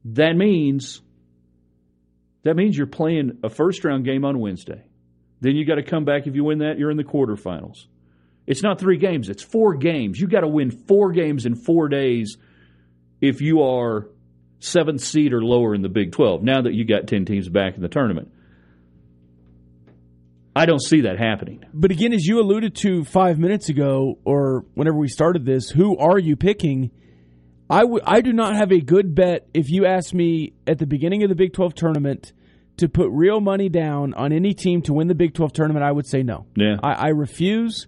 That 0.04 0.36
means 0.36 1.00
that 2.44 2.56
means 2.56 2.76
you're 2.76 2.86
playing 2.86 3.38
a 3.42 3.48
first 3.48 3.84
round 3.84 4.04
game 4.04 4.24
on 4.24 4.38
Wednesday. 4.38 4.84
Then 5.40 5.56
you 5.56 5.64
got 5.64 5.76
to 5.76 5.82
come 5.82 6.04
back. 6.04 6.26
If 6.26 6.34
you 6.34 6.44
win 6.44 6.58
that, 6.58 6.78
you're 6.78 6.90
in 6.90 6.96
the 6.96 7.04
quarterfinals. 7.04 7.86
It's 8.46 8.62
not 8.62 8.80
three 8.80 8.96
games; 8.96 9.28
it's 9.28 9.42
four 9.42 9.74
games. 9.74 10.20
You 10.20 10.26
got 10.26 10.40
to 10.40 10.48
win 10.48 10.70
four 10.70 11.12
games 11.12 11.46
in 11.46 11.54
four 11.54 11.88
days 11.88 12.36
if 13.20 13.40
you 13.40 13.62
are 13.62 14.08
seventh 14.58 15.00
seed 15.00 15.32
or 15.32 15.42
lower 15.42 15.74
in 15.74 15.82
the 15.82 15.88
Big 15.88 16.12
Twelve. 16.12 16.42
Now 16.42 16.62
that 16.62 16.74
you 16.74 16.84
got 16.84 17.06
ten 17.06 17.24
teams 17.24 17.48
back 17.48 17.76
in 17.76 17.82
the 17.82 17.88
tournament. 17.88 18.32
I 20.54 20.66
don't 20.66 20.82
see 20.82 21.02
that 21.02 21.18
happening. 21.18 21.64
But 21.72 21.90
again, 21.92 22.12
as 22.12 22.26
you 22.26 22.40
alluded 22.40 22.74
to 22.76 23.04
five 23.04 23.38
minutes 23.38 23.68
ago, 23.70 24.18
or 24.24 24.64
whenever 24.74 24.96
we 24.98 25.08
started 25.08 25.46
this, 25.46 25.70
who 25.70 25.96
are 25.96 26.18
you 26.18 26.36
picking? 26.36 26.90
I, 27.70 27.80
w- 27.82 28.02
I 28.04 28.20
do 28.20 28.34
not 28.34 28.54
have 28.56 28.70
a 28.70 28.80
good 28.80 29.14
bet 29.14 29.46
if 29.54 29.70
you 29.70 29.86
ask 29.86 30.12
me 30.12 30.52
at 30.66 30.78
the 30.78 30.86
beginning 30.86 31.22
of 31.22 31.30
the 31.30 31.34
Big 31.34 31.54
12 31.54 31.74
tournament 31.74 32.32
to 32.76 32.88
put 32.88 33.08
real 33.10 33.40
money 33.40 33.70
down 33.70 34.12
on 34.12 34.30
any 34.32 34.52
team 34.52 34.82
to 34.82 34.92
win 34.92 35.08
the 35.08 35.14
Big 35.14 35.32
12 35.32 35.54
tournament. 35.54 35.84
I 35.84 35.90
would 35.92 36.06
say 36.06 36.22
no. 36.22 36.46
Yeah. 36.54 36.76
I, 36.82 36.92
I 36.92 37.08
refuse. 37.08 37.86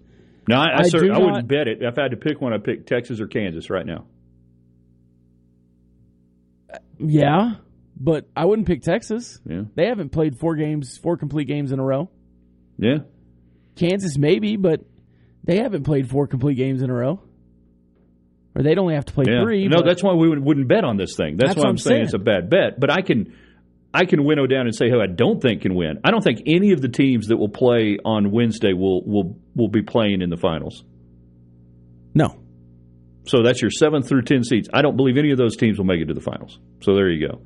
No, 0.49 0.57
I, 0.57 0.65
I, 0.65 0.77
I 0.85 0.89
do 0.89 1.05
I 1.05 1.07
not- 1.09 1.23
wouldn't 1.23 1.49
bet 1.49 1.69
it. 1.69 1.79
If 1.83 1.99
I 1.99 2.03
had 2.03 2.13
to 2.13 2.17
pick 2.17 2.41
one, 2.41 2.55
I'd 2.55 2.65
pick 2.65 2.87
Texas 2.87 3.21
or 3.21 3.27
Kansas 3.27 3.69
right 3.69 3.85
now. 3.85 4.07
Uh, 6.73 6.79
yeah, 6.99 7.55
but 7.99 8.27
I 8.37 8.45
wouldn't 8.47 8.67
pick 8.67 8.83
Texas. 8.83 9.39
Yeah. 9.45 9.63
They 9.75 9.87
haven't 9.87 10.11
played 10.11 10.39
four 10.39 10.57
games, 10.57 10.97
four 10.97 11.17
complete 11.17 11.47
games 11.47 11.73
in 11.73 11.79
a 11.79 11.85
row. 11.85 12.09
Yeah. 12.79 12.99
Kansas 13.77 14.17
maybe, 14.19 14.57
but 14.57 14.81
they 15.45 15.59
haven't 15.59 15.85
played 15.85 16.09
four 16.09 16.27
complete 16.27 16.55
games 16.57 16.83
in 16.83 16.91
a 16.91 16.95
row. 16.95 17.21
Or 18.57 18.63
they'd 18.63 18.79
only 18.79 18.95
have 18.95 19.05
to 19.07 19.13
play 19.13 19.25
Yeah. 19.29 19.43
three. 19.43 19.67
No, 19.69 19.83
that's 19.85 20.03
why 20.03 20.15
we 20.15 20.29
would- 20.29 20.39
wouldn't 20.45 20.69
bet 20.69 20.85
on 20.85 20.97
this 20.97 21.17
thing. 21.17 21.37
That's, 21.37 21.55
That's 21.55 21.59
why 21.59 21.69
I'm 21.69 21.71
I'm 21.71 21.79
saying, 21.79 21.95
saying. 21.97 22.05
it's 22.05 22.15
a 22.15 22.19
bad 22.19 22.51
bet. 22.51 22.79
But 22.79 22.91
I 22.91 23.03
can, 23.03 23.33
I 23.93 24.05
can 24.05 24.25
winnow 24.25 24.47
down 24.47 24.67
and 24.67 24.75
say 24.75 24.89
who 24.91 25.01
I 25.01 25.07
don't 25.07 25.41
think 25.43 25.63
can 25.63 25.75
win. 25.75 25.99
I 26.05 26.11
don't 26.13 26.23
think 26.23 26.43
any 26.47 26.71
of 26.73 26.81
the 26.81 26.89
teams 26.89 27.29
that 27.29 27.37
will 27.37 27.49
play 27.49 27.99
on 28.05 28.31
Wednesday 28.31 28.73
will 28.73 29.05
will 29.05 29.37
will 29.57 29.69
be 29.69 29.83
playing 29.83 30.23
in 30.23 30.31
the 30.31 30.37
finals. 30.37 30.85
No. 32.15 32.37
So 33.27 33.43
that's 33.43 33.61
your 33.63 33.71
seven 33.71 34.03
through 34.03 34.23
ten 34.23 34.45
seeds. 34.45 34.69
I 34.73 34.83
don't 34.83 34.97
believe 34.97 35.17
any 35.17 35.31
of 35.33 35.39
those 35.39 35.57
teams 35.57 35.79
will 35.79 35.87
make 35.87 36.01
it 36.01 36.07
to 36.07 36.15
the 36.15 36.21
finals. 36.21 36.59
So 36.83 36.95
there 36.95 37.09
you 37.11 37.27
go. 37.29 37.41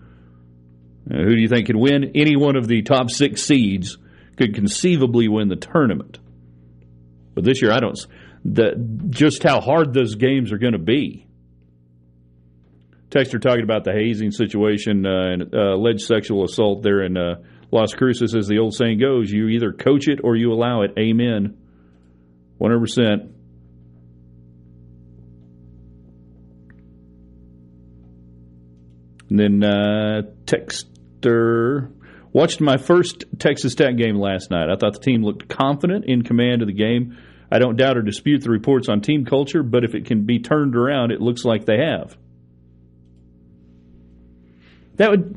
Uh, 1.11 1.23
who 1.25 1.37
do 1.37 1.41
you 1.41 1.49
think 1.49 1.67
can 1.69 1.79
win? 1.79 2.13
Any 2.15 2.37
one 2.37 2.57
of 2.57 2.67
the 2.67 2.83
top 2.83 3.11
six 3.11 3.43
seeds 3.43 3.97
could 4.39 4.55
conceivably 4.55 5.28
win 5.28 5.48
the 5.48 5.56
tournament. 5.56 6.19
But 7.35 7.44
this 7.44 7.60
year, 7.60 7.73
I 7.73 7.81
don't. 7.81 7.98
The 8.44 8.77
just 9.10 9.43
how 9.43 9.60
hard 9.60 9.93
those 9.93 10.15
games 10.15 10.52
are 10.52 10.59
going 10.59 10.73
to 10.73 10.78
be. 10.78 11.27
Texter 13.10 13.40
talking 13.40 13.65
about 13.65 13.85
the 13.85 13.93
hazing 13.93 14.31
situation 14.31 15.05
uh, 15.05 15.32
and 15.32 15.55
uh, 15.55 15.74
alleged 15.74 16.02
sexual 16.02 16.44
assault 16.44 16.82
there 16.82 17.02
in 17.02 17.16
uh, 17.16 17.43
Las 17.70 17.93
Cruces. 17.94 18.35
As 18.35 18.47
the 18.47 18.59
old 18.59 18.74
saying 18.74 19.01
goes, 19.01 19.31
you 19.31 19.48
either 19.48 19.73
coach 19.73 20.09
it 20.09 20.20
or 20.23 20.36
you 20.36 20.52
allow 20.52 20.82
it. 20.82 20.93
Amen. 20.98 21.56
One 22.59 22.70
hundred 22.70 22.81
percent. 22.81 23.35
And 29.31 29.39
then 29.39 29.65
uh, 29.65 30.23
Texter 30.44 31.90
watched 32.39 32.60
my 32.60 32.77
first 32.77 33.24
Texas 33.40 33.74
Tech 33.74 33.97
game 33.97 34.16
last 34.16 34.48
night. 34.51 34.70
I 34.70 34.77
thought 34.77 34.93
the 34.93 35.01
team 35.01 35.24
looked 35.24 35.48
confident 35.48 36.05
in 36.05 36.23
command 36.23 36.62
of 36.62 36.69
the 36.69 36.74
game. 36.74 37.19
I 37.51 37.59
don't 37.59 37.77
doubt 37.77 37.97
or 37.97 38.02
dispute 38.02 38.44
the 38.44 38.51
reports 38.51 38.89
on 38.89 39.01
team 39.01 39.24
culture, 39.24 39.65
but 39.65 39.82
if 39.82 39.97
it 39.97 40.05
can 40.05 40.24
be 40.24 40.39
turned 40.39 40.77
around, 40.77 41.10
it 41.10 41.20
looks 41.20 41.44
like 41.44 41.65
they 41.65 41.78
have. 41.78 42.16
That 44.97 45.10
would. 45.10 45.36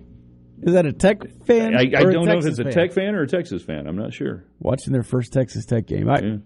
Is 0.62 0.74
that 0.74 0.86
a 0.86 0.94
Tech 0.94 1.24
fan? 1.46 1.76
I, 1.76 1.82
I 1.82 2.04
don't 2.04 2.26
know 2.26 2.38
if 2.38 2.46
it's 2.46 2.60
a 2.60 2.66
fan? 2.66 2.74
Tech 2.74 2.92
fan 2.92 3.16
or 3.16 3.24
a 3.24 3.28
Texas 3.28 3.64
fan. 3.64 3.88
I'm 3.88 3.98
not 3.98 4.14
sure. 4.14 4.44
Watching 4.60 4.94
their 4.94 5.02
first 5.02 5.34
Texas 5.34 5.66
Tech 5.66 5.88
game. 5.88 6.08
I, 6.08 6.40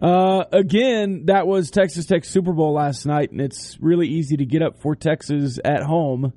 Uh, 0.00 0.44
again, 0.52 1.26
that 1.26 1.48
was 1.48 1.72
Texas 1.72 2.06
Tech 2.06 2.24
Super 2.24 2.52
Bowl 2.52 2.72
last 2.74 3.04
night, 3.04 3.32
and 3.32 3.40
it's 3.40 3.76
really 3.80 4.06
easy 4.06 4.36
to 4.36 4.46
get 4.46 4.62
up 4.62 4.80
for 4.80 4.94
Texas 4.94 5.58
at 5.64 5.82
home. 5.82 6.32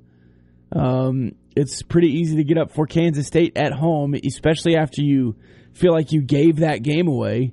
Um, 0.72 1.36
it's 1.56 1.82
pretty 1.82 2.08
easy 2.08 2.36
to 2.36 2.44
get 2.44 2.58
up 2.58 2.72
for 2.72 2.86
Kansas 2.86 3.26
State 3.26 3.56
at 3.56 3.72
home, 3.72 4.14
especially 4.14 4.76
after 4.76 5.02
you 5.02 5.36
feel 5.72 5.92
like 5.92 6.12
you 6.12 6.22
gave 6.22 6.56
that 6.56 6.82
game 6.82 7.08
away. 7.08 7.52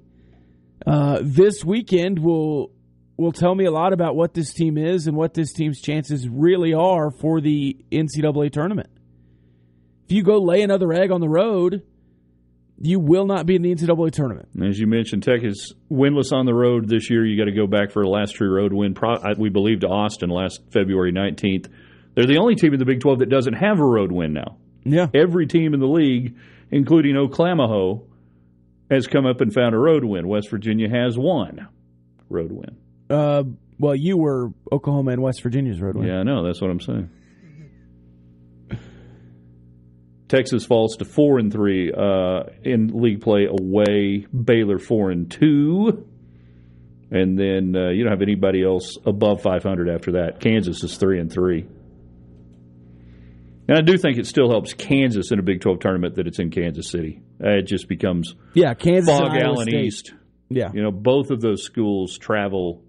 Uh, 0.85 1.19
this 1.21 1.63
weekend 1.63 2.19
will 2.19 2.71
will 3.17 3.31
tell 3.33 3.53
me 3.53 3.65
a 3.65 3.71
lot 3.71 3.91
about 3.91 4.15
what 4.15 4.33
this 4.33 4.53
team 4.53 4.77
is 4.77 5.05
and 5.05 5.15
what 5.15 5.33
this 5.33 5.51
team's 5.51 5.81
chances 5.81 6.27
really 6.29 6.73
are 6.73 7.11
for 7.11 7.41
the 7.41 7.75
NCAA 7.91 8.49
tournament. 8.49 8.89
If 10.05 10.13
you 10.13 10.23
go 10.23 10.37
lay 10.37 10.61
another 10.61 10.93
egg 10.93 11.11
on 11.11 11.19
the 11.19 11.27
road, 11.27 11.83
you 12.81 12.99
will 12.99 13.25
not 13.25 13.45
be 13.45 13.55
in 13.55 13.61
the 13.61 13.75
NCAA 13.75 14.11
tournament. 14.11 14.47
As 14.63 14.79
you 14.79 14.87
mentioned, 14.87 15.23
Tech 15.23 15.43
is 15.43 15.73
winless 15.91 16.31
on 16.31 16.45
the 16.45 16.53
road 16.53 16.87
this 16.87 17.09
year. 17.09 17.25
You 17.25 17.37
got 17.37 17.51
to 17.51 17.55
go 17.55 17.67
back 17.67 17.91
for 17.91 18.01
a 18.01 18.09
last 18.09 18.35
true 18.35 18.49
road 18.49 18.71
win. 18.71 18.95
We 19.37 19.49
believe 19.49 19.81
to 19.81 19.87
Austin 19.87 20.29
last 20.29 20.61
February 20.71 21.11
19th. 21.11 21.67
They're 22.15 22.25
the 22.25 22.37
only 22.37 22.55
team 22.55 22.73
in 22.73 22.79
the 22.79 22.85
Big 22.85 22.99
12 22.99 23.19
that 23.19 23.29
doesn't 23.29 23.53
have 23.53 23.79
a 23.79 23.85
road 23.85 24.11
win 24.11 24.33
now. 24.33 24.57
Yeah. 24.83 25.07
Every 25.13 25.47
team 25.47 25.73
in 25.73 25.79
the 25.79 25.87
league, 25.87 26.35
including 26.71 27.15
Oklahoma, 27.15 27.99
has 28.89 29.07
come 29.07 29.25
up 29.25 29.41
and 29.41 29.53
found 29.53 29.75
a 29.75 29.77
road 29.77 30.03
win. 30.03 30.27
West 30.27 30.49
Virginia 30.49 30.89
has 30.89 31.17
one 31.17 31.67
road 32.29 32.51
win. 32.51 32.77
Uh, 33.09 33.43
well, 33.79 33.95
you 33.95 34.17
were 34.17 34.49
Oklahoma 34.71 35.11
and 35.11 35.21
West 35.21 35.41
Virginia's 35.41 35.79
road 35.81 35.95
win. 35.95 36.07
Yeah, 36.07 36.19
I 36.19 36.23
know. 36.23 36.45
That's 36.45 36.61
what 36.61 36.69
I'm 36.69 36.81
saying. 36.81 37.09
Texas 40.27 40.63
falls 40.63 40.95
to 40.97 41.05
four 41.05 41.39
and 41.39 41.51
three 41.51 41.91
uh, 41.91 42.43
in 42.63 42.89
league 43.01 43.21
play 43.21 43.47
away. 43.49 44.27
Baylor 44.31 44.77
four 44.77 45.09
and 45.09 45.29
two, 45.29 46.05
and 47.09 47.37
then 47.37 47.75
uh, 47.75 47.89
you 47.89 48.03
don't 48.03 48.11
have 48.11 48.21
anybody 48.21 48.63
else 48.63 48.95
above 49.05 49.41
500 49.41 49.89
after 49.89 50.11
that. 50.13 50.39
Kansas 50.39 50.83
is 50.83 50.97
three 50.97 51.19
and 51.19 51.31
three, 51.31 51.65
and 53.69 53.77
I 53.77 53.81
do 53.81 53.99
think 53.99 54.17
it 54.17 54.25
still 54.25 54.49
helps 54.49 54.73
Kansas 54.73 55.31
in 55.31 55.37
a 55.37 55.43
Big 55.43 55.61
12 55.61 55.79
tournament 55.79 56.15
that 56.15 56.25
it's 56.25 56.39
in 56.39 56.49
Kansas 56.49 56.89
City. 56.89 57.21
Uh, 57.39 57.57
it 57.57 57.67
just 57.67 57.87
becomes 57.87 58.33
Yeah, 58.55 58.73
Kansas 58.73 59.13
and 59.13 59.27
Phog 59.27 59.37
Allen 59.37 59.67
State. 59.67 59.85
East. 59.85 60.13
Yeah. 60.49 60.71
You 60.73 60.81
know, 60.81 60.89
both 60.89 61.29
of 61.29 61.39
those 61.39 61.63
schools 61.63 62.17
travel 62.17 62.81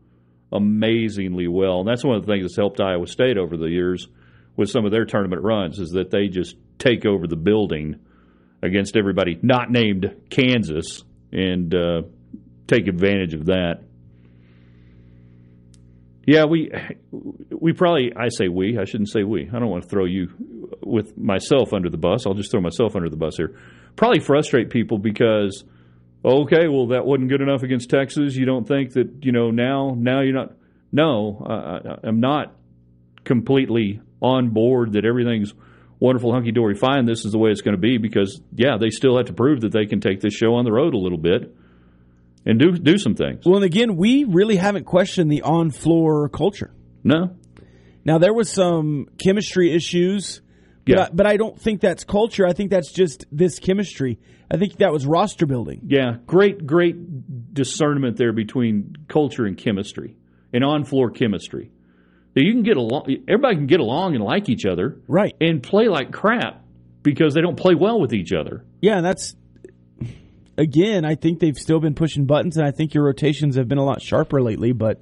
amazingly 0.51 1.48
well. 1.48 1.81
And 1.81 1.89
that's 1.89 2.02
one 2.02 2.16
of 2.16 2.24
the 2.24 2.32
things 2.32 2.44
that's 2.44 2.57
helped 2.57 2.81
Iowa 2.81 3.07
State 3.07 3.36
over 3.36 3.59
the 3.59 3.69
years 3.69 4.09
with 4.57 4.70
some 4.70 4.86
of 4.86 4.90
their 4.90 5.05
tournament 5.05 5.43
runs 5.43 5.78
is 5.78 5.90
that 5.90 6.11
they 6.11 6.28
just 6.28 6.57
take 6.78 7.05
over 7.05 7.27
the 7.27 7.36
building 7.36 7.97
against 8.62 8.97
everybody 8.97 9.39
not 9.43 9.70
named 9.70 10.16
Kansas 10.31 11.05
and 11.31 11.74
uh, 11.74 12.02
take 12.66 12.89
advantage 12.89 13.35
of 13.35 13.47
that. 13.47 13.82
Yeah, 16.26 16.44
we 16.44 16.70
we 17.51 17.72
probably 17.72 18.12
I 18.14 18.28
say 18.28 18.48
we, 18.48 18.78
I 18.78 18.84
shouldn't 18.84 19.10
say 19.10 19.22
we. 19.22 19.48
I 19.48 19.59
don't 19.59 19.70
want 19.70 19.84
to 19.84 19.88
throw 19.88 20.05
you 20.05 20.28
with 20.82 21.16
myself 21.16 21.72
under 21.72 21.88
the 21.88 21.97
bus. 21.97 22.26
I'll 22.26 22.34
just 22.34 22.51
throw 22.51 22.60
myself 22.60 22.94
under 22.94 23.09
the 23.09 23.16
bus 23.16 23.36
here. 23.36 23.59
Probably 23.97 24.20
frustrate 24.20 24.70
people 24.70 24.98
because 24.98 25.64
okay, 26.24 26.68
well 26.68 26.88
that 26.88 27.06
wasn't 27.06 27.30
good 27.30 27.40
enough 27.40 27.62
against 27.62 27.88
Texas. 27.90 28.36
You 28.36 28.44
don't 28.44 28.68
think 28.68 28.92
that 28.92 29.24
you 29.24 29.32
know 29.32 29.51
now 29.51 29.94
now 29.97 30.20
you're 30.20 30.34
not. 30.34 30.52
No, 30.92 31.47
I, 31.48 32.06
I'm 32.09 32.20
not 32.20 32.55
completely 33.24 34.01
on 34.20 34.51
board 34.51 34.94
that 34.94 35.05
everything's 35.05 35.55
wonderful, 36.01 36.32
hunky 36.32 36.51
dory, 36.51 36.74
fine. 36.74 37.06
This 37.06 37.24
is 37.24 37.32
the 37.32 37.38
way 37.38 37.51
it's 37.51 37.60
going 37.60 37.76
to 37.76 37.80
be 37.80 37.97
because 37.97 38.40
yeah, 38.55 38.76
they 38.78 38.90
still 38.90 39.16
have 39.16 39.26
to 39.26 39.32
prove 39.32 39.60
that 39.60 39.72
they 39.72 39.86
can 39.86 40.01
take 40.01 40.20
this 40.20 40.34
show 40.34 40.55
on 40.55 40.64
the 40.64 40.72
road 40.72 40.94
a 40.94 40.98
little 40.98 41.18
bit 41.18 41.55
and 42.46 42.58
do 42.58 42.72
do 42.72 42.98
some 42.98 43.14
things. 43.14 43.44
Well, 43.44 43.56
and 43.56 43.64
again, 43.64 43.96
we 43.96 44.24
really 44.24 44.56
haven't 44.56 44.84
questioned 44.84 45.30
the 45.30 45.42
on 45.42 45.70
floor 45.70 46.28
culture. 46.28 46.72
No, 47.02 47.36
Now 48.04 48.18
there 48.18 48.34
was 48.34 48.50
some 48.50 49.08
chemistry 49.22 49.72
issues, 49.74 50.40
but, 50.84 50.92
Yeah. 50.92 51.02
I, 51.04 51.08
but 51.12 51.26
I 51.26 51.36
don't 51.36 51.60
think 51.60 51.80
that's 51.80 52.04
culture. 52.04 52.46
I 52.46 52.52
think 52.52 52.70
that's 52.70 52.92
just 52.92 53.24
this 53.32 53.58
chemistry. 53.58 54.18
I 54.50 54.56
think 54.56 54.76
that 54.78 54.92
was 54.92 55.06
roster 55.06 55.46
building. 55.46 55.82
Yeah, 55.86 56.16
great, 56.26 56.66
great 56.66 57.54
discernment 57.54 58.16
there 58.16 58.32
between 58.32 58.96
culture 59.08 59.46
and 59.46 59.56
chemistry, 59.56 60.16
and 60.52 60.64
on-floor 60.64 61.10
chemistry. 61.10 61.70
That 62.34 62.42
you 62.44 62.52
can 62.52 62.62
get 62.62 62.76
along, 62.76 63.16
everybody 63.28 63.56
can 63.56 63.66
get 63.66 63.80
along 63.80 64.14
and 64.14 64.22
like 64.24 64.48
each 64.48 64.64
other, 64.66 65.00
right? 65.08 65.34
And 65.40 65.62
play 65.62 65.88
like 65.88 66.12
crap 66.12 66.64
because 67.02 67.34
they 67.34 67.40
don't 67.40 67.56
play 67.56 67.74
well 67.74 68.00
with 68.00 68.12
each 68.12 68.32
other. 68.32 68.64
Yeah, 68.80 69.00
that's 69.00 69.34
again, 70.56 71.05
I 71.05 71.14
think 71.14 71.40
they've 71.40 71.56
still 71.56 71.81
been 71.81 71.94
pushing 71.94 72.27
buttons, 72.27 72.56
and 72.56 72.66
I 72.66 72.70
think 72.70 72.94
your 72.94 73.05
rotations 73.05 73.56
have 73.56 73.68
been 73.68 73.78
a 73.78 73.85
lot 73.85 74.02
sharper 74.02 74.43
lately. 74.43 74.72
But 74.72 75.01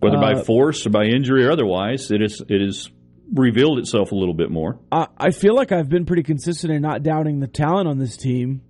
whether 0.00 0.16
uh, 0.16 0.20
by 0.20 0.42
force 0.42 0.86
or 0.86 0.90
by 0.90 1.04
injury 1.04 1.44
or 1.44 1.50
otherwise, 1.50 2.10
it 2.10 2.22
is 2.22 2.42
it 2.48 2.62
is 2.62 2.90
revealed 3.32 3.78
itself 3.78 4.12
a 4.12 4.14
little 4.14 4.34
bit 4.34 4.50
more. 4.50 4.78
I, 4.90 5.08
I 5.16 5.30
feel 5.30 5.54
like 5.54 5.72
I've 5.72 5.88
been 5.88 6.04
pretty 6.04 6.22
consistent 6.22 6.72
in 6.72 6.82
not 6.82 7.02
doubting 7.02 7.40
the 7.40 7.46
talent 7.46 7.88
on 7.88 7.98
this 7.98 8.16
team. 8.16 8.62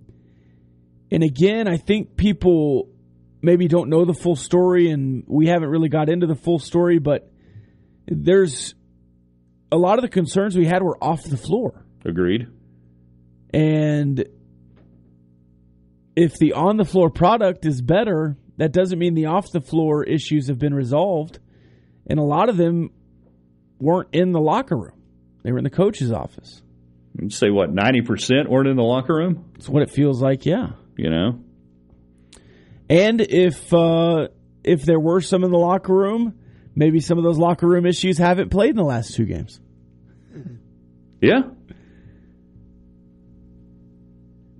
And 1.11 1.23
again, 1.23 1.67
I 1.67 1.77
think 1.77 2.15
people 2.15 2.89
maybe 3.41 3.67
don't 3.67 3.89
know 3.89 4.05
the 4.05 4.13
full 4.13 4.35
story, 4.35 4.89
and 4.89 5.23
we 5.27 5.47
haven't 5.47 5.69
really 5.69 5.89
got 5.89 6.09
into 6.09 6.27
the 6.27 6.35
full 6.35 6.59
story, 6.59 6.97
but 6.97 7.29
there's 8.07 8.73
a 9.71 9.77
lot 9.77 9.97
of 9.97 10.01
the 10.01 10.09
concerns 10.09 10.55
we 10.55 10.65
had 10.65 10.81
were 10.81 10.97
off 11.03 11.23
the 11.23 11.37
floor. 11.37 11.85
Agreed. 12.05 12.47
And 13.53 14.25
if 16.15 16.33
the 16.37 16.53
on 16.53 16.77
the 16.77 16.85
floor 16.85 17.09
product 17.09 17.65
is 17.65 17.81
better, 17.81 18.37
that 18.57 18.71
doesn't 18.71 18.99
mean 18.99 19.13
the 19.13 19.25
off 19.25 19.51
the 19.51 19.61
floor 19.61 20.03
issues 20.03 20.47
have 20.47 20.59
been 20.59 20.73
resolved. 20.73 21.39
And 22.07 22.19
a 22.19 22.23
lot 22.23 22.49
of 22.49 22.57
them 22.57 22.91
weren't 23.79 24.09
in 24.13 24.31
the 24.31 24.39
locker 24.39 24.75
room, 24.75 25.01
they 25.43 25.51
were 25.51 25.57
in 25.57 25.63
the 25.63 25.69
coach's 25.69 26.11
office. 26.11 26.61
Say 27.29 27.51
what, 27.51 27.71
90% 27.71 28.49
weren't 28.49 28.67
in 28.67 28.75
the 28.75 28.81
locker 28.81 29.13
room? 29.13 29.51
That's 29.53 29.69
what 29.69 29.83
it 29.83 29.91
feels 29.91 30.19
like, 30.19 30.47
yeah. 30.47 30.69
You 30.97 31.11
know? 31.11 31.39
And 32.89 33.21
if 33.21 33.71
uh, 33.73 34.29
if 34.63 34.83
there 34.83 34.99
were 34.99 35.21
some 35.21 35.43
in 35.43 35.51
the 35.51 35.57
locker 35.57 35.93
room, 35.93 36.39
maybe 36.75 36.99
some 36.99 37.17
of 37.17 37.23
those 37.23 37.37
locker 37.37 37.67
room 37.67 37.85
issues 37.85 38.17
haven't 38.17 38.49
played 38.49 38.71
in 38.71 38.75
the 38.75 38.83
last 38.83 39.15
two 39.15 39.25
games. 39.25 39.59
Yeah. 41.21 41.43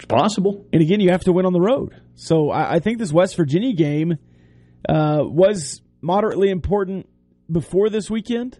It's 0.04 0.10
possible. 0.10 0.66
And 0.74 0.82
again, 0.82 1.00
you 1.00 1.12
have 1.12 1.24
to 1.24 1.32
win 1.32 1.46
on 1.46 1.54
the 1.54 1.62
road. 1.62 1.96
So 2.16 2.50
I, 2.50 2.74
I 2.74 2.80
think 2.80 2.98
this 2.98 3.14
West 3.14 3.38
Virginia 3.38 3.72
game 3.74 4.18
uh, 4.90 5.22
was 5.22 5.82
moderately 6.02 6.50
important 6.50 7.08
before 7.50 7.90
this 7.90 8.12
weekend, 8.12 8.60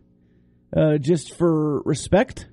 uh, 0.74 0.98
just 1.00 1.38
for 1.38 1.82
respect, 1.82 2.48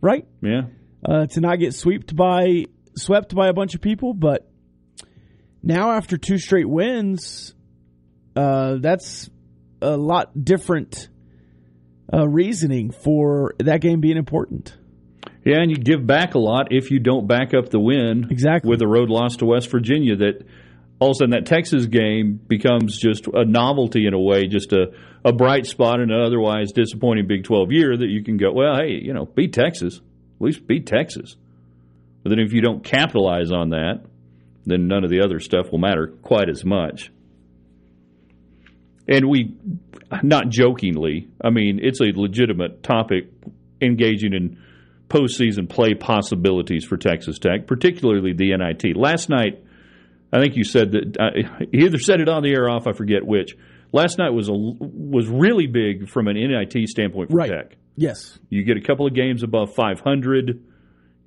right? 0.00 0.26
Yeah. 0.42 0.62
Uh, 1.08 1.26
to 1.26 1.40
not 1.40 1.60
get 1.60 1.74
swept 1.74 2.16
by 2.16 2.64
swept 2.96 3.36
by 3.36 3.46
a 3.46 3.52
bunch 3.52 3.76
of 3.76 3.80
people, 3.80 4.14
but 4.14 4.50
now 5.62 5.92
after 5.92 6.18
two 6.18 6.38
straight 6.38 6.68
wins, 6.68 7.54
uh, 8.34 8.78
that's 8.80 9.30
a 9.80 9.96
lot 9.96 10.44
different 10.44 11.08
uh, 12.12 12.26
reasoning 12.26 12.90
for 12.90 13.54
that 13.60 13.80
game 13.80 14.00
being 14.00 14.16
important. 14.16 14.76
Yeah, 15.46 15.60
and 15.60 15.70
you 15.70 15.76
give 15.76 16.04
back 16.04 16.34
a 16.34 16.40
lot 16.40 16.72
if 16.72 16.90
you 16.90 16.98
don't 16.98 17.28
back 17.28 17.54
up 17.54 17.68
the 17.68 17.78
win 17.78 18.26
exactly 18.32 18.68
with 18.68 18.82
a 18.82 18.86
road 18.88 19.10
loss 19.10 19.36
to 19.36 19.46
West 19.46 19.70
Virginia. 19.70 20.16
That 20.16 20.44
all 20.98 21.10
of 21.10 21.12
a 21.12 21.18
sudden 21.18 21.30
that 21.30 21.46
Texas 21.46 21.86
game 21.86 22.40
becomes 22.48 22.98
just 22.98 23.28
a 23.32 23.44
novelty 23.44 24.08
in 24.08 24.12
a 24.12 24.18
way, 24.18 24.48
just 24.48 24.72
a, 24.72 24.86
a 25.24 25.32
bright 25.32 25.66
spot 25.66 26.00
in 26.00 26.10
an 26.10 26.20
otherwise 26.20 26.72
disappointing 26.72 27.28
Big 27.28 27.44
Twelve 27.44 27.70
year 27.70 27.96
that 27.96 28.08
you 28.08 28.24
can 28.24 28.38
go, 28.38 28.52
well, 28.52 28.76
hey, 28.76 28.98
you 29.00 29.14
know, 29.14 29.24
beat 29.24 29.52
Texas, 29.52 29.98
at 29.98 30.42
least 30.42 30.66
beat 30.66 30.84
Texas. 30.84 31.36
But 32.24 32.30
then 32.30 32.40
if 32.40 32.52
you 32.52 32.60
don't 32.60 32.82
capitalize 32.82 33.52
on 33.52 33.70
that, 33.70 34.00
then 34.64 34.88
none 34.88 35.04
of 35.04 35.10
the 35.10 35.20
other 35.20 35.38
stuff 35.38 35.70
will 35.70 35.78
matter 35.78 36.08
quite 36.22 36.48
as 36.48 36.64
much. 36.64 37.12
And 39.06 39.28
we, 39.28 39.54
not 40.24 40.48
jokingly, 40.48 41.28
I 41.40 41.50
mean, 41.50 41.78
it's 41.80 42.00
a 42.00 42.06
legitimate 42.06 42.82
topic 42.82 43.28
engaging 43.80 44.34
in 44.34 44.58
postseason 45.08 45.68
play 45.68 45.94
possibilities 45.94 46.84
for 46.84 46.96
Texas 46.96 47.38
Tech, 47.38 47.66
particularly 47.66 48.32
the 48.32 48.56
NIT. 48.56 48.96
Last 48.96 49.28
night, 49.28 49.62
I 50.32 50.40
think 50.40 50.56
you 50.56 50.64
said 50.64 50.92
that 50.92 51.16
uh, 51.18 51.66
either 51.72 51.98
said 51.98 52.20
it 52.20 52.28
on 52.28 52.42
the 52.42 52.50
air 52.50 52.64
or 52.64 52.70
off. 52.70 52.86
I 52.86 52.92
forget 52.92 53.24
which. 53.24 53.56
Last 53.92 54.18
night 54.18 54.30
was 54.30 54.48
a 54.48 54.52
was 54.52 55.28
really 55.28 55.66
big 55.66 56.08
from 56.08 56.26
an 56.28 56.36
NIT 56.36 56.88
standpoint 56.88 57.30
for 57.30 57.36
right. 57.36 57.50
Tech. 57.50 57.76
Yes, 57.96 58.38
you 58.50 58.64
get 58.64 58.76
a 58.76 58.80
couple 58.80 59.06
of 59.06 59.14
games 59.14 59.42
above 59.42 59.74
500. 59.74 60.62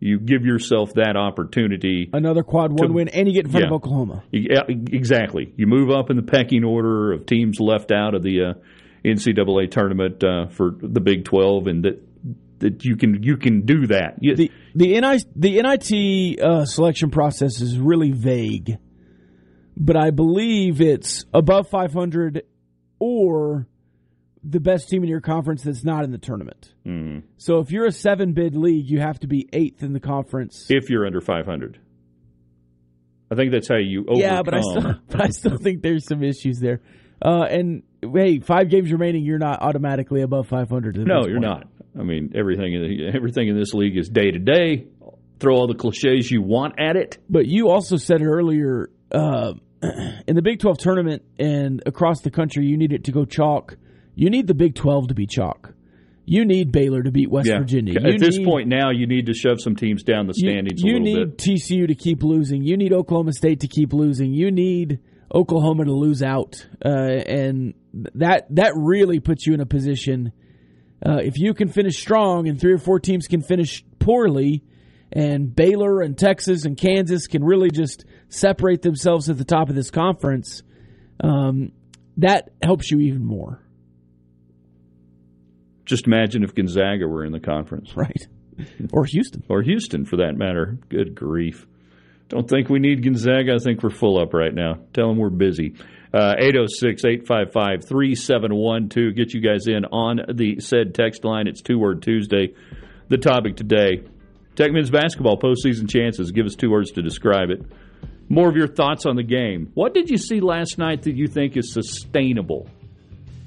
You 0.01 0.19
give 0.19 0.45
yourself 0.45 0.93
that 0.93 1.17
opportunity. 1.17 2.09
Another 2.13 2.43
quad 2.43 2.71
one 2.71 2.89
to, 2.89 2.93
win, 2.93 3.07
and 3.09 3.27
you 3.27 3.33
get 3.33 3.45
in 3.45 3.51
front 3.51 3.63
yeah, 3.63 3.67
of 3.67 3.73
Oklahoma. 3.73 4.23
Yeah, 4.31 4.63
exactly. 4.67 5.51
You 5.57 5.67
move 5.67 5.89
up 5.89 6.09
in 6.09 6.15
the 6.15 6.23
pecking 6.23 6.63
order 6.63 7.11
of 7.11 7.25
teams 7.25 7.59
left 7.59 7.91
out 7.91 8.15
of 8.15 8.23
the 8.23 8.41
uh, 8.41 8.53
NCAA 9.03 9.71
tournament 9.71 10.23
uh, 10.23 10.47
for 10.47 10.71
the 10.71 11.01
Big 11.01 11.25
12, 11.25 11.67
and 11.67 11.83
that 11.83 12.08
that 12.59 12.85
you 12.85 12.95
can 12.95 13.23
you 13.23 13.37
can 13.37 13.65
do 13.65 13.87
that. 13.87 14.15
You, 14.21 14.35
the 14.35 14.51
the 14.75 14.99
NIT 14.99 15.23
the 15.35 15.61
NIT 15.61 16.41
uh, 16.41 16.65
selection 16.65 17.11
process 17.11 17.61
is 17.61 17.77
really 17.77 18.11
vague, 18.11 18.77
but 19.77 19.97
I 19.97 20.11
believe 20.11 20.81
it's 20.81 21.25
above 21.33 21.69
500 21.69 22.43
or 22.99 23.67
the 24.43 24.59
best 24.59 24.89
team 24.89 25.03
in 25.03 25.09
your 25.09 25.21
conference 25.21 25.63
that's 25.63 25.83
not 25.83 26.03
in 26.03 26.11
the 26.11 26.17
tournament. 26.17 26.73
Mm-hmm. 26.85 27.25
So 27.37 27.59
if 27.59 27.71
you're 27.71 27.87
a 27.87 27.91
seven 27.91 28.33
bid 28.33 28.55
league, 28.55 28.89
you 28.89 28.99
have 28.99 29.19
to 29.19 29.27
be 29.27 29.49
eighth 29.51 29.83
in 29.83 29.93
the 29.93 29.99
conference 29.99 30.67
if 30.69 30.89
you're 30.89 31.05
under 31.05 31.21
500. 31.21 31.79
I 33.31 33.35
think 33.35 33.51
that's 33.51 33.67
how 33.67 33.75
you 33.75 34.01
overcome. 34.01 34.17
Yeah, 34.17 34.41
but 34.41 34.53
I 34.55 34.61
still, 34.61 34.95
but 35.07 35.21
I 35.21 35.29
still 35.29 35.57
think 35.57 35.81
there's 35.81 36.05
some 36.05 36.23
issues 36.23 36.59
there. 36.59 36.81
Uh, 37.21 37.43
and 37.43 37.83
hey, 38.01 38.39
five 38.39 38.69
games 38.69 38.91
remaining, 38.91 39.23
you're 39.23 39.39
not 39.39 39.61
automatically 39.61 40.21
above 40.21 40.47
500. 40.47 40.97
No, 40.97 41.27
you're 41.27 41.39
not. 41.39 41.67
I 41.99 42.03
mean, 42.03 42.31
everything 42.35 42.73
in 42.73 43.11
everything 43.13 43.49
in 43.49 43.57
this 43.57 43.73
league 43.73 43.97
is 43.97 44.09
day 44.09 44.31
to 44.31 44.39
day. 44.39 44.87
Throw 45.39 45.55
all 45.55 45.67
the 45.67 45.75
cliches 45.75 46.29
you 46.29 46.41
want 46.41 46.79
at 46.79 46.95
it. 46.95 47.17
But 47.29 47.45
you 47.45 47.69
also 47.69 47.97
said 47.97 48.21
it 48.21 48.25
earlier 48.25 48.89
uh, 49.11 49.53
in 50.27 50.35
the 50.35 50.41
Big 50.41 50.59
12 50.59 50.77
tournament 50.77 51.23
and 51.37 51.81
across 51.85 52.21
the 52.21 52.31
country, 52.31 52.65
you 52.65 52.77
need 52.77 52.91
it 52.91 53.05
to 53.05 53.11
go 53.11 53.25
chalk. 53.25 53.77
You 54.15 54.29
need 54.29 54.47
the 54.47 54.53
Big 54.53 54.75
12 54.75 55.09
to 55.09 55.13
be 55.13 55.27
chalk. 55.27 55.73
You 56.25 56.45
need 56.45 56.71
Baylor 56.71 57.01
to 57.01 57.11
beat 57.11 57.31
West 57.31 57.47
yeah. 57.47 57.57
Virginia. 57.57 57.93
You 57.99 58.07
At 58.07 58.19
this 58.19 58.37
need, 58.37 58.45
point 58.45 58.67
now, 58.67 58.91
you 58.91 59.07
need 59.07 59.25
to 59.27 59.33
shove 59.33 59.59
some 59.59 59.75
teams 59.75 60.03
down 60.03 60.27
the 60.27 60.35
standings 60.35 60.79
you, 60.83 60.93
you 60.93 60.99
need 60.99 61.37
bit. 61.37 61.37
TCU 61.37 61.87
to 61.87 61.95
keep 61.95 62.21
losing. 62.21 62.63
You 62.63 62.77
need 62.77 62.93
Oklahoma 62.93 63.33
State 63.33 63.61
to 63.61 63.67
keep 63.67 63.93
losing. 63.93 64.31
You 64.31 64.51
need 64.51 64.99
Oklahoma 65.33 65.85
to 65.85 65.91
lose 65.91 66.21
out, 66.21 66.67
uh, 66.85 66.89
and 66.89 67.73
that 67.93 68.45
that 68.55 68.73
really 68.75 69.19
puts 69.19 69.47
you 69.47 69.55
in 69.55 69.59
a 69.59 69.65
position. 69.65 70.31
Uh, 71.05 71.17
if 71.23 71.37
you 71.37 71.53
can 71.53 71.69
finish 71.69 71.97
strong, 71.99 72.47
and 72.47 72.59
three 72.59 72.73
or 72.73 72.77
four 72.77 72.99
teams 72.99 73.27
can 73.27 73.41
finish 73.41 73.83
poorly, 73.99 74.63
and 75.11 75.55
Baylor 75.55 76.01
and 76.01 76.17
Texas 76.17 76.65
and 76.65 76.77
Kansas 76.77 77.27
can 77.27 77.43
really 77.43 77.69
just 77.71 78.05
separate 78.27 78.81
themselves 78.81 79.29
at 79.29 79.37
the 79.37 79.45
top 79.45 79.69
of 79.69 79.75
this 79.75 79.91
conference, 79.91 80.61
um, 81.23 81.71
that 82.17 82.51
helps 82.61 82.91
you 82.91 82.99
even 82.99 83.25
more. 83.25 83.63
Just 85.85 86.05
imagine 86.05 86.43
if 86.43 86.53
Gonzaga 86.53 87.07
were 87.07 87.25
in 87.25 87.31
the 87.31 87.39
conference. 87.39 87.95
Right. 87.95 88.27
Or 88.91 89.05
Houston. 89.05 89.43
or 89.49 89.61
Houston, 89.61 90.05
for 90.05 90.17
that 90.17 90.35
matter. 90.35 90.77
Good 90.89 91.15
grief. 91.15 91.65
Don't 92.27 92.47
think 92.47 92.69
we 92.69 92.79
need 92.79 93.03
Gonzaga. 93.03 93.55
I 93.55 93.57
think 93.57 93.81
we're 93.81 93.89
full 93.89 94.21
up 94.21 94.33
right 94.33 94.53
now. 94.53 94.79
Tell 94.93 95.07
them 95.07 95.17
we're 95.17 95.29
busy. 95.29 95.75
Uh, 96.11 96.35
806 96.39 97.05
855 97.05 97.85
3712. 97.85 99.15
Get 99.15 99.33
you 99.33 99.41
guys 99.41 99.67
in 99.67 99.85
on 99.85 100.19
the 100.33 100.59
said 100.59 100.95
text 100.95 101.23
line. 101.23 101.47
It's 101.47 101.61
Two 101.61 101.77
Word 101.77 102.01
Tuesday. 102.01 102.55
The 103.09 103.17
topic 103.17 103.55
today 103.55 104.03
Tech 104.59 104.73
men's 104.73 104.89
basketball 104.89 105.37
postseason 105.37 105.89
chances. 105.89 106.31
Give 106.31 106.45
us 106.45 106.53
two 106.53 106.69
words 106.69 106.91
to 106.91 107.01
describe 107.01 107.49
it. 107.49 107.61
More 108.27 108.49
of 108.49 108.57
your 108.57 108.67
thoughts 108.67 109.05
on 109.05 109.15
the 109.15 109.23
game. 109.23 109.71
What 109.73 109.93
did 109.93 110.09
you 110.09 110.17
see 110.17 110.41
last 110.41 110.77
night 110.77 111.03
that 111.03 111.15
you 111.15 111.27
think 111.27 111.55
is 111.55 111.71
sustainable? 111.73 112.69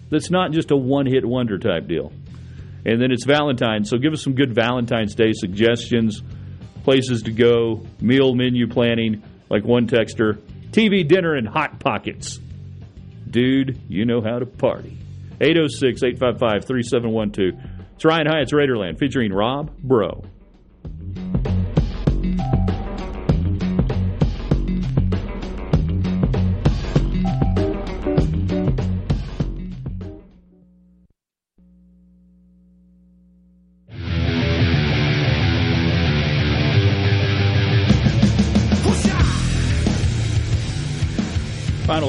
That's 0.09 0.31
not 0.31 0.53
just 0.53 0.71
a 0.71 0.77
one 0.77 1.05
hit 1.05 1.23
wonder 1.23 1.59
type 1.59 1.87
deal. 1.87 2.13
And 2.87 2.99
then 2.99 3.13
it's 3.13 3.27
Valentine's, 3.27 3.91
so 3.91 3.99
give 3.99 4.15
us 4.15 4.23
some 4.23 4.35
good 4.35 4.55
Valentine's 4.55 5.15
Day 5.15 5.33
suggestions, 5.35 6.23
places 6.83 7.21
to 7.25 7.31
go, 7.31 7.85
meal 8.01 8.35
menu 8.35 8.67
planning, 8.67 9.23
like 9.51 9.65
one 9.65 9.89
texter, 9.89 10.39
TV 10.71 11.07
dinner 11.07 11.35
and 11.35 11.47
hot 11.47 11.79
pockets. 11.79 12.41
Dude, 13.33 13.81
you 13.89 14.05
know 14.05 14.21
how 14.21 14.39
to 14.39 14.45
party. 14.47 14.99
806 15.41 16.03
855 16.03 16.67
3712. 16.67 17.71
It's 17.95 18.05
Ryan 18.05 18.27
Hyatt's 18.27 18.53
Raiderland 18.53 18.99
featuring 18.99 19.33
Rob 19.33 19.75
Bro. 19.79 20.25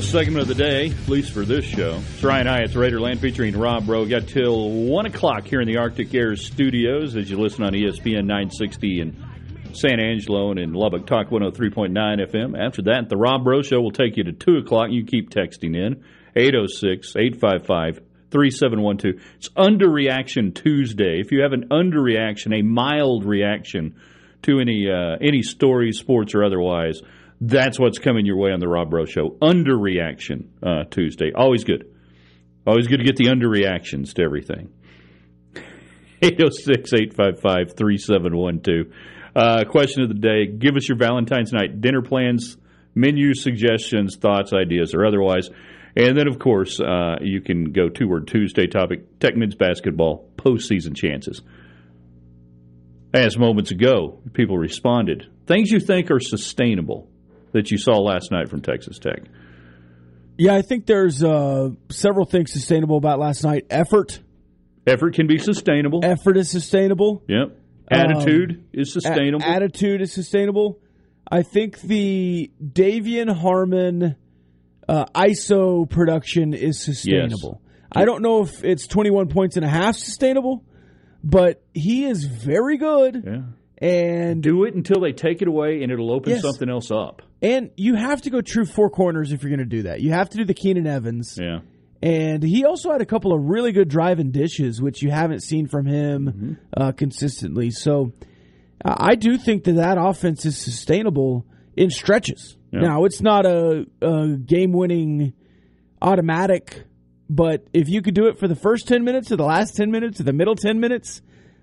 Segment 0.03 0.41
of 0.41 0.47
the 0.47 0.55
day, 0.55 0.89
at 0.89 1.07
least 1.07 1.31
for 1.31 1.45
this 1.45 1.65
show. 1.65 2.01
It's 2.13 2.23
Ryan 2.23 2.47
Hyatt's 2.47 2.73
Raiderland 2.73 3.19
featuring 3.19 3.57
Rob 3.57 3.85
Bro. 3.85 4.05
Got 4.05 4.27
till 4.27 4.69
1 4.69 5.05
o'clock 5.05 5.45
here 5.45 5.61
in 5.61 5.67
the 5.67 5.77
Arctic 5.77 6.13
Air 6.13 6.35
studios 6.35 7.15
as 7.15 7.29
you 7.29 7.39
listen 7.39 7.63
on 7.63 7.73
ESPN 7.73 8.25
960 8.25 9.01
and 9.01 9.23
San 9.75 9.99
Angelo 9.99 10.51
and 10.51 10.59
in 10.59 10.73
Lubbock, 10.73 11.07
Talk 11.07 11.29
103.9 11.29 11.91
FM. 11.93 12.59
After 12.59 12.83
that, 12.83 13.09
the 13.09 13.17
Rob 13.17 13.43
Bro 13.43 13.63
Show 13.63 13.81
will 13.81 13.91
take 13.91 14.17
you 14.17 14.23
to 14.25 14.33
2 14.33 14.57
o'clock. 14.57 14.89
You 14.91 15.05
keep 15.05 15.29
texting 15.29 15.75
in 15.75 16.03
806 16.35 17.15
855 17.15 18.01
3712. 18.29 19.21
It's 19.37 19.49
Underreaction 19.49 20.53
Tuesday. 20.53 21.19
If 21.19 21.31
you 21.31 21.41
have 21.41 21.53
an 21.53 21.69
underreaction, 21.69 22.59
a 22.59 22.61
mild 22.61 23.25
reaction 23.25 23.95
to 24.43 24.59
any 24.59 24.89
uh, 24.89 25.17
any 25.21 25.41
story, 25.41 25.91
sports 25.93 26.35
or 26.35 26.43
otherwise, 26.43 27.01
that's 27.41 27.79
what's 27.79 27.99
coming 27.99 28.25
your 28.25 28.37
way 28.37 28.51
on 28.51 28.59
the 28.59 28.67
Rob 28.67 28.89
Bro 28.89 29.05
Show. 29.05 29.31
Underreaction 29.41 30.47
uh, 30.61 30.83
Tuesday. 30.89 31.31
Always 31.33 31.63
good. 31.63 31.89
Always 32.65 32.87
good 32.87 32.97
to 32.97 33.03
get 33.03 33.17
the 33.17 33.25
underreactions 33.25 34.13
to 34.13 34.23
everything. 34.23 34.71
806 36.21 36.93
855 36.93 37.75
3712. 37.75 38.93
Uh, 39.35 39.63
question 39.69 40.03
of 40.03 40.09
the 40.09 40.15
day 40.15 40.45
Give 40.45 40.75
us 40.75 40.87
your 40.87 40.97
Valentine's 40.97 41.51
night 41.51 41.81
dinner 41.81 42.01
plans, 42.01 42.57
menu 42.95 43.33
suggestions, 43.33 44.17
thoughts, 44.17 44.53
ideas, 44.53 44.93
or 44.93 45.05
otherwise. 45.05 45.49
And 45.95 46.17
then, 46.17 46.27
of 46.27 46.39
course, 46.39 46.79
uh, 46.79 47.17
you 47.21 47.41
can 47.41 47.71
go 47.71 47.89
two 47.89 48.07
word 48.07 48.27
Tuesday 48.27 48.67
topic 48.67 49.19
Tech 49.19 49.35
Mids 49.35 49.55
basketball 49.55 50.29
postseason 50.37 50.95
chances. 50.95 51.41
As 53.13 53.37
moments 53.37 53.71
ago, 53.71 54.21
people 54.33 54.57
responded 54.57 55.27
things 55.45 55.69
you 55.71 55.79
think 55.79 56.09
are 56.09 56.19
sustainable 56.19 57.09
that 57.53 57.71
you 57.71 57.77
saw 57.77 57.99
last 57.99 58.31
night 58.31 58.49
from 58.49 58.61
Texas 58.61 58.99
Tech. 58.99 59.23
Yeah, 60.37 60.55
I 60.55 60.61
think 60.61 60.85
there's 60.85 61.23
uh, 61.23 61.69
several 61.89 62.25
things 62.25 62.51
sustainable 62.51 62.97
about 62.97 63.19
last 63.19 63.43
night. 63.43 63.67
Effort. 63.69 64.19
Effort 64.85 65.13
can 65.13 65.27
be 65.27 65.37
sustainable. 65.37 66.01
Effort 66.03 66.37
is 66.37 66.49
sustainable. 66.49 67.23
Yep. 67.27 67.57
Attitude 67.89 68.51
um, 68.51 68.65
is 68.73 68.91
sustainable. 68.91 69.43
A- 69.43 69.49
attitude 69.49 70.01
is 70.01 70.11
sustainable. 70.11 70.79
I 71.29 71.43
think 71.43 71.79
the 71.81 72.51
De'Vion 72.61 73.33
Harmon 73.33 74.15
uh, 74.87 75.05
ISO 75.15 75.89
production 75.89 76.53
is 76.53 76.83
sustainable. 76.83 77.61
Yes. 77.63 77.69
I 77.95 78.05
don't 78.05 78.21
know 78.21 78.41
if 78.41 78.63
it's 78.63 78.87
21 78.87 79.29
points 79.29 79.55
and 79.55 79.63
a 79.63 79.69
half 79.69 79.95
sustainable, 79.95 80.65
but 81.23 81.63
he 81.73 82.05
is 82.05 82.25
very 82.25 82.77
good. 82.77 83.23
Yeah. 83.25 83.41
And 83.77 84.41
do 84.41 84.63
it 84.63 84.75
until 84.75 85.01
they 85.01 85.11
take 85.11 85.41
it 85.41 85.47
away 85.47 85.83
and 85.83 85.91
it'll 85.91 86.11
open 86.11 86.31
yes. 86.31 86.41
something 86.41 86.69
else 86.69 86.89
up. 86.89 87.21
And 87.43 87.71
you 87.75 87.95
have 87.95 88.21
to 88.21 88.29
go 88.29 88.39
true 88.39 88.65
four 88.65 88.89
corners 88.89 89.33
if 89.33 89.43
you're 89.43 89.49
going 89.49 89.59
to 89.59 89.65
do 89.65 89.83
that. 89.83 89.99
You 89.99 90.11
have 90.13 90.29
to 90.29 90.37
do 90.37 90.45
the 90.45 90.53
Keenan 90.53 90.87
Evans. 90.87 91.37
Yeah. 91.39 91.59
And 92.01 92.41
he 92.41 92.65
also 92.65 92.91
had 92.91 93.01
a 93.01 93.05
couple 93.05 93.33
of 93.33 93.41
really 93.43 93.73
good 93.73 93.89
driving 93.89 94.31
dishes, 94.31 94.81
which 94.81 95.01
you 95.01 95.11
haven't 95.11 95.41
seen 95.41 95.67
from 95.67 95.85
him 95.85 96.25
mm-hmm. 96.25 96.53
uh, 96.75 96.91
consistently. 96.93 97.69
So 97.69 98.13
I 98.83 99.15
do 99.15 99.37
think 99.37 99.65
that 99.65 99.73
that 99.73 99.97
offense 99.97 100.45
is 100.45 100.57
sustainable 100.57 101.45
in 101.75 101.89
stretches. 101.89 102.57
Yeah. 102.71 102.81
Now, 102.81 103.05
it's 103.05 103.21
not 103.21 103.45
a, 103.45 103.85
a 104.01 104.27
game 104.37 104.71
winning 104.71 105.33
automatic, 106.01 106.83
but 107.29 107.67
if 107.73 107.89
you 107.89 108.01
could 108.01 108.15
do 108.15 108.27
it 108.27 108.39
for 108.39 108.47
the 108.47 108.55
first 108.55 108.87
10 108.87 109.03
minutes 109.03 109.31
or 109.31 109.37
the 109.37 109.45
last 109.45 109.75
10 109.75 109.91
minutes 109.91 110.19
or 110.19 110.23
the 110.23 110.33
middle 110.33 110.55
10 110.55 110.79
minutes, 110.79 111.21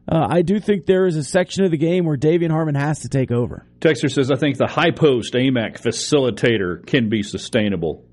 uh, 0.08 0.26
I 0.28 0.42
do 0.42 0.58
think 0.58 0.86
there 0.86 1.06
is 1.06 1.16
a 1.16 1.24
section 1.24 1.64
of 1.64 1.70
the 1.70 1.76
game 1.76 2.04
where 2.04 2.16
De'Vion 2.16 2.50
Harmon 2.50 2.74
has 2.74 3.00
to 3.00 3.08
take 3.08 3.30
over. 3.30 3.66
Texter 3.80 4.10
says, 4.10 4.30
I 4.30 4.36
think 4.36 4.56
the 4.56 4.66
high 4.66 4.90
post 4.90 5.34
Aimaq 5.34 5.80
facilitator 5.80 6.84
can 6.86 7.08
be 7.08 7.22
sustainable. 7.22 8.04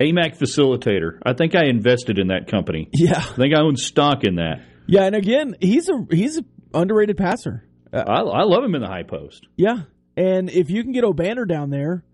Aimaq 0.00 0.36
facilitator. 0.36 1.18
I 1.24 1.32
think 1.34 1.54
I 1.54 1.66
invested 1.66 2.18
in 2.18 2.28
that 2.28 2.48
company. 2.48 2.88
Yeah. 2.92 3.18
I 3.18 3.36
think 3.36 3.54
I 3.54 3.62
own 3.62 3.76
stock 3.76 4.24
in 4.24 4.36
that. 4.36 4.62
Yeah, 4.86 5.04
and 5.04 5.14
again, 5.14 5.54
he's 5.60 5.88
a 5.88 6.06
he's 6.10 6.38
an 6.38 6.46
underrated 6.74 7.16
passer. 7.16 7.66
Uh, 7.92 8.04
I, 8.06 8.20
I 8.20 8.42
love 8.42 8.64
him 8.64 8.74
in 8.74 8.82
the 8.82 8.88
high 8.88 9.04
post. 9.04 9.46
Yeah, 9.56 9.82
and 10.16 10.50
if 10.50 10.70
you 10.70 10.82
can 10.82 10.92
get 10.92 11.04
Obanor 11.04 11.46
down 11.46 11.70
there 11.70 12.04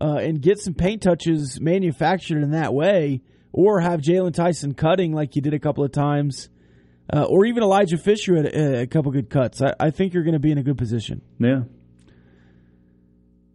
uh, 0.00 0.18
and 0.20 0.40
get 0.40 0.58
some 0.58 0.74
paint 0.74 1.02
touches 1.02 1.60
manufactured 1.60 2.42
in 2.42 2.52
that 2.52 2.72
way, 2.72 3.22
or 3.52 3.80
have 3.80 4.00
Jaylon 4.00 4.32
Tyson 4.32 4.74
cutting 4.74 5.12
like 5.12 5.34
you 5.36 5.42
did 5.42 5.54
a 5.54 5.58
couple 5.58 5.84
of 5.84 5.92
times, 5.92 6.48
uh, 7.12 7.24
or 7.24 7.44
even 7.46 7.62
Elijah 7.62 7.98
Fisher 7.98 8.36
at 8.36 8.46
a, 8.46 8.82
a 8.82 8.86
couple 8.86 9.12
good 9.12 9.30
cuts, 9.30 9.60
I, 9.62 9.74
I 9.78 9.90
think 9.90 10.14
you're 10.14 10.24
going 10.24 10.34
to 10.34 10.40
be 10.40 10.52
in 10.52 10.58
a 10.58 10.62
good 10.62 10.78
position. 10.78 11.22
Yeah. 11.38 11.62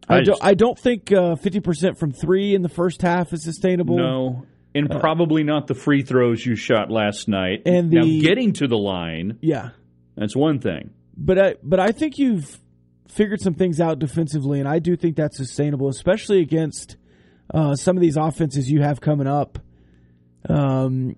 I, 0.07 0.17
I 0.17 0.21
don't. 0.21 0.39
I 0.41 0.53
don't 0.55 0.80
think 0.80 1.11
uh, 1.11 1.35
fifty 1.35 1.59
percent 1.59 1.99
from 1.99 2.11
three 2.11 2.55
in 2.55 2.63
the 2.63 2.69
first 2.69 3.03
half 3.03 3.31
is 3.31 3.43
sustainable. 3.43 3.97
No, 3.97 4.45
and 4.73 4.91
uh, 4.91 4.99
probably 4.99 5.43
not 5.43 5.67
the 5.67 5.76
free 5.76 6.01
throws 6.01 6.43
you 6.43 6.55
shot 6.55 6.89
last 6.89 7.27
night. 7.27 7.61
And 7.67 7.91
the, 7.91 7.97
now 7.97 8.27
getting 8.27 8.53
to 8.53 8.67
the 8.67 8.77
line, 8.77 9.38
yeah, 9.41 9.69
that's 10.15 10.35
one 10.35 10.61
thing. 10.61 10.89
But 11.15 11.38
I, 11.38 11.55
but 11.61 11.80
I 11.80 11.91
think 11.91 12.17
you've 12.17 12.59
figured 13.07 13.39
some 13.39 13.53
things 13.53 13.80
out 13.80 13.99
defensively, 13.99 14.59
and 14.59 14.67
I 14.67 14.80
do 14.80 14.95
think 14.95 15.15
that's 15.15 15.38
sustainable, 15.38 15.89
especially 15.89 16.41
against 16.41 16.97
uh, 17.53 17.76
some 17.76 17.95
of 17.95 18.01
these 18.01 18.17
offenses 18.17 18.67
you 18.67 18.81
have 18.81 19.01
coming 19.01 19.27
up. 19.27 19.59
Um, 20.47 21.17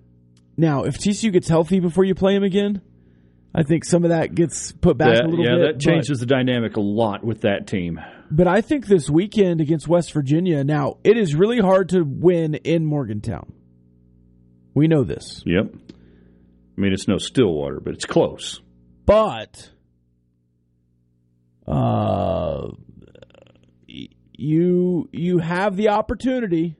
now, 0.56 0.84
if 0.84 0.98
TCU 0.98 1.32
gets 1.32 1.48
healthy 1.48 1.80
before 1.80 2.04
you 2.04 2.14
play 2.14 2.34
him 2.34 2.42
again, 2.42 2.82
I 3.54 3.62
think 3.62 3.84
some 3.84 4.04
of 4.04 4.10
that 4.10 4.34
gets 4.34 4.72
put 4.72 4.96
back 4.96 5.14
that, 5.14 5.24
a 5.24 5.28
little 5.28 5.44
yeah, 5.44 5.52
bit. 5.52 5.60
Yeah, 5.60 5.72
that 5.72 5.80
changes 5.80 6.20
but, 6.20 6.28
the 6.28 6.34
dynamic 6.34 6.76
a 6.76 6.80
lot 6.80 7.24
with 7.24 7.42
that 7.42 7.66
team. 7.66 8.00
But 8.30 8.46
I 8.46 8.60
think 8.62 8.86
this 8.86 9.10
weekend 9.10 9.60
against 9.60 9.88
West 9.88 10.12
Virginia, 10.12 10.64
now 10.64 10.98
it 11.04 11.18
is 11.18 11.34
really 11.34 11.58
hard 11.58 11.90
to 11.90 12.02
win 12.02 12.54
in 12.54 12.86
Morgantown. 12.86 13.52
We 14.74 14.88
know 14.88 15.04
this. 15.04 15.42
Yep. 15.44 15.66
I 15.74 16.80
mean, 16.80 16.92
it's 16.94 17.06
no 17.06 17.18
Stillwater, 17.18 17.80
but 17.80 17.92
it's 17.92 18.06
close. 18.06 18.62
But 19.04 19.70
uh, 21.66 22.68
you 24.32 25.08
you 25.12 25.38
have 25.38 25.76
the 25.76 25.90
opportunity 25.90 26.76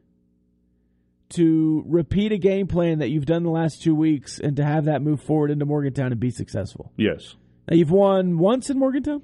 to 1.32 1.84
repeat 1.86 2.32
a 2.32 2.38
game 2.38 2.66
plan 2.66 2.98
that 3.00 3.08
you've 3.10 3.26
done 3.26 3.42
the 3.42 3.50
last 3.50 3.82
two 3.82 3.94
weeks 3.94 4.38
and 4.38 4.56
to 4.56 4.64
have 4.64 4.86
that 4.86 5.02
move 5.02 5.20
forward 5.22 5.50
into 5.50 5.64
Morgantown 5.64 6.12
and 6.12 6.20
be 6.20 6.30
successful. 6.30 6.92
Yes. 6.96 7.34
Now 7.68 7.76
you've 7.76 7.90
won 7.90 8.38
once 8.38 8.70
in 8.70 8.78
Morgantown. 8.78 9.22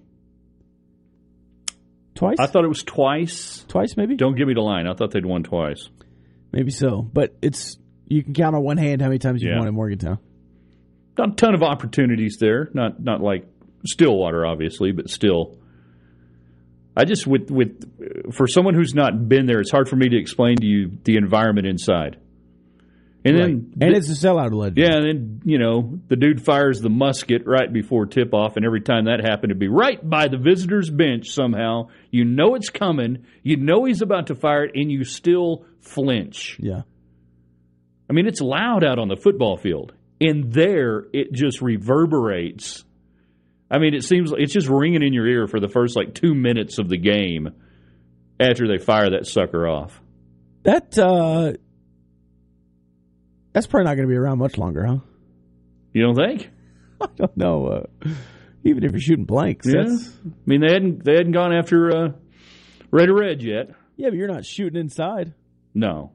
Twice? 2.14 2.36
I 2.40 2.46
thought 2.46 2.64
it 2.64 2.68
was 2.68 2.82
twice. 2.82 3.64
Twice, 3.68 3.96
maybe. 3.96 4.16
Don't 4.16 4.36
give 4.36 4.48
me 4.48 4.54
the 4.54 4.60
line. 4.60 4.88
I 4.88 4.94
thought 4.94 5.12
they'd 5.12 5.24
won 5.24 5.44
twice. 5.44 5.88
Maybe 6.52 6.70
so, 6.70 7.02
but 7.02 7.36
it's 7.42 7.78
you 8.06 8.24
can 8.24 8.34
count 8.34 8.56
on 8.56 8.62
one 8.62 8.76
hand 8.76 9.02
how 9.02 9.08
many 9.08 9.18
times 9.18 9.42
you've 9.42 9.52
yeah. 9.52 9.58
won 9.58 9.68
in 9.68 9.74
Morgantown. 9.74 10.18
Not 11.16 11.30
a 11.30 11.34
ton 11.34 11.54
of 11.54 11.62
opportunities 11.62 12.38
there. 12.40 12.70
Not 12.74 13.00
not 13.02 13.20
like 13.20 13.46
Stillwater, 13.86 14.46
obviously, 14.46 14.92
but 14.92 15.10
still. 15.10 15.57
I 16.98 17.04
just 17.04 17.28
with 17.28 17.48
with 17.48 18.32
for 18.34 18.48
someone 18.48 18.74
who's 18.74 18.92
not 18.92 19.28
been 19.28 19.46
there, 19.46 19.60
it's 19.60 19.70
hard 19.70 19.88
for 19.88 19.94
me 19.94 20.08
to 20.08 20.18
explain 20.18 20.56
to 20.56 20.66
you 20.66 20.98
the 21.04 21.16
environment 21.16 21.68
inside. 21.68 22.18
And 23.24 23.36
right. 23.36 23.46
then 23.46 23.72
and 23.80 23.96
it's 23.96 24.10
a 24.10 24.26
sellout 24.26 24.50
allegedly. 24.50 24.82
Yeah, 24.82 24.96
and 24.96 25.06
then 25.06 25.40
you 25.44 25.58
know 25.58 26.00
the 26.08 26.16
dude 26.16 26.44
fires 26.44 26.80
the 26.80 26.88
musket 26.88 27.42
right 27.46 27.72
before 27.72 28.06
tip 28.06 28.34
off, 28.34 28.56
and 28.56 28.64
every 28.64 28.80
time 28.80 29.04
that 29.04 29.20
happened, 29.20 29.50
to 29.50 29.54
be 29.54 29.68
right 29.68 29.98
by 30.08 30.26
the 30.26 30.38
visitors' 30.38 30.90
bench 30.90 31.28
somehow. 31.28 31.88
You 32.10 32.24
know 32.24 32.56
it's 32.56 32.70
coming. 32.70 33.26
You 33.44 33.58
know 33.58 33.84
he's 33.84 34.02
about 34.02 34.26
to 34.28 34.34
fire 34.34 34.64
it, 34.64 34.72
and 34.74 34.90
you 34.90 35.04
still 35.04 35.66
flinch. 35.80 36.56
Yeah. 36.58 36.82
I 38.10 38.12
mean, 38.12 38.26
it's 38.26 38.40
loud 38.40 38.82
out 38.82 38.98
on 38.98 39.06
the 39.06 39.16
football 39.16 39.56
field, 39.56 39.92
and 40.20 40.52
there 40.52 41.04
it 41.12 41.32
just 41.32 41.60
reverberates. 41.62 42.84
I 43.70 43.78
mean, 43.78 43.94
it 43.94 44.04
seems 44.04 44.32
it's 44.36 44.52
just 44.52 44.68
ringing 44.68 45.02
in 45.02 45.12
your 45.12 45.26
ear 45.26 45.46
for 45.46 45.60
the 45.60 45.68
first 45.68 45.96
like 45.96 46.14
two 46.14 46.34
minutes 46.34 46.78
of 46.78 46.88
the 46.88 46.96
game 46.96 47.50
after 48.40 48.66
they 48.66 48.78
fire 48.82 49.10
that 49.10 49.26
sucker 49.26 49.68
off. 49.68 50.00
That 50.62 50.98
uh, 50.98 51.52
that's 53.52 53.66
probably 53.66 53.84
not 53.84 53.96
going 53.96 54.08
to 54.08 54.12
be 54.12 54.16
around 54.16 54.38
much 54.38 54.56
longer, 54.56 54.86
huh? 54.86 54.98
You 55.92 56.02
don't 56.02 56.16
think? 56.16 56.50
I 57.00 57.06
don't 57.16 57.36
know. 57.36 57.66
Uh, 57.66 58.08
even 58.64 58.84
if 58.84 58.92
you're 58.92 59.00
shooting 59.00 59.24
blanks, 59.24 59.66
yeah. 59.66 59.82
I 59.82 60.28
mean, 60.46 60.60
they 60.60 60.72
hadn't 60.72 61.04
they 61.04 61.12
hadn't 61.12 61.32
gone 61.32 61.52
after 61.52 61.90
uh, 61.90 62.08
Red 62.90 63.08
or 63.08 63.16
Red 63.16 63.42
yet. 63.42 63.70
Yeah, 63.96 64.10
but 64.10 64.16
you're 64.16 64.28
not 64.28 64.44
shooting 64.44 64.80
inside. 64.80 65.34
No, 65.74 66.12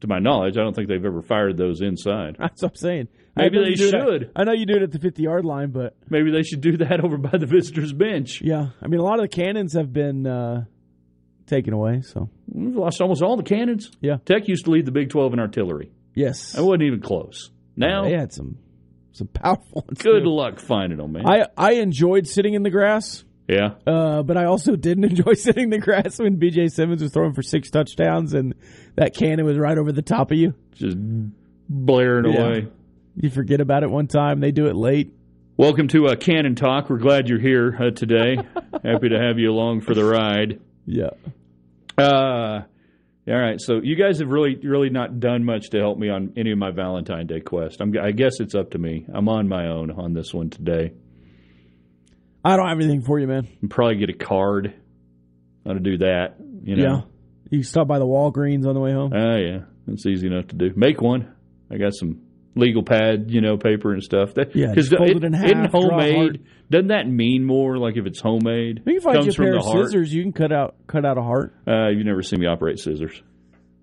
to 0.00 0.06
my 0.06 0.18
knowledge, 0.18 0.56
I 0.56 0.62
don't 0.62 0.74
think 0.74 0.88
they've 0.88 1.04
ever 1.04 1.22
fired 1.22 1.56
those 1.56 1.80
inside. 1.80 2.36
That's 2.38 2.62
what 2.62 2.72
I'm 2.72 2.76
saying. 2.76 3.08
Maybe 3.36 3.58
they 3.58 3.74
should. 3.74 4.30
I 4.36 4.44
know 4.44 4.52
you 4.52 4.64
do 4.64 4.76
it 4.76 4.82
at 4.82 4.92
the 4.92 4.98
50 4.98 5.22
yard 5.22 5.44
line, 5.44 5.70
but 5.70 5.96
maybe 6.08 6.30
they 6.30 6.42
should 6.42 6.60
do 6.60 6.76
that 6.78 7.00
over 7.04 7.16
by 7.16 7.36
the 7.36 7.46
visitors' 7.46 7.92
bench. 7.92 8.40
Yeah, 8.40 8.68
I 8.80 8.86
mean, 8.86 9.00
a 9.00 9.02
lot 9.02 9.18
of 9.18 9.22
the 9.22 9.28
cannons 9.28 9.74
have 9.74 9.92
been 9.92 10.26
uh, 10.26 10.64
taken 11.46 11.72
away. 11.72 12.02
So 12.02 12.28
we've 12.46 12.76
lost 12.76 13.00
almost 13.00 13.22
all 13.22 13.36
the 13.36 13.42
cannons. 13.42 13.90
Yeah, 14.00 14.18
Tech 14.24 14.48
used 14.48 14.66
to 14.66 14.70
lead 14.70 14.86
the 14.86 14.92
Big 14.92 15.10
12 15.10 15.34
in 15.34 15.40
artillery. 15.40 15.90
Yes, 16.14 16.56
I 16.56 16.60
wasn't 16.60 16.82
even 16.82 17.00
close. 17.00 17.50
Now 17.76 18.04
yeah, 18.04 18.10
they 18.10 18.16
had 18.16 18.32
some 18.32 18.58
some 19.12 19.28
powerful 19.28 19.84
ones. 19.86 20.00
Good 20.00 20.24
too. 20.24 20.30
luck 20.30 20.60
finding 20.60 20.98
them, 20.98 21.12
man. 21.12 21.26
I 21.26 21.46
I 21.56 21.72
enjoyed 21.74 22.26
sitting 22.26 22.54
in 22.54 22.62
the 22.62 22.70
grass. 22.70 23.24
Yeah, 23.48 23.74
uh, 23.86 24.22
but 24.22 24.36
I 24.36 24.44
also 24.44 24.76
didn't 24.76 25.04
enjoy 25.04 25.34
sitting 25.34 25.64
in 25.64 25.70
the 25.70 25.78
grass 25.78 26.18
when 26.18 26.36
B.J. 26.36 26.68
Symons 26.68 27.02
was 27.02 27.12
throwing 27.12 27.34
for 27.34 27.42
six 27.42 27.68
touchdowns 27.70 28.32
and 28.32 28.54
that 28.94 29.14
cannon 29.14 29.44
was 29.44 29.58
right 29.58 29.76
over 29.76 29.92
the 29.92 30.02
top 30.02 30.30
of 30.30 30.38
you, 30.38 30.54
just 30.72 30.96
blaring 31.68 32.32
yeah. 32.32 32.40
away. 32.40 32.68
You 33.16 33.30
forget 33.30 33.60
about 33.60 33.84
it 33.84 33.90
one 33.90 34.08
time. 34.08 34.40
They 34.40 34.50
do 34.50 34.66
it 34.66 34.74
late. 34.74 35.14
Welcome 35.56 35.86
to 35.88 36.08
uh, 36.08 36.16
Cannon 36.16 36.56
Talk. 36.56 36.90
We're 36.90 36.98
glad 36.98 37.28
you're 37.28 37.38
here 37.38 37.76
uh, 37.80 37.90
today. 37.92 38.36
Happy 38.84 39.08
to 39.08 39.18
have 39.20 39.38
you 39.38 39.52
along 39.52 39.82
for 39.82 39.94
the 39.94 40.04
ride. 40.04 40.60
Yeah. 40.84 41.10
Uh, 41.96 42.62
all 43.28 43.38
right. 43.38 43.60
So 43.60 43.80
you 43.80 43.94
guys 43.94 44.18
have 44.18 44.28
really, 44.28 44.56
really 44.56 44.90
not 44.90 45.20
done 45.20 45.44
much 45.44 45.70
to 45.70 45.78
help 45.78 45.96
me 45.96 46.10
on 46.10 46.32
any 46.36 46.50
of 46.50 46.58
my 46.58 46.72
Valentine 46.72 47.28
Day 47.28 47.38
quest. 47.38 47.80
I'm, 47.80 47.94
I 48.02 48.10
guess 48.10 48.40
it's 48.40 48.56
up 48.56 48.72
to 48.72 48.78
me. 48.78 49.06
I'm 49.14 49.28
on 49.28 49.48
my 49.48 49.68
own 49.68 49.92
on 49.92 50.12
this 50.12 50.34
one 50.34 50.50
today. 50.50 50.92
I 52.44 52.56
don't 52.56 52.68
have 52.68 52.78
anything 52.78 53.02
for 53.02 53.20
you, 53.20 53.28
man. 53.28 53.46
I'll 53.62 53.68
probably 53.68 53.96
get 53.96 54.10
a 54.10 54.18
card. 54.18 54.74
How 55.64 55.72
to 55.72 55.80
do 55.80 55.98
that? 55.98 56.34
You 56.64 56.76
know. 56.76 56.82
Yeah. 56.82 57.00
You 57.50 57.58
can 57.60 57.64
stop 57.64 57.86
by 57.86 58.00
the 58.00 58.06
Walgreens 58.06 58.66
on 58.66 58.74
the 58.74 58.80
way 58.80 58.92
home. 58.92 59.12
Oh 59.14 59.36
yeah, 59.36 59.60
it's 59.86 60.04
easy 60.04 60.26
enough 60.26 60.48
to 60.48 60.56
do. 60.56 60.72
Make 60.74 61.00
one. 61.00 61.32
I 61.70 61.76
got 61.76 61.94
some 61.94 62.23
legal 62.54 62.82
pad, 62.82 63.26
you 63.30 63.40
know, 63.40 63.56
paper 63.56 63.92
and 63.92 64.02
stuff. 64.02 64.34
That, 64.34 64.54
Yeah, 64.54 64.68
because 64.68 64.88
fold 64.88 65.10
it 65.10 65.24
in 65.24 65.32
half, 65.32 65.46
isn't 65.46 65.70
draw 65.70 65.80
a 65.80 65.90
heart. 65.90 65.92
homemade. 65.92 66.44
Doesn't 66.70 66.88
that 66.88 67.06
mean 67.08 67.44
more? 67.44 67.76
Like 67.78 67.96
if 67.96 68.06
it's 68.06 68.20
homemade, 68.20 68.82
You 68.86 68.94
can 68.94 69.00
find 69.02 69.16
comes 69.16 69.26
you 69.26 69.30
a 69.32 69.34
from 69.34 69.44
pair 69.44 69.52
the 69.54 69.58
of 69.60 69.86
scissors. 69.86 70.12
You 70.14 70.22
can 70.22 70.32
cut 70.32 70.52
out 70.52 70.76
cut 70.86 71.04
out 71.04 71.18
a 71.18 71.22
heart. 71.22 71.54
Uh, 71.66 71.88
you've 71.88 72.06
never 72.06 72.22
seen 72.22 72.40
me 72.40 72.46
operate 72.46 72.78
scissors. 72.78 73.22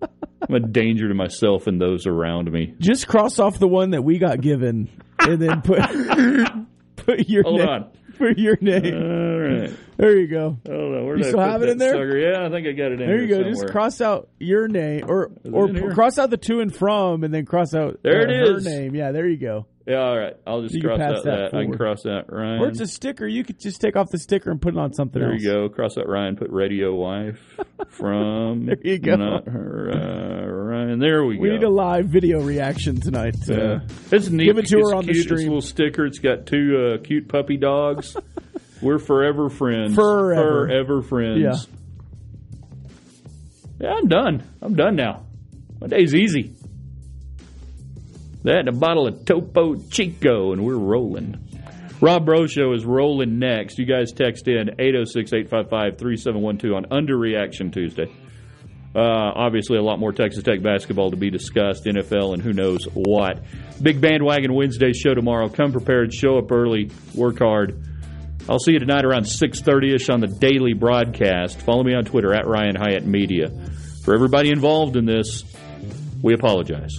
I'm 0.02 0.54
a 0.54 0.60
danger 0.60 1.06
to 1.08 1.14
myself 1.14 1.66
and 1.68 1.80
those 1.80 2.06
around 2.06 2.50
me. 2.50 2.74
Just 2.78 3.06
cross 3.06 3.38
off 3.38 3.58
the 3.60 3.68
one 3.68 3.90
that 3.90 4.02
we 4.02 4.18
got 4.18 4.40
given, 4.40 4.88
and 5.20 5.40
then 5.40 5.62
put 5.62 5.78
put 6.96 7.28
your 7.28 7.44
Hold 7.44 7.60
name. 7.60 7.68
on. 7.68 7.90
Put 8.18 8.38
your 8.38 8.56
name. 8.60 8.94
All 8.94 9.31
right. 9.60 9.76
There 9.96 10.18
you 10.18 10.26
go. 10.26 10.58
Hold 10.66 10.94
on. 10.96 11.06
Where 11.06 11.16
You 11.16 11.22
did 11.22 11.28
still 11.30 11.40
I 11.40 11.44
put 11.44 11.52
have 11.52 11.62
it 11.62 11.68
in 11.68 11.78
there? 11.78 11.92
sucker? 11.92 12.18
Yeah, 12.18 12.46
I 12.46 12.50
think 12.50 12.66
I 12.66 12.72
got 12.72 12.86
it 12.92 13.00
in 13.00 13.06
There 13.06 13.06
There 13.08 13.22
you 13.22 13.28
go. 13.44 13.50
Just 13.50 13.66
cross 13.68 14.00
out 14.00 14.28
your 14.38 14.66
name, 14.68 15.04
or 15.08 15.30
or 15.52 15.68
cross 15.92 16.18
out 16.18 16.30
the 16.30 16.36
to 16.38 16.60
and 16.60 16.74
from, 16.74 17.24
and 17.24 17.32
then 17.32 17.44
cross 17.46 17.74
out 17.74 18.00
There 18.02 18.28
uh, 18.28 18.32
it 18.32 18.48
her 18.52 18.60
name. 18.60 18.94
Yeah, 18.94 19.12
there 19.12 19.28
you 19.28 19.36
go. 19.36 19.66
Yeah, 19.86 19.96
all 19.98 20.16
right. 20.16 20.36
I'll 20.46 20.62
just 20.62 20.76
You 20.76 20.82
cross 20.82 21.00
out 21.00 21.24
that 21.24 21.50
that. 21.50 21.54
I 21.58 21.64
can 21.64 21.76
cross 21.76 22.04
that 22.04 22.26
Ryan. 22.32 22.60
Or 22.60 22.68
it's 22.68 22.78
a 22.80 22.86
sticker. 22.86 23.26
You 23.26 23.42
could 23.42 23.58
just 23.58 23.80
take 23.80 23.96
off 23.96 24.10
the 24.10 24.18
sticker 24.18 24.52
and 24.52 24.62
put 24.62 24.74
it 24.74 24.78
on 24.78 24.92
something 24.92 25.20
There 25.20 25.32
else. 25.32 25.42
you 25.42 25.50
go. 25.50 25.68
Cross 25.68 25.98
out 25.98 26.08
Ryan. 26.08 26.36
Put 26.36 26.50
radio 26.50 26.94
wife 26.94 27.40
from. 27.88 28.66
There 28.66 28.76
you 28.80 28.98
go. 29.00 29.16
Not 29.16 29.48
her. 29.48 29.90
Uh, 29.92 30.46
Ryan. 30.46 30.98
There 31.00 31.24
we, 31.24 31.36
We 31.36 31.36
go. 31.36 31.42
We 31.42 31.50
need 31.58 31.64
a 31.64 31.68
live 31.68 32.06
video 32.06 32.40
reaction 32.42 33.00
tonight. 33.00 33.34
So. 33.42 33.54
Yeah. 33.54 33.80
It's 34.16 34.28
neat. 34.28 34.44
Give 34.46 34.58
it 34.58 34.66
to 34.68 34.78
It's 34.78 34.88
her 34.90 34.94
on 34.96 35.04
the 35.06 35.12
cute. 35.14 35.30
It's 35.32 35.40
a 35.40 35.44
little 35.44 35.60
sticker. 35.60 36.06
It's 36.06 36.20
got 36.20 36.46
two 36.46 36.94
uh, 36.94 37.02
cute 37.02 37.26
puppy 37.28 37.56
dogs. 37.56 38.16
We're 38.82 38.98
forever 38.98 39.48
friends. 39.48 39.94
Forever. 39.94 40.66
Forever 40.66 41.02
friends. 41.02 41.40
Yeah. 41.40 41.54
Yeah, 43.80 43.94
I'm 43.94 44.08
done. 44.08 44.42
I'm 44.60 44.74
done 44.74 44.96
now. 44.96 45.24
My 45.80 45.86
day's 45.88 46.14
easy. 46.14 46.54
That 48.44 48.60
and 48.60 48.68
a 48.68 48.72
bottle 48.72 49.06
of 49.06 49.24
Topo 49.24 49.76
Chico, 49.90 50.52
and 50.52 50.64
we're 50.64 50.76
rolling. 50.76 51.38
Rob 52.00 52.26
Bro 52.26 52.48
Show 52.48 52.72
is 52.72 52.84
rolling 52.84 53.38
next. 53.38 53.78
You 53.78 53.86
guys 53.86 54.10
text 54.12 54.48
in 54.48 54.70
806 54.80 55.32
855 55.32 55.98
3712 55.98 56.74
on 56.74 56.84
Underreaction 56.86 57.72
Tuesday. 57.72 58.12
Uh, 58.94 58.98
obviously, 59.34 59.78
a 59.78 59.82
lot 59.82 59.98
more 59.98 60.12
Texas 60.12 60.42
Tech 60.42 60.60
basketball 60.62 61.12
to 61.12 61.16
be 61.16 61.30
discussed, 61.30 61.84
NFL, 61.84 62.34
and 62.34 62.42
who 62.42 62.52
knows 62.52 62.84
what. 62.92 63.42
Big 63.80 64.00
Bandwagon 64.00 64.52
Wednesday 64.52 64.92
show 64.92 65.14
tomorrow. 65.14 65.48
Come 65.48 65.72
prepared, 65.72 66.12
show 66.12 66.38
up 66.38 66.50
early, 66.52 66.90
work 67.14 67.38
hard. 67.38 67.80
I'll 68.48 68.58
see 68.58 68.72
you 68.72 68.80
tonight 68.80 69.04
around 69.04 69.24
6.30ish 69.24 70.12
on 70.12 70.20
the 70.20 70.26
daily 70.26 70.74
broadcast. 70.74 71.60
Follow 71.60 71.84
me 71.84 71.94
on 71.94 72.04
Twitter, 72.04 72.34
at 72.34 72.46
Ryan 72.46 72.74
Hyatt 72.74 73.06
Media. 73.06 73.50
For 74.04 74.14
everybody 74.14 74.50
involved 74.50 74.96
in 74.96 75.06
this, 75.06 75.44
we 76.22 76.34
apologize. 76.34 76.98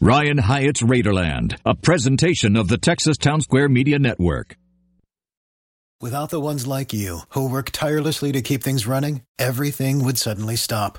Ryan 0.00 0.38
Hyatt's 0.38 0.82
Raiderland, 0.82 1.56
a 1.64 1.74
presentation 1.76 2.56
of 2.56 2.68
the 2.68 2.78
Texas 2.78 3.16
Town 3.16 3.40
Square 3.40 3.68
Media 3.68 3.98
Network. 3.98 4.56
Without 6.00 6.30
the 6.30 6.40
ones 6.40 6.66
like 6.66 6.92
you, 6.92 7.20
who 7.30 7.48
work 7.48 7.70
tirelessly 7.70 8.32
to 8.32 8.42
keep 8.42 8.64
things 8.64 8.86
running, 8.86 9.22
everything 9.38 10.04
would 10.04 10.18
suddenly 10.18 10.56
stop. 10.56 10.98